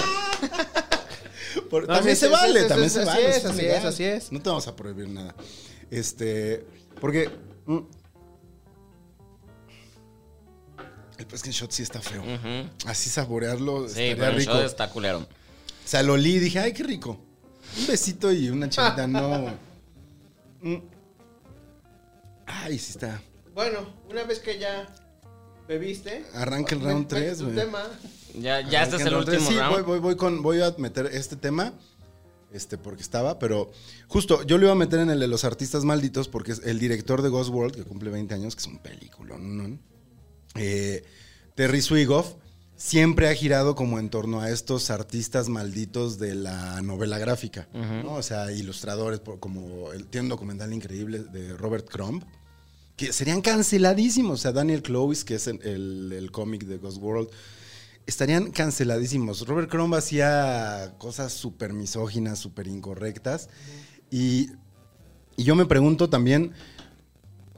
Por- 1.69 1.86
No, 1.88 1.95
también 1.95 2.15
sí, 2.15 2.22
se 2.22 2.26
sí, 2.28 2.32
vale, 2.32 2.61
sí, 2.61 2.67
también 2.69 2.89
sí, 2.89 2.95
se 2.95 3.01
así 3.01 3.07
vale. 3.09 3.30
es, 3.30 3.45
así 3.45 3.65
es, 3.65 3.84
así 3.86 4.03
es. 4.05 4.32
No 4.32 4.41
te 4.41 4.47
vamos 4.49 4.67
a 4.67 4.76
prohibir 4.76 5.09
nada. 5.09 5.36
Este, 5.89 6.65
porque 7.01 7.30
mm, 7.65 7.78
el 11.17 11.26
Peskin 11.28 11.51
Shot 11.51 11.72
sí 11.72 11.84
está 11.84 11.99
feo. 12.01 12.24
Así 12.86 13.09
saborearlo 13.09 13.88
Sí, 13.89 14.13
pero 14.15 14.28
el 14.28 14.36
rico. 14.38 14.59
está 14.61 14.89
culero. 14.89 15.19
O 15.19 15.28
sea, 15.86 16.01
lo 16.03 16.13
olí 16.13 16.36
y 16.36 16.39
dije, 16.39 16.59
ay, 16.59 16.74
qué 16.74 16.84
rico. 16.84 17.19
Un 17.80 17.88
besito 17.88 18.32
y 18.32 18.49
una 18.49 18.69
chelita, 18.69 19.07
no. 19.07 19.72
Mm. 20.63 20.78
Ay, 22.45 22.78
sí 22.78 22.91
está. 22.91 23.19
Bueno, 23.55 23.80
una 24.07 24.24
vez 24.26 24.38
que 24.38 24.59
ya 24.59 24.86
bebiste. 25.67 26.24
Arranca 26.36 26.76
el 26.76 26.82
round 26.82 26.99
mete 26.99 27.15
tres, 27.15 27.39
tu 27.39 27.45
güey. 27.45 27.55
tema. 27.55 27.84
Ya, 28.36 28.61
ya 28.61 28.84
este 28.84 28.97
es 28.97 29.05
el 29.07 29.15
último 29.15 29.39
sí, 29.49 29.57
round. 29.57 29.72
Voy, 29.72 29.82
voy, 29.82 29.99
voy, 29.99 30.15
con, 30.15 30.43
voy 30.43 30.61
a 30.61 30.76
meter 30.78 31.07
este 31.07 31.36
tema. 31.36 31.74
Este, 32.53 32.78
porque 32.78 33.01
estaba, 33.01 33.39
pero 33.39 33.72
justo 34.07 34.43
yo 34.43 34.57
lo 34.57 34.65
iba 34.65 34.74
a 34.74 34.76
meter 34.76 34.99
en 34.99 35.09
el 35.09 35.19
de 35.22 35.28
los 35.28 35.45
artistas 35.45 35.86
malditos 35.86 36.28
porque 36.28 36.51
es 36.51 36.61
el 36.65 36.80
director 36.80 37.22
de 37.22 37.30
Ghost 37.30 37.49
World, 37.49 37.74
que 37.74 37.84
cumple 37.84 38.11
20 38.11 38.36
años, 38.36 38.55
que 38.55 38.59
es 38.59 38.67
un 38.67 38.80
película, 38.80 39.38
¿no? 39.39 39.80
Eh, 40.55 41.03
Terry 41.55 41.82
Swigoff 41.82 42.34
siempre 42.84 43.29
ha 43.29 43.36
girado 43.36 43.75
como 43.75 43.99
en 43.99 44.09
torno 44.09 44.41
a 44.41 44.49
estos 44.49 44.89
artistas 44.89 45.49
malditos 45.49 46.17
de 46.17 46.34
la 46.34 46.82
novela 46.82 47.19
gráfica, 47.19 47.67
¿no? 47.73 48.13
O 48.15 48.23
sea, 48.23 48.51
ilustradores, 48.51 49.21
como 49.39 49.91
el, 49.91 50.07
tiene 50.07 50.23
un 50.25 50.29
documental 50.29 50.73
increíble 50.73 51.19
de 51.19 51.55
Robert 51.55 51.88
Crumb, 51.88 52.23
que 52.97 53.13
serían 53.13 53.41
canceladísimos. 53.41 54.39
O 54.39 54.41
sea, 54.41 54.51
Daniel 54.51 54.82
Clowes, 54.82 55.23
que 55.23 55.36
es 55.36 55.45
el, 55.47 55.61
el- 55.61 56.11
el 56.13 56.32
cómic 56.32 56.63
de 56.65 56.77
Ghost 56.79 56.97
World, 56.97 57.29
estarían 58.07 58.49
canceladísimos. 58.51 59.47
Robert 59.47 59.69
Crumb 59.69 59.93
hacía 59.93 60.95
cosas 60.97 61.34
súper 61.34 61.73
misóginas, 61.73 62.39
súper 62.39 62.67
incorrectas. 62.67 63.49
Y, 64.09 64.49
y 65.38 65.43
yo 65.43 65.55
me 65.55 65.67
pregunto 65.67 66.09
también, 66.09 66.51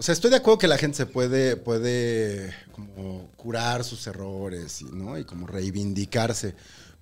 o 0.03 0.05
sea, 0.05 0.11
estoy 0.11 0.31
de 0.31 0.35
acuerdo 0.35 0.57
que 0.57 0.67
la 0.67 0.77
gente 0.77 0.97
se 0.97 1.05
puede, 1.05 1.55
puede 1.55 2.53
como 2.73 3.31
curar 3.37 3.85
sus 3.85 4.05
errores 4.05 4.81
¿no? 4.81 5.17
y 5.17 5.23
como 5.23 5.47
reivindicarse. 5.47 6.55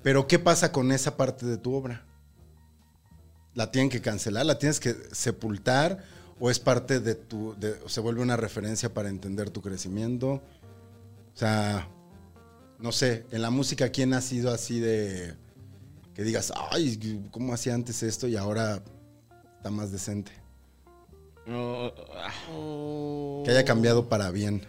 Pero 0.03 0.27
¿qué 0.27 0.37
pasa 0.37 0.71
con 0.71 0.91
esa 0.91 1.17
parte 1.17 1.47
de 1.47 1.57
tu 1.57 1.73
obra? 1.73 2.05
¿La 3.55 3.71
tienen 3.71 3.89
que 3.89 4.01
cancelar? 4.01 4.45
¿La 4.45 4.59
tienes 4.59 4.79
que 4.79 4.95
sepultar? 5.13 6.03
¿O 6.39 6.51
es 6.51 6.59
parte 6.59 6.99
de 6.99 7.15
tu... 7.15 7.55
o 7.83 7.89
se 7.89 8.01
vuelve 8.01 8.21
una 8.21 8.37
referencia 8.37 8.93
para 8.93 9.09
entender 9.09 9.49
tu 9.49 9.63
crecimiento? 9.63 10.33
O 10.33 10.41
sea, 11.33 11.89
no 12.77 12.91
sé, 12.91 13.25
en 13.31 13.41
la 13.41 13.49
música, 13.49 13.89
¿quién 13.89 14.13
ha 14.13 14.21
sido 14.21 14.53
así 14.53 14.79
de... 14.79 15.33
que 16.13 16.23
digas, 16.23 16.53
ay, 16.69 17.25
¿cómo 17.31 17.55
hacía 17.55 17.73
antes 17.73 18.03
esto 18.03 18.27
y 18.27 18.35
ahora 18.35 18.83
está 19.57 19.71
más 19.71 19.91
decente? 19.91 20.40
No, 21.45 21.91
ah, 22.15 23.41
Que 23.43 23.51
haya 23.51 23.65
cambiado 23.65 24.07
para 24.07 24.29
bien. 24.31 24.65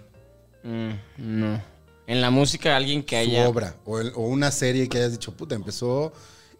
mm, 0.64 0.90
no. 1.18 1.62
En 2.06 2.20
la 2.20 2.30
música, 2.30 2.76
alguien 2.76 3.02
que 3.02 3.22
su 3.24 3.30
haya. 3.30 3.48
obra 3.48 3.76
o, 3.84 3.98
el- 4.00 4.12
o 4.16 4.22
una 4.22 4.50
serie 4.50 4.88
que 4.88 4.98
hayas 4.98 5.12
dicho, 5.12 5.32
puta, 5.32 5.54
empezó 5.54 6.12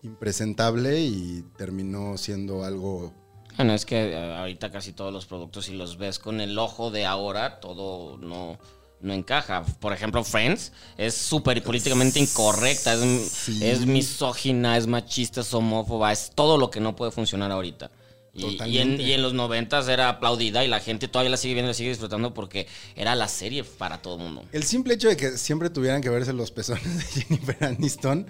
impresentable 0.03 1.01
y 1.01 1.45
terminó 1.57 2.17
siendo 2.19 2.65
algo... 2.65 3.13
Bueno, 3.57 3.75
es 3.75 3.85
que 3.85 4.13
eh, 4.13 4.37
ahorita 4.37 4.71
casi 4.71 4.93
todos 4.93 5.13
los 5.13 5.27
productos, 5.27 5.67
si 5.67 5.73
los 5.75 5.99
ves 5.99 6.19
con 6.19 6.41
el 6.41 6.59
ojo 6.59 6.91
de 6.91 7.05
ahora, 7.07 7.61
todo 7.61 8.17
no, 8.19 8.59
no 9.01 9.13
encaja. 9.13 9.63
Por 9.81 9.93
ejemplo, 9.93 10.25
Friends 10.25 10.73
es 10.97 11.15
súper 11.15 11.63
políticamente 11.63 12.19
incorrecta, 12.19 12.95
es, 12.95 13.01
Sí. 13.31 13.61
es 13.63 13.85
misógina, 13.85 14.77
es 14.77 14.87
machista, 14.87 15.43
es 15.43 15.53
homófoba, 15.53 16.13
es 16.13 16.31
todo 16.35 16.57
lo 16.57 16.71
que 16.71 16.81
no 16.81 16.97
puede 16.97 17.11
funcionar 17.11 17.51
ahorita. 17.51 17.91
Y, 18.35 18.59
y 18.65 18.79
en, 18.79 18.99
y 18.99 19.13
en 19.13 19.21
los 19.21 19.35
noventas 19.35 19.89
era 19.89 20.09
aplaudida 20.09 20.65
y 20.65 20.69
la 20.69 20.81
gente 20.81 21.07
todavía 21.07 21.31
la 21.31 21.37
sigue 21.37 21.53
viendo, 21.55 21.69
la 21.69 21.75
sigue 21.75 21.91
disfrutando 21.91 22.33
porque 22.33 22.67
era 22.97 23.15
la 23.15 23.29
serie 23.29 23.63
para 23.63 24.01
todo 24.01 24.17
el 24.17 24.23
mundo. 24.23 24.45
El 24.53 24.63
simple 24.63 24.95
hecho 24.95 25.09
de 25.09 25.17
que 25.19 25.37
siempre 25.37 25.69
tuvieran 25.69 26.01
que 26.01 26.09
verse 26.09 26.33
los 26.33 26.51
pezones 26.51 26.85
de 26.97 27.05
Jennifer 27.23 27.57
Aniston. 27.65 28.27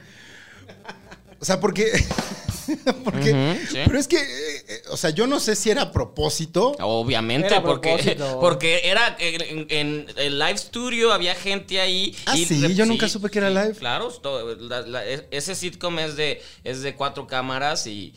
O 1.40 1.44
sea, 1.44 1.60
porque... 1.60 1.90
porque 3.04 3.56
sí. 3.68 3.76
Pero 3.84 3.98
es 3.98 4.06
que, 4.08 4.16
eh, 4.16 4.64
eh, 4.68 4.82
o 4.90 4.96
sea, 4.96 5.10
yo 5.10 5.26
no 5.26 5.40
sé 5.40 5.56
si 5.56 5.70
era 5.70 5.82
a 5.82 5.92
propósito. 5.92 6.72
Obviamente, 6.80 7.48
Era 7.48 7.62
porque, 7.62 7.90
propósito. 7.90 8.38
porque 8.40 8.80
era 8.84 9.16
en, 9.18 9.66
en 9.68 10.06
el 10.16 10.38
live 10.38 10.58
studio, 10.58 11.12
había 11.12 11.34
gente 11.34 11.80
ahí. 11.80 12.14
Ah, 12.26 12.36
y 12.36 12.44
sí, 12.44 12.74
yo 12.74 12.86
nunca 12.86 13.08
supe 13.08 13.30
que 13.30 13.38
era 13.38 13.50
live. 13.50 13.74
Claro, 13.74 14.08
to- 14.08 14.54
la- 14.56 14.82
la- 14.82 15.04
e- 15.06 15.26
ese 15.32 15.54
sitcom 15.56 15.98
es 15.98 16.14
de, 16.16 16.40
es 16.64 16.82
de 16.82 16.94
cuatro 16.94 17.26
cámaras 17.26 17.86
y, 17.88 18.14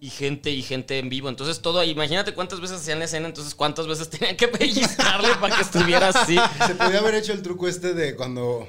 y 0.00 0.10
gente 0.10 0.50
y 0.50 0.62
gente 0.62 0.98
en 0.98 1.08
vivo. 1.08 1.28
Entonces 1.28 1.60
todo, 1.62 1.82
imagínate 1.82 2.34
cuántas 2.34 2.60
veces 2.60 2.78
hacían 2.80 2.98
la 2.98 3.06
escena, 3.06 3.26
entonces 3.28 3.54
cuántas 3.54 3.86
veces 3.86 4.08
tenían 4.10 4.36
que 4.36 4.48
pellizcarle 4.48 5.34
para 5.40 5.56
que 5.56 5.62
estuviera 5.62 6.08
así. 6.08 6.36
Se 6.66 6.74
podía 6.74 6.98
haber 6.98 7.14
hecho 7.14 7.32
el 7.32 7.42
truco 7.42 7.66
este 7.68 7.94
de 7.94 8.14
cuando, 8.14 8.68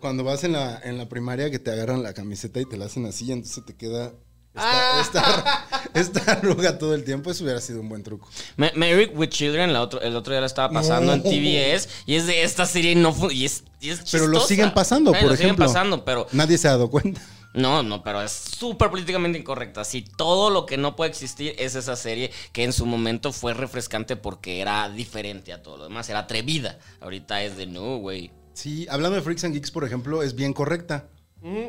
cuando 0.00 0.24
vas 0.24 0.44
en 0.44 0.52
la, 0.52 0.78
en 0.84 0.98
la 0.98 1.08
primaria 1.08 1.50
que 1.50 1.58
te 1.58 1.70
agarran 1.70 2.02
la 2.02 2.12
camiseta 2.14 2.60
y 2.60 2.64
te 2.66 2.76
la 2.76 2.86
hacen 2.86 3.06
así 3.06 3.24
y 3.26 3.32
entonces 3.32 3.64
te 3.64 3.74
queda 3.76 4.12
esta, 4.54 5.00
esta, 5.00 5.68
esta 5.94 6.32
arruga 6.32 6.78
todo 6.78 6.94
el 6.94 7.04
tiempo. 7.04 7.30
Eso 7.30 7.44
hubiera 7.44 7.60
sido 7.60 7.80
un 7.80 7.88
buen 7.88 8.02
truco. 8.02 8.28
Married 8.56 9.10
with 9.14 9.28
Children, 9.28 9.72
la 9.72 9.82
otro, 9.82 10.00
el 10.00 10.16
otro 10.16 10.32
día 10.32 10.40
la 10.40 10.46
estaba 10.48 10.70
pasando 10.72 11.12
en 11.12 11.22
No. 11.22 11.30
TBS 11.30 11.88
y 12.06 12.16
es 12.16 12.26
de 12.26 12.42
esta 12.42 12.66
serie 12.66 12.92
y 12.92 12.94
no 12.96 13.14
y 13.30 13.44
es, 13.46 13.64
y 13.80 13.90
es 13.90 14.00
Pero 14.10 14.26
lo 14.26 14.40
siguen 14.40 14.74
pasando, 14.74 15.12
por 15.12 15.22
lo 15.22 15.28
siguen 15.30 15.46
ejemplo. 15.46 15.66
pasando, 15.66 16.04
pero 16.04 16.26
Nadie 16.32 16.58
se 16.58 16.68
ha 16.68 16.72
dado 16.72 16.90
cuenta. 16.90 17.20
No, 17.58 17.82
no, 17.82 18.04
pero 18.04 18.22
es 18.22 18.30
súper 18.30 18.88
políticamente 18.88 19.38
incorrecta. 19.38 19.84
Si 19.84 20.02
todo 20.02 20.48
lo 20.48 20.64
que 20.64 20.76
no 20.76 20.94
puede 20.94 21.10
existir 21.10 21.54
es 21.58 21.74
esa 21.74 21.96
serie 21.96 22.30
que 22.52 22.62
en 22.62 22.72
su 22.72 22.86
momento 22.86 23.32
fue 23.32 23.52
refrescante 23.52 24.14
porque 24.14 24.60
era 24.60 24.88
diferente 24.88 25.52
a 25.52 25.60
todo 25.62 25.76
lo 25.76 25.84
demás, 25.84 26.08
era 26.08 26.20
atrevida. 26.20 26.78
Ahorita 27.00 27.42
es 27.42 27.56
de 27.56 27.66
no, 27.66 27.96
güey. 27.96 28.30
Sí, 28.54 28.86
hablando 28.88 29.16
de 29.16 29.22
Freaks 29.22 29.44
and 29.44 29.54
Geeks, 29.54 29.72
por 29.72 29.84
ejemplo, 29.84 30.22
es 30.22 30.34
bien 30.34 30.52
correcta. 30.52 31.08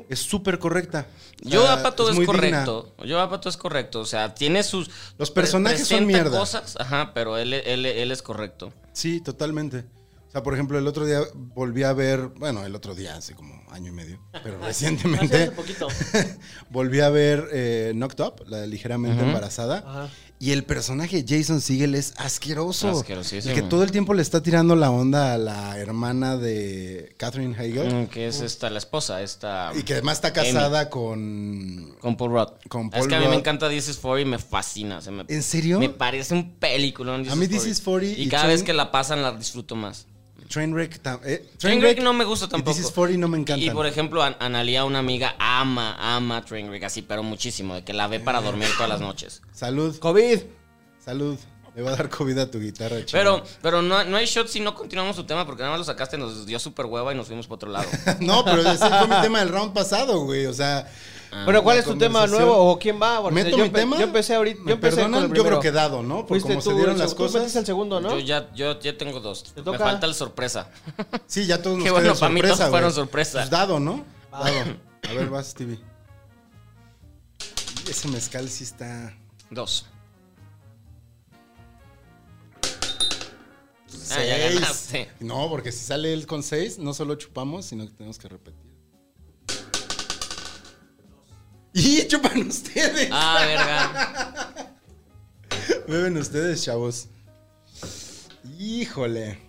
Es 0.09 0.19
súper 0.19 0.57
correcta. 0.57 1.07
O 1.45 1.49
Yo 1.49 1.63
sea, 1.63 1.73
Apato 1.73 2.09
es, 2.09 2.15
muy 2.15 2.25
correcto. 2.25 2.93
Yo 3.05 3.19
Apato 3.19 3.49
es 3.49 3.57
correcto. 3.57 3.99
O 3.99 4.05
sea, 4.05 4.33
tiene 4.33 4.63
sus. 4.63 4.89
Los 5.17 5.29
personajes 5.29 5.87
son 5.87 6.05
presenta 6.05 6.23
mierda. 6.23 6.39
cosas, 6.39 6.75
ajá, 6.79 7.13
pero 7.13 7.37
él, 7.37 7.53
él, 7.53 7.85
él 7.85 8.11
es 8.11 8.21
correcto. 8.23 8.73
Sí, 8.93 9.21
totalmente. 9.21 9.85
O 10.29 10.31
sea, 10.31 10.43
por 10.43 10.53
ejemplo, 10.53 10.77
el 10.77 10.85
otro 10.85 11.07
día 11.07 11.21
volví 11.33 11.81
a 11.81 11.91
ver, 11.91 12.27
bueno, 12.37 12.63
el 12.63 12.75
otro 12.75 12.93
día, 12.93 13.15
hace 13.17 13.33
como 13.33 13.51
año 13.71 13.87
y 13.91 13.95
medio, 13.95 14.21
pero 14.43 14.59
recientemente 14.63 15.43
Hace 15.43 15.51
poquito. 15.51 15.87
volví 16.69 16.99
a 16.99 17.09
ver 17.09 17.47
eh, 17.51 17.91
Knocked 17.95 18.23
Up, 18.23 18.43
la 18.47 18.65
ligeramente 18.67 19.23
embarazada. 19.23 19.79
Ajá. 19.79 20.09
Y 20.41 20.51
el 20.51 20.63
personaje 20.63 21.21
de 21.21 21.37
Jason 21.37 21.59
Segel 21.59 21.95
es 21.95 22.13
asqueroso. 22.15 22.91
Asquerosísimo. 22.91 23.53
Que 23.53 23.61
todo 23.61 23.83
el 23.83 23.91
tiempo 23.91 24.13
le 24.13 24.21
está 24.21 24.41
tirando 24.41 24.73
la 24.77 24.89
onda 24.89 25.33
a 25.33 25.37
la 25.37 25.77
hermana 25.77 26.37
de 26.37 27.13
Catherine 27.17 27.53
Hagel. 27.57 27.93
Mm, 27.93 28.07
Que 28.07 28.27
es 28.27 28.39
esta, 28.39 28.69
la 28.69 28.77
esposa, 28.77 29.21
esta. 29.21 29.71
Y 29.75 29.83
que 29.83 29.93
además 29.93 30.19
está 30.19 30.31
casada 30.31 30.89
con... 30.89 31.93
Con 31.99 32.15
Paul 32.15 32.31
Rudd. 32.31 32.49
Con 32.69 32.85
es 32.85 32.91
Paul 32.91 33.07
que 33.09 33.15
a 33.15 33.19
mí 33.19 33.27
me 33.27 33.35
encanta 33.35 33.67
This 33.67 33.89
is 33.89 33.97
40 33.97 34.21
y 34.21 34.31
me 34.31 34.39
fascina. 34.39 35.01
se 35.01 35.11
me- 35.11 35.25
¿En 35.27 35.43
serio? 35.43 35.77
Me 35.77 35.89
parece 35.89 36.33
un 36.35 36.53
película. 36.53 37.15
A 37.15 37.35
mí 37.35 37.47
This 37.49 37.65
is 37.65 37.81
40 37.81 38.17
Y, 38.17 38.23
y 38.23 38.29
cada 38.29 38.47
vez 38.47 38.63
que 38.63 38.71
la 38.71 38.91
pasan 38.91 39.21
la 39.21 39.33
disfruto 39.33 39.75
más. 39.75 40.05
Trainwreck... 40.49 40.99
eh, 41.25 41.47
Trainwreck 41.57 42.01
no 42.01 42.11
me 42.11 42.25
gusta 42.25 42.49
tampoco. 42.49 42.75
This 42.75 42.87
is 42.87 42.91
40 42.91 43.19
no 43.19 43.27
me 43.27 43.37
encantan. 43.37 43.63
Y 43.65 43.69
por 43.69 43.85
ejemplo, 43.85 44.23
An- 44.23 44.35
Analia, 44.39 44.83
una 44.83 44.99
amiga, 44.99 45.35
ama, 45.37 45.95
ama 45.99 46.43
Trainwreck 46.43 46.83
así, 46.83 47.03
pero 47.03 47.21
muchísimo, 47.23 47.75
de 47.75 47.83
que 47.83 47.93
la 47.93 48.07
ve 48.07 48.19
para 48.19 48.41
dormir 48.41 48.67
todas 48.75 48.89
las 48.89 48.99
noches. 48.99 49.41
Salud, 49.53 49.97
COVID. 49.99 50.39
salud. 51.03 51.37
Le 51.75 51.83
va 51.83 51.91
a 51.91 51.95
dar 51.95 52.09
COVID 52.09 52.37
a 52.39 52.49
tu 52.51 52.59
guitarra, 52.59 52.97
chico. 52.97 53.11
Pero, 53.11 53.43
pero 53.61 53.81
no, 53.83 54.03
no 54.03 54.17
hay 54.17 54.25
shot 54.25 54.47
si 54.47 54.59
no 54.59 54.73
continuamos 54.73 55.15
tu 55.15 55.23
tema, 55.23 55.45
porque 55.45 55.61
nada 55.61 55.71
más 55.71 55.79
lo 55.79 55.85
sacaste, 55.85 56.17
nos 56.17 56.45
dio 56.47 56.57
súper 56.59 56.87
hueva 56.87 57.13
y 57.13 57.15
nos 57.15 57.27
fuimos 57.27 57.45
para 57.45 57.55
otro 57.55 57.69
lado. 57.69 57.87
no, 58.19 58.43
pero 58.43 58.61
ese 58.61 58.89
fue 58.89 59.07
mi 59.07 59.21
tema 59.21 59.39
del 59.39 59.49
round 59.49 59.73
pasado, 59.73 60.25
güey. 60.25 60.47
O 60.47 60.53
sea... 60.53 60.89
bueno, 61.45 61.63
¿cuál 61.63 61.77
es 61.77 61.85
tu 61.85 61.97
tema 61.97 62.25
nuevo 62.27 62.55
o 62.55 62.79
quién 62.79 62.99
va? 63.01 63.21
Porque 63.21 63.43
¿Meto 63.43 63.57
yo 63.57 63.63
mi 63.63 63.69
tema? 63.69 63.97
Yo 63.97 64.03
empecé 64.03 64.35
ahorita. 64.35 64.61
¿Me 64.61 64.69
Yo 64.69 64.73
empecé 64.75 64.95
perdonan? 64.97 65.21
con 65.21 65.31
el 65.31 65.37
Yo 65.37 65.43
creo 65.45 65.59
que 65.59 65.71
dado, 65.71 66.01
¿no? 66.03 66.17
Por 66.19 66.27
Fuiste 66.29 66.49
cómo 66.49 66.61
se 66.61 66.69
tú, 66.71 66.75
dieron 66.75 66.97
las 66.97 67.13
cosas. 67.13 67.55
el 67.55 67.65
segundo, 67.65 67.99
¿no? 68.01 68.11
Yo 68.11 68.19
ya, 68.19 68.51
yo 68.53 68.79
ya 68.79 68.97
tengo 68.97 69.19
dos. 69.19 69.45
Me 69.55 69.61
toca. 69.61 69.77
falta 69.79 70.05
el 70.05 70.13
sorpresa. 70.15 70.69
Sí, 71.27 71.45
ya 71.45 71.61
todos 71.61 71.77
nos 71.77 71.85
Qué 71.85 71.91
bueno, 71.91 72.15
para 72.15 72.33
mí 72.33 72.41
todos 72.41 72.57
fueron 72.57 72.81
güey. 72.81 72.91
sorpresa. 72.93 73.39
Pues 73.39 73.49
dado, 73.49 73.79
¿no? 73.79 74.03
Dado. 74.31 74.45
A 75.09 75.13
ver, 75.13 75.29
vas, 75.29 75.47
Stevie. 75.47 75.79
Y 77.87 77.91
Ese 77.91 78.07
mezcal 78.07 78.47
sí 78.49 78.63
está... 78.63 79.15
Dos. 79.49 79.85
Ah, 84.11 84.23
ya 84.23 84.35
Seis. 84.35 84.53
ganaste. 84.55 85.11
No, 85.19 85.49
porque 85.49 85.71
si 85.71 85.85
sale 85.85 86.13
él 86.13 86.25
con 86.25 86.41
seis, 86.43 86.77
no 86.79 86.93
solo 86.93 87.15
chupamos, 87.15 87.65
sino 87.65 87.85
que 87.85 87.93
tenemos 87.93 88.17
que 88.17 88.27
repetir. 88.27 88.68
¡Y 91.73 92.07
chupan 92.07 92.47
ustedes! 92.47 93.09
Ah, 93.11 93.43
verga. 93.45 94.73
Beben 95.87 96.17
ustedes, 96.17 96.63
chavos. 96.63 97.07
Híjole. 98.57 99.39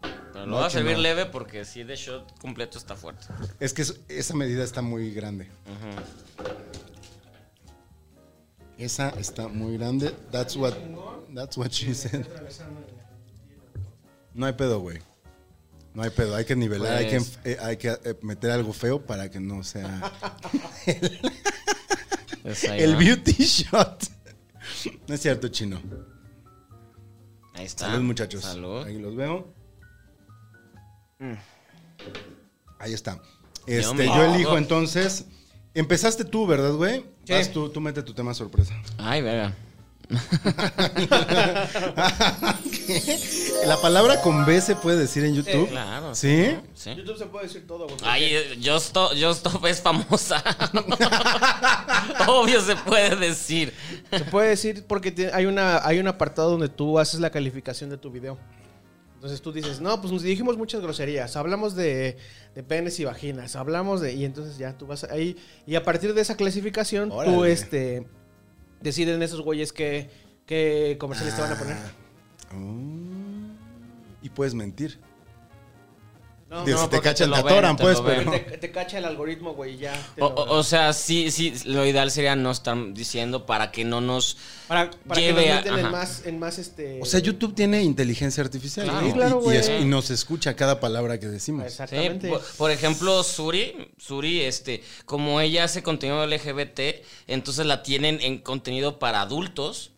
Pero 0.00 0.44
lo 0.44 0.46
No, 0.46 0.56
voy 0.58 0.66
a 0.66 0.70
servir 0.70 0.98
leve 0.98 1.26
porque 1.26 1.64
si 1.64 1.82
de 1.84 1.96
shot 1.96 2.38
completo 2.38 2.78
está 2.78 2.96
fuerte. 2.96 3.26
Es 3.60 3.72
que 3.72 3.82
es- 3.82 4.00
esa 4.08 4.34
medida 4.34 4.64
está 4.64 4.82
muy 4.82 5.12
grande. 5.12 5.48
Esa 8.78 9.08
está 9.10 9.48
muy 9.48 9.76
grande. 9.78 10.10
That's 10.30 10.56
what, 10.56 10.74
that's 11.34 11.56
what 11.56 11.70
she 11.70 11.94
said. 11.94 12.26
No 14.34 14.44
hay 14.46 14.52
pedo, 14.52 14.80
güey. 14.80 14.98
No 15.96 16.02
hay 16.02 16.10
pedo. 16.10 16.36
Hay 16.36 16.44
que 16.44 16.54
nivelar, 16.54 16.92
hay 16.92 17.08
que, 17.08 17.16
Pues- 17.16 17.38
eh, 17.44 17.56
hay 17.58 17.78
que 17.78 17.88
eh, 17.88 18.18
meter 18.20 18.50
algo 18.50 18.74
feo 18.74 19.00
para 19.06 19.30
que 19.30 19.40
no 19.40 19.64
sea 19.64 20.12
Pues 22.42 22.64
el 22.64 22.94
va. 22.94 22.98
beauty 22.98 23.32
shot. 23.32 24.04
No 25.08 25.14
es 25.14 25.22
cierto, 25.22 25.48
chino. 25.48 25.80
Ahí 27.54 27.64
está. 27.64 27.86
Salud, 27.86 28.02
muchachos. 28.02 28.42
Salud. 28.42 28.84
Ahí 28.84 28.98
los 28.98 29.16
veo. 29.16 29.50
Mm. 31.18 31.32
Ahí 32.78 32.92
está. 32.92 33.18
Este, 33.66 34.04
yo 34.06 34.22
elijo 34.34 34.58
entonces. 34.58 35.24
Empezaste 35.72 36.26
tú, 36.26 36.46
¿verdad, 36.46 36.74
güey? 36.74 37.06
Sí. 37.24 37.32
Vas 37.32 37.50
tú, 37.50 37.70
tú 37.70 37.80
mete 37.80 38.02
tu 38.02 38.12
tema 38.12 38.34
sorpresa. 38.34 38.74
Ay, 38.98 39.22
verga. 39.22 39.54
La 43.66 43.80
palabra 43.80 44.20
con 44.22 44.44
B 44.44 44.60
se 44.60 44.76
puede 44.76 44.98
decir 44.98 45.24
en 45.24 45.34
YouTube. 45.34 45.68
Claro. 45.68 46.14
¿Sí? 46.14 46.56
Sí. 46.74 46.94
YouTube 46.94 47.18
se 47.18 47.26
puede 47.26 47.46
decir 47.46 47.66
todo. 47.66 47.86
Ay, 48.02 48.60
Just 48.64 48.96
es 49.64 49.80
famosa. 49.80 50.42
Obvio 52.28 52.60
se 52.60 52.76
puede 52.76 53.16
decir. 53.16 53.72
Se 54.10 54.24
puede 54.24 54.50
decir 54.50 54.84
porque 54.86 55.30
hay, 55.32 55.46
una, 55.46 55.86
hay 55.86 55.98
un 55.98 56.08
apartado 56.08 56.50
donde 56.50 56.68
tú 56.68 56.98
haces 56.98 57.20
la 57.20 57.30
calificación 57.30 57.90
de 57.90 57.98
tu 57.98 58.10
video. 58.10 58.38
Entonces 59.14 59.40
tú 59.40 59.50
dices, 59.50 59.80
no, 59.80 59.98
pues 60.00 60.12
nos 60.12 60.22
dijimos 60.22 60.58
muchas 60.58 60.82
groserías, 60.82 61.36
hablamos 61.36 61.74
de, 61.74 62.18
de 62.54 62.62
penes 62.62 63.00
y 63.00 63.04
vaginas, 63.04 63.56
hablamos 63.56 64.02
de... 64.02 64.12
Y 64.12 64.24
entonces 64.26 64.58
ya 64.58 64.76
tú 64.76 64.86
vas 64.86 65.04
ahí 65.04 65.36
y 65.66 65.74
a 65.74 65.82
partir 65.82 66.12
de 66.12 66.20
esa 66.20 66.36
clasificación 66.36 67.08
tú 67.08 67.44
este, 67.44 68.06
deciden 68.80 69.22
esos 69.22 69.40
güeyes 69.40 69.72
qué, 69.72 70.10
qué 70.44 70.96
comerciales 71.00 71.34
te 71.34 71.40
van 71.40 71.52
a 71.52 71.58
poner. 71.58 72.05
Oh. 72.52 74.22
Y 74.22 74.28
puedes 74.30 74.54
mentir. 74.54 74.98
No, 76.48 76.64
Digo, 76.64 76.78
no, 76.78 76.84
si 76.84 76.90
te 76.90 77.00
cachan, 77.00 77.28
te 77.28 77.34
te, 77.34 77.40
lo 77.40 77.44
ven, 77.44 77.52
atoran, 77.54 77.76
te 77.76 77.82
pues, 77.82 77.96
lo 77.98 78.04
ven. 78.04 78.18
pero. 78.18 78.30
te, 78.30 78.58
te 78.58 78.70
cacha 78.70 78.98
el 78.98 79.04
algoritmo, 79.04 79.54
güey, 79.54 79.78
ya. 79.78 79.92
O, 80.16 80.20
lo- 80.20 80.26
o- 80.28 80.58
o 80.58 80.62
sea, 80.62 80.92
sí, 80.92 81.32
sí, 81.32 81.52
lo 81.64 81.84
ideal 81.84 82.08
sería 82.12 82.36
no 82.36 82.52
estar 82.52 82.76
diciendo 82.94 83.46
para 83.46 83.72
que 83.72 83.84
no 83.84 84.00
nos... 84.00 84.36
para 84.68 84.88
para 85.08 85.20
que 85.20 85.26
lleve 85.26 85.48
nos 85.48 85.50
a- 85.50 85.56
meten 85.62 85.78
en 85.86 85.90
más, 85.90 86.22
en 86.24 86.38
más 86.38 86.58
este... 86.60 87.00
O 87.02 87.04
sea, 87.04 87.18
YouTube 87.18 87.52
tiene 87.52 87.82
inteligencia 87.82 88.44
artificial. 88.44 88.86
Claro. 88.86 89.04
y- 89.06 89.10
Sí, 89.10 89.16
claro, 89.16 89.36
y- 89.38 89.40
y, 89.40 89.44
güey. 89.44 89.56
es- 89.58 89.70
y 89.80 89.84
nos 89.86 90.10
escucha 90.10 90.54
cada 90.54 90.78
palabra 90.78 91.18
que 91.18 91.26
decimos. 91.26 91.64
Sí, 91.64 91.66
Exactamente. 91.66 92.28
por, 92.28 92.40
por 92.56 92.70
ejemplo, 92.70 93.24
Suri, 93.24 93.90
Suri, 93.98 94.42
este, 94.42 94.84
como 95.04 95.40
ella 95.40 95.64
hace 95.64 95.82
contenido 95.82 96.24
LGBT, 96.24 97.02
entonces 97.26 97.66
la 97.66 97.82
tienen 97.82 98.20
en 98.20 98.38
contenido 98.38 99.00
para 99.00 99.20
adultos 99.22 99.90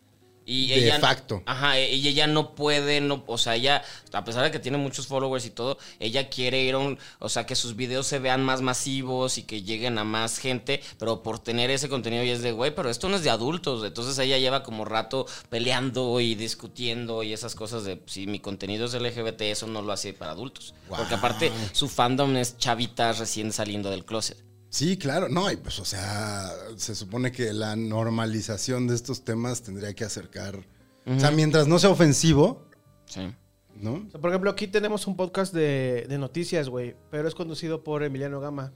Y 0.50 0.68
De 0.68 0.86
ella, 0.86 0.98
facto. 0.98 1.42
Ajá, 1.44 1.78
y 1.78 2.08
ella 2.08 2.26
no 2.26 2.54
puede, 2.54 3.02
no, 3.02 3.22
o 3.26 3.36
sea, 3.36 3.54
ella, 3.54 3.82
a 4.14 4.24
pesar 4.24 4.44
de 4.44 4.50
que 4.50 4.58
tiene 4.58 4.78
muchos 4.78 5.06
followers 5.06 5.44
y 5.44 5.50
todo, 5.50 5.76
ella 6.00 6.30
quiere 6.30 6.62
ir 6.62 6.74
a 6.74 6.78
un, 6.78 6.98
o 7.18 7.28
sea, 7.28 7.44
que 7.44 7.54
sus 7.54 7.76
videos 7.76 8.06
se 8.06 8.18
vean 8.18 8.42
más 8.42 8.62
masivos 8.62 9.36
y 9.36 9.42
que 9.42 9.60
lleguen 9.60 9.98
a 9.98 10.04
más 10.04 10.38
gente, 10.38 10.80
pero 10.98 11.22
por 11.22 11.38
tener 11.38 11.70
ese 11.70 11.90
contenido 11.90 12.24
y 12.24 12.30
es 12.30 12.40
de, 12.40 12.52
güey, 12.52 12.74
pero 12.74 12.88
esto 12.88 13.10
no 13.10 13.16
es 13.16 13.24
de 13.24 13.28
adultos, 13.28 13.84
entonces 13.84 14.18
ella 14.18 14.38
lleva 14.38 14.62
como 14.62 14.86
rato 14.86 15.26
peleando 15.50 16.18
y 16.18 16.34
discutiendo 16.34 17.22
y 17.22 17.34
esas 17.34 17.54
cosas 17.54 17.84
de, 17.84 18.00
si 18.06 18.26
mi 18.26 18.40
contenido 18.40 18.86
es 18.86 18.94
LGBT, 18.94 19.42
eso 19.42 19.66
no 19.66 19.82
lo 19.82 19.92
hace 19.92 20.14
para 20.14 20.30
adultos. 20.30 20.72
Porque 20.88 21.12
aparte, 21.12 21.52
su 21.72 21.90
fandom 21.90 22.38
es 22.38 22.56
chavitas 22.56 23.18
recién 23.18 23.52
saliendo 23.52 23.90
del 23.90 24.06
closet. 24.06 24.47
Sí, 24.70 24.98
claro, 24.98 25.28
no, 25.28 25.50
y 25.50 25.56
pues, 25.56 25.78
o 25.78 25.84
sea, 25.84 26.50
se 26.76 26.94
supone 26.94 27.32
que 27.32 27.52
la 27.52 27.74
normalización 27.76 28.86
de 28.86 28.94
estos 28.94 29.24
temas 29.24 29.62
tendría 29.62 29.94
que 29.94 30.04
acercar. 30.04 30.66
O 31.06 31.18
sea, 31.18 31.30
mientras 31.30 31.66
no 31.66 31.78
sea 31.78 31.88
ofensivo, 31.90 32.66
Sí. 33.06 33.32
¿no? 33.76 34.04
O 34.06 34.10
sea, 34.10 34.20
por 34.20 34.28
ejemplo, 34.30 34.50
aquí 34.50 34.66
tenemos 34.66 35.06
un 35.06 35.16
podcast 35.16 35.54
de, 35.54 36.04
de 36.08 36.18
noticias, 36.18 36.68
güey, 36.68 36.94
pero 37.10 37.26
es 37.26 37.34
conducido 37.34 37.82
por 37.82 38.02
Emiliano 38.02 38.40
Gama, 38.40 38.72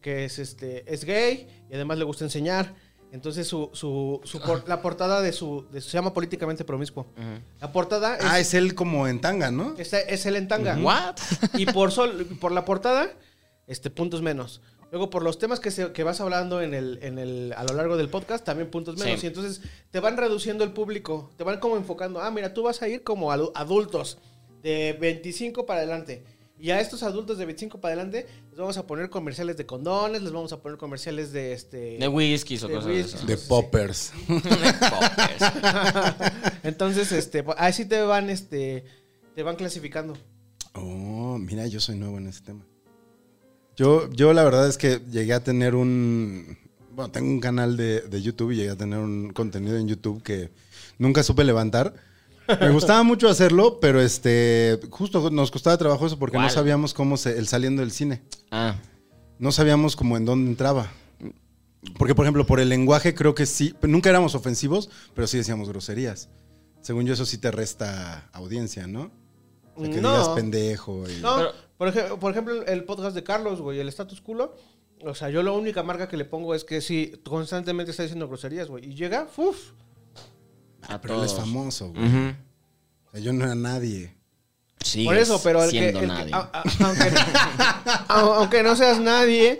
que 0.00 0.24
es 0.24 0.38
este 0.38 0.90
es 0.92 1.04
gay 1.04 1.46
y 1.70 1.74
además 1.74 1.98
le 1.98 2.04
gusta 2.04 2.24
enseñar. 2.24 2.74
Entonces 3.12 3.46
su, 3.46 3.70
su, 3.74 4.20
su 4.24 4.40
por- 4.40 4.66
la 4.68 4.80
portada 4.82 5.20
de 5.20 5.32
su, 5.32 5.66
de 5.70 5.80
su- 5.82 5.90
se 5.90 5.98
llama 5.98 6.12
políticamente 6.14 6.64
promiscuo. 6.64 7.06
La 7.60 7.72
portada 7.72 8.16
es, 8.16 8.24
Ah, 8.26 8.40
es 8.40 8.54
él 8.54 8.74
como 8.74 9.06
en 9.06 9.20
tanga, 9.20 9.50
¿no? 9.50 9.74
es, 9.76 9.92
es 9.92 10.24
él 10.26 10.36
en 10.36 10.48
tanga. 10.48 10.76
What? 10.78 11.16
Y 11.58 11.66
por 11.66 11.92
sol, 11.92 12.26
por 12.40 12.52
la 12.52 12.64
portada, 12.64 13.10
este 13.66 13.90
puntos 13.90 14.22
menos. 14.22 14.60
Luego 14.92 15.10
por 15.10 15.22
los 15.22 15.38
temas 15.38 15.60
que, 15.60 15.70
se- 15.70 15.92
que 15.92 16.04
vas 16.04 16.20
hablando 16.20 16.62
en 16.62 16.72
el, 16.72 16.98
en 17.02 17.18
el, 17.18 17.52
a 17.56 17.64
lo 17.64 17.74
largo 17.74 17.96
del 17.96 18.08
podcast, 18.08 18.44
también 18.44 18.70
puntos 18.70 18.96
menos. 18.98 19.20
Sí. 19.20 19.26
Y 19.26 19.28
entonces 19.28 19.60
te 19.90 20.00
van 20.00 20.16
reduciendo 20.16 20.64
el 20.64 20.72
público, 20.72 21.30
te 21.36 21.44
van 21.44 21.58
como 21.58 21.76
enfocando. 21.76 22.20
Ah, 22.22 22.30
mira, 22.30 22.54
tú 22.54 22.62
vas 22.62 22.80
a 22.82 22.88
ir 22.88 23.02
como 23.02 23.32
adu- 23.32 23.50
adultos 23.54 24.18
de 24.62 24.96
25 25.00 25.66
para 25.66 25.80
adelante. 25.80 26.24
Y 26.58 26.70
a 26.70 26.80
estos 26.80 27.02
adultos 27.02 27.36
de 27.36 27.44
25 27.44 27.80
para 27.82 27.92
adelante 27.94 28.26
les 28.48 28.58
vamos 28.58 28.78
a 28.78 28.86
poner 28.86 29.10
comerciales 29.10 29.58
de 29.58 29.66
condones, 29.66 30.22
les 30.22 30.32
vamos 30.32 30.54
a 30.54 30.62
poner 30.62 30.78
comerciales 30.78 31.30
de 31.30 31.52
este... 31.52 31.98
De 31.98 32.08
whiskies 32.08 32.62
o 32.62 32.68
De 32.68 32.74
cosas 32.74 32.90
whisky. 32.90 33.14
así. 33.16 33.26
De 33.26 33.36
poppers. 33.36 34.12
Entonces, 36.62 37.12
este, 37.12 37.44
así 37.58 37.84
te 37.84 38.00
van, 38.02 38.30
este, 38.30 38.84
te 39.34 39.42
van 39.42 39.56
clasificando. 39.56 40.16
Oh, 40.74 41.36
mira, 41.38 41.66
yo 41.66 41.80
soy 41.80 41.96
nuevo 41.96 42.16
en 42.18 42.28
ese 42.28 42.42
tema. 42.42 42.64
Yo, 43.76 44.10
yo 44.10 44.32
la 44.32 44.44
verdad 44.44 44.68
es 44.68 44.78
que 44.78 45.00
llegué 45.10 45.34
a 45.34 45.44
tener 45.44 45.74
un... 45.74 46.58
Bueno, 46.94 47.10
tengo 47.10 47.28
un 47.30 47.40
canal 47.40 47.76
de, 47.76 48.00
de 48.00 48.22
YouTube 48.22 48.52
y 48.52 48.56
llegué 48.56 48.70
a 48.70 48.76
tener 48.76 48.98
un 48.98 49.32
contenido 49.32 49.76
en 49.76 49.86
YouTube 49.86 50.22
que 50.22 50.50
nunca 50.98 51.22
supe 51.22 51.44
levantar. 51.44 51.94
Me 52.60 52.70
gustaba 52.70 53.02
mucho 53.04 53.28
hacerlo, 53.28 53.78
pero 53.80 54.00
este 54.00 54.80
justo 54.90 55.30
nos 55.30 55.50
costaba 55.50 55.76
trabajo 55.76 56.06
eso 56.06 56.18
porque 56.18 56.38
no 56.38 56.48
sabíamos 56.48 56.94
cómo 56.94 57.16
se, 57.16 57.38
el 57.38 57.48
saliendo 57.48 57.82
del 57.82 57.90
cine. 57.90 58.22
Ah, 58.50 58.76
No 59.38 59.52
sabíamos 59.52 59.94
cómo 59.94 60.16
en 60.16 60.24
dónde 60.24 60.50
entraba. 60.50 60.90
Porque, 61.98 62.14
por 62.14 62.24
ejemplo, 62.24 62.46
por 62.46 62.60
el 62.60 62.68
lenguaje 62.68 63.14
creo 63.14 63.34
que 63.34 63.46
sí, 63.46 63.74
nunca 63.82 64.10
éramos 64.10 64.34
ofensivos, 64.34 64.90
pero 65.14 65.26
sí 65.26 65.36
decíamos 65.36 65.68
groserías. 65.68 66.30
Según 66.80 67.04
yo, 67.04 67.14
eso 67.14 67.26
sí 67.26 67.38
te 67.38 67.50
resta 67.50 68.28
audiencia, 68.32 68.86
¿no? 68.86 69.10
O 69.76 69.84
sea, 69.84 69.94
que 69.94 70.00
No. 70.00 70.10
digas 70.12 70.28
pendejo. 70.30 71.04
Y... 71.08 71.20
No, 71.20 71.36
Pero- 71.36 71.52
por, 71.76 71.88
ej- 71.88 72.18
por 72.18 72.30
ejemplo, 72.32 72.64
el 72.66 72.84
podcast 72.84 73.14
de 73.14 73.22
Carlos, 73.22 73.60
güey, 73.60 73.78
el 73.80 73.88
status 73.88 74.20
culo. 74.20 74.54
O 75.04 75.14
sea, 75.14 75.28
yo 75.28 75.42
la 75.42 75.52
única 75.52 75.82
marca 75.82 76.08
que 76.08 76.16
le 76.16 76.24
pongo 76.24 76.54
es 76.54 76.64
que 76.64 76.80
sí, 76.80 77.12
constantemente 77.24 77.90
está 77.90 78.02
diciendo 78.02 78.26
groserías, 78.28 78.68
güey. 78.68 78.86
Y 78.86 78.94
llega, 78.94 79.28
uff. 79.36 79.72
a 80.88 81.00
Pero 81.00 81.18
él 81.18 81.24
es 81.26 81.34
famoso, 81.34 81.90
güey. 81.92 82.04
O 82.06 83.10
sea, 83.12 83.20
yo 83.20 83.32
no 83.32 83.44
era 83.44 83.54
nadie. 83.54 84.14
Sigues 84.82 85.06
Por 85.06 85.16
eso, 85.18 85.40
pero 85.42 85.64
el 85.64 85.70
que, 85.70 85.78
siendo 85.78 85.98
el 86.00 86.06
que- 86.06 86.12
nadie. 86.12 86.32
a- 86.34 86.50
a- 86.52 86.62
aunque, 86.86 87.04
au- 88.08 88.34
aunque 88.36 88.62
no 88.62 88.74
seas 88.76 88.98
nadie, 89.00 89.58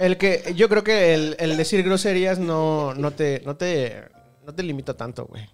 el 0.00 0.18
que 0.18 0.52
yo 0.56 0.68
creo 0.68 0.82
que 0.84 1.14
el, 1.14 1.36
el 1.38 1.56
decir 1.56 1.82
groserías 1.84 2.38
no, 2.38 2.92
no 2.94 3.12
te, 3.12 3.40
no 3.46 3.56
te, 3.56 4.02
no 4.44 4.54
te 4.54 4.62
limita 4.64 4.94
tanto, 4.96 5.24
güey. 5.26 5.48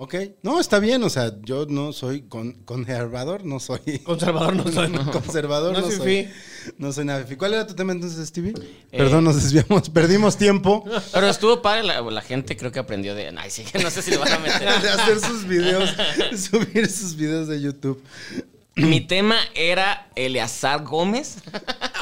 Ok. 0.00 0.14
No, 0.42 0.60
está 0.60 0.78
bien. 0.78 1.02
O 1.02 1.10
sea, 1.10 1.32
yo 1.42 1.66
no 1.68 1.92
soy 1.92 2.22
con- 2.22 2.52
conservador, 2.64 3.44
no 3.44 3.58
soy. 3.58 3.80
Conservador 4.04 4.54
no 4.54 4.70
soy. 4.70 4.92
conservador, 5.12 5.72
No 5.72 5.80
no, 5.80 5.90
soy. 5.90 6.28
No 6.78 6.92
soy 6.92 7.04
nada. 7.04 7.26
¿Cuál 7.36 7.54
era 7.54 7.66
tu 7.66 7.74
tema 7.74 7.92
entonces, 7.92 8.28
Stevie? 8.28 8.54
Eh, 8.92 8.96
Perdón, 8.98 9.24
nos 9.24 9.34
desviamos. 9.42 9.90
Perdimos 9.92 10.36
tiempo 10.36 10.84
Pero 11.12 11.28
estuvo 11.28 11.60
padre, 11.62 11.82
la, 11.82 12.00
la 12.00 12.20
gente 12.22 12.56
creo 12.56 12.70
que 12.70 12.78
aprendió 12.78 13.14
de... 13.14 13.28
Ay, 13.36 13.50
sí, 13.50 13.64
no 13.82 13.90
sé 13.90 14.02
si 14.02 14.12
lo 14.12 14.20
van 14.20 14.32
a 14.34 14.38
meter. 14.38 14.82
de 14.82 14.88
hacer 14.88 15.18
sus 15.20 15.44
videos, 15.48 15.90
subir 16.36 16.88
sus 16.88 17.16
videos 17.16 17.48
de 17.48 17.60
YouTube. 17.60 18.00
Mi 18.78 19.00
tema 19.00 19.36
era 19.54 20.06
Eleazar 20.14 20.84
Gómez. 20.84 21.38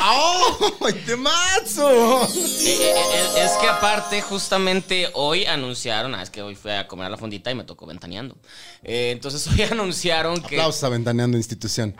¡Oh! 0.02 0.58
¡Temazo! 1.06 2.22
Eh, 2.24 2.28
eh, 2.66 2.94
eh, 3.14 3.44
es 3.44 3.52
que 3.52 3.66
aparte, 3.66 4.20
justamente 4.20 5.08
hoy 5.14 5.46
anunciaron, 5.46 6.14
ah, 6.14 6.22
es 6.22 6.28
que 6.28 6.42
hoy 6.42 6.54
fui 6.54 6.70
a 6.70 6.86
comer 6.86 7.06
a 7.06 7.10
la 7.10 7.16
fondita 7.16 7.50
y 7.50 7.54
me 7.54 7.64
tocó 7.64 7.86
ventaneando. 7.86 8.36
Eh, 8.82 9.10
entonces 9.12 9.46
hoy 9.48 9.62
anunciaron 9.70 10.40
que... 10.42 10.56
Aplausos 10.56 10.84
a 10.84 10.90
Ventaneando 10.90 11.38
Institución. 11.38 11.96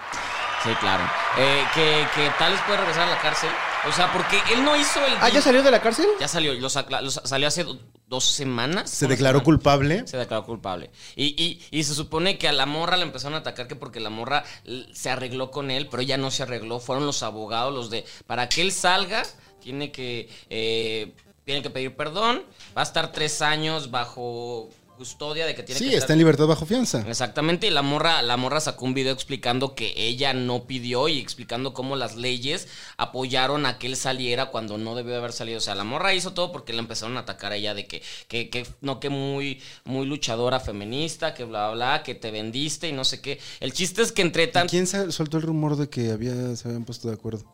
Sí, 0.63 0.71
claro. 0.79 1.05
Eh, 1.39 1.65
que, 1.75 2.07
que 2.15 2.31
tal 2.39 2.53
vez 2.53 2.61
puede 2.67 2.79
regresar 2.79 3.09
a 3.09 3.11
la 3.11 3.21
cárcel. 3.21 3.51
O 3.89 3.93
sea, 3.93 4.13
porque 4.13 4.39
él 4.53 4.65
no 4.65 4.77
hizo 4.77 5.05
el... 5.05 5.13
Ah, 5.21 5.29
¿ya 5.29 5.41
salió 5.41 5.63
de 5.63 5.71
la 5.71 5.81
cárcel? 5.81 6.07
Ya 6.21 6.29
salió, 6.29 6.53
lo 6.55 6.69
sac- 6.69 7.01
lo 7.01 7.11
sa- 7.11 7.25
salió 7.27 7.47
hace 7.49 7.65
do- 7.65 7.79
dos 8.09 8.25
semanas. 8.25 8.91
Se 8.91 9.07
declaró 9.07 9.39
semana. 9.39 9.45
culpable. 9.45 10.07
Se 10.07 10.17
declaró 10.17 10.45
culpable. 10.45 10.91
Y, 11.15 11.27
y- 11.43 11.61
y 11.71 11.85
se 11.85 11.95
supone 11.95 12.37
que 12.39 12.49
a 12.49 12.53
la 12.53 12.67
morra 12.67 12.97
le 12.97 13.05
empezaron 13.05 13.35
a 13.35 13.39
atacar 13.39 13.69
que 13.69 13.77
porque 13.77 14.01
la 14.01 14.11
morra 14.11 14.45
se 14.93 15.11
arregló 15.11 15.51
con 15.51 15.71
él, 15.71 15.89
pero 15.89 16.03
ella 16.03 16.17
no 16.17 16.31
se 16.31 16.43
arregló. 16.43 16.81
Fueron 16.81 17.07
los 17.07 17.23
abogados 17.23 17.73
los 17.73 17.91
de... 17.91 18.05
Para 18.27 18.49
que 18.49 18.63
él 18.63 18.73
salga, 18.73 19.23
tiene 19.61 19.93
que... 19.93 20.29
eh, 20.51 21.15
tiene 21.45 21.63
que 21.63 21.71
pedir 21.71 21.95
perdón. 21.95 22.43
Va 22.77 22.81
a 22.81 22.85
estar 22.85 23.13
tres 23.13 23.41
años 23.41 23.93
bajo 23.93 24.69
custodia 24.97 25.47
de 25.47 25.55
que 25.55 25.63
tiene 25.63 25.79
Sí, 25.79 25.91
que 25.91 25.97
está 25.97 26.13
en 26.13 26.19
libertad 26.19 26.47
bajo 26.47 26.67
fianza. 26.67 27.05
Exactamente, 27.09 27.67
y 27.67 27.71
la 27.71 27.83
morra, 27.83 28.23
la 28.23 28.37
morra 28.37 28.61
sacó 28.61 28.85
un 28.85 28.95
video 28.95 29.13
explicando 29.13 29.75
que 29.75 29.93
ella 29.97 30.33
no 30.33 30.67
pidió 30.67 31.09
y 31.09 31.19
explicando 31.19 31.75
cómo 31.75 31.97
las 31.97 32.17
leyes 32.17 32.69
apoyaron 32.97 33.67
a 33.67 33.79
que 33.79 33.87
él 33.87 33.97
saliera 33.97 34.47
cuando 34.47 34.79
no 34.79 34.95
debió 34.95 35.13
de 35.13 35.19
haber 35.19 35.33
salido. 35.33 35.59
O 35.59 35.61
sea, 35.61 35.75
la 35.75 35.85
morra 35.85 36.15
hizo 36.15 36.33
todo 36.33 36.51
porque 36.51 36.73
le 36.73 36.81
empezaron 36.81 37.17
a 37.17 37.21
atacar 37.21 37.53
a 37.53 37.57
ella 37.57 37.75
de 37.75 37.87
que, 37.87 38.03
que, 38.29 38.51
que 38.51 38.67
no, 38.81 38.99
que 38.99 39.11
muy, 39.11 39.61
muy 39.85 40.07
luchadora 40.07 40.59
feminista, 40.59 41.35
que 41.35 41.45
bla, 41.45 41.69
bla, 41.69 41.75
bla, 41.75 42.03
que 42.03 42.15
te 42.15 42.31
vendiste 42.31 42.89
y 42.89 42.93
no 42.93 43.05
sé 43.05 43.21
qué. 43.21 43.39
El 43.61 43.73
chiste 43.73 44.03
es 44.03 44.13
que 44.13 44.23
entre 44.23 44.45
¿Y 44.45 44.47
tanto, 44.49 44.71
¿Quién 44.71 44.87
soltó 44.87 45.37
el 45.37 45.43
rumor 45.43 45.77
de 45.77 45.89
que 45.89 46.11
había, 46.11 46.57
se 46.57 46.69
habían 46.69 46.85
puesto 46.85 47.09
de 47.09 47.15
acuerdo? 47.15 47.45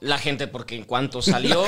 la 0.00 0.18
gente, 0.18 0.46
porque 0.46 0.76
en 0.76 0.84
cuanto 0.84 1.22
salió, 1.22 1.64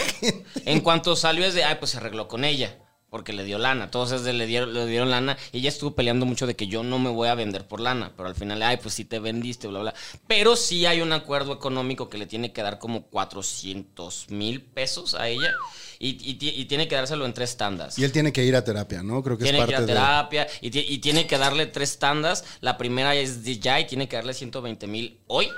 en 0.65 0.81
cuanto 0.81 1.17
salió 1.17 1.45
es 1.45 1.55
de, 1.55 1.65
ay, 1.65 1.77
pues 1.79 1.93
se 1.93 1.99
arregló 1.99 2.29
con 2.29 2.45
ella. 2.45 2.79
Porque 3.17 3.33
le 3.33 3.45
dio 3.45 3.57
lana, 3.57 3.91
todos 3.91 4.13
es 4.13 4.25
de 4.25 4.35
le 4.35 4.45
dieron, 4.45 4.75
le 4.75 4.85
dieron 4.85 5.11
lana. 5.11 5.39
Y 5.51 5.61
ella 5.61 5.71
estuvo 5.71 5.95
peleando 5.95 6.27
mucho 6.27 6.47
de 6.47 6.55
que 6.55 6.67
yo 6.67 6.83
no 6.83 6.99
me 6.99 7.09
voy 7.09 7.29
a 7.29 7.35
vender 7.35 7.67
por 7.67 7.81
lana. 7.81 8.13
Pero 8.15 8.29
al 8.29 8.35
final, 8.35 8.61
ay, 8.63 8.77
pues 8.77 8.95
sí 8.95 9.07
te 9.07 9.21
vendiste, 9.21 9.69
bla, 9.69 9.81
bla. 9.81 9.95
Pero 10.27 10.55
sí 10.55 10.85
hay 10.85 11.01
un 11.01 11.15
acuerdo 11.15 11.55
económico 11.55 12.11
que 12.11 12.19
le 12.19 12.27
tiene 12.27 12.53
que 12.53 12.61
dar 12.61 12.79
como 12.79 13.07
400 13.07 14.27
mil 14.29 14.61
pesos 14.61 15.15
a 15.15 15.31
ella. 15.31 15.51
Y, 15.99 16.09
y 16.31 16.37
y 16.39 16.65
tiene 16.67 16.89
que 16.89 16.95
dárselo 16.95 17.25
en 17.25 17.33
tres 17.33 17.57
tandas. 17.57 17.99
Y 17.99 18.05
él 18.05 18.13
tiene 18.13 18.35
que 18.35 18.45
ir 18.45 18.55
a 18.55 18.63
terapia, 18.63 19.03
¿no? 19.03 19.23
Creo 19.23 19.39
que 19.39 19.45
Tiene 19.45 19.61
es 19.61 19.65
que 19.65 19.71
ir 19.71 19.77
parte 19.79 19.93
a 19.93 19.95
de... 19.95 19.99
terapia 19.99 20.47
y, 20.61 20.79
y 20.79 20.99
tiene 20.99 21.27
que 21.27 21.39
darle 21.39 21.65
tres 21.65 21.99
tandas. 21.99 22.45
La 22.61 22.77
primera 22.77 23.15
es 23.15 23.45
de 23.45 23.59
ya 23.59 23.81
y 23.81 23.87
tiene 23.87 24.09
que 24.09 24.17
darle 24.17 24.35
120 24.35 24.87
mil 24.89 25.21
hoy. 25.27 25.49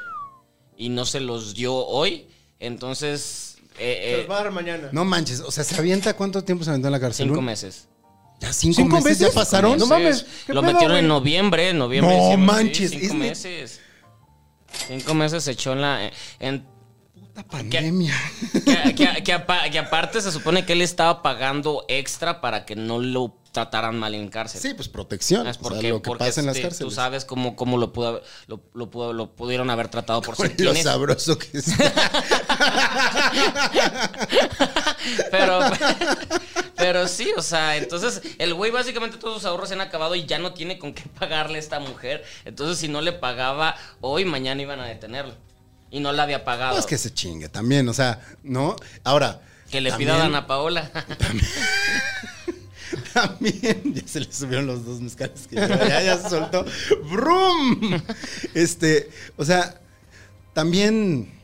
Y 0.76 0.90
no 0.90 1.05
se 1.06 1.18
los 1.18 1.55
dio 1.55 1.74
hoy. 1.74 2.28
Entonces, 2.60 3.48
eh, 3.79 4.01
Se 4.03 4.15
eh, 4.15 4.17
los 4.19 4.31
va 4.31 4.41
a 4.41 4.43
dar 4.45 4.53
mañana. 4.53 4.89
No 4.93 5.05
manches, 5.05 5.41
o 5.41 5.51
sea, 5.51 5.65
¿se 5.65 5.77
avienta 5.77 6.15
cuánto 6.15 6.43
tiempo 6.45 6.65
se 6.65 6.71
aventó 6.71 6.89
en 6.89 6.93
la 6.93 7.01
cárcel? 7.01 7.27
cinco 7.27 7.39
¿Un- 7.41 7.45
meses. 7.45 7.89
¿Ya 8.41 8.53
cinco, 8.53 8.77
¿Cinco 8.77 8.97
meses, 9.01 9.19
ya 9.19 9.27
meses? 9.27 9.35
pasaron? 9.35 9.79
No 9.79 9.87
mames, 9.87 10.25
¿qué 10.47 10.55
Lo 10.55 10.61
pedo, 10.61 10.73
metieron 10.73 10.97
en 10.97 11.05
güey? 11.09 11.19
noviembre, 11.21 11.69
en 11.71 11.79
noviembre. 11.79 12.15
No 12.17 12.23
diciembre, 12.23 12.55
sí, 12.57 12.63
manches, 12.65 12.91
cinco 12.93 13.15
meses. 13.15 13.81
Cinco 14.87 15.15
meses 15.15 15.43
se 15.45 15.51
echó 15.53 15.73
en 15.73 15.81
la. 15.83 16.11
En, 16.39 16.65
Puta 17.19 17.43
pandemia. 17.45 18.15
que, 18.65 18.95
que- 18.95 19.23
que 19.25 19.33
apa- 19.33 19.69
que 19.71 19.79
aparte 19.79 20.21
se 20.21 20.31
supone 20.31 20.65
que 20.65 20.75
él 20.75 20.83
estaba 20.83 21.23
pagando 21.23 21.85
extra 21.89 22.41
para 22.41 22.65
que 22.65 22.77
no 22.77 23.01
lo 23.01 23.37
trataran 23.51 23.99
mal 23.99 24.15
en 24.15 24.29
cárcel. 24.29 24.61
Sí, 24.61 24.75
pues 24.75 24.89
protección. 24.89 25.47
Es 25.49 25.57
o 25.57 25.61
porque, 25.63 25.81
sea, 25.81 25.91
lo 25.91 26.03
que 26.03 26.09
porque, 26.11 26.25
pasa 26.27 26.41
en 26.41 26.47
las 26.47 26.57
este, 26.57 26.69
cárceles. 26.69 26.89
Tú 26.89 26.95
sabes 26.95 27.25
cómo, 27.25 27.57
cómo 27.57 27.77
lo, 27.79 27.93
pudo, 27.93 28.09
haber- 28.09 28.23
lo, 28.47 28.61
lo 28.75 28.91
pudo- 28.91 29.13
lo 29.13 29.35
pudieron 29.35 29.69
haber 29.71 29.89
tratado 29.89 30.21
por 30.23 30.37
ser 30.37 30.55
Lo 30.61 30.75
sabroso 30.77 31.37
que 31.39 31.59
es. 31.59 31.67
Pero, 35.30 35.60
pero 36.76 37.09
sí, 37.09 37.32
o 37.36 37.43
sea, 37.43 37.76
entonces 37.76 38.20
el 38.39 38.55
güey 38.55 38.70
básicamente 38.70 39.16
todos 39.16 39.35
sus 39.36 39.44
ahorros 39.44 39.68
se 39.68 39.74
han 39.74 39.80
acabado 39.80 40.14
y 40.14 40.26
ya 40.26 40.39
no 40.39 40.52
tiene 40.55 40.78
con 40.78 40.93
qué 40.94 41.02
pagarle 41.18 41.56
a 41.56 41.60
esta 41.60 41.80
mujer. 41.80 42.24
Entonces, 42.44 42.78
si 42.78 42.89
no 42.89 43.01
le 43.01 43.12
pagaba 43.12 43.76
hoy, 44.01 44.24
mañana 44.24 44.62
iban 44.62 44.80
a 44.80 44.86
detenerlo. 44.86 45.35
Y 45.90 46.01
no 46.01 46.12
la 46.12 46.24
había 46.24 46.44
pagado. 46.44 46.74
No 46.74 46.80
es 46.80 46.86
que 46.86 46.98
se 46.98 47.12
chingue 47.12 47.48
también, 47.48 47.89
o 47.89 47.94
sea, 47.94 48.20
¿no? 48.43 48.76
Ahora. 49.05 49.40
Que 49.70 49.80
le 49.80 49.90
pida 49.93 50.14
a 50.14 50.18
también- 50.18 50.32
Dana 50.32 50.47
Paola. 50.47 50.90
También, 53.12 53.82
ya 53.94 54.02
se 54.06 54.20
le 54.20 54.32
subieron 54.32 54.66
los 54.66 54.85
dos 54.85 55.01
mezcales 55.01 55.47
que 55.47 55.56
ya, 55.56 56.02
ya 56.02 56.16
se 56.18 56.30
soltó. 56.30 56.64
¡Brum! 57.10 58.01
Este, 58.55 59.10
o 59.36 59.44
sea, 59.44 59.78
también. 60.55 61.38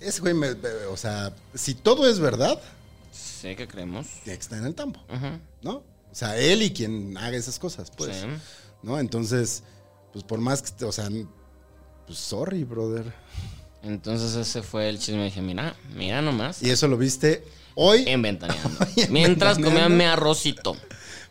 Ese 0.00 0.20
güey, 0.20 0.34
me- 0.34 0.54
me- 0.54 0.68
o 0.90 0.96
sea, 0.96 1.32
si 1.54 1.74
todo 1.74 2.08
es 2.08 2.18
verdad, 2.20 2.60
Sí, 3.12 3.54
que 3.56 3.66
creemos. 3.68 4.06
que 4.24 4.32
estar 4.32 4.58
en 4.58 4.66
el 4.66 4.74
tambo. 4.74 5.00
¿no? 5.62 5.72
O 6.10 6.14
sea, 6.14 6.36
él 6.38 6.62
y 6.62 6.72
quien 6.72 7.16
haga 7.16 7.36
esas 7.36 7.58
cosas, 7.58 7.90
pues. 7.96 8.16
Sí. 8.16 8.26
¿No? 8.82 8.98
Entonces, 8.98 9.62
pues 10.12 10.24
por 10.24 10.38
más 10.40 10.62
que, 10.62 10.84
o 10.84 10.92
sea, 10.92 11.08
pues 12.06 12.18
sorry, 12.18 12.64
brother. 12.64 13.12
Entonces 13.82 14.34
ese 14.34 14.62
fue 14.62 14.88
el 14.88 14.98
chisme. 14.98 15.24
Dije, 15.24 15.40
mira, 15.42 15.76
mira 15.94 16.22
nomás. 16.22 16.62
Y 16.62 16.70
eso 16.70 16.88
lo 16.88 16.96
viste 16.96 17.44
hoy. 17.74 18.04
En 18.06 18.22
Ventaneando. 18.22 18.78
En 18.96 19.12
Mientras 19.12 19.58
comía 19.58 19.88
mi 19.88 20.04
arrocito. 20.04 20.76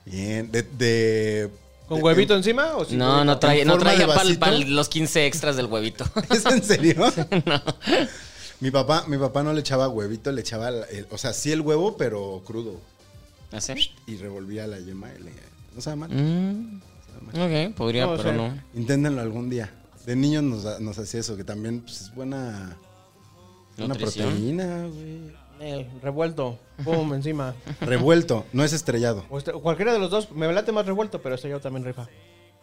Bien, 0.05 0.51
de. 0.51 0.61
de- 0.63 1.49
¿Con 1.87 1.97
de- 1.97 2.03
huevito 2.03 2.35
encima 2.35 2.75
o 2.75 2.85
No, 2.91 3.23
no 3.25 3.39
traía, 3.39 3.61
¿En 3.61 3.67
no 3.69 3.77
traía 3.77 4.07
para 4.07 4.25
los 4.57 4.89
15 4.89 5.25
extras 5.25 5.55
del 5.55 5.65
huevito. 5.67 6.05
¿Es 6.29 6.45
en 6.45 6.61
serio? 6.63 6.95
Mi 8.59 8.71
papá, 8.71 9.05
mi 9.07 9.17
papá 9.17 9.43
no 9.43 9.53
le 9.53 9.59
echaba 9.59 9.87
huevito, 9.87 10.31
le 10.31 10.41
echaba, 10.41 10.69
el- 10.69 11.07
o 11.11 11.17
sea, 11.17 11.33
sí 11.33 11.51
el 11.51 11.61
huevo, 11.61 11.95
pero 11.97 12.41
crudo. 12.45 12.79
¿Así? 13.51 13.73
Y 14.07 14.15
revolvía 14.17 14.65
la 14.67 14.79
yema 14.79 15.09
y 15.13 15.23
le, 15.23 15.31
no 15.75 15.81
sabe 15.81 15.95
mal. 15.97 16.09
Mm, 16.11 16.81
ok, 17.33 17.75
podría, 17.75 18.05
No, 18.05 18.13
o 18.13 18.17
pero 18.17 18.29
sea, 18.29 18.33
no. 18.33 18.61
Inténtenlo 18.73 19.21
algún 19.21 19.49
día. 19.49 19.71
De 20.05 20.15
niños 20.15 20.43
nos, 20.43 20.97
hacía 20.97 21.19
eso, 21.19 21.37
que 21.37 21.43
también 21.43 21.81
pues, 21.81 22.01
es 22.01 22.15
buena, 22.15 22.75
Nutrición. 23.77 24.29
proteína, 24.29 24.87
güey. 24.87 25.47
Eh, 25.59 25.89
revuelto. 26.03 26.59
Pum, 26.83 27.13
encima. 27.15 27.55
Revuelto, 27.81 28.45
no 28.53 28.63
es 28.63 28.73
estrellado. 28.73 29.25
O 29.29 29.37
este- 29.39 29.51
cualquiera 29.53 29.91
de 29.91 29.97
los 29.99 30.11
dos. 30.11 30.31
Me 30.31 30.51
late 30.53 30.71
más 30.71 30.85
revuelto, 30.85 31.21
pero 31.21 31.35
yo 31.35 31.59
también 31.59 31.83
rifa. 31.83 32.07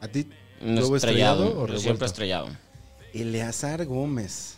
¿A 0.01 0.07
ti? 0.09 0.29
No 0.61 0.81
¿Huevo 0.81 0.97
estrellado. 0.97 1.45
o 1.47 1.67
revuelto? 1.67 1.79
siempre 1.81 2.07
estrellado. 2.07 2.49
Eleazar 3.13 3.85
Gómez. 3.87 4.54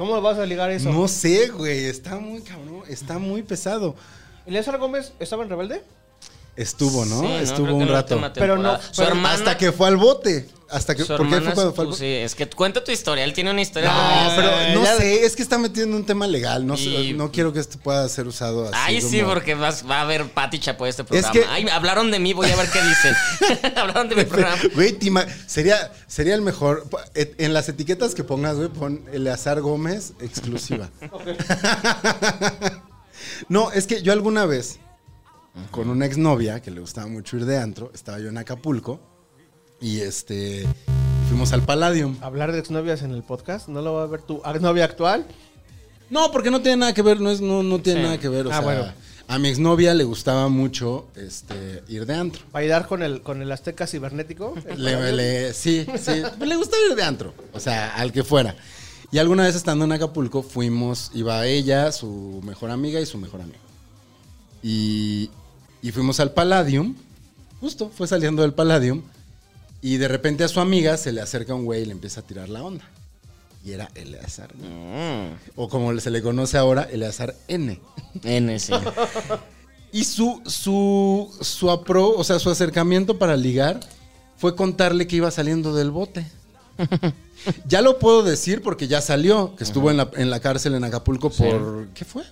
¿Cómo 0.00 0.18
vas 0.22 0.38
a 0.38 0.46
ligar 0.46 0.70
eso? 0.70 0.90
No 0.90 1.06
sé, 1.08 1.48
güey, 1.48 1.84
está 1.84 2.18
muy 2.18 2.40
cabrón, 2.40 2.84
está 2.88 3.18
muy 3.18 3.42
pesado. 3.42 3.94
¿Eleazar 4.46 4.78
Gómez 4.78 5.12
estaba 5.20 5.42
en 5.42 5.50
Rebelde? 5.50 5.82
Estuvo, 6.56 7.04
¿no? 7.06 7.20
Sí, 7.20 7.26
Estuvo 7.42 7.74
un 7.74 7.88
rato. 7.88 8.20
Pero 8.34 8.58
no- 8.58 8.78
pero 8.96 9.08
hermana, 9.08 9.34
Hasta 9.34 9.56
que 9.56 9.72
fue 9.72 9.88
al 9.88 9.96
bote. 9.96 10.48
Hasta 10.72 10.94
que, 10.94 11.04
¿Por 11.04 11.28
qué 11.28 11.40
fue 11.40 11.52
cuando 11.52 11.72
fue 11.74 11.82
al 11.84 11.90
bote? 11.90 11.98
sí, 11.98 12.06
es 12.06 12.36
que 12.36 12.48
cuenta 12.48 12.84
tu 12.84 12.92
historia. 12.92 13.24
Él 13.24 13.32
tiene 13.32 13.50
una 13.50 13.60
historia. 13.60 13.92
No, 13.92 14.36
pero 14.36 14.50
Eh, 14.60 14.72
no 14.74 14.86
sé, 14.86 15.24
es 15.24 15.34
que 15.34 15.42
está 15.42 15.58
metido 15.58 15.84
en 15.84 15.94
un 15.94 16.06
tema 16.06 16.28
legal. 16.28 16.64
No, 16.64 16.76
Y- 16.76 17.12
no 17.12 17.32
quiero 17.32 17.52
que 17.52 17.58
esto 17.58 17.76
pueda 17.80 18.08
ser 18.08 18.28
usado 18.28 18.66
así. 18.66 18.74
Ay, 18.76 19.00
sí, 19.00 19.20
porque 19.24 19.56
vas- 19.56 19.84
va 19.90 19.98
a 19.98 20.02
haber 20.02 20.30
Pati 20.30 20.60
Chapoy 20.60 20.88
este 20.90 21.02
programa. 21.02 21.32
que- 21.32 21.44
Ay, 21.48 21.66
hablaron 21.68 22.12
de 22.12 22.20
mí, 22.20 22.34
voy 22.34 22.48
a 22.48 22.54
ver 22.54 22.68
qué 22.70 22.80
dicen. 22.82 23.16
hablaron 23.76 24.08
de 24.10 24.14
mi 24.14 24.24
programa. 24.24 24.56
Güey, 24.74 24.96
sería, 25.48 25.92
sería 26.06 26.36
el 26.36 26.42
mejor. 26.42 26.86
et- 27.14 27.34
En 27.40 27.52
las 27.52 27.68
etiquetas 27.68 28.14
que 28.14 28.22
pongas, 28.22 28.54
güey, 28.56 28.68
pon 28.68 29.04
Eleazar 29.12 29.60
Gómez 29.62 30.12
exclusiva. 30.20 30.88
no, 33.48 33.72
es 33.72 33.88
que 33.88 34.02
yo 34.02 34.12
alguna 34.12 34.46
vez, 34.46 34.78
con 35.70 35.88
una 35.90 36.06
exnovia 36.06 36.60
que 36.60 36.70
le 36.70 36.80
gustaba 36.80 37.06
mucho 37.06 37.36
ir 37.36 37.44
de 37.44 37.58
antro, 37.58 37.90
estaba 37.94 38.18
yo 38.18 38.28
en 38.28 38.38
Acapulco 38.38 39.00
y 39.80 40.00
este. 40.00 40.66
Fuimos 41.28 41.52
al 41.52 41.62
Palladium. 41.62 42.16
Hablar 42.22 42.50
de 42.52 42.58
exnovias 42.58 43.02
en 43.02 43.12
el 43.12 43.22
podcast. 43.22 43.68
¿No 43.68 43.82
lo 43.82 43.94
va 43.94 44.02
a 44.02 44.06
ver 44.06 44.22
tu 44.22 44.42
novia 44.60 44.84
actual? 44.84 45.26
No, 46.08 46.32
porque 46.32 46.50
no 46.50 46.60
tiene 46.60 46.78
nada 46.78 46.92
que 46.94 47.02
ver, 47.02 47.20
no, 47.20 47.30
es, 47.30 47.40
no, 47.40 47.62
no 47.62 47.78
tiene 47.80 48.00
Sí. 48.00 48.04
nada 48.04 48.18
que 48.18 48.28
ver. 48.28 48.46
O 48.48 48.50
Ah, 48.50 48.54
sea, 48.54 48.60
bueno. 48.62 48.92
a 49.28 49.38
mi 49.38 49.48
exnovia 49.48 49.94
le 49.94 50.02
gustaba 50.02 50.48
mucho 50.48 51.06
este, 51.14 51.84
ir 51.86 52.04
de 52.04 52.14
antro. 52.16 52.42
¿Bailar 52.52 52.88
con 52.88 53.02
el, 53.04 53.22
con 53.22 53.40
el 53.42 53.52
azteca 53.52 53.86
cibernético? 53.86 54.54
Le, 54.76 55.12
le- 55.12 55.52
sí, 55.54 55.86
sí. 56.02 56.22
Le 56.40 56.56
gustaba 56.56 56.82
ir 56.90 56.96
de 56.96 57.02
antro. 57.04 57.32
O 57.52 57.60
sea, 57.60 57.94
al 57.94 58.10
que 58.12 58.24
fuera. 58.24 58.56
Y 59.12 59.18
alguna 59.18 59.44
vez 59.44 59.54
estando 59.54 59.84
en 59.84 59.92
Acapulco, 59.92 60.42
fuimos, 60.42 61.12
iba 61.14 61.46
ella, 61.46 61.92
su 61.92 62.40
mejor 62.44 62.70
amiga 62.72 63.00
y 63.00 63.06
su 63.06 63.18
mejor 63.18 63.42
amigo. 63.42 63.58
Y, 64.64 65.30
y 65.82 65.92
fuimos 65.92 66.20
al 66.20 66.32
Palladium. 66.32 66.94
Justo, 67.60 67.90
fue 67.94 68.06
saliendo 68.06 68.42
del 68.42 68.54
Palladium. 68.54 69.02
Y 69.82 69.96
de 69.96 70.08
repente 70.08 70.44
a 70.44 70.48
su 70.48 70.60
amiga 70.60 70.96
se 70.96 71.12
le 71.12 71.20
acerca 71.20 71.54
un 71.54 71.64
güey 71.64 71.82
y 71.82 71.86
le 71.86 71.92
empieza 71.92 72.20
a 72.20 72.24
tirar 72.26 72.48
la 72.48 72.62
onda. 72.62 72.84
Y 73.64 73.72
era 73.72 73.90
Eleazar. 73.94 74.54
Mm, 74.56 75.34
O 75.56 75.68
como 75.68 75.98
se 76.00 76.10
le 76.10 76.22
conoce 76.22 76.56
ahora, 76.58 76.82
Eleazar 76.90 77.34
N. 77.48 77.78
N, 78.24 78.58
sí. 78.58 78.72
Y 79.92 80.04
su, 80.04 80.40
su, 80.46 81.36
su 81.40 81.68
apro, 81.68 82.10
o 82.10 82.22
sea, 82.22 82.38
su 82.38 82.48
acercamiento 82.48 83.18
para 83.18 83.36
ligar 83.36 83.80
fue 84.36 84.54
contarle 84.54 85.08
que 85.08 85.16
iba 85.16 85.30
saliendo 85.32 85.74
del 85.74 85.90
bote. 85.90 86.24
ya 87.66 87.82
lo 87.82 87.98
puedo 87.98 88.22
decir 88.22 88.62
porque 88.62 88.86
ya 88.86 89.00
salió, 89.00 89.56
que 89.56 89.64
estuvo 89.64 89.90
en 89.90 89.96
la, 89.96 90.08
en 90.14 90.30
la 90.30 90.38
cárcel 90.38 90.74
en 90.74 90.84
Acapulco 90.84 91.30
Sí. 91.30 91.42
por... 91.42 91.88
¿Qué 91.92 92.04
fue? 92.04 92.22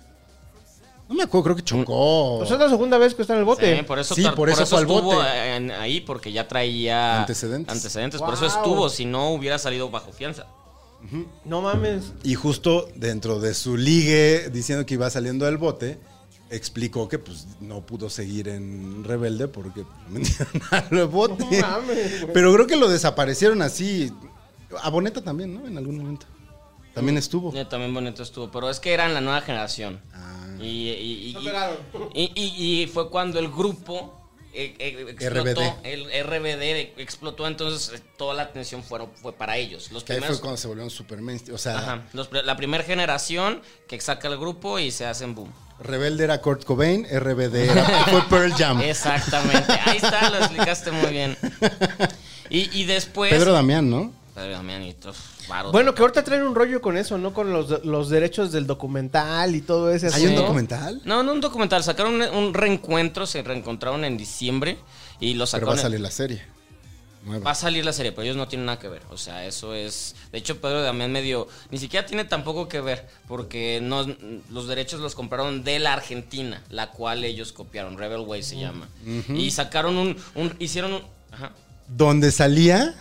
No 1.09 1.15
me 1.15 1.23
acuerdo, 1.23 1.43
creo 1.43 1.55
que 1.57 1.63
chocó. 1.63 2.37
Pues 2.37 2.51
es 2.51 2.59
la 2.59 2.69
segunda 2.69 2.97
vez 2.99 3.15
que 3.15 3.23
está 3.23 3.33
en 3.33 3.39
el 3.39 3.45
bote. 3.45 3.75
Sí, 3.77 3.83
por 3.83 3.97
eso, 3.99 4.13
Sí, 4.15 4.23
tar- 4.23 4.35
por 4.35 4.49
eso 4.49 4.65
fue 4.65 4.77
al 4.77 4.83
estuvo 4.85 5.01
bote. 5.01 5.55
en- 5.55 5.71
ahí, 5.71 5.99
porque 6.01 6.31
ya 6.31 6.47
traía 6.47 7.19
Antecedentes. 7.21 7.75
antecedentes. 7.75 8.21
Por 8.21 8.33
eso 8.35 8.45
Wow. 8.47 8.55
estuvo, 8.55 8.89
si 8.89 9.05
no 9.05 9.31
hubiera 9.31 9.57
salido 9.57 9.89
bajo 9.89 10.11
fianza. 10.13 10.45
No 11.45 11.61
mames. 11.61 12.13
Y 12.23 12.35
justo 12.35 12.87
dentro 12.95 13.39
de 13.39 13.53
su 13.53 13.75
ligue, 13.77 14.49
diciendo 14.51 14.85
que 14.85 14.93
iba 14.95 15.09
saliendo 15.09 15.45
del 15.45 15.57
bote, 15.57 15.97
explicó 16.51 17.07
que 17.07 17.17
pues 17.19 17.47
no 17.61 17.81
pudo 17.85 18.09
seguir 18.09 18.47
en 18.49 19.03
Rebelde 19.03 19.47
porque 19.47 19.85
me 20.09 20.19
metieron 20.19 20.47
al 20.71 21.07
bote. 21.07 21.43
No 21.61 21.67
mames, 21.67 22.21
güey. 22.21 22.33
Pero 22.33 22.53
creo 22.53 22.67
que 22.67 22.75
lo 22.75 22.87
desaparecieron 22.89 23.61
así. 23.61 24.11
A 24.83 24.89
Boneta 24.89 25.21
también, 25.23 25.53
¿no? 25.55 25.65
En 25.67 25.77
algún 25.77 25.97
momento. 25.97 26.27
También 26.93 27.17
estuvo. 27.17 27.55
Eh, 27.55 27.65
También 27.65 27.93
bonito 27.93 28.21
estuvo, 28.21 28.51
pero 28.51 28.69
es 28.69 28.79
que 28.79 28.93
eran 28.93 29.13
la 29.13 29.21
nueva 29.21 29.41
generación. 29.41 30.01
Ah. 30.13 30.38
Y, 30.61 30.89
y- 30.89 31.35
y- 32.13 32.81
y- 32.83 32.87
fue 32.87 33.09
cuando 33.09 33.39
el 33.39 33.47
grupo 33.49 34.15
eh, 34.53 34.75
eh, 34.79 35.05
explotó, 35.09 35.61
RBD. 35.61 35.79
el 35.83 36.23
RBD 36.23 36.93
explotó, 37.01 37.45
entonces 37.47 37.99
eh, 37.99 38.01
toda 38.17 38.33
la 38.33 38.43
atención 38.43 38.83
fueron, 38.83 39.09
fue 39.21 39.31
para 39.33 39.57
ellos. 39.57 39.91
Los 39.91 40.03
Que 40.03 40.13
ahí 40.13 40.17
primeros, 40.17 40.37
fue 40.37 40.41
cuando 40.41 40.57
se 40.57 40.67
volvieron 40.67 40.89
super 40.89 41.21
mainstream. 41.21 41.55
O 41.55 41.59
sea, 41.59 41.77
ajá, 41.77 42.07
los 42.13 42.27
pri- 42.27 42.41
la 42.43 42.55
primera 42.57 42.83
generación 42.83 43.61
que 43.87 43.99
saca 44.01 44.27
el 44.27 44.37
grupo 44.37 44.79
y 44.79 44.89
se 44.91 45.05
hacen 45.05 45.35
boom. 45.35 45.51
Rebelde 45.79 46.25
era 46.25 46.41
Kurt 46.41 46.65
Cobain, 46.65 47.05
RBD 47.09 47.55
era, 47.71 47.85
fue 48.09 48.21
Pearl 48.23 48.51
Jam. 48.53 48.81
Exactamente. 48.81 49.71
Ahí 49.85 49.97
está, 49.97 50.29
lo 50.29 50.37
explicaste 50.39 50.91
muy 50.91 51.11
bien. 51.11 51.37
Y, 52.51 52.67
y 52.81 52.85
después. 52.85 53.31
Pedro 53.31 53.53
Damián, 53.53 53.87
¿no? 53.91 54.11
Pedro 54.39 54.51
Damián 54.53 54.83
y 54.83 54.93
todos, 54.93 55.17
varos. 55.47 55.71
Bueno, 55.71 55.93
que 55.93 56.01
ahorita 56.01 56.23
traen 56.23 56.43
un 56.43 56.55
rollo 56.55 56.81
con 56.81 56.97
eso, 56.97 57.17
¿no? 57.17 57.33
Con 57.33 57.51
los, 57.51 57.83
los 57.85 58.09
derechos 58.09 58.51
del 58.51 58.65
documental 58.67 59.55
y 59.55 59.61
todo 59.61 59.91
ese 59.91 60.07
¿Hay 60.13 60.25
un 60.27 60.35
documental? 60.35 61.01
No, 61.05 61.23
no 61.23 61.33
un 61.33 61.41
documental. 61.41 61.83
Sacaron 61.83 62.15
un, 62.15 62.21
un 62.21 62.53
reencuentro, 62.53 63.25
se 63.25 63.41
reencontraron 63.41 64.05
en 64.05 64.17
diciembre 64.17 64.77
y 65.19 65.33
lo 65.33 65.39
Pero 65.39 65.47
sacaron. 65.47 65.75
va 65.75 65.79
a 65.79 65.81
salir 65.81 65.99
la 65.99 66.11
serie. 66.11 66.41
Va 67.45 67.51
a 67.51 67.55
salir 67.55 67.83
la 67.83 67.91
serie, 67.91 68.13
pero 68.13 68.23
ellos 68.23 68.37
no 68.37 68.47
tienen 68.47 68.65
nada 68.65 68.79
que 68.79 68.87
ver. 68.87 69.01
O 69.11 69.17
sea, 69.17 69.45
eso 69.45 69.75
es. 69.75 70.15
De 70.31 70.37
hecho, 70.37 70.61
Pedro 70.61 70.81
Damián 70.81 71.11
medio. 71.11 71.49
Ni 71.69 71.77
siquiera 71.77 72.05
tiene 72.05 72.23
tampoco 72.23 72.69
que 72.69 72.79
ver. 72.79 73.07
Porque 73.27 73.81
no, 73.83 74.07
los 74.49 74.67
derechos 74.67 75.01
los 75.01 75.15
compraron 75.15 75.63
de 75.65 75.79
la 75.79 75.91
Argentina, 75.93 76.63
la 76.69 76.91
cual 76.91 77.25
ellos 77.25 77.51
copiaron. 77.51 77.97
Rebel 77.97 78.21
Way 78.21 78.41
se 78.41 78.57
llama. 78.57 78.87
Y 79.27 79.51
sacaron 79.51 79.97
un, 79.97 80.15
un- 80.33 80.55
Hicieron 80.59 80.93
un. 80.93 81.01
Ajá. 81.31 81.51
Donde 81.89 82.31
salía, 82.31 82.95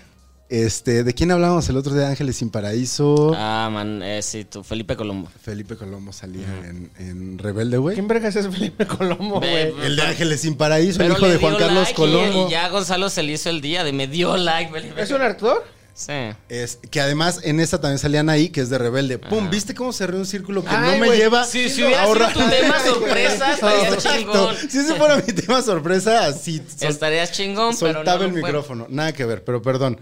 este, 0.49 1.05
¿de 1.05 1.13
quién 1.13 1.31
hablábamos 1.31 1.69
el 1.69 1.77
otro 1.77 1.95
día? 1.95 2.09
Ángeles 2.09 2.37
sin 2.37 2.49
Paraíso. 2.49 3.33
Ah, 3.37 3.69
man, 3.71 4.03
eh, 4.03 4.23
sí, 4.23 4.45
tú, 4.45 4.65
Felipe 4.65 4.97
Colombo. 4.97 5.29
Felipe 5.43 5.77
Colombo 5.77 6.13
salía 6.13 6.47
en, 6.65 6.91
en 6.99 7.39
Rebelde, 7.39 7.77
güey. 7.77 7.95
¿Quién 7.95 8.09
vergas 8.09 8.35
es 8.37 8.49
Felipe 8.49 8.87
Colombo, 8.87 9.41
güey? 9.41 9.75
El 9.85 9.97
de 9.97 10.03
Ángeles 10.03 10.41
sin 10.41 10.57
Paraíso, 10.57 11.03
el 11.03 11.13
hijo 11.13 11.29
de 11.29 11.37
Juan 11.37 11.57
Carlos 11.57 11.85
like 11.85 11.95
Colombo. 11.95 12.49
Y, 12.49 12.51
ya 12.51 12.69
Gonzalo 12.71 13.11
se 13.11 13.23
le 13.23 13.33
hizo 13.33 13.51
el 13.51 13.61
día 13.61 13.85
de 13.85 13.93
me 13.93 14.07
dio 14.07 14.37
like, 14.37 14.73
Felipe. 14.73 15.03
¿Es 15.03 15.11
un 15.11 15.21
actor? 15.21 15.65
Sí. 15.99 16.13
Es, 16.49 16.79
que 16.93 17.01
además 17.01 17.41
en 17.43 17.59
esta 17.59 17.81
también 17.81 17.99
salían 17.99 18.31
ahí, 18.31 18.51
que 18.51 18.61
es 18.61 18.71
de 18.71 18.79
Rebelde. 18.79 19.19
¡Pum! 19.19 19.51
¿Viste 19.51 19.75
cómo 19.75 19.93
cerré 19.93 20.17
un 20.17 20.27
círculo 20.27 20.63
que 20.63 20.71
Ay, 20.71 21.01
no 21.01 21.07
me 21.07 21.17
lleva 21.17 21.45
Si, 21.45 21.69
si 21.69 21.83
a 21.83 21.87
hubiera 21.87 22.05
sido 22.05 22.15
ahorrar- 22.15 22.33
tu 22.33 22.39
tema 22.51 22.79
sorpresa, 22.79 23.53
estarías 23.53 23.99
chingón. 23.99 24.57
Si 24.71 24.79
ese 24.79 24.95
fuera 24.95 25.17
mi 25.17 25.33
tema 25.33 25.61
sorpresa, 25.61 26.27
así 26.27 26.63
Estarías 26.81 27.33
chingón, 27.33 27.75
pero 27.81 27.93
no 27.93 27.99
soltaba 27.99 28.25
el 28.25 28.33
micrófono. 28.33 28.87
Nada 28.89 29.13
que 29.13 29.25
ver, 29.25 29.45
pero 29.45 29.61
perdón. 29.61 30.01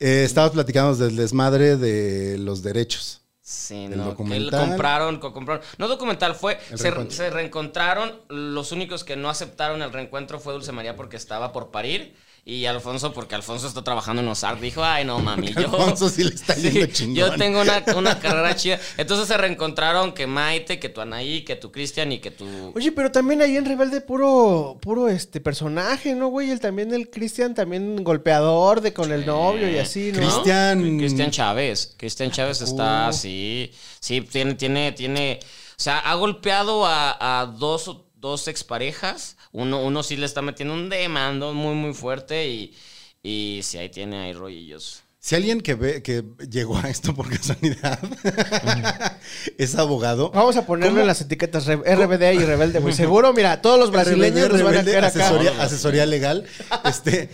Eh, 0.00 0.24
estabas 0.24 0.50
platicando 0.52 0.96
del 0.96 1.14
desmadre 1.14 1.76
de 1.76 2.38
los 2.38 2.62
derechos. 2.62 3.20
Sí, 3.42 3.84
El 3.84 3.96
no, 3.96 4.04
que 4.04 4.10
documental. 4.10 4.68
compraron, 4.68 5.18
co- 5.18 5.32
compraron. 5.32 5.62
No 5.78 5.88
documental, 5.88 6.34
fue. 6.34 6.58
Se, 6.74 6.84
reencuentro. 6.84 7.16
se 7.16 7.30
reencontraron. 7.30 8.12
Los 8.28 8.72
únicos 8.72 9.02
que 9.04 9.16
no 9.16 9.28
aceptaron 9.28 9.82
el 9.82 9.92
reencuentro 9.92 10.38
fue 10.40 10.52
Dulce 10.52 10.72
María 10.72 10.96
porque 10.96 11.16
estaba 11.16 11.52
por 11.52 11.70
parir. 11.70 12.14
Y 12.44 12.64
Alfonso, 12.66 13.12
porque 13.12 13.34
Alfonso 13.34 13.66
está 13.68 13.84
trabajando 13.84 14.22
en 14.22 14.28
Ozark, 14.28 14.60
dijo, 14.60 14.82
ay, 14.82 15.04
no, 15.04 15.18
mami, 15.20 15.52
yo... 15.52 15.60
Alfonso 15.60 16.08
sí 16.08 16.24
le 16.24 16.34
está 16.34 16.54
yendo 16.56 16.86
Sí, 16.86 16.92
chingón. 16.92 17.14
Yo 17.14 17.36
tengo 17.36 17.60
una, 17.60 17.84
una 17.96 18.18
carrera 18.20 18.56
chida. 18.56 18.80
Entonces 18.96 19.28
se 19.28 19.36
reencontraron 19.36 20.12
que 20.12 20.26
Maite, 20.26 20.80
que 20.80 20.88
tu 20.88 21.00
Anaí, 21.00 21.44
que 21.44 21.54
tu 21.56 21.70
Cristian 21.70 22.10
y 22.12 22.18
que 22.18 22.30
tu... 22.30 22.72
Oye, 22.74 22.90
pero 22.92 23.12
también 23.12 23.42
ahí 23.42 23.56
en 23.56 23.66
Rebelde 23.66 24.00
puro, 24.00 24.78
puro 24.80 25.08
este 25.08 25.40
personaje, 25.40 26.14
¿no, 26.14 26.28
güey? 26.28 26.50
El 26.50 26.60
también 26.60 26.92
el 26.94 27.10
Cristian, 27.10 27.54
también 27.54 28.02
golpeador 28.02 28.80
de 28.80 28.92
con 28.94 29.12
el 29.12 29.26
novio 29.26 29.70
y 29.70 29.78
así, 29.78 30.10
¿no? 30.12 30.18
Cristian. 30.20 30.98
Cristian 30.98 31.30
Chávez. 31.30 31.94
Cristian 31.98 32.30
Chávez 32.30 32.62
está 32.62 33.08
así. 33.08 33.70
Sí, 34.00 34.22
tiene, 34.22 34.54
tiene, 34.54 34.92
tiene. 34.92 35.40
O 35.42 35.82
sea, 35.82 35.98
ha 35.98 36.14
golpeado 36.14 36.84
a, 36.86 37.40
a 37.42 37.46
dos, 37.46 37.88
o- 37.88 38.06
dos 38.20 38.48
exparejas. 38.48 39.36
Uno, 39.52 39.82
uno 39.82 40.02
sí 40.02 40.16
le 40.16 40.26
está 40.26 40.42
metiendo 40.42 40.74
un 40.74 40.88
demando 40.88 41.54
muy, 41.54 41.74
muy 41.74 41.94
fuerte. 41.94 42.48
Y, 42.48 42.74
y 43.22 43.60
sí, 43.62 43.78
ahí 43.78 43.88
tiene 43.88 44.18
ahí 44.18 44.32
rollillos. 44.32 45.02
Si 45.22 45.34
alguien 45.34 45.60
que 45.60 45.74
ve 45.74 46.02
que 46.02 46.24
llegó 46.50 46.78
a 46.78 46.88
esto 46.88 47.14
por 47.14 47.28
casualidad 47.36 47.98
es 49.58 49.74
abogado. 49.74 50.30
Vamos 50.30 50.56
a 50.56 50.66
ponerlo 50.66 50.92
¿Cómo? 50.92 51.00
en 51.02 51.06
las 51.06 51.20
etiquetas 51.20 51.66
RBD 51.66 52.32
y 52.34 52.38
Rebelde, 52.44 52.80
güey. 52.80 52.94
Seguro, 52.94 53.32
mira, 53.32 53.60
todos 53.60 53.78
los 53.78 53.90
brasileños 53.92 54.48
RBD, 54.48 54.94
a 54.94 54.98
acá. 54.98 55.06
asesoría, 55.08 55.62
asesoría 55.62 56.06
legal. 56.06 56.46
Este, 56.86 57.28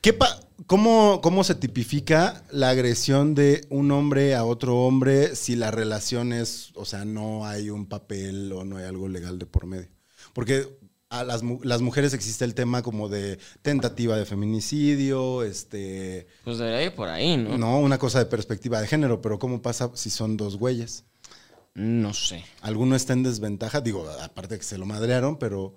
¿qué 0.00 0.12
pa- 0.12 0.40
cómo, 0.66 1.20
¿Cómo 1.22 1.42
se 1.42 1.56
tipifica 1.56 2.44
la 2.52 2.70
agresión 2.70 3.34
de 3.34 3.66
un 3.68 3.90
hombre 3.90 4.34
a 4.36 4.44
otro 4.44 4.78
hombre 4.82 5.34
si 5.34 5.56
la 5.56 5.72
relación 5.72 6.32
es, 6.32 6.70
o 6.76 6.84
sea, 6.84 7.04
no 7.04 7.46
hay 7.46 7.68
un 7.70 7.86
papel 7.86 8.52
o 8.52 8.64
no 8.64 8.76
hay 8.76 8.84
algo 8.84 9.08
legal 9.08 9.40
de 9.40 9.46
por 9.46 9.66
medio? 9.66 9.88
Porque 10.34 10.68
a 11.08 11.24
las, 11.24 11.42
las 11.62 11.80
mujeres 11.80 12.12
existe 12.12 12.44
el 12.44 12.54
tema 12.54 12.82
como 12.82 13.08
de 13.08 13.38
tentativa 13.62 14.16
de 14.16 14.26
feminicidio, 14.26 15.42
este, 15.42 16.26
Pues 16.44 16.58
debería 16.58 16.82
ir 16.82 16.94
por 16.94 17.08
ahí, 17.08 17.36
¿no? 17.38 17.56
no, 17.56 17.78
una 17.78 17.96
cosa 17.98 18.18
de 18.18 18.26
perspectiva 18.26 18.80
de 18.80 18.86
género, 18.88 19.22
pero 19.22 19.38
¿cómo 19.38 19.62
pasa 19.62 19.90
si 19.94 20.10
son 20.10 20.36
dos 20.36 20.56
güeyes? 20.58 21.04
No 21.74 22.12
sé. 22.14 22.44
Alguno 22.60 22.94
está 22.96 23.14
en 23.14 23.22
desventaja, 23.22 23.80
digo, 23.80 24.08
aparte 24.22 24.58
que 24.58 24.64
se 24.64 24.76
lo 24.78 24.86
madrearon, 24.86 25.38
pero 25.38 25.74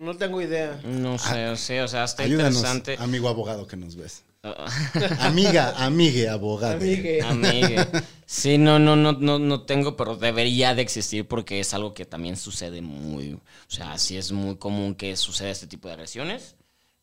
No 0.00 0.16
tengo 0.16 0.40
idea. 0.40 0.80
No 0.84 1.18
sé, 1.18 1.56
sí, 1.56 1.78
o 1.78 1.88
sea, 1.88 2.04
está 2.04 2.22
ayúdanos, 2.22 2.56
interesante. 2.56 2.96
amigo 2.98 3.28
abogado 3.28 3.66
que 3.66 3.76
nos 3.76 3.96
ves. 3.96 4.22
Amiga, 5.20 5.74
amigue, 5.84 6.28
abogado. 6.28 6.76
Amigue. 6.76 7.22
Amigue. 7.22 7.86
Sí, 8.24 8.56
no, 8.58 8.78
no, 8.78 8.94
no, 8.94 9.12
no, 9.12 9.38
no 9.38 9.62
tengo, 9.62 9.96
pero 9.96 10.16
debería 10.16 10.74
de 10.74 10.82
existir 10.82 11.26
porque 11.26 11.60
es 11.60 11.74
algo 11.74 11.94
que 11.94 12.04
también 12.04 12.36
sucede 12.36 12.80
muy, 12.80 13.32
o 13.34 13.40
sea, 13.66 13.98
sí 13.98 14.16
es 14.16 14.30
muy 14.32 14.56
común 14.56 14.94
que 14.94 15.16
suceda 15.16 15.50
este 15.50 15.66
tipo 15.66 15.88
de 15.88 15.94
agresiones. 15.94 16.56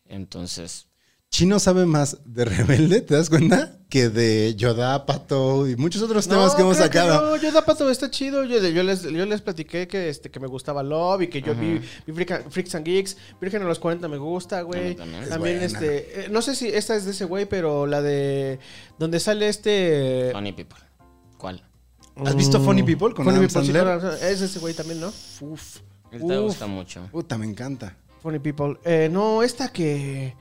Entonces, 0.05 0.87
Chino 1.35 1.59
sabe 1.59 1.85
más 1.85 2.19
de 2.23 2.45
Rebelde, 2.45 3.01
¿te 3.01 3.13
das 3.13 3.29
cuenta? 3.29 3.77
Que 3.89 4.07
de 4.07 4.55
Yoda, 4.55 5.05
Pato 5.05 5.67
y 5.67 5.75
muchos 5.75 6.01
otros 6.01 6.29
temas 6.29 6.55
que 6.55 6.61
hemos 6.61 6.77
creo 6.77 6.87
sacado. 6.87 7.31
no, 7.31 7.35
yo 7.35 7.51
Zapato 7.51 7.89
está 7.89 8.09
chido. 8.09 8.45
Yo, 8.45 8.65
yo 8.65 8.83
les, 8.83 9.03
yo 9.03 9.25
les 9.25 9.41
platiqué 9.41 9.85
que, 9.85 10.07
este, 10.07 10.31
que 10.31 10.39
me 10.39 10.47
gustaba 10.47 10.81
Love 10.81 11.23
y 11.23 11.27
que 11.27 11.41
yo 11.41 11.53
vi, 11.53 11.81
vi 12.07 12.13
Freak- 12.13 12.49
Freaks 12.49 12.75
and 12.75 12.85
Geeks. 12.85 13.17
Virgen 13.41 13.63
a 13.63 13.65
los 13.65 13.79
40 13.79 14.07
me 14.07 14.17
gusta, 14.17 14.61
güey. 14.61 14.95
también. 14.95 15.23
Es 15.23 15.29
También, 15.29 15.59
buena. 15.59 15.65
este. 15.65 16.21
eh, 16.21 16.29
no 16.29 16.41
sé 16.41 16.55
si 16.55 16.69
esta 16.69 16.95
es 16.95 17.03
de 17.03 17.11
ese 17.11 17.25
güey, 17.25 17.45
pero 17.45 17.85
la 17.85 18.01
de. 18.01 18.57
Donde 18.97 19.19
sale 19.19 19.49
este. 19.49 20.29
funny 20.31 20.53
people. 20.53 20.79
¿Cuál? 21.37 21.61
¿Has 22.23 22.35
visto 22.37 22.61
Funny 22.61 22.83
People 22.83 23.13
con 23.13 23.27
Adam 23.27 23.43
sí, 23.49 23.49
Sandler? 23.49 23.99
Es 24.21 24.39
ese 24.39 24.59
güey 24.59 24.73
también, 24.73 25.01
¿no? 25.01 25.11
Uf, 25.41 25.79
Él 26.11 26.25
te 26.25 26.37
gusta 26.37 26.65
mucho. 26.65 27.09
puta, 27.11 27.37
me 27.37 27.45
encanta. 27.45 27.97
Funny 28.23 28.39
People. 28.39 28.77
Eh, 28.85 29.09
no, 29.11 29.43
esta 29.43 29.67
que. 29.67 30.33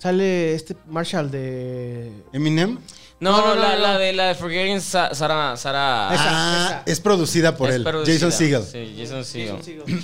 Sale 0.00 0.54
este 0.54 0.76
Marshall 0.88 1.30
de. 1.30 2.10
Eminem. 2.32 2.78
No, 3.20 3.32
No, 3.32 3.38
no, 3.48 3.54
no, 3.54 3.60
la, 3.60 3.74
no. 3.74 3.82
la 3.82 3.98
de 3.98 4.12
la 4.14 4.28
de 4.28 4.34
Forgetting 4.34 4.80
Sa- 4.80 5.14
Sarah, 5.14 5.54
Sarah 5.58 6.08
Esa, 6.14 6.24
ah, 6.26 6.66
esa. 6.70 6.82
es 6.90 7.00
producida 7.00 7.54
por 7.54 7.68
es 7.68 7.74
él, 7.76 7.82
producida. 7.84 8.14
Jason 8.14 8.32
Segel 8.32 8.62
Sí, 8.62 8.96
Jason 8.98 9.24
Segel. 9.26 9.56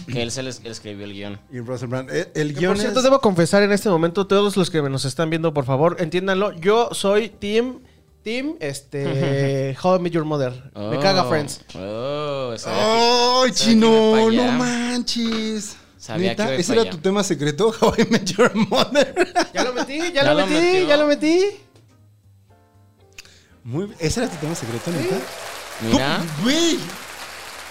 Que 0.06 0.20
él 0.22 0.30
se 0.30 0.42
les 0.42 0.60
él 0.62 0.70
escribió 0.70 1.06
el 1.06 1.14
guion. 1.14 1.40
y 1.50 1.60
Russell 1.60 1.88
Brand. 1.88 2.10
Eh, 2.10 2.30
El 2.34 2.52
Que, 2.52 2.60
guion 2.60 2.72
por 2.74 2.78
cierto, 2.80 2.98
es- 2.98 3.04
debo 3.04 3.20
confesar 3.22 3.62
en 3.62 3.72
este 3.72 3.88
momento, 3.88 4.26
todos 4.26 4.54
los 4.58 4.68
que 4.70 4.82
nos 4.82 5.06
están 5.06 5.30
viendo, 5.30 5.54
por 5.54 5.64
favor, 5.64 5.96
entiéndanlo. 5.98 6.52
Yo 6.60 6.90
soy 6.92 7.30
Team. 7.30 7.80
Team, 8.22 8.56
este. 8.60 9.74
How 9.82 9.96
I 9.96 10.00
Met 10.00 10.12
Your 10.12 10.24
Mother. 10.26 10.52
Me 10.74 10.98
Oh, 10.98 11.00
caga 11.00 11.24
Friends. 11.24 11.62
Oh, 11.74 12.50
que- 12.50 12.52
¡Ay, 12.52 12.58
sabía 12.58 13.44
que 13.46 13.52
chino! 13.54 14.30
¡No 14.30 14.52
manches! 14.52 15.76
Sabía 16.06 16.30
¿Neta? 16.30 16.44
que 16.46 16.52
iba 16.52 16.60
¿Ese 16.60 16.72
era 16.72 16.82
allá. 16.82 16.90
tu 16.92 16.98
tema 16.98 17.24
secreto? 17.24 17.74
How 17.80 17.94
I 17.98 18.04
Met 18.08 18.24
Your 18.26 18.54
Mother. 18.54 19.32
Ya 19.52 19.64
lo 19.64 19.72
metí, 19.72 19.98
ya, 19.98 20.10
Ya 20.12 20.34
lo, 20.34 20.40
lo 20.40 20.46
metí, 20.46 20.64
metió. 20.64 20.88
ya 20.88 20.96
lo 20.98 21.06
metí. 21.06 21.44
Muy, 23.64 23.92
¿Ese 23.98 24.20
era 24.22 24.30
tu 24.30 24.36
tema 24.36 24.54
secreto, 24.54 24.90
neta? 24.92 25.16
Mira, 25.80 26.24
¡Güey! 26.42 26.78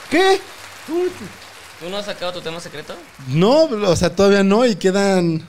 ¿Qué? 0.10 0.40
¿tú 0.86 1.90
no 1.90 1.98
has 1.98 2.06
sacado 2.06 2.34
tu 2.34 2.41
tema 2.41 2.60
secreto? 2.60 2.95
No, 3.28 3.64
o 3.64 3.95
sea, 3.95 4.14
todavía 4.16 4.44
no 4.44 4.66
y 4.66 4.76
quedan 4.76 5.48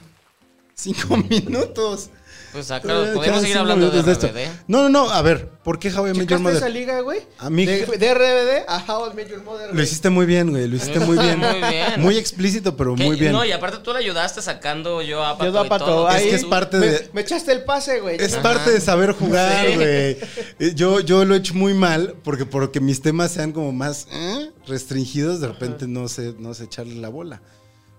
cinco 0.75 1.17
minutos. 1.29 2.11
Pues 2.53 2.71
acá 2.71 2.89
podemos 2.89 3.25
quedan 3.25 3.41
seguir 3.43 3.59
hablando 3.59 3.91
de. 3.91 4.01
RBD. 4.03 4.49
No, 4.69 4.83
no, 4.85 4.89
no, 4.89 5.11
a 5.11 5.21
ver, 5.21 5.49
¿por 5.63 5.79
qué 5.79 5.89
How 5.93 6.07
I 6.07 6.11
Met 6.11 6.15
Your 6.17 6.23
¿Checaste 6.27 6.43
Mother? 6.43 6.57
esa 6.57 6.69
liga, 6.71 7.01
güey? 7.01 7.21
A 7.39 7.51
mí- 7.51 7.67
De, 7.67 7.85
de 7.85 8.15
RBD 8.15 8.65
a 8.69 8.85
How 8.89 9.11
I 9.11 9.15
Met 9.15 9.29
Your 9.29 9.43
Mother. 9.43 9.75
Lo 9.75 9.83
hiciste 9.83 10.09
muy 10.09 10.25
bien, 10.25 10.51
güey, 10.51 10.67
lo 10.67 10.77
hiciste 10.77 11.01
muy 11.01 11.19
bien. 11.19 11.39
Muy 11.39 11.59
bien. 11.61 12.01
Muy 12.01 12.17
explícito, 12.17 12.77
pero 12.77 12.95
¿Qué? 12.95 13.05
muy 13.05 13.17
bien. 13.17 13.33
No, 13.33 13.45
y 13.45 13.53
aparte 13.53 13.79
tú 13.79 13.93
le 13.93 13.99
ayudaste 13.99 14.41
sacando 14.41 15.03
yo 15.03 15.23
a 15.25 15.37
Pato 15.37 15.53
Yo 15.53 15.65
y 15.65 15.69
pato. 15.69 15.85
todo. 15.85 16.09
Es 16.11 16.23
que 16.23 16.35
es 16.35 16.45
parte 16.45 16.79
me, 16.79 16.87
de- 16.87 17.11
Me 17.13 17.21
echaste 17.21 17.53
el 17.53 17.65
pase, 17.65 18.01
güey. 18.01 18.17
Es 18.19 18.35
Ajá. 18.35 18.43
parte 18.43 18.71
de 18.71 18.81
saber 18.81 19.13
jugar, 19.13 19.67
Sí. 19.67 19.75
güey. 19.75 19.87
Eh, 19.89 20.73
Yo, 20.75 21.01
yo 21.01 21.25
lo 21.25 21.35
he 21.35 21.39
hecho 21.39 21.55
muy 21.55 21.75
mal 21.75 22.15
porque 22.25 22.47
porque 22.47 22.81
mis 22.81 23.03
temas 23.03 23.33
sean 23.33 23.53
como 23.53 23.73
más 23.73 24.07
¿eh? 24.13 24.51
restringidos, 24.67 25.41
de 25.41 25.49
repente 25.49 25.87
no 25.87 26.09
sé, 26.09 26.35
no 26.39 26.55
sé 26.55 26.65
echarle 26.65 26.95
la 26.95 27.09
bola. 27.11 27.43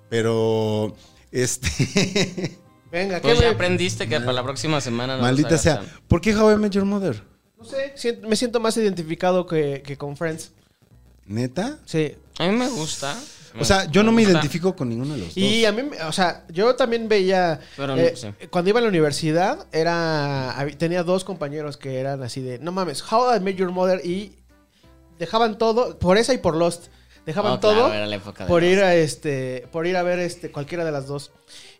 Pero, 0.09 0.95
este, 1.31 2.57
Venga, 2.91 3.17
¿qué 3.17 3.21
Pues 3.27 3.39
ya 3.39 3.47
me- 3.49 3.53
aprendiste 3.55 4.07
que 4.07 4.19
para 4.19 4.33
la 4.33 4.43
próxima 4.43 4.79
semana 4.81 5.17
no 5.17 5.21
maldita 5.23 5.51
los 5.51 5.61
sea. 5.61 5.81
¿Por 6.07 6.21
qué 6.21 6.35
How 6.35 6.53
I 6.53 6.55
Met 6.57 6.71
Your 6.71 6.85
Mother? 6.85 7.21
No 7.57 7.65
sé, 7.65 7.93
sien- 7.95 8.21
me 8.27 8.35
siento 8.35 8.59
más 8.59 8.77
identificado 8.77 9.45
que, 9.45 9.81
que 9.85 9.97
con 9.97 10.15
Friends. 10.15 10.51
¿Neta? 11.25 11.79
Sí. 11.85 12.15
A 12.39 12.47
mí 12.47 12.55
me 12.55 12.69
gusta. 12.69 13.17
O 13.59 13.65
sea, 13.65 13.85
yo 13.89 14.03
no 14.03 14.11
me 14.11 14.21
gusta. 14.21 14.37
identifico 14.39 14.75
con 14.75 14.87
ninguno 14.89 15.13
de 15.15 15.19
los 15.21 15.27
dos. 15.29 15.37
Y 15.37 15.65
a 15.65 15.71
mí, 15.71 15.81
me- 15.81 16.01
o 16.03 16.11
sea, 16.11 16.45
yo 16.49 16.75
también 16.75 17.09
veía. 17.09 17.59
Pero 17.75 17.97
eh, 17.97 18.11
no, 18.13 18.17
sí. 18.17 18.47
Cuando 18.51 18.69
iba 18.69 18.79
a 18.79 18.83
la 18.83 18.87
universidad, 18.89 19.65
era 19.71 20.55
hab- 20.57 20.77
tenía 20.77 21.03
dos 21.03 21.23
compañeros 21.23 21.75
que 21.75 21.99
eran 21.99 22.21
así 22.21 22.39
de: 22.41 22.59
No 22.59 22.71
mames, 22.71 23.03
How 23.11 23.35
I 23.35 23.39
Met 23.39 23.55
Your 23.55 23.71
Mother. 23.71 24.05
Y 24.05 24.33
dejaban 25.17 25.57
todo, 25.57 25.97
por 25.97 26.17
esa 26.17 26.33
y 26.33 26.37
por 26.37 26.55
Lost. 26.55 26.87
Dejaban 27.27 27.51
Oh, 27.53 27.59
todo 27.59 27.73
claro, 27.73 27.93
era 27.93 28.05
la 28.07 28.15
época 28.15 28.45
de 28.45 28.47
por 28.47 28.63
ir 28.63 28.79
a 28.79 28.95
este 28.95 29.67
por 29.71 29.85
ir 29.85 29.95
a 29.97 30.01
ver 30.03 30.17
este 30.17 30.49
cualquiera 30.51 30.83
de 30.85 30.91
las 30.91 31.05
dos. 31.05 31.31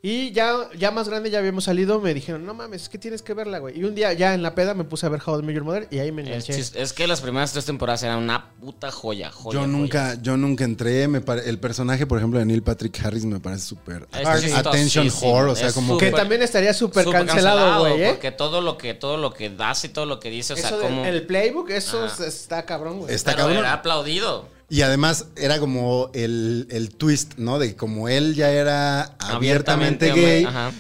Y 0.04 0.32
ya, 0.32 0.56
ya 0.78 0.92
más 0.92 1.10
grande, 1.10 1.32
ya 1.32 1.40
habíamos 1.40 1.64
salido, 1.64 2.00
me 2.00 2.14
dijeron, 2.14 2.46
no 2.46 2.54
mames, 2.54 2.84
es 2.84 2.90
que 2.90 2.98
tienes 3.00 3.22
que 3.24 3.34
verla, 3.34 3.58
güey. 3.58 3.78
Y 3.80 3.84
un 3.84 3.96
día 3.96 4.14
ya 4.14 4.34
en 4.36 4.44
la 4.44 4.54
peda 4.54 4.74
me 4.76 4.84
puse 4.84 5.06
a 5.08 5.10
ver 5.10 5.20
How 5.26 5.40
I 5.40 5.44
Met 5.44 5.56
Your 5.56 5.64
Mother 5.64 5.88
y 5.90 5.98
ahí 6.00 6.12
me 6.12 6.22
Es, 6.22 6.28
enganché. 6.28 6.54
chis- 6.54 6.76
es 6.76 6.94
que 6.94 7.08
las 7.08 7.20
primeras 7.22 7.52
tres 7.52 7.66
temporadas 7.66 8.04
eran 8.04 8.20
una 8.20 8.52
puta 8.62 8.92
joya. 8.92 9.32
joya 9.32 9.54
yo 9.56 9.60
joya. 9.62 9.68
nunca, 9.72 10.14
yo 10.22 10.38
nunca 10.38 10.64
entré. 10.66 11.08
Me 11.08 11.20
pare- 11.22 11.50
el 11.50 11.60
personaje, 11.60 12.06
por 12.06 12.20
ejemplo, 12.20 12.40
de 12.40 12.46
Neil 12.46 12.62
Patrick 12.62 13.04
Harris 13.04 13.26
me 13.26 13.40
parece 13.40 13.64
súper 13.66 14.08
Es 14.14 14.28
attention 14.28 15.06
chistosísimo, 15.06 15.32
whore, 15.32 15.52
o 15.52 15.56
sea, 15.56 15.68
es 15.70 15.74
como 15.74 15.98
que 15.98 16.08
súper- 16.10 16.20
también 16.20 16.42
estaría 16.44 16.74
súper 16.74 17.06
cancelado, 17.10 17.80
güey, 17.80 18.04
¿eh? 18.04 18.10
Porque 18.10 18.32
todo 18.32 18.62
lo 18.62 18.78
que, 18.78 18.94
todo 18.94 19.18
lo 19.18 19.34
que 19.34 19.50
das 19.50 19.84
y 19.86 19.90
todo 19.90 20.06
lo 20.06 20.20
que 20.20 20.30
dice, 20.30 20.54
o 20.54 20.58
sea, 20.58 20.72
como. 20.78 21.06
el 21.06 21.26
playbook, 21.26 21.70
eso 21.72 22.06
es- 22.06 22.20
está 22.20 22.66
cabrón, 22.66 23.00
güey. 23.00 23.14
Está 23.16 23.32
pero 23.32 23.46
cabrón. 23.46 23.58
era 23.60 23.74
aplaudido. 23.74 24.56
Y 24.70 24.82
además 24.82 25.28
era 25.38 25.60
como 25.60 26.10
el, 26.14 26.68
el 26.72 26.90
twist, 26.90 27.36
¿no? 27.38 27.58
De 27.60 27.70
que 27.70 27.76
como 27.76 28.10
él 28.10 28.36
ya 28.36 28.50
era 28.52 29.16
abiertamente, 29.20 30.12
gay, 30.12 30.44
Ajá. 30.44 30.72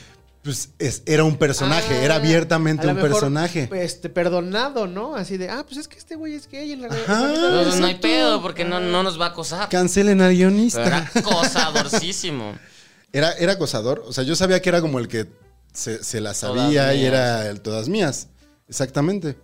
pues 0.44 0.72
es- 0.78 1.04
era 1.06 1.24
un 1.24 1.38
personaje, 1.38 1.94
Ah, 1.96 2.04
era 2.04 2.16
abiertamente 2.16 2.84
a 2.84 2.86
lo 2.88 2.92
un 2.92 2.96
mejor, 2.98 3.12
personaje. 3.12 3.70
Este, 3.72 4.10
perdonado, 4.10 4.88
¿no? 4.88 5.16
Así 5.16 5.38
de, 5.38 5.50
ah, 5.50 5.64
pues 5.66 5.78
es 5.78 5.88
que 5.88 5.98
este 5.98 6.16
güey 6.16 6.34
es 6.34 6.50
gay 6.50 6.74
en 6.74 6.82
la 6.82 6.88
Ajá. 6.90 7.34
Entonces, 7.34 7.80
no 7.80 7.88
hay 7.88 7.96
pedo, 7.96 8.42
porque 8.42 8.66
no, 8.66 8.82
no 8.82 9.04
nos 9.04 9.20
va 9.20 9.28
a 9.28 9.30
acosar. 9.30 9.70
Cancelen 9.70 10.20
al 10.22 10.36
Pero 10.36 10.38
guionista. 10.50 10.86
era 10.86 11.10
acosadorcísimo. 11.16 12.58
Era, 13.14 13.32
era 13.34 13.54
acosador. 13.54 14.04
O 14.06 14.12
sea, 14.12 14.26
yo 14.26 14.36
sabía 14.36 14.62
que 14.62 14.68
era 14.68 14.82
como 14.82 15.00
el 15.00 15.08
que 15.08 15.28
se, 15.72 16.04
se 16.04 16.20
la 16.20 16.34
Todas 16.34 16.56
sabía 16.66 16.94
y 16.94 16.98
mías. 16.98 17.08
era 17.08 17.50
el 17.50 17.62
todas 17.62 17.88
mías. 17.88 18.28
Exactamente. 18.68 19.38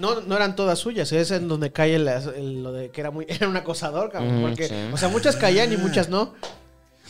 No, 0.00 0.20
no 0.22 0.34
eran 0.36 0.56
todas 0.56 0.78
suyas, 0.78 1.12
es 1.12 1.30
en 1.30 1.46
donde 1.48 1.70
cae 1.72 1.94
el- 1.94 2.08
el- 2.08 2.62
lo 2.62 2.72
de 2.72 2.90
que 2.90 3.00
era 3.00 3.10
muy 3.10 3.26
era 3.28 3.48
un 3.48 3.56
acosador, 3.56 4.10
cabrón, 4.10 4.40
porque 4.42 4.66
sí. 4.68 4.74
o 4.92 4.96
sea, 4.96 5.08
muchas 5.08 5.36
caían 5.36 5.72
y 5.72 5.76
muchas 5.76 6.08
no. 6.08 6.34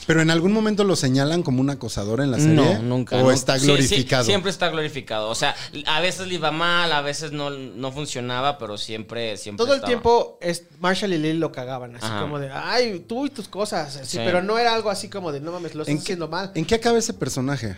Pero 0.07 0.23
en 0.23 0.31
algún 0.31 0.53
momento 0.53 0.83
lo 0.83 0.97
señalan 0.97 1.43
como 1.43 1.61
un 1.61 1.69
acosador 1.69 2.23
en 2.23 2.31
la 2.31 2.39
serie. 2.39 2.55
No, 2.57 2.83
nunca. 2.83 3.17
O 3.17 3.25
no. 3.25 3.31
está 3.33 3.55
Sí, 3.59 3.61
sí, 3.61 3.67
glorificado. 3.67 4.25
siempre 4.25 4.51
está 4.51 4.71
glorificado. 4.71 5.29
O 5.29 5.35
sea, 5.35 5.55
a 5.87 6.01
veces 6.01 6.27
le 6.27 6.35
iba 6.37 6.51
mal, 6.51 6.91
a 6.91 7.03
veces 7.03 7.33
no, 7.33 7.51
no 7.51 7.93
funcionaba, 7.93 8.57
pero 8.57 8.79
siempre, 8.79 9.37
siempre 9.37 9.65
Todo 9.67 9.75
el 9.75 9.83
tiempo 9.83 10.39
es 10.41 10.65
Marshall 10.81 11.13
y 11.13 11.19
Lily 11.19 11.39
lo 11.39 11.53
cagaban, 11.53 11.97
así 11.97 12.07
Ajá. 12.07 12.23
como 12.23 12.39
de, 12.39 12.51
ay, 12.51 13.05
tú 13.07 13.27
y 13.27 13.31
tus 13.31 13.47
cosas, 13.47 13.95
así, 13.97 14.17
Sí. 14.17 14.23
pero 14.25 14.43
no 14.43 14.59
era 14.59 14.75
algo 14.75 14.89
así 14.89 15.11
como 15.11 15.33
de, 15.33 15.41
no 15.41 15.53
mames, 15.53 15.75
lo 15.75 15.83
estás 15.83 15.93
¿En 15.93 15.99
qué, 15.99 16.03
haciendo 16.05 16.29
mal. 16.29 16.51
¿En 16.55 16.65
qué 16.65 16.77
acaba 16.77 16.99
ese 16.99 17.13
personaje? 17.13 17.77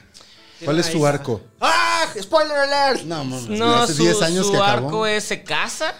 ¿Cuál 0.64 0.78
es 0.80 0.86
su 0.86 1.06
arco? 1.06 1.40
¡Ah! 1.60 2.06
¡Spoiler 2.20 2.56
alert! 2.56 3.02
No, 3.04 3.24
mames. 3.24 3.48
No, 3.48 3.74
hace 3.76 3.94
su, 3.94 4.02
10 4.02 4.22
años 4.22 4.46
su 4.46 4.52
que 4.52 4.58
arco 4.58 4.86
acabó. 4.88 5.06
es 5.06 5.24
se 5.24 5.42
casa, 5.44 5.94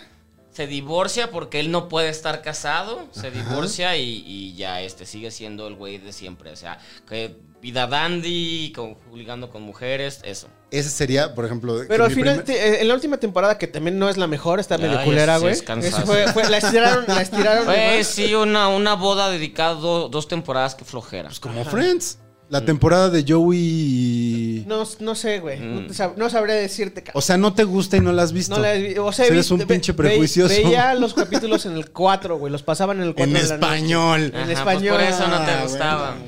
se 0.53 0.67
divorcia 0.67 1.31
porque 1.31 1.61
él 1.61 1.71
no 1.71 1.89
puede 1.89 2.09
estar 2.09 2.43
casado, 2.43 3.07
se 3.13 3.31
divorcia 3.31 3.97
y, 3.97 4.23
y 4.27 4.55
ya 4.55 4.81
este 4.83 5.07
sigue 5.07 5.31
siendo 5.31 5.67
el 5.69 5.75
güey 5.77 5.99
de 5.99 6.13
siempre. 6.13 6.51
O 6.51 6.57
sea, 6.57 6.79
que 7.09 7.37
vida 7.63 7.87
dandy, 7.87 8.73
con, 8.75 8.97
ligando 9.15 9.49
con 9.51 9.63
mujeres, 9.63 10.21
eso. 10.25 10.49
Ese 10.73 10.91
sería, 10.91 11.35
por 11.35 11.45
ejemplo. 11.45 11.81
Pero 11.87 12.05
al 12.05 12.11
final, 12.11 12.43
te- 12.45 12.55
eh, 12.55 12.81
en 12.81 12.89
la 12.89 12.95
última 12.95 13.19
temporada, 13.19 13.57
que 13.57 13.67
también 13.69 13.99
no 13.99 14.09
es 14.09 14.17
la 14.17 14.27
mejor, 14.27 14.59
está 14.59 14.79
medio 14.79 14.99
Ay, 14.99 15.05
culera, 15.05 15.39
güey. 15.39 15.53
es 15.53 15.63
cansancio. 15.63 15.99
Eso 15.99 16.07
fue- 16.07 16.27
fue- 16.33 16.51
la 16.51 16.59
estiraron, 16.59 17.05
la 17.07 17.23
estiraron. 17.23 17.65
Güey, 17.67 17.87
güey. 17.87 18.05
sí, 18.05 18.35
una, 18.35 18.69
una 18.69 18.95
boda 18.95 19.31
dedicada 19.31 19.75
do- 19.75 20.09
dos 20.09 20.27
temporadas 20.29 20.75
que 20.75 20.85
flojera. 20.85 21.29
Pues 21.29 21.41
como 21.41 21.65
Friends. 21.65 22.19
La 22.53 22.63
temporada 22.63 23.09
de 23.09 23.25
Joey. 23.27 24.67
No, 24.69 24.85
no 25.01 25.15
sé, 25.15 25.41
güey. 25.41 25.59
Mm. 25.59 25.75
No, 25.75 25.87
te 25.87 25.95
sab- 25.95 26.17
no 26.17 26.29
sabré 26.29 26.53
decirte. 26.53 27.03
O 27.15 27.23
sea, 27.23 27.39
no 27.39 27.55
te 27.55 27.65
gusta 27.65 27.97
y 27.97 28.01
no 28.01 28.13
la 28.13 28.25
has 28.25 28.35
visto. 28.35 28.55
No 28.55 28.61
la 28.61 28.75
he 28.75 28.89
vi- 28.93 28.99
o 28.99 29.11
sea, 29.11 29.25
eres 29.25 29.51
un 29.51 29.61
ve- 29.61 29.67
pinche 29.67 29.93
ve- 29.93 29.97
prejuicioso. 29.97 30.55
Veía 30.55 30.93
los 30.95 31.15
capítulos 31.15 31.65
en 31.65 31.73
el 31.73 31.89
4, 31.91 32.37
güey. 32.37 32.53
Los 32.53 32.63
pasaban 32.63 32.99
en 33.01 33.05
el 33.09 33.15
4 33.15 33.25
en 33.25 33.33
de 33.33 33.43
la 33.49 33.57
noche. 33.57 33.65
español. 33.67 34.23
En 34.25 34.35
Ajá, 34.35 34.45
pues 34.45 34.59
español. 34.59 34.95
por 34.97 35.01
eso 35.03 35.29
no 35.29 35.45
te 35.47 35.51
Ah, 35.51 35.63
gustaba. 35.63 36.11
bueno. 36.17 36.27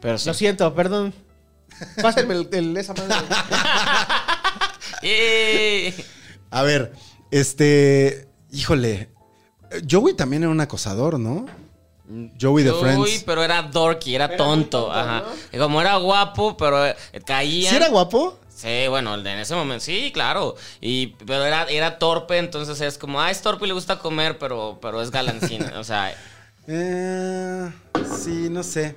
Pero 0.00 0.16
sí. 0.18 0.26
Lo 0.28 0.34
siento, 0.34 0.74
perdón. 0.74 1.12
Pásenme 2.00 2.32
el, 2.34 2.48
el- 2.52 2.76
esa 2.78 2.94
madre. 2.94 3.14
A 6.50 6.62
ver, 6.62 6.92
este. 7.30 8.26
Híjole. 8.50 9.10
Joey 9.90 10.14
también 10.14 10.42
era 10.44 10.52
un 10.52 10.60
acosador, 10.60 11.18
¿no? 11.18 11.46
Joey 12.40 12.64
de 12.64 12.72
Friends. 12.72 13.22
pero 13.24 13.42
era 13.42 13.62
dorky, 13.62 14.14
era, 14.14 14.26
Era 14.26 14.36
tonto. 14.36 14.92
ajá. 14.92 15.24
¿no? 15.26 15.56
Y 15.56 15.60
como 15.60 15.80
era 15.80 15.96
guapo, 15.96 16.56
pero 16.56 16.86
eh, 16.86 16.96
caía. 17.24 17.70
¿Sí 17.70 17.76
era 17.76 17.88
guapo? 17.88 18.38
Sí, 18.54 18.86
bueno, 18.88 19.14
en 19.14 19.26
ese 19.26 19.54
momento 19.54 19.84
sí, 19.84 20.10
claro. 20.12 20.54
Y, 20.80 21.08
pero 21.26 21.44
era, 21.44 21.64
era 21.64 21.98
torpe, 21.98 22.38
entonces 22.38 22.80
es 22.80 22.96
como, 22.98 23.20
ah, 23.20 23.30
es 23.30 23.40
torpe 23.42 23.64
y 23.64 23.68
le 23.68 23.74
gusta 23.74 23.98
comer, 23.98 24.38
pero, 24.38 24.78
pero 24.80 25.02
es 25.02 25.10
galancín. 25.10 25.62
o 25.76 25.84
sea, 25.84 26.14
Eh, 26.68 27.70
sí, 28.22 28.48
no 28.50 28.62
sé. 28.62 28.94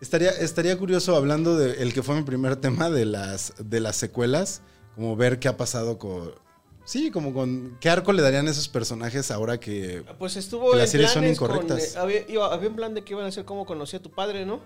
Estaría, 0.00 0.30
estaría 0.30 0.76
curioso 0.76 1.16
hablando 1.16 1.56
de 1.56 1.82
el 1.82 1.94
que 1.94 2.02
fue 2.02 2.14
mi 2.14 2.22
primer 2.22 2.56
tema 2.56 2.90
de 2.90 3.06
las, 3.06 3.54
de 3.58 3.80
las 3.80 3.96
secuelas, 3.96 4.60
como 4.94 5.16
ver 5.16 5.38
qué 5.38 5.48
ha 5.48 5.56
pasado 5.56 5.98
con... 5.98 6.32
Sí, 6.84 7.10
como 7.10 7.32
con... 7.32 7.78
¿Qué 7.80 7.88
arco 7.88 8.12
le 8.12 8.20
darían 8.22 8.46
a 8.46 8.50
esos 8.50 8.68
personajes 8.68 9.30
ahora 9.30 9.58
que... 9.58 10.04
Pues 10.18 10.36
estuvo 10.36 10.72
Que 10.72 10.76
las 10.78 10.90
series 10.90 11.10
son 11.10 11.22
con, 11.22 11.30
incorrectas. 11.32 11.94
eh, 11.94 11.98
había, 11.98 12.28
iba- 12.28 12.52
había 12.52 12.68
un 12.68 12.76
plan 12.76 12.92
de 12.94 13.02
que 13.02 13.14
iban 13.14 13.24
a 13.24 13.28
hacer 13.28 13.44
cómo 13.46 13.64
conocí 13.64 13.96
a 13.96 14.02
tu 14.02 14.10
padre, 14.10 14.44
¿no? 14.44 14.60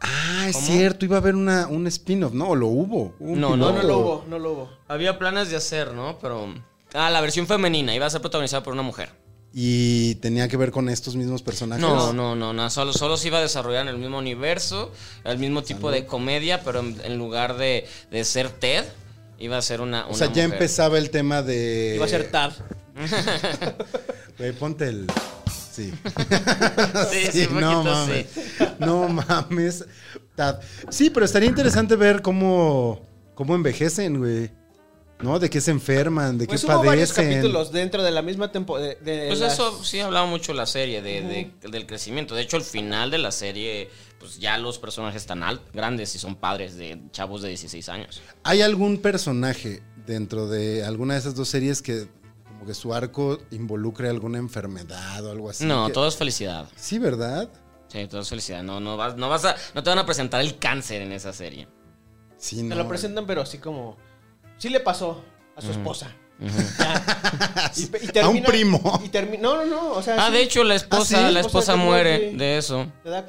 Ah, 0.00 0.46
es 0.48 0.56
¿Cómo? 0.56 0.66
cierto, 0.66 1.04
iba 1.04 1.16
a 1.16 1.20
haber 1.20 1.34
una, 1.36 1.66
un 1.68 1.86
spin-off, 1.86 2.32
¿no? 2.32 2.48
O 2.50 2.56
lo 2.56 2.66
hubo. 2.66 3.14
No, 3.20 3.56
No, 3.56 3.72
no 3.72 3.82
lo 3.82 3.98
hubo, 3.98 4.24
no 4.28 4.38
lo 4.38 4.52
hubo. 4.52 4.70
había 4.88 5.18
planes 5.18 5.48
de 5.50 5.56
hacer, 5.56 5.92
¿no? 5.94 6.18
Pero... 6.20 6.52
Ah, 6.92 7.08
la 7.08 7.20
versión 7.20 7.46
femenina 7.46 7.94
iba 7.94 8.04
a 8.06 8.10
ser 8.10 8.20
protagonizada 8.20 8.62
por 8.62 8.72
una 8.74 8.82
mujer. 8.82 9.10
Y 9.54 10.16
tenía 10.16 10.48
que 10.48 10.56
ver 10.56 10.70
con 10.72 10.88
estos 10.88 11.14
mismos 11.14 11.42
personajes. 11.42 11.82
No, 11.86 12.12
no, 12.12 12.34
no, 12.34 12.52
no, 12.52 12.70
solo, 12.70 12.92
solo 12.92 13.16
se 13.16 13.28
iba 13.28 13.38
a 13.38 13.42
desarrollar 13.42 13.82
en 13.82 13.88
el 13.88 13.98
mismo 13.98 14.18
universo, 14.18 14.90
el 15.24 15.38
mismo 15.38 15.62
tipo 15.62 15.90
de 15.90 16.04
comedia, 16.06 16.62
pero 16.64 16.80
en, 16.80 17.00
en 17.04 17.16
lugar 17.18 17.56
de, 17.56 17.86
de 18.10 18.24
ser 18.24 18.48
Ted, 18.50 18.84
iba 19.42 19.58
a 19.58 19.62
ser 19.62 19.80
una, 19.80 20.06
O 20.08 20.14
sea, 20.14 20.28
ya 20.28 20.44
mujer. 20.44 20.52
empezaba 20.54 20.98
el 20.98 21.10
tema 21.10 21.42
de... 21.42 21.92
Iba 21.96 22.04
a 22.04 22.08
ser 22.08 22.30
Tad. 22.30 22.52
Güey, 24.38 24.52
ponte 24.52 24.88
el... 24.88 25.06
Sí. 25.72 25.92
Sí, 27.10 27.26
sí, 27.32 27.48
un 27.50 27.60
no 27.60 27.82
mames. 27.82 28.26
sí. 28.34 28.64
No 28.78 29.08
mames. 29.08 29.84
Tad. 30.34 30.60
Sí, 30.90 31.08
pero 31.10 31.24
estaría 31.24 31.48
interesante 31.48 31.96
ver 31.96 32.20
cómo, 32.22 33.00
cómo 33.34 33.54
envejecen, 33.54 34.18
güey. 34.18 34.50
¿No? 35.20 35.38
De 35.38 35.48
qué 35.48 35.60
se 35.60 35.70
enferman, 35.70 36.36
de 36.36 36.46
Pues 36.46 36.60
qué 36.62 36.66
hubo 36.66 36.82
varios 36.82 37.12
padecen. 37.12 37.34
capítulos 37.34 37.70
dentro 37.72 38.02
de 38.02 38.10
la 38.10 38.22
misma 38.22 38.50
temporada. 38.50 38.94
Pues 39.04 39.40
eso 39.40 39.82
sí 39.84 40.00
hablaba 40.00 40.26
mucho 40.26 40.52
la 40.52 40.66
serie 40.66 41.00
de, 41.00 41.22
de- 41.22 41.68
del 41.70 41.86
crecimiento. 41.86 42.34
De 42.34 42.42
hecho, 42.42 42.56
al 42.56 42.64
final 42.64 43.10
de 43.12 43.18
la 43.18 43.30
serie, 43.30 43.88
pues 44.22 44.38
ya 44.38 44.56
los 44.58 44.78
personajes 44.78 45.20
están 45.22 45.42
alt, 45.42 45.60
grandes 45.74 46.14
y 46.14 46.18
son 46.18 46.36
padres 46.36 46.76
de 46.76 47.00
chavos 47.10 47.42
de 47.42 47.48
16 47.50 47.88
años. 47.88 48.22
¿Hay 48.44 48.62
algún 48.62 48.98
personaje 48.98 49.82
dentro 50.06 50.46
de 50.48 50.84
alguna 50.84 51.14
de 51.14 51.20
esas 51.20 51.34
dos 51.34 51.48
series 51.48 51.82
que 51.82 52.08
como 52.46 52.64
que 52.66 52.74
su 52.74 52.94
arco 52.94 53.38
involucre 53.50 54.08
alguna 54.08 54.38
enfermedad 54.38 55.24
o 55.26 55.30
algo 55.32 55.50
así? 55.50 55.64
no, 55.66 55.88
Que- 55.88 55.92
todo 55.92 56.06
es 56.08 56.16
felicidad. 56.16 56.68
Sí, 56.76 56.98
¿verdad? 56.98 57.50
Sí, 57.88 58.06
todo 58.06 58.20
es 58.22 58.28
felicidad. 58.28 58.62
No, 58.62 58.80
no 58.80 58.96
vas, 58.96 59.16
no 59.16 59.28
vas 59.28 59.44
a, 59.44 59.56
no 59.74 59.82
te 59.82 59.90
van 59.90 59.98
a 59.98 60.06
presentar 60.06 60.40
el 60.40 60.58
cáncer 60.58 61.02
en 61.02 61.12
esa 61.12 61.32
serie. 61.32 61.68
Sí, 62.38 62.56
Te 62.56 62.62
no. 62.62 62.76
lo 62.76 62.88
presentan, 62.88 63.26
pero 63.26 63.42
así 63.42 63.58
como. 63.58 63.96
Sí 64.56 64.68
le 64.68 64.80
pasó 64.80 65.22
a 65.56 65.60
su 65.60 65.70
esposa. 65.72 66.10
Y, 67.76 68.18
A 68.18 68.28
un 68.28 68.42
primo. 68.42 69.00
Y 69.04 69.08
termi- 69.08 69.38
no, 69.38 69.56
no, 69.56 69.64
no. 69.66 69.92
O 69.92 70.02
sea, 70.02 70.16
Ah, 70.18 70.26
sí, 70.28 70.32
de 70.34 70.42
hecho, 70.42 70.64
la 70.64 70.74
esposa, 70.74 71.28
sí? 71.28 71.32
la 71.32 71.40
Esposa 71.40 71.76
muere 71.76 72.32
de 72.34 72.58
eso. 72.58 72.86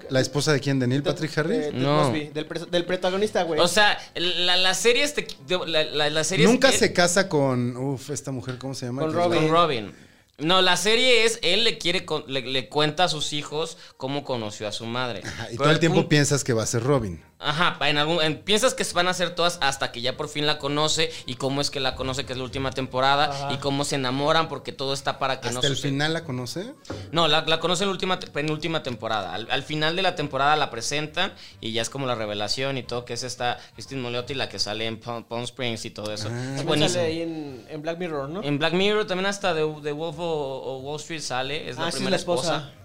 ¿La 0.09 0.19
esposa 0.19 0.51
de 0.51 0.59
quién? 0.59 0.79
¿De 0.79 0.87
Neil 0.87 1.03
Patrick 1.03 1.37
Harris? 1.37 1.57
de- 1.59 1.71
de 1.71 1.79
No. 1.79 2.11
Del, 2.11 2.47
del 2.69 2.85
protagonista, 2.85 3.43
güey. 3.43 3.59
O 3.59 3.67
sea, 3.67 3.97
la, 4.15 4.57
la 4.57 4.73
serie 4.73 5.03
este, 5.03 5.27
la, 5.67 5.83
la- 5.83 6.09
la 6.09 6.23
serie 6.23 6.45
es- 6.45 6.51
Nunca 6.51 6.69
él- 6.69 6.75
se 6.75 6.91
casa 6.93 7.29
con... 7.29 7.77
Uf, 7.77 8.09
esta 8.09 8.31
mujer, 8.31 8.57
¿cómo 8.57 8.73
se 8.73 8.85
llama? 8.87 9.01
Con 9.03 9.13
Robin. 9.13 9.39
con 9.43 9.49
Robin. 9.49 9.93
No, 10.39 10.61
la 10.61 10.75
serie 10.77 11.25
es, 11.25 11.39
él 11.43 11.63
le 11.63 11.77
quiere, 11.77 12.05
le, 12.27 12.41
le 12.41 12.67
cuenta 12.67 13.03
a 13.05 13.07
sus 13.07 13.33
hijos 13.33 13.77
cómo 13.97 14.23
conoció 14.23 14.67
a 14.67 14.71
su 14.71 14.85
madre. 14.85 15.21
Ajá, 15.23 15.43
y 15.45 15.51
Pero 15.51 15.63
todo 15.63 15.71
el 15.71 15.79
tiempo 15.79 15.97
punto- 15.97 16.09
piensas 16.09 16.43
que 16.43 16.53
va 16.53 16.63
a 16.63 16.65
ser 16.65 16.83
Robin. 16.83 17.21
Ajá, 17.43 17.77
en 17.89 17.97
algún, 17.97 18.21
en- 18.21 18.37
piensas 18.41 18.73
que 18.73 18.83
van 18.93 19.07
a 19.07 19.13
ser 19.13 19.35
todas 19.35 19.57
hasta 19.61 19.91
que 19.91 20.01
ya 20.01 20.15
por 20.17 20.29
fin 20.29 20.45
la 20.47 20.57
conoce 20.59 21.11
y 21.25 21.35
cómo 21.35 21.61
es 21.61 21.69
que 21.69 21.79
la 21.79 21.95
conoce, 21.95 22.25
que 22.25 22.33
es 22.33 22.37
la 22.37 22.43
última 22.45 22.71
temporada, 22.71 23.25
Ajá. 23.25 23.53
y 23.53 23.57
cómo 23.57 23.83
se 23.85 23.95
enamoran 23.95 24.47
porque 24.49 24.71
todo 24.71 24.93
está 24.93 25.19
para 25.19 25.39
que 25.41 25.49
no 25.51 25.55
¿Hasta 25.59 25.67
el 25.67 25.75
suceda. 25.75 25.91
final 25.91 26.13
la 26.13 26.23
conoce? 26.23 26.73
No, 27.11 27.27
la, 27.27 27.41
la 27.41 27.59
conoce 27.59 27.83
en 27.83 27.89
la 27.89 27.93
última, 27.93 28.19
penúltima 28.19 28.83
temporada. 28.83 29.33
Al, 29.33 29.47
al 29.51 29.63
final 29.63 29.95
de 29.95 30.01
la 30.01 30.15
temporada 30.15 30.55
la 30.55 30.69
presentan 30.69 31.33
y 31.61 31.71
ya 31.73 31.81
es 31.81 31.89
como 31.89 32.07
la 32.07 32.15
revelación 32.15 32.77
y 32.77 32.83
todo, 32.83 33.05
que 33.05 33.13
es 33.13 33.23
esta 33.23 33.57
Christine 33.73 34.01
Moliotti, 34.01 34.33
la 34.33 34.49
que 34.49 34.59
sale 34.59 34.85
en 34.87 34.99
Palm, 34.99 35.23
Palm 35.23 35.43
Springs 35.43 35.85
y 35.85 35.89
todo 35.89 36.13
eso. 36.13 36.29
Ah. 36.31 36.55
es 36.57 36.63
buenísimo. 36.65 36.95
sale 37.01 37.07
ahí 37.07 37.21
en, 37.21 37.65
en 37.69 37.81
Black 37.81 37.97
Mirror, 37.97 38.29
¿no? 38.29 38.43
En 38.43 38.57
Black 38.59 38.73
Mirror 38.73 39.05
también 39.05 39.25
hasta 39.27 39.53
de, 39.53 39.61
de 39.81 39.91
Wolf 39.91 40.17
o, 40.19 40.23
o 40.23 40.77
Wall 40.79 40.99
Street 40.99 41.21
sale, 41.21 41.69
es 41.69 41.77
la 41.77 41.83
ah, 41.83 41.85
sí, 41.85 41.89
es 41.89 41.95
primera 41.95 42.11
la 42.11 42.17
esposa. 42.17 42.55
esposa. 42.57 42.82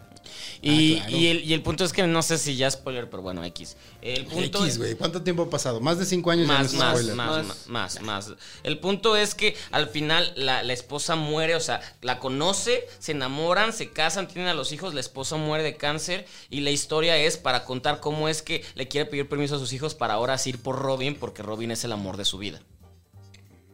Y, 0.60 0.96
Ah, 0.98 1.06
claro. 1.06 1.16
y 1.16 1.26
el, 1.28 1.44
y 1.44 1.52
el 1.54 1.62
punto 1.62 1.84
es 1.84 1.92
que 1.92 2.06
no 2.06 2.22
sé 2.22 2.36
si 2.38 2.56
ya 2.56 2.70
spoiler, 2.70 3.08
pero 3.08 3.22
bueno, 3.22 3.44
X. 3.44 3.76
El 4.02 4.26
punto 4.26 4.64
X, 4.64 4.78
güey. 4.78 4.94
¿Cuánto 4.96 5.22
tiempo 5.22 5.42
ha 5.42 5.50
pasado? 5.50 5.80
Más 5.80 5.98
de 5.98 6.04
cinco 6.04 6.30
años 6.30 6.46
ya 6.48 6.52
no 6.54 6.58
más, 6.64 6.74
más, 6.74 6.90
spoiler. 6.92 7.14
más, 7.14 7.46
Más. 7.46 7.66
más, 7.68 8.00
más, 8.02 8.28
más. 8.28 8.38
El 8.62 8.78
punto 8.78 9.16
es 9.16 9.34
que 9.34 9.56
al 9.70 9.88
final 9.88 10.32
la, 10.36 10.62
la 10.62 10.72
esposa 10.72 11.14
muere, 11.16 11.54
o 11.54 11.60
sea, 11.60 11.80
la 12.02 12.18
conoce, 12.18 12.86
se 12.98 13.12
enamoran, 13.12 13.72
se 13.72 13.90
casan, 13.90 14.26
tienen 14.28 14.48
a 14.48 14.54
los 14.54 14.72
hijos, 14.72 14.94
la 14.94 15.00
esposa 15.00 15.36
muere 15.36 15.62
de 15.64 15.76
cáncer 15.76 16.26
y 16.50 16.60
la 16.60 16.70
historia 16.70 17.16
es 17.16 17.36
para 17.36 17.64
contar 17.64 18.00
cómo 18.00 18.28
es 18.28 18.42
que 18.42 18.64
le 18.74 18.88
quiere 18.88 19.08
pedir 19.08 19.28
permiso 19.28 19.56
a 19.56 19.58
sus 19.58 19.72
hijos 19.72 19.94
para 19.94 20.14
ahora 20.14 20.38
sí 20.38 20.50
ir 20.50 20.58
por 20.62 20.76
Robin, 20.78 21.14
porque 21.14 21.42
Robin 21.42 21.70
es 21.70 21.84
el 21.84 21.92
amor 21.92 22.16
de 22.16 22.24
su 22.24 22.38
vida. 22.38 22.60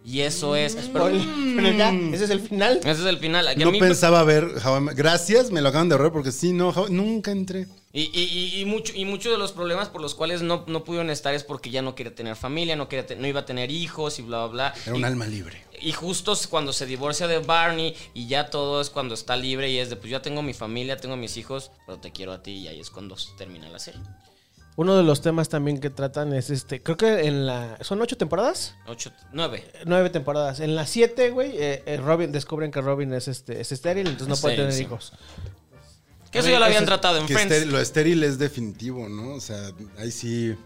Y 0.04 0.20
eso 0.20 0.54
es... 0.54 0.74
pero- 0.92 1.06
Pero, 1.06 1.24
pero 1.56 1.70
ya, 1.72 1.90
ese 1.90 2.24
es 2.24 2.30
el 2.30 2.40
final. 2.40 2.76
ese 2.78 2.90
es 2.90 2.98
el 3.06 3.18
final. 3.18 3.46
Que 3.56 3.62
a 3.62 3.64
No 3.64 3.72
mí- 3.72 3.80
pensaba 3.80 4.22
ver 4.22 4.46
Gracias, 4.94 5.50
me 5.50 5.62
lo 5.62 5.70
acaban 5.70 5.88
de 5.88 5.94
ahorrar 5.94 6.12
porque 6.12 6.30
sí, 6.30 6.52
no, 6.52 6.72
nunca 6.90 7.30
entré. 7.30 7.66
Y, 7.92 8.10
y, 8.12 8.22
y, 8.24 8.60
y 8.60 8.64
mucho, 8.64 8.92
y 8.94 9.04
muchos 9.04 9.30
de 9.32 9.38
los 9.38 9.52
problemas 9.52 9.88
por 9.88 10.02
los 10.02 10.14
cuales 10.14 10.42
no, 10.42 10.64
no 10.66 10.82
pudieron 10.84 11.10
estar 11.10 11.32
es 11.32 11.44
porque 11.44 11.70
ya 11.70 11.80
no 11.80 11.94
quiere 11.94 12.10
tener 12.10 12.34
familia, 12.36 12.74
no, 12.76 12.88
quiere 12.88 13.04
te- 13.04 13.16
no 13.16 13.26
iba 13.26 13.40
a 13.40 13.46
tener 13.46 13.70
hijos 13.70 14.18
y 14.18 14.22
bla, 14.22 14.46
bla, 14.46 14.72
bla. 14.72 14.74
Era 14.84 14.94
un 14.96 15.00
y, 15.00 15.04
alma 15.04 15.26
libre. 15.26 15.62
y 15.80 15.92
justo 15.92 16.34
cuando 16.50 16.72
se 16.72 16.86
divorcia 16.86 17.26
de 17.28 17.38
Barney 17.38 17.94
y 18.12 18.26
ya 18.26 18.50
todo 18.50 18.80
es 18.80 18.90
cuando 18.90 19.14
está 19.14 19.36
libre 19.36 19.70
y 19.70 19.78
es 19.78 19.90
de, 19.90 19.96
pues 19.96 20.10
ya 20.10 20.20
tengo 20.20 20.42
mi 20.42 20.54
familia, 20.54 20.96
tengo 20.96 21.16
mis 21.16 21.36
hijos, 21.36 21.70
pero 21.86 21.98
te 22.00 22.10
quiero 22.10 22.32
a 22.32 22.42
ti 22.42 22.50
y 22.50 22.66
ahí 22.68 22.80
es 22.80 22.90
cuando 22.90 23.16
se 23.16 23.32
termina 23.38 23.68
la 23.68 23.78
serie. 23.78 24.00
Uno 24.76 24.96
de 24.96 25.04
los 25.04 25.20
temas 25.22 25.48
también 25.48 25.78
que 25.78 25.88
tratan 25.90 26.32
es 26.32 26.50
este. 26.50 26.82
Creo 26.82 26.96
que 26.96 27.26
en 27.26 27.46
la. 27.46 27.78
¿Son 27.82 28.00
ocho 28.02 28.16
temporadas? 28.16 28.74
Ocho, 28.86 29.12
nueve. 29.32 29.64
Nueve 29.86 30.10
temporadas. 30.10 30.58
En 30.58 30.74
las 30.74 30.90
siete, 30.90 31.30
güey, 31.30 31.52
eh, 31.56 31.82
eh, 31.86 31.96
Robin 31.98 32.32
descubren 32.32 32.72
que 32.72 32.80
Robin 32.80 33.12
es 33.14 33.28
este 33.28 33.60
es 33.60 33.70
estéril, 33.70 34.08
entonces 34.08 34.28
no 34.28 34.36
puede 34.36 34.56
tener 34.56 34.72
sí. 34.72 34.82
hijos. 34.82 35.12
Que 36.32 36.40
eso 36.40 36.48
ya 36.48 36.58
lo 36.58 36.64
habían 36.64 36.84
tratado 36.84 37.18
en 37.18 37.26
Que 37.26 37.34
Friends. 37.34 37.54
estéril- 37.54 37.66
lo 37.70 37.78
estéril 37.80 38.24
es 38.24 38.38
definitivo, 38.38 39.08
¿no? 39.08 39.34
O 39.34 39.40
sea, 39.40 39.70
ahí 39.98 40.10
sí. 40.10 40.56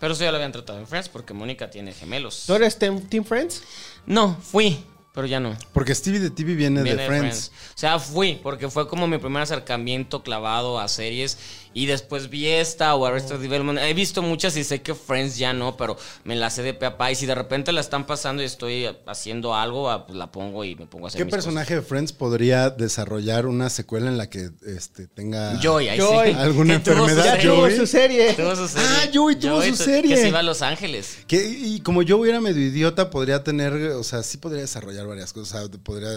Pero 0.00 0.14
eso 0.14 0.24
ya 0.24 0.30
lo 0.32 0.36
habían 0.38 0.50
tratado 0.50 0.80
en 0.80 0.88
Friends 0.88 1.08
porque 1.08 1.32
Mónica 1.32 1.70
tiene 1.70 1.92
gemelos. 1.92 2.44
¿Tú 2.48 2.54
eres 2.54 2.76
Team, 2.76 3.02
Team 3.02 3.24
Friends? 3.24 3.62
No, 4.06 4.36
fui. 4.42 4.84
Pero 5.14 5.28
ya 5.28 5.38
no. 5.38 5.56
Porque 5.72 5.94
Stevie 5.94 6.18
de 6.18 6.30
TV 6.30 6.56
viene, 6.56 6.82
Viene 6.82 7.02
de 7.02 7.06
Friends. 7.06 7.52
O 7.68 7.78
sea, 7.78 8.00
fui, 8.00 8.40
porque 8.42 8.68
fue 8.68 8.88
como 8.88 9.06
mi 9.06 9.18
primer 9.18 9.42
acercamiento 9.42 10.24
clavado 10.24 10.80
a 10.80 10.88
series. 10.88 11.38
Y 11.76 11.86
después 11.86 12.30
vi 12.30 12.46
esta 12.46 12.94
o 12.94 13.04
Arrested 13.04 13.38
Development. 13.38 13.80
He 13.80 13.94
visto 13.94 14.22
muchas 14.22 14.56
y 14.56 14.62
sé 14.62 14.80
que 14.82 14.94
Friends 14.94 15.36
ya 15.36 15.52
no, 15.52 15.76
pero 15.76 15.96
me 16.22 16.36
la 16.36 16.48
sé 16.48 16.62
de 16.62 16.72
pe 16.72 16.86
a 16.86 16.96
pa. 16.96 17.10
Y 17.10 17.16
si 17.16 17.26
de 17.26 17.34
repente 17.34 17.72
la 17.72 17.80
están 17.80 18.06
pasando 18.06 18.42
y 18.42 18.46
estoy 18.46 18.86
haciendo 19.06 19.54
algo, 19.56 19.90
ah, 19.90 20.06
pues 20.06 20.16
la 20.16 20.30
pongo 20.30 20.64
y 20.64 20.76
me 20.76 20.86
pongo 20.86 21.06
a 21.06 21.08
hacer 21.08 21.18
¿Qué 21.18 21.24
mis 21.24 21.34
personaje 21.34 21.74
de 21.74 21.82
Friends 21.82 22.12
podría 22.12 22.70
desarrollar 22.70 23.46
una 23.46 23.70
secuela 23.70 24.08
en 24.08 24.18
la 24.18 24.30
que 24.30 24.50
este, 24.64 25.08
tenga... 25.08 25.58
Joey, 25.60 25.88
ahí 25.88 25.98
Joey. 25.98 26.32
sí. 26.32 26.38
¿Alguna 26.40 26.74
Que 26.74 26.90
tuvo 26.90 27.08
su 27.08 27.10
enfermedad. 27.10 27.40
Tuvo 27.42 27.70
su 27.70 27.86
serie. 27.86 28.34
Tuvo 28.34 28.54
su 28.54 28.68
serie. 28.68 28.88
Ah, 28.88 29.10
Joey 29.12 29.36
tuvo 29.36 29.62
su 29.62 29.76
serie. 29.76 30.14
Que 30.14 30.22
se 30.22 30.28
iba 30.28 30.38
a 30.38 30.44
Los 30.44 30.62
Ángeles. 30.62 31.18
Que, 31.26 31.44
y 31.44 31.80
como 31.80 32.02
yo 32.02 32.18
hubiera 32.18 32.40
medio 32.40 32.62
idiota, 32.62 33.10
podría 33.10 33.42
tener, 33.42 33.72
o 33.72 34.04
sea, 34.04 34.22
sí 34.22 34.38
podría 34.38 34.62
desarrollar 34.62 35.03
varias 35.06 35.32
cosas. 35.32 35.64
O 35.64 35.68
sea, 35.68 35.78
podría, 35.82 36.08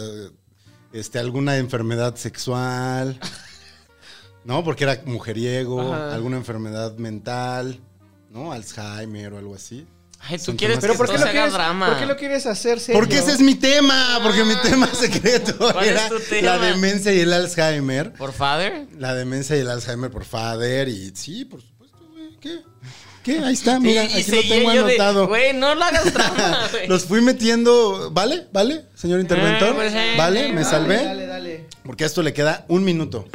este, 0.93 1.19
alguna 1.19 1.57
enfermedad 1.57 2.15
sexual, 2.15 3.19
¿no? 4.43 4.63
Porque 4.63 4.83
era 4.85 5.01
mujeriego, 5.05 5.93
Ajá. 5.93 6.13
alguna 6.13 6.37
enfermedad 6.37 6.95
mental, 6.97 7.79
¿no? 8.29 8.51
Alzheimer 8.51 9.33
o 9.33 9.37
algo 9.37 9.55
así. 9.55 9.85
Ay, 10.19 10.39
tú 10.39 10.45
Son 10.45 10.55
quieres 10.57 10.79
Pero 10.81 10.93
que 10.93 10.97
¿por 10.97 11.09
qué, 11.11 11.17
lo 11.19 11.25
quieres, 11.29 11.53
drama. 11.53 11.89
¿por 11.89 11.99
qué 11.99 12.05
lo 12.07 12.17
quieres 12.17 12.47
hacer 12.47 12.79
serio? 12.79 12.99
Porque 12.99 13.19
ese 13.19 13.33
es 13.33 13.39
mi 13.39 13.53
tema, 13.53 14.19
porque 14.23 14.43
mi 14.43 14.55
tema 14.63 14.87
secreto 14.93 15.55
¿Cuál 15.71 15.85
es 15.85 15.91
era 15.91 16.09
tema? 16.27 16.41
la 16.41 16.57
demencia 16.57 17.13
y 17.13 17.19
el 17.19 17.31
Alzheimer. 17.31 18.13
¿Por 18.13 18.33
father? 18.33 18.87
La 18.97 19.13
demencia 19.13 19.55
y 19.55 19.59
el 19.59 19.69
Alzheimer 19.69 20.09
por 20.09 20.25
Fader 20.25 20.87
y 20.87 21.11
sí, 21.15 21.45
por 21.45 21.61
supuesto, 21.61 21.99
güey. 22.11 22.35
¿Qué? 22.39 22.61
¿Qué? 23.23 23.39
Ahí 23.39 23.53
está, 23.53 23.79
mira, 23.79 24.03
Y- 24.05 24.07
y 24.07 24.21
aquí 24.21 24.31
lo 24.31 24.41
tengo 24.41 24.69
anotado. 24.69 25.27
Güey, 25.27 25.53
no 25.53 25.75
lo 25.75 25.83
hagas 25.83 26.13
drama, 26.13 26.67
güey. 26.71 26.87
Los 26.87 27.05
fui 27.05 27.21
metiendo, 27.21 28.09
¿vale? 28.11 28.47
¿Vale? 28.53 28.85
Señor 28.95 29.19
interventor, 29.19 29.69
Ah, 29.71 29.75
pues, 29.75 29.93
eh, 29.93 30.13
¿vale? 30.17 30.47
¿Me 30.49 30.61
dale, 30.61 30.65
salvé? 30.65 31.03
Dale, 31.03 31.27
dale. 31.27 31.65
Porque 31.83 32.03
a 32.05 32.07
esto 32.07 32.21
le 32.23 32.33
queda 32.33 32.65
un 32.69 32.83
minuto. 32.83 33.25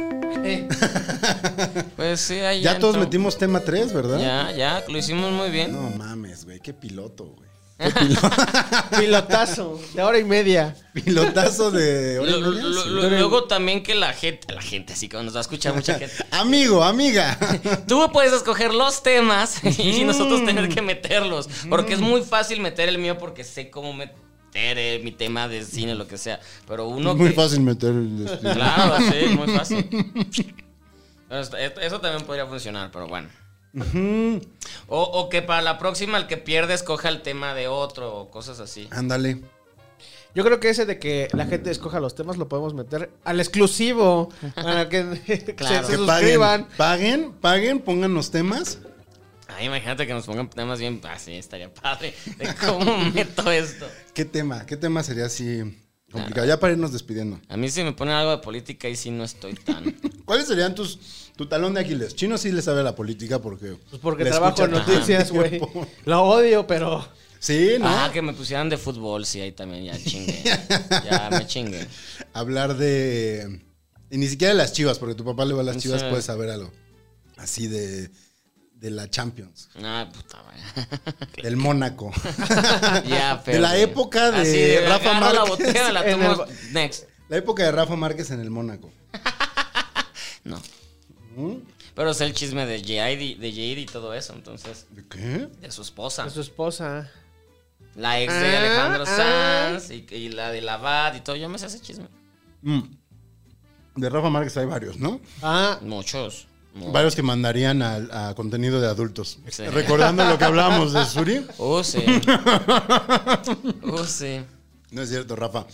Eh, 0.43 0.67
Pues 1.95 2.19
sí, 2.21 2.35
ahí 2.39 2.61
Ya 2.61 2.79
todos 2.79 2.95
entró. 2.95 3.05
metimos 3.07 3.37
tema 3.37 3.59
3, 3.61 3.93
¿verdad? 3.93 4.19
Ya, 4.19 4.51
ya, 4.51 4.83
lo 4.87 4.97
hicimos 4.97 5.31
muy 5.31 5.49
bien. 5.51 5.71
No 5.71 5.89
mames, 5.91 6.45
güey, 6.45 6.59
qué 6.59 6.73
piloto, 6.73 7.25
güey. 7.25 7.42
pilotazo 8.99 9.79
de 9.93 10.01
hora 10.03 10.19
y 10.19 10.23
media. 10.23 10.75
Pilotazo 10.93 11.71
de... 11.71 12.19
hora 12.19 12.31
y 12.31 12.41
media, 12.41 12.63
lo- 12.63 12.83
sí. 12.83 12.89
lo- 12.89 13.09
luego 13.09 13.43
también 13.45 13.83
que 13.83 13.95
la 13.95 14.13
gente, 14.13 14.53
la 14.53 14.61
gente, 14.61 14.93
así 14.93 15.09
que 15.09 15.21
nos 15.21 15.33
va 15.33 15.39
a 15.39 15.41
escuchar 15.41 15.73
mucha 15.73 15.93
gente. 15.99 16.15
Amigo, 16.31 16.83
amiga. 16.83 17.37
Tú 17.87 18.09
puedes 18.11 18.31
escoger 18.33 18.73
los 18.73 19.03
temas 19.03 19.61
y 19.79 20.03
nosotros 20.03 20.45
tener 20.45 20.69
que 20.69 20.81
meterlos. 20.81 21.49
Porque 21.69 21.93
es 21.93 21.99
muy 21.99 22.21
fácil 22.21 22.59
meter 22.61 22.89
el 22.89 22.97
mío 22.99 23.17
porque 23.17 23.43
sé 23.43 23.69
cómo 23.69 23.93
meter 23.93 24.13
eh, 24.53 25.01
mi 25.03 25.11
tema 25.11 25.47
de 25.47 25.63
cine, 25.65 25.95
lo 25.95 26.07
que 26.07 26.17
sea. 26.17 26.39
Pero 26.67 26.87
uno 26.87 27.15
Muy 27.15 27.29
que- 27.29 27.35
fácil 27.35 27.61
meter 27.61 27.89
el. 27.91 28.39
Claro, 28.53 28.97
sí, 29.11 29.27
muy 29.35 29.47
fácil. 29.57 29.89
Eso 31.81 31.99
también 31.99 32.23
podría 32.25 32.45
funcionar, 32.45 32.91
pero 32.91 33.07
bueno. 33.07 33.29
O, 34.87 35.01
o 35.01 35.29
que 35.29 35.41
para 35.41 35.61
la 35.61 35.77
próxima 35.77 36.17
el 36.17 36.27
que 36.27 36.37
pierde 36.37 36.73
escoja 36.73 37.09
el 37.09 37.21
tema 37.21 37.53
de 37.53 37.67
otro 37.67 38.15
o 38.15 38.31
cosas 38.31 38.59
así. 38.59 38.87
Ándale. 38.91 39.41
Yo 40.35 40.43
creo 40.43 40.59
que 40.59 40.69
ese 40.69 40.85
de 40.87 40.97
que 40.97 41.27
la 41.33 41.45
gente 41.45 41.69
escoja 41.69 41.99
los 41.99 42.15
temas 42.15 42.37
lo 42.37 42.49
podemos 42.49 42.73
meter 42.73 43.11
al 43.23 43.39
exclusivo 43.39 44.29
para 44.55 44.89
que 44.89 45.21
se- 45.27 45.55
Claro. 45.55 45.85
se, 45.87 45.91
Que 45.91 45.97
suscriban. 45.97 46.65
paguen, 46.75 46.77
paguen, 46.77 47.31
paguen, 47.33 47.79
pongan 47.79 48.13
los 48.15 48.31
temas. 48.31 48.79
Ay, 49.47 49.67
imagínate 49.67 50.07
que 50.07 50.13
nos 50.13 50.25
pongan 50.25 50.49
temas 50.49 50.79
bien. 50.79 50.99
Así 51.07 51.33
estaría 51.33 51.71
padre. 51.71 52.15
De 52.37 52.49
cómo 52.65 52.97
meto 53.13 53.51
esto. 53.51 53.85
¿Qué 54.15 54.25
tema? 54.25 54.65
¿Qué 54.65 54.75
tema 54.75 55.03
sería 55.03 55.25
así 55.27 55.61
complicado? 56.11 56.47
Ya 56.47 56.59
para 56.59 56.73
irnos 56.73 56.91
despidiendo. 56.91 57.39
A 57.49 57.55
mí, 57.57 57.69
si 57.69 57.83
me 57.83 57.91
ponen 57.91 58.15
algo 58.15 58.31
de 58.31 58.39
política, 58.39 58.87
ahí 58.87 58.95
sí 58.95 59.11
no 59.11 59.23
estoy 59.23 59.53
tan. 59.53 59.91
¿Cuáles 60.25 60.47
serían 60.47 60.73
tus 60.73 61.22
tu 61.35 61.45
talón 61.47 61.73
de 61.73 61.81
Aquiles? 61.81 62.15
Chino 62.15 62.37
sí 62.37 62.51
le 62.51 62.61
sabe 62.61 62.81
a 62.81 62.83
la 62.83 62.95
política 62.95 63.39
porque. 63.39 63.77
Pues 63.89 64.01
porque 64.01 64.23
le 64.23 64.29
trabajo 64.31 64.63
en 64.65 64.71
noticias, 64.71 65.31
güey. 65.31 65.59
Lo 66.05 66.23
odio, 66.23 66.65
pero. 66.67 67.07
Sí, 67.39 67.71
¿no? 67.79 67.87
Ah, 67.87 68.09
que 68.13 68.21
me 68.21 68.31
pusieran 68.33 68.69
de 68.69 68.77
fútbol, 68.77 69.25
sí, 69.25 69.41
ahí 69.41 69.51
también 69.51 69.83
ya 69.83 69.97
chingue. 70.01 70.41
Ya 71.05 71.29
me 71.31 71.45
chingue. 71.45 71.85
Hablar 72.33 72.77
de. 72.77 73.61
Y 74.09 74.17
ni 74.17 74.27
siquiera 74.27 74.53
de 74.53 74.57
las 74.57 74.71
chivas, 74.73 74.97
porque 74.99 75.15
tu 75.15 75.25
papá 75.25 75.43
le 75.43 75.53
va 75.53 75.61
a 75.61 75.65
las 75.65 75.77
chivas, 75.77 76.01
Sí. 76.01 76.07
puedes 76.09 76.25
saber 76.25 76.49
algo. 76.49 76.71
Así 77.37 77.67
de. 77.67 78.09
De 78.75 78.91
la 78.91 79.09
Champions. 79.09 79.69
Ah, 79.81 80.09
puta, 80.13 80.41
güey. 80.43 80.85
Del 81.43 81.55
Mónaco. 81.57 82.11
Ya, 83.07 83.41
De 83.45 83.57
la 83.59 83.77
época 83.77 84.29
de 84.31 84.41
Así, 84.41 84.85
Rafa 84.87 85.17
agarro 85.17 85.33
la 85.33 85.45
Márquez 85.45 85.49
botella, 85.67 85.91
la 85.93 86.05
en 86.09 86.19
tomo. 86.19 86.43
el- 86.45 86.73
Next. 86.73 87.03
La 87.29 87.37
época 87.37 87.63
de 87.63 87.71
Rafa 87.71 87.95
Márquez 87.95 88.31
en 88.31 88.41
el 88.41 88.49
Mónaco. 88.51 88.91
No. 90.43 90.61
¿Mm? 91.35 91.55
Pero 91.95 92.13
sé 92.13 92.25
el 92.25 92.33
chisme 92.33 92.65
de 92.65 92.79
Jade, 92.81 93.35
de 93.39 93.51
Jade 93.51 93.81
y 93.81 93.85
todo 93.85 94.13
eso, 94.13 94.33
entonces. 94.33 94.85
¿De 94.91 95.03
qué? 95.07 95.47
De 95.61 95.71
su 95.71 95.81
esposa. 95.81 96.25
De 96.25 96.29
su 96.31 96.41
esposa. 96.41 97.09
La 97.95 98.19
ex 98.21 98.33
de 98.33 98.55
Ah, 98.55 98.59
Alejandro 98.59 99.03
ah. 99.07 99.77
Sanz 99.77 99.91
y, 99.91 100.05
y 100.15 100.29
la 100.29 100.51
de 100.51 100.61
Lavad 100.61 101.13
y 101.15 101.21
todo. 101.21 101.35
Yo 101.35 101.47
me 101.49 101.59
sé 101.59 101.67
ese 101.67 101.79
chisme. 101.81 102.07
Mm. 102.63 102.81
De 103.95 104.09
Rafa 104.09 104.29
Márquez 104.31 104.57
hay 104.57 104.65
varios, 104.65 104.97
¿no? 104.97 105.19
Ah, 105.43 105.77
Muchos. 105.81 106.47
Mu- 106.73 106.91
Varios 106.91 107.15
que 107.15 107.21
mandarían 107.21 107.83
a, 107.83 108.29
a 108.29 108.33
contenido 108.33 108.81
de 108.81 108.87
adultos. 108.87 109.37
Sí. 109.51 109.63
Recordando 109.67 110.25
lo 110.25 110.39
que 110.39 110.43
hablábamos 110.45 110.91
de 110.93 111.05
Suri. 111.05 111.45
Oh, 111.59 111.83
sí. 111.83 112.03
Oh, 113.83 114.03
sí. 114.05 114.41
No 114.91 115.01
es 115.03 115.09
cierto, 115.09 115.35
Rafa. 115.35 115.65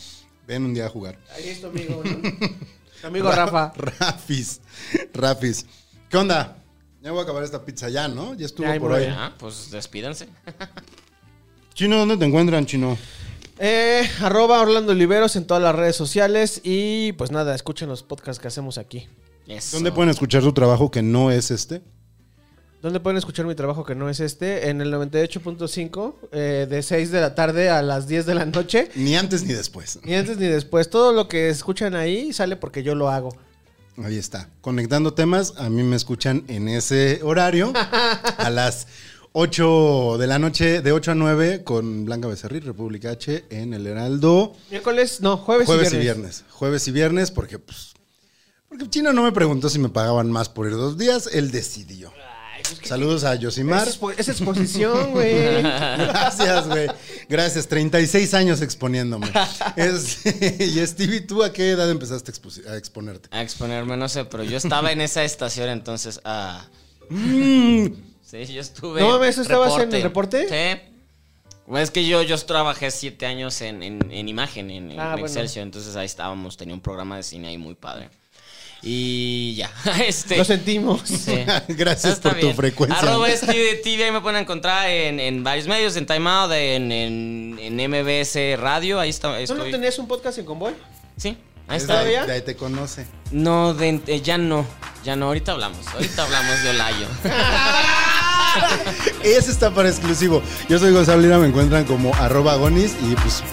Ven 0.48 0.66
un 0.66 0.74
día 0.74 0.88
a 0.88 0.90
jugar. 0.90 1.18
ahí 1.36 1.48
es 1.50 1.62
tu 1.62 1.68
amigo, 1.68 2.02
¿no? 2.04 2.20
Amigo 3.04 3.32
Rafa. 3.32 3.74
Rafis. 4.00 4.62
Rafis. 5.14 5.66
¿Qué 6.10 6.18
onda? 6.18 6.58
Ya 7.02 7.12
voy 7.12 7.22
a 7.22 7.24
acabar 7.24 7.44
esta 7.44 7.64
pizza 7.64 7.90
ya, 7.90 8.08
¿no? 8.08 8.34
Ya 8.34 8.46
estuvo 8.46 8.68
por 8.80 8.94
ahí. 8.94 9.06
Ya, 9.06 9.34
pues 9.38 9.72
despídanse. 9.72 10.28
Chino, 11.74 11.98
¿dónde 11.98 12.18
te 12.18 12.26
encuentran, 12.26 12.66
Chino? 12.66 12.98
Eh, 13.58 14.10
arroba 14.22 14.62
Orlando 14.62 14.92
Oliveros 14.92 15.36
en 15.36 15.46
todas 15.46 15.64
las 15.64 15.76
redes 15.76 15.96
sociales. 15.96 16.62
Y 16.64 17.14
pues 17.14 17.32
nada, 17.32 17.56
escuchen 17.56 17.88
los 17.88 18.04
podcasts 18.04 18.42
que 18.42 18.48
hacemos 18.48 18.78
aquí. 18.78 19.08
Eso. 19.48 19.78
¿Dónde 19.78 19.92
pueden 19.92 20.10
escuchar 20.10 20.42
su 20.44 20.54
trabajo 20.54 20.92
que 20.92 21.02
no 21.02 21.32
es 21.32 21.52
este? 21.52 21.82
¿Dónde 22.82 23.02
pueden 23.02 23.18
escuchar 23.18 23.46
mi 23.46 23.56
trabajo 23.56 23.84
que 23.84 23.94
no 23.94 24.10
es 24.10 24.22
este? 24.22 24.70
En 24.70 24.80
el 24.80 24.94
98.5, 24.94 26.14
eh, 26.32 26.66
de 26.70 26.82
6 26.82 27.12
de 27.12 27.20
la 27.20 27.36
tarde 27.36 27.70
a 27.70 27.82
las 27.82 28.08
10 28.08 28.26
de 28.26 28.36
la 28.36 28.46
noche. 28.46 28.90
Ni 28.96 29.18
antes 29.18 29.44
ni 29.44 29.54
después. 29.54 30.00
Ni 30.04 30.16
antes 30.16 30.38
ni 30.38 30.48
después. 30.48 30.90
Todo 30.90 31.12
lo 31.12 31.28
que 31.28 31.50
escuchan 31.50 31.94
ahí 31.94 32.32
sale 32.32 32.56
porque 32.56 32.82
yo 32.82 32.96
lo 32.96 33.10
hago. 33.10 33.36
Ahí 34.02 34.18
está. 34.18 34.50
Conectando 34.62 35.14
temas, 35.14 35.56
a 35.58 35.70
mí 35.70 35.84
me 35.84 35.98
escuchan 35.98 36.46
en 36.48 36.70
ese 36.70 37.20
horario 37.22 37.74
a 38.38 38.50
las 38.50 38.88
8 39.34 40.16
de 40.18 40.28
la 40.28 40.40
noche, 40.40 40.82
de 40.82 40.92
8 40.94 41.12
a 41.12 41.16
9, 41.16 41.64
con 41.66 42.06
Blanca 42.06 42.30
Becerril, 42.30 42.64
República 42.64 43.10
H, 43.12 43.44
en 43.50 43.74
el 43.74 43.88
Heraldo. 43.88 44.54
Miércoles, 44.72 45.20
no, 45.20 45.36
jueves, 45.36 45.68
Jueves 45.68 45.92
y 45.92 45.98
y 45.98 46.00
viernes. 46.00 46.24
viernes. 46.24 46.46
Jueves 46.50 46.88
y 46.88 46.92
viernes, 46.92 47.32
porque 47.32 47.60
pues. 47.60 47.94
Porque 48.70 48.90
Chino 48.90 49.12
no 49.12 49.24
me 49.24 49.34
preguntó 49.34 49.68
si 49.70 49.80
me 49.80 49.90
pagaban 49.90 50.32
más 50.32 50.48
por 50.48 50.68
ir 50.68 50.74
dos 50.74 50.98
días, 50.98 51.30
él 51.34 51.52
decidió. 51.52 52.14
Saludos 52.84 53.24
a 53.24 53.36
Yosimar. 53.36 53.88
Es, 53.88 54.00
es 54.18 54.30
exposición, 54.30 55.12
güey. 55.12 55.62
Gracias, 55.62 56.68
güey. 56.68 56.88
Gracias. 57.28 57.68
36 57.68 58.34
años 58.34 58.62
exponiéndome. 58.62 59.28
Es- 59.76 60.26
y 60.60 60.86
Stevie, 60.86 61.22
¿tú 61.22 61.44
a 61.44 61.52
qué 61.54 61.72
edad 61.72 61.90
empezaste 61.90 62.32
a, 62.70 62.76
exponerte? 62.78 63.30
A 63.32 63.42
exponerme, 63.42 63.98
no 63.98 64.10
sé, 64.10 64.26
pero 64.26 64.44
yo 64.44 64.58
estaba 64.58 64.92
en 64.92 65.02
esa 65.02 65.24
estación, 65.24 65.70
entonces. 65.70 66.20
Ah. 66.24 66.66
Mm, 67.10 67.88
Sí, 68.30 68.46
yo 68.46 68.62
estuve. 68.62 69.02
No 69.02 69.24
¿eso 69.24 69.42
estabas 69.42 69.76
en 69.82 69.92
el 69.94 70.04
reporte? 70.04 70.48
Sí. 70.48 70.82
Bueno, 71.66 71.84
es 71.84 71.90
que 71.92 72.06
yo, 72.08 72.22
yo 72.24 72.38
trabajé 72.38 72.92
siete 72.92 73.26
años 73.26 73.62
en, 73.62 73.82
en- 73.84 74.12
en 74.12 74.28
imagen, 74.28 74.70
en, 74.72 74.92
en 74.92 75.00
Ah, 75.00 75.12
bueno. 75.14 75.26
Excelsior, 75.28 75.64
entonces 75.64 75.96
ahí 75.96 76.06
estábamos, 76.06 76.56
tenía 76.58 76.74
un 76.76 76.82
programa 76.82 77.18
de 77.18 77.24
cine 77.24 77.48
ahí 77.48 77.58
muy 77.58 77.74
padre. 77.76 78.10
Y 78.82 79.56
ya, 79.56 79.70
este. 80.08 80.38
Lo 80.38 80.46
sentimos. 80.46 81.02
Sí. 81.06 81.44
Gracias 81.68 82.14
Está 82.14 82.30
por 82.32 82.40
tu 82.40 82.54
frecuencia. 82.54 82.98
Arroba 83.00 83.30
Steve 83.32 83.82
TV, 83.84 84.06
ahí 84.06 84.12
me 84.12 84.22
pueden 84.22 84.42
encontrar 84.42 84.90
en, 84.90 85.20
en 85.20 85.44
varios 85.44 85.68
medios, 85.68 85.96
en 85.98 86.06
Time 86.06 86.30
Out, 86.30 86.52
en, 86.54 86.92
en, 86.92 87.60
en 87.60 87.90
MBS 87.92 88.58
Radio, 88.60 89.00
ahí 89.00 89.10
está, 89.10 89.30
¿Tú 89.46 89.56
no 89.56 89.64
estoy. 89.64 89.72
tenías 89.72 90.00
un 90.00 90.08
podcast 90.08 90.38
en 90.38 90.46
Convoy? 90.46 90.74
Sí, 91.18 91.38
ahí 91.68 91.76
Es 91.78 91.84
está. 91.84 92.04
de, 92.06 92.18
ahí 92.20 92.42
te 92.42 92.56
conoce. 92.56 93.06
No, 93.32 93.74
de- 93.74 94.00
eh, 94.08 94.22
ya 94.22 94.38
no, 94.38 94.66
ya 95.04 95.16
no, 95.18 95.26
ahorita 95.28 95.52
hablamos, 95.52 95.86
ahorita 95.94 96.24
hablamos 96.24 96.64
de 96.64 96.70
Olayo. 96.70 97.08
Ese 99.24 99.52
está 99.52 99.72
para 99.72 99.90
exclusivo. 99.90 100.42
Yo 100.70 100.80
soy 100.80 100.92
Gonzalo 100.94 101.22
Lira, 101.22 101.38
me 101.38 101.48
encuentran 101.48 101.84
como 101.86 102.14
arroba 102.16 102.56
gonis 102.56 102.94
y 103.02 103.14
pues 103.16 103.44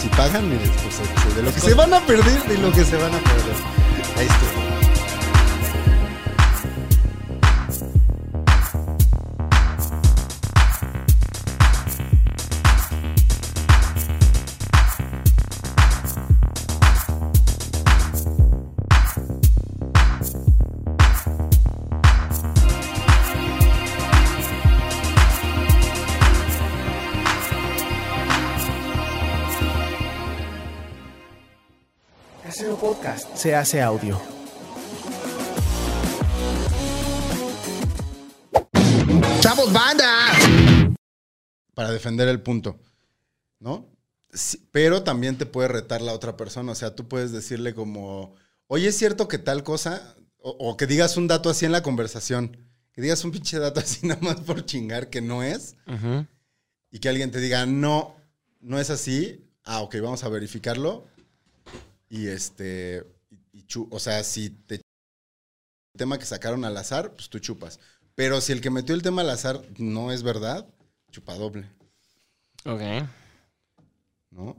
si 0.00 0.08
pagan, 0.10 0.48
pues, 0.82 1.34
de 1.36 1.42
lo 1.42 1.52
que 1.52 1.60
se 1.60 1.74
van 1.74 1.92
a 1.92 2.00
perder, 2.06 2.42
de 2.44 2.58
lo 2.58 2.72
que 2.72 2.84
se 2.84 2.96
van 2.96 3.14
a 3.14 3.18
perder. 3.18 3.54
Ahí 4.16 4.26
estoy. 4.26 4.59
Se 33.40 33.54
hace 33.54 33.80
audio. 33.80 34.20
¡Chavos, 39.40 39.72
banda! 39.72 40.26
Para 41.72 41.90
defender 41.90 42.28
el 42.28 42.42
punto, 42.42 42.78
¿no? 43.58 43.88
Sí, 44.30 44.62
pero 44.72 45.04
también 45.04 45.38
te 45.38 45.46
puede 45.46 45.68
retar 45.68 46.02
la 46.02 46.12
otra 46.12 46.36
persona. 46.36 46.72
O 46.72 46.74
sea, 46.74 46.94
tú 46.94 47.08
puedes 47.08 47.32
decirle 47.32 47.74
como, 47.74 48.34
oye, 48.66 48.88
¿es 48.88 48.98
cierto 48.98 49.26
que 49.26 49.38
tal 49.38 49.64
cosa? 49.64 50.16
O, 50.36 50.50
o 50.50 50.76
que 50.76 50.86
digas 50.86 51.16
un 51.16 51.26
dato 51.26 51.48
así 51.48 51.64
en 51.64 51.72
la 51.72 51.82
conversación. 51.82 52.58
Que 52.92 53.00
digas 53.00 53.24
un 53.24 53.32
pinche 53.32 53.58
dato 53.58 53.80
así 53.80 54.06
nada 54.06 54.20
más 54.20 54.42
por 54.42 54.66
chingar 54.66 55.08
que 55.08 55.22
no 55.22 55.42
es. 55.42 55.76
Y 56.90 56.98
que 56.98 57.08
alguien 57.08 57.30
te 57.30 57.40
diga, 57.40 57.64
no, 57.64 58.16
no 58.60 58.78
es 58.78 58.90
así. 58.90 59.48
Ah, 59.64 59.80
ok, 59.80 59.96
vamos 60.02 60.24
a 60.24 60.28
verificarlo. 60.28 61.06
Y 62.10 62.26
este, 62.26 63.06
o 63.90 63.98
sea, 63.98 64.22
si 64.24 64.50
te 64.50 64.76
el 64.76 65.98
tema 65.98 66.18
que 66.18 66.24
sacaron 66.26 66.64
al 66.64 66.76
azar, 66.76 67.12
pues 67.14 67.28
tú 67.28 67.38
chupas. 67.38 67.80
Pero 68.14 68.40
si 68.40 68.52
el 68.52 68.60
que 68.60 68.70
metió 68.70 68.94
el 68.94 69.02
tema 69.02 69.22
al 69.22 69.30
azar 69.30 69.60
no 69.78 70.12
es 70.12 70.22
verdad, 70.22 70.66
chupa 71.10 71.34
doble, 71.34 71.68
Ok. 72.64 72.80
¿no? 74.30 74.56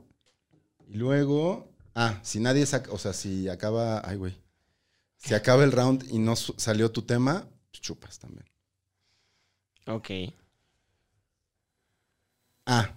Y 0.88 0.94
luego, 0.94 1.68
ah, 1.94 2.18
si 2.22 2.40
nadie 2.40 2.66
saca, 2.66 2.90
o 2.92 2.98
sea, 2.98 3.12
si 3.12 3.48
acaba, 3.48 4.02
ay, 4.06 4.16
güey, 4.16 4.36
si 5.16 5.34
acaba 5.34 5.64
el 5.64 5.72
round 5.72 6.04
y 6.10 6.18
no 6.18 6.34
salió 6.36 6.90
tu 6.90 7.02
tema, 7.02 7.46
pues 7.70 7.80
chupas 7.80 8.18
también. 8.18 8.44
Ok. 9.86 10.10
Ah, 12.66 12.94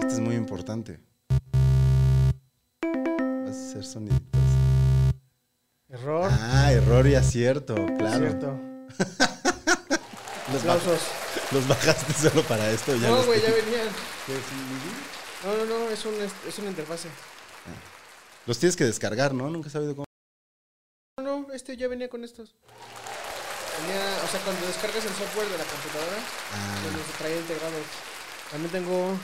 este 0.00 0.14
es 0.14 0.20
muy 0.20 0.34
importante. 0.36 1.00
Vas 2.80 3.56
a 3.56 3.68
hacer 3.70 3.84
soniditos. 3.84 4.43
Error. 5.94 6.28
Ah, 6.32 6.72
error 6.72 7.06
y 7.06 7.14
acierto, 7.14 7.74
claro. 7.98 8.24
Los, 10.52 10.62
los 11.52 11.66
bajaste 11.68 12.12
solo 12.12 12.42
para 12.42 12.70
esto. 12.70 12.94
Ya 12.96 13.08
No, 13.08 13.22
güey, 13.24 13.40
ya 13.40 13.50
venían. 13.50 13.88
No, 15.44 15.56
no, 15.56 15.64
no, 15.64 15.90
es, 15.90 16.04
un, 16.04 16.14
es 16.46 16.58
una 16.58 16.68
interfase. 16.68 17.08
Los 18.46 18.58
tienes 18.58 18.76
que 18.76 18.84
descargar, 18.84 19.32
¿no? 19.34 19.48
Nunca 19.48 19.68
he 19.68 19.72
sabido 19.72 19.94
cómo. 19.96 20.04
No, 21.18 21.24
no, 21.46 21.52
este 21.52 21.76
ya 21.76 21.88
venía 21.88 22.08
con 22.08 22.22
estos. 22.24 22.54
Venía, 23.80 24.00
o 24.24 24.28
sea, 24.30 24.40
cuando 24.40 24.66
descargas 24.66 25.04
el 25.04 25.10
software 25.14 25.48
de 25.48 25.58
la 25.58 25.64
computadora, 25.64 26.18
Ah, 26.54 26.78
pues 26.82 26.94
los 26.94 27.06
traía 27.18 27.36
integrados. 27.36 27.86
También 28.50 28.70
tengo 28.70 29.18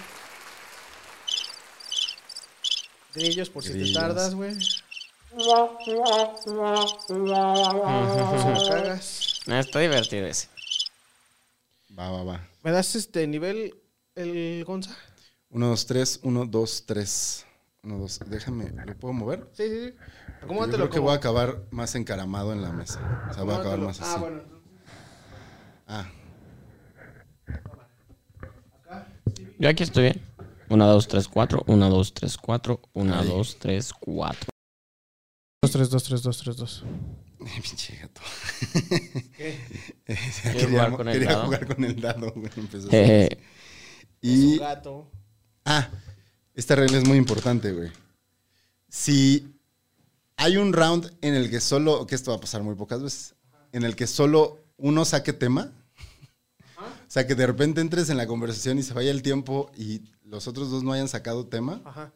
grillos 3.15 3.51
por 3.51 3.63
si 3.63 3.71
Grillos. 3.71 3.93
te 3.93 4.01
tardas, 4.01 4.35
güey. 4.35 4.57
Cagas. 8.69 9.27
Ah, 9.49 9.59
Está 9.61 9.81
divertido 9.81 10.27
ese. 10.27 10.49
va, 11.99 12.11
va, 12.11 12.23
va. 12.23 12.41
¿Me 12.63 12.71
das 12.71 12.95
este 12.95 13.27
nivel 13.27 13.75
el 14.15 14.63
Gonza? 14.65 14.95
1, 15.51 15.67
2, 15.67 15.87
3, 15.87 16.21
1, 16.23 16.47
2, 16.47 16.85
3. 16.87 17.47
1, 17.83 17.99
2. 17.99 18.21
Déjame, 18.27 18.71
¿lo 18.87 18.95
puedo 18.97 19.15
mover? 19.15 19.49
Sí, 19.55 19.65
sí, 19.69 19.87
sí. 19.89 19.95
Yo 19.97 20.45
Acomódatelo 20.45 20.85
creo 20.85 20.91
que 20.91 20.99
voy 21.01 21.13
a 21.13 21.17
acabar 21.17 21.63
más 21.71 21.95
encaramado 21.97 22.53
en 22.53 22.63
la 22.63 22.71
mesa. 22.71 23.27
O 23.31 23.35
sea, 23.35 23.43
voy 23.43 23.55
a 23.55 23.59
acabar 23.59 23.79
más 23.79 24.01
así. 24.01 24.13
Ah, 24.15 24.19
bueno. 24.21 24.43
Ah, 25.89 26.07
Yo 29.59 29.69
aquí 29.69 29.83
estoy 29.83 30.03
bien. 30.05 30.23
1, 30.69 30.87
2, 30.87 31.09
3, 31.09 31.27
4. 31.29 31.65
1, 31.67 31.91
2, 31.91 32.15
3, 32.15 32.37
4. 32.37 32.81
1, 32.93 33.15
Ahí. 33.19 33.27
2, 33.29 33.57
3, 33.59 33.93
4. 33.95 34.51
2, 35.63 35.71
3, 35.73 35.91
2, 35.91 36.03
3, 36.05 36.23
2, 36.23 36.39
3, 36.39 36.57
2. 36.57 36.85
pinche 37.63 37.97
gato. 37.97 38.23
¿Qué? 39.37 39.59
quería 40.43 40.67
jugar 40.71 40.93
con 40.97 41.07
el 41.09 41.13
quería 41.13 41.33
dado? 41.33 41.45
jugar 41.45 41.67
con 41.67 41.85
el 41.85 42.01
dado, 42.01 42.33
güey. 42.33 42.51
Empezó 42.57 42.89
a 42.89 42.91
Jeje. 42.91 43.25
hacer 43.27 43.39
eso. 43.39 43.43
Es 44.23 44.31
Y 44.39 44.53
un 44.53 44.59
gato. 44.59 45.11
Ah, 45.67 45.91
esta 46.55 46.77
regla 46.77 46.97
es 46.97 47.07
muy 47.07 47.19
importante, 47.19 47.73
güey. 47.73 47.91
Si 48.89 49.55
hay 50.39 50.57
un 50.57 50.73
round 50.73 51.13
en 51.21 51.35
el 51.35 51.51
que 51.51 51.61
solo, 51.61 52.07
que 52.07 52.15
esto 52.15 52.31
va 52.31 52.39
a 52.39 52.41
pasar 52.41 52.63
muy 52.63 52.75
pocas 52.75 53.03
veces, 53.03 53.35
en 53.73 53.85
el 53.85 53.97
que 53.97 54.07
solo 54.07 54.65
uno 54.79 55.05
saque 55.05 55.35
tema, 55.35 55.71
o 56.79 56.83
sea, 57.07 57.27
que 57.27 57.35
de 57.35 57.47
repente 57.47 57.83
entres 57.83 58.09
en 58.09 58.17
la 58.17 58.27
conversación 58.27 58.79
y 58.79 58.83
se 58.83 58.95
vaya 58.95 59.11
el 59.11 59.21
tiempo 59.21 59.71
y 59.77 60.01
los 60.25 60.49
otros 60.49 60.71
dos 60.71 60.83
no 60.83 60.93
hayan 60.95 61.09
sacado 61.09 61.47
tema, 61.49 61.83
Ajá. 61.85 62.15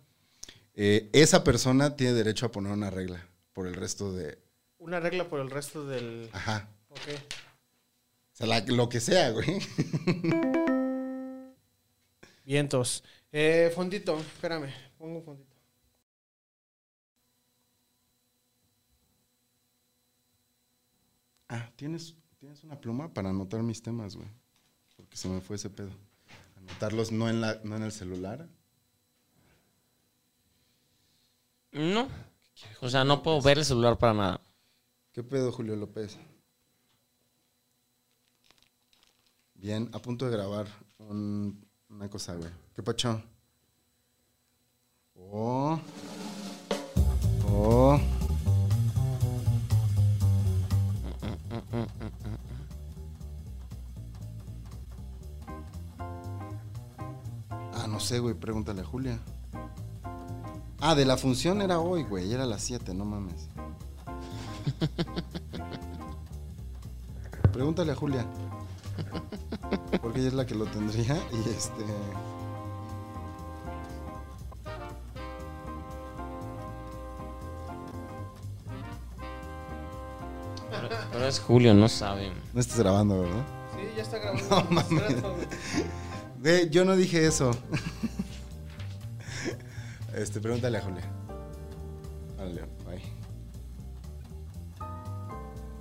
eh, 0.76 1.10
esa 1.12 1.44
persona 1.44 1.94
tiene 1.94 2.14
derecho 2.14 2.46
a 2.46 2.50
poner 2.50 2.72
una 2.72 2.88
regla 2.88 3.28
por 3.54 3.66
el 3.66 3.74
resto 3.74 4.12
de... 4.12 4.38
Una 4.78 5.00
regla 5.00 5.26
por 5.30 5.40
el 5.40 5.50
resto 5.50 5.86
del. 5.86 6.28
Ajá. 6.32 6.68
Ok. 6.88 6.98
O 6.98 8.36
sea, 8.36 8.46
la- 8.46 8.60
lo 8.60 8.88
que 8.90 9.00
sea, 9.00 9.30
güey. 9.30 9.46
Vientos. 12.44 13.02
Eh, 13.32 13.72
fondito, 13.74 14.18
espérame. 14.18 14.70
Pongo 14.98 15.18
un 15.20 15.24
fondito. 15.24 15.56
Ah, 21.48 21.70
¿tienes, 21.76 22.14
tienes 22.38 22.64
una 22.64 22.80
pluma 22.80 23.12
para 23.12 23.30
anotar 23.30 23.62
mis 23.62 23.82
temas, 23.82 24.16
güey. 24.16 24.28
Porque 24.96 25.16
se 25.16 25.28
me 25.28 25.40
fue 25.40 25.56
ese 25.56 25.70
pedo. 25.70 25.90
Anotarlos 26.56 27.12
no 27.12 27.28
en, 27.28 27.40
la, 27.40 27.60
no 27.64 27.76
en 27.76 27.82
el 27.82 27.92
celular. 27.92 28.48
No. 31.72 32.08
O 32.80 32.88
sea, 32.88 33.04
no 33.04 33.22
puedo 33.22 33.40
ver 33.40 33.58
el 33.58 33.64
celular 33.64 33.98
para 33.98 34.14
nada. 34.14 34.40
¿Qué 35.12 35.22
pedo, 35.22 35.52
Julio 35.52 35.76
López? 35.76 36.18
Bien, 39.54 39.88
a 39.92 39.98
punto 39.98 40.26
de 40.26 40.32
grabar 40.32 40.66
un- 40.98 41.64
una 41.88 42.08
cosa, 42.10 42.34
güey. 42.34 42.50
¿Qué 42.74 42.82
pacho? 42.82 43.22
Oh. 45.14 45.78
Oh. 47.48 48.00
Ah, 57.50 57.86
no 57.88 58.00
sé, 58.00 58.18
güey, 58.18 58.34
pregúntale 58.34 58.80
a 58.80 58.84
Julia. 58.84 59.18
Ah, 60.86 60.94
de 60.94 61.06
la 61.06 61.16
función 61.16 61.62
era 61.62 61.80
hoy, 61.80 62.02
güey, 62.02 62.30
era 62.30 62.42
a 62.42 62.46
las 62.46 62.60
7, 62.60 62.92
no 62.92 63.06
mames. 63.06 63.48
Pregúntale 67.54 67.92
a 67.92 67.96
Julia. 67.96 68.26
Porque 70.02 70.18
ella 70.18 70.28
es 70.28 70.34
la 70.34 70.44
que 70.44 70.54
lo 70.54 70.66
tendría 70.66 71.16
y 71.32 71.48
este. 71.48 71.82
Pero, 80.70 80.88
pero 81.10 81.26
es 81.26 81.40
Julio, 81.40 81.72
no 81.72 81.88
saben. 81.88 82.34
No 82.52 82.60
estás 82.60 82.78
grabando, 82.78 83.22
¿verdad? 83.22 83.46
Sí, 83.74 83.80
ya 83.96 84.02
está 84.02 84.18
grabando. 84.18 84.50
No 84.50 84.64
mames. 84.70 85.14
Güey, 86.42 86.68
yo 86.68 86.84
no 86.84 86.94
dije 86.94 87.26
eso. 87.26 87.52
Este, 90.14 90.40
pregúntale 90.40 90.78
a 90.78 90.82
Julia. 90.82 91.04
Vale, 92.36 92.62
bye. 92.86 93.02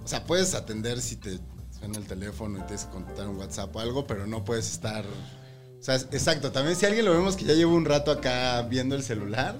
O 0.03 0.07
sea, 0.07 0.23
puedes 0.25 0.53
atender 0.55 0.99
si 1.01 1.15
te 1.17 1.39
suena 1.77 1.97
el 1.97 2.05
teléfono 2.05 2.59
y 2.59 2.61
tienes 2.63 2.85
que 2.85 2.91
contestar 2.91 3.27
un 3.27 3.37
WhatsApp 3.37 3.75
o 3.75 3.79
algo, 3.79 4.05
pero 4.07 4.25
no 4.27 4.43
puedes 4.43 4.69
estar. 4.71 5.05
O 5.05 5.83
sea, 5.83 5.95
exacto. 5.95 6.51
También 6.51 6.75
si 6.75 6.85
alguien 6.85 7.05
lo 7.05 7.11
vemos 7.11 7.35
que 7.35 7.45
ya 7.45 7.53
lleva 7.53 7.71
un 7.71 7.85
rato 7.85 8.11
acá 8.11 8.61
viendo 8.63 8.95
el 8.95 9.03
celular, 9.03 9.55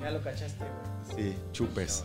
Ya 0.00 0.10
lo 0.10 0.22
cachaste, 0.22 0.64
güey. 1.16 1.32
sí, 1.32 1.36
chupes. 1.52 2.04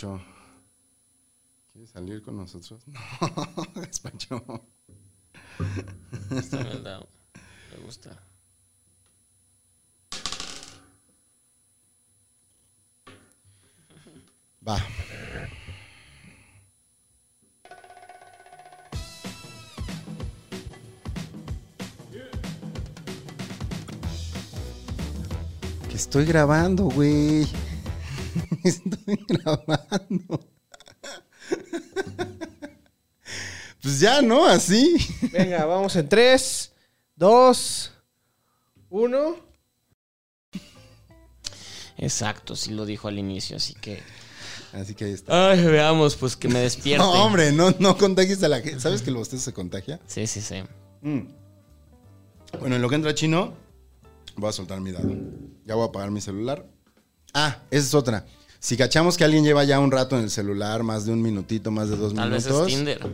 ¿Quieres 0.00 1.90
salir 1.90 2.22
con 2.22 2.36
nosotros? 2.36 2.82
No. 4.30 4.64
Está 6.30 6.62
bien 6.62 6.82
dado. 6.82 7.06
Me 7.70 7.84
gusta. 7.84 8.18
Va. 14.66 14.78
Estoy 25.92 26.24
grabando, 26.24 26.84
güey. 26.84 27.46
Estoy 28.70 29.26
grabando. 29.28 30.40
Pues 33.82 34.00
ya, 34.00 34.20
¿no? 34.22 34.46
Así. 34.46 34.96
Venga, 35.32 35.64
vamos 35.64 35.96
en 35.96 36.08
3, 36.08 36.72
2, 37.16 37.92
1. 38.90 39.36
Exacto, 41.96 42.56
sí 42.56 42.72
lo 42.72 42.86
dijo 42.86 43.08
al 43.08 43.18
inicio, 43.18 43.56
así 43.56 43.74
que. 43.74 44.02
Así 44.72 44.94
que 44.94 45.04
ahí 45.06 45.12
está. 45.12 45.50
Ay, 45.50 45.64
veamos, 45.64 46.16
pues 46.16 46.36
que 46.36 46.48
me 46.48 46.58
despierte. 46.60 47.04
No, 47.04 47.10
hombre, 47.24 47.52
no, 47.52 47.74
no 47.78 47.96
contagies 47.96 48.42
a 48.42 48.48
la 48.48 48.60
gente. 48.60 48.80
¿Sabes 48.80 49.02
que 49.02 49.10
el 49.10 49.16
bostezo 49.16 49.42
se 49.42 49.52
contagia? 49.52 50.00
Sí, 50.06 50.26
sí, 50.26 50.40
sí. 50.40 50.62
Mm. 51.02 51.20
Bueno, 52.58 52.76
en 52.76 52.82
lo 52.82 52.88
que 52.88 52.94
entra 52.96 53.14
chino, 53.14 53.54
voy 54.36 54.50
a 54.50 54.52
soltar 54.52 54.80
mi 54.80 54.92
dado. 54.92 55.10
Ya 55.64 55.74
voy 55.74 55.84
a 55.84 55.88
apagar 55.88 56.10
mi 56.10 56.20
celular. 56.20 56.66
Ah, 57.32 57.58
esa 57.70 57.86
es 57.86 57.94
otra. 57.94 58.26
Si 58.60 58.76
cachamos 58.76 59.16
que 59.16 59.24
alguien 59.24 59.42
lleva 59.42 59.64
ya 59.64 59.80
un 59.80 59.90
rato 59.90 60.16
en 60.18 60.24
el 60.24 60.30
celular, 60.30 60.82
más 60.82 61.06
de 61.06 61.12
un 61.12 61.22
minutito, 61.22 61.70
más 61.70 61.88
de 61.88 61.96
dos 61.96 62.14
Tal 62.14 62.30
vez 62.30 62.44
minutos. 62.46 62.68
es 62.68 62.74
Tinder. 62.76 63.10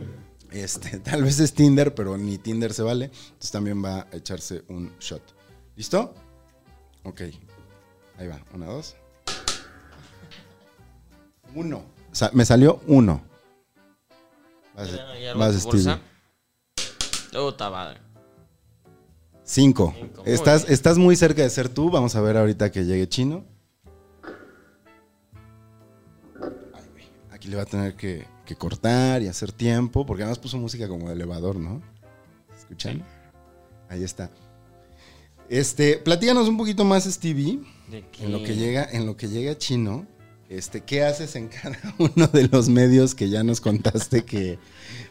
Este, 0.51 0.99
tal 1.03 1.23
vez 1.23 1.39
es 1.39 1.53
Tinder, 1.53 1.95
pero 1.95 2.17
ni 2.17 2.37
Tinder 2.37 2.73
se 2.73 2.83
vale. 2.83 3.05
Entonces 3.05 3.51
también 3.51 3.83
va 3.83 4.01
a 4.11 4.15
echarse 4.15 4.63
un 4.67 4.91
shot. 4.99 5.21
¿Listo? 5.75 6.13
Ok. 7.03 7.21
Ahí 8.17 8.27
va. 8.27 8.41
Una, 8.53 8.65
dos. 8.65 8.95
Uno. 11.55 11.77
O 12.11 12.15
sea, 12.15 12.29
me 12.33 12.45
salió 12.45 12.81
uno. 12.87 13.21
Vas, 14.75 14.91
Ya, 14.91 15.19
ya 15.19 15.33
lo 15.33 15.39
vas, 15.39 15.55
Stevie. 15.55 15.71
bolsa. 15.71 15.99
Puta 17.31 17.69
madre. 17.69 17.99
Cinco. 19.43 19.93
Cinco, 19.97 20.23
Estás, 20.25 20.63
bien. 20.63 20.73
estás 20.73 20.97
muy 20.97 21.15
cerca 21.15 21.41
de 21.41 21.49
ser 21.49 21.69
tú. 21.69 21.89
Vamos 21.89 22.15
a 22.15 22.21
ver 22.21 22.35
ahorita 22.35 22.71
que 22.71 22.83
llegue 22.85 23.07
Chino. 23.07 23.45
Aquí 27.47 27.51
le 27.51 27.57
va 27.59 27.63
a 27.63 27.65
tener 27.65 27.95
que, 27.95 28.25
que 28.45 28.57
cortar 28.57 29.21
y 29.21 29.29
hacer 29.29 29.53
tiempo, 29.53 30.05
porque 30.05 30.23
además 30.23 30.37
puso 30.37 30.57
música 30.57 30.85
como 30.89 31.07
de 31.07 31.13
elevador, 31.13 31.55
¿no? 31.55 31.81
¿Escuchan? 32.53 33.05
Ahí 33.87 34.03
está. 34.03 34.29
Este, 35.47 35.97
platícanos 35.97 36.49
un 36.49 36.57
poquito 36.57 36.83
más, 36.83 37.05
Stevie, 37.05 37.61
¿De 37.89 38.03
en 38.19 38.33
lo 38.33 38.43
que 38.43 38.57
llega, 38.57 38.83
en 38.91 39.05
lo 39.05 39.15
que 39.15 39.29
llega 39.29 39.57
Chino. 39.57 40.05
Este, 40.49 40.81
¿qué 40.81 41.05
haces 41.05 41.37
en 41.37 41.47
cada 41.61 41.77
uno 41.99 42.27
de 42.27 42.49
los 42.49 42.67
medios 42.67 43.15
que 43.15 43.29
ya 43.29 43.43
nos 43.45 43.61
contaste 43.61 44.25
que 44.25 44.59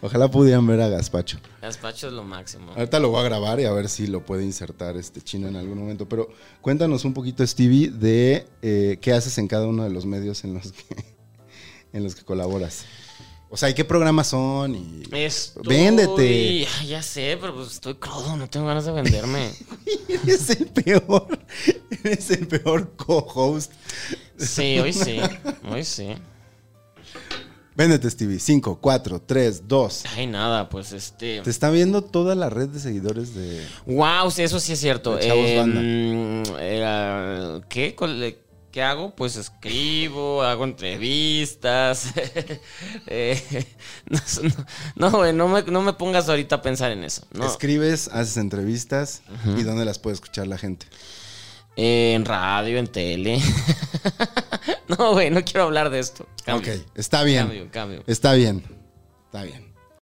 ojalá 0.03 0.31
pudieran 0.31 0.67
ver 0.67 0.83
a 0.83 0.91
Gaspacho? 0.91 1.39
Gazpacho 1.63 2.09
es 2.09 2.13
lo 2.13 2.23
máximo. 2.23 2.73
Ahorita 2.73 3.01
lo 3.01 3.09
voy 3.09 3.21
a 3.21 3.25
grabar 3.25 3.61
y 3.61 3.65
a 3.65 3.73
ver 3.73 3.89
si 3.89 4.09
lo 4.09 4.27
puede 4.27 4.45
insertar 4.45 4.99
este 4.99 5.23
chino 5.23 5.49
en 5.49 5.57
algún 5.57 5.79
momento. 5.79 6.07
Pero 6.07 6.29
cuéntanos 6.61 7.07
un 7.07 7.15
poquito, 7.15 7.47
Stevie, 7.47 7.89
de 7.89 8.47
eh, 8.61 8.99
qué 9.01 9.15
haces 9.15 9.39
en 9.39 9.49
cada 9.49 9.67
uno 9.67 9.85
de 9.85 9.91
los 9.91 10.05
medios 10.05 10.45
en 10.45 10.53
los 10.53 10.73
que, 10.73 11.16
en 11.97 12.05
los 12.05 12.15
que 12.15 12.25
colaboras. 12.25 12.85
O 13.49 13.57
sea, 13.57 13.71
¿y 13.71 13.75
qué 13.75 13.85
programas 13.85 14.27
son? 14.29 14.75
Y... 14.75 15.03
Estoy... 15.13 15.63
Véndete. 15.67 16.67
Ya 16.87 17.03
sé, 17.03 17.39
pero 17.41 17.55
pues 17.55 17.73
estoy 17.73 17.95
crudo, 17.95 18.37
no 18.37 18.49
tengo 18.51 18.67
ganas 18.67 18.85
de 18.85 18.93
venderme. 18.93 19.51
Eres 20.09 20.51
el 20.51 20.67
peor, 20.67 21.39
eres 22.05 22.31
el 22.33 22.47
peor 22.49 22.93
co-host. 22.97 23.73
Sí, 24.37 24.79
hoy 24.79 24.93
sí, 24.93 25.19
hoy 25.71 25.85
sí. 25.85 26.09
Véndete, 27.77 28.09
Stevie. 28.11 28.39
5, 28.41 28.79
4, 28.81 29.23
3, 29.27 29.69
2. 29.69 30.05
Ay, 30.17 30.27
nada, 30.27 30.69
pues 30.71 30.93
este... 30.93 31.43
Te 31.43 31.51
está 31.51 31.69
viendo 31.71 32.03
toda 32.03 32.35
la 32.35 32.49
red 32.49 32.69
de 32.71 32.81
seguidores 32.81 33.35
de... 33.35 33.63
Wow, 33.85 34.31
sí, 34.31 34.43
eso 34.43 34.59
sí 34.61 34.73
es 34.73 34.81
cierto. 34.81 35.19
Eh, 35.19 35.57
Banda. 35.59 35.81
mm, 35.83 36.57
era- 36.59 37.61
¿qué? 37.69 37.95
¿Cuál- 37.95 38.37
¿Qué 38.77 38.83
hago? 38.83 39.17
Pues 39.17 39.37
escribo, 39.37 40.43
hago 40.43 40.65
entrevistas. 40.65 42.13
Eh, 43.07 43.67
no, 44.11 44.21
no, 44.97 45.11
no, 45.11 45.33
no 45.33 45.49
me, 45.49 45.63
no 45.63 45.81
me 45.81 45.95
pongas 45.95 46.29
ahorita 46.29 46.57
a 46.57 46.63
pensar 46.63 46.91
en 46.91 47.03
eso. 47.03 47.27
Escribes, 47.43 48.09
haces 48.09 48.37
entrevistas 48.37 49.23
y 49.57 49.63
dónde 49.63 49.87
las 49.87 49.99
puede 49.99 50.13
escuchar 50.13 50.47
la 50.47 50.59
gente. 50.59 50.87
Eh, 51.75 52.13
en 52.15 52.27
radio, 52.27 52.77
en 52.77 52.89
tele. 52.89 53.41
no, 54.89 55.13
güey, 55.13 55.31
no 55.31 55.43
quiero 55.43 55.63
hablar 55.63 55.89
de 55.89 56.01
esto. 56.01 56.29
Cambio, 56.45 56.75
Ok, 56.75 56.81
está 56.97 57.23
bien. 57.23 57.47
Cambio, 57.47 57.69
cambio. 57.71 58.05
Está 58.07 58.35
bien. 58.35 58.63
Está 59.25 59.45
bien. 59.45 59.66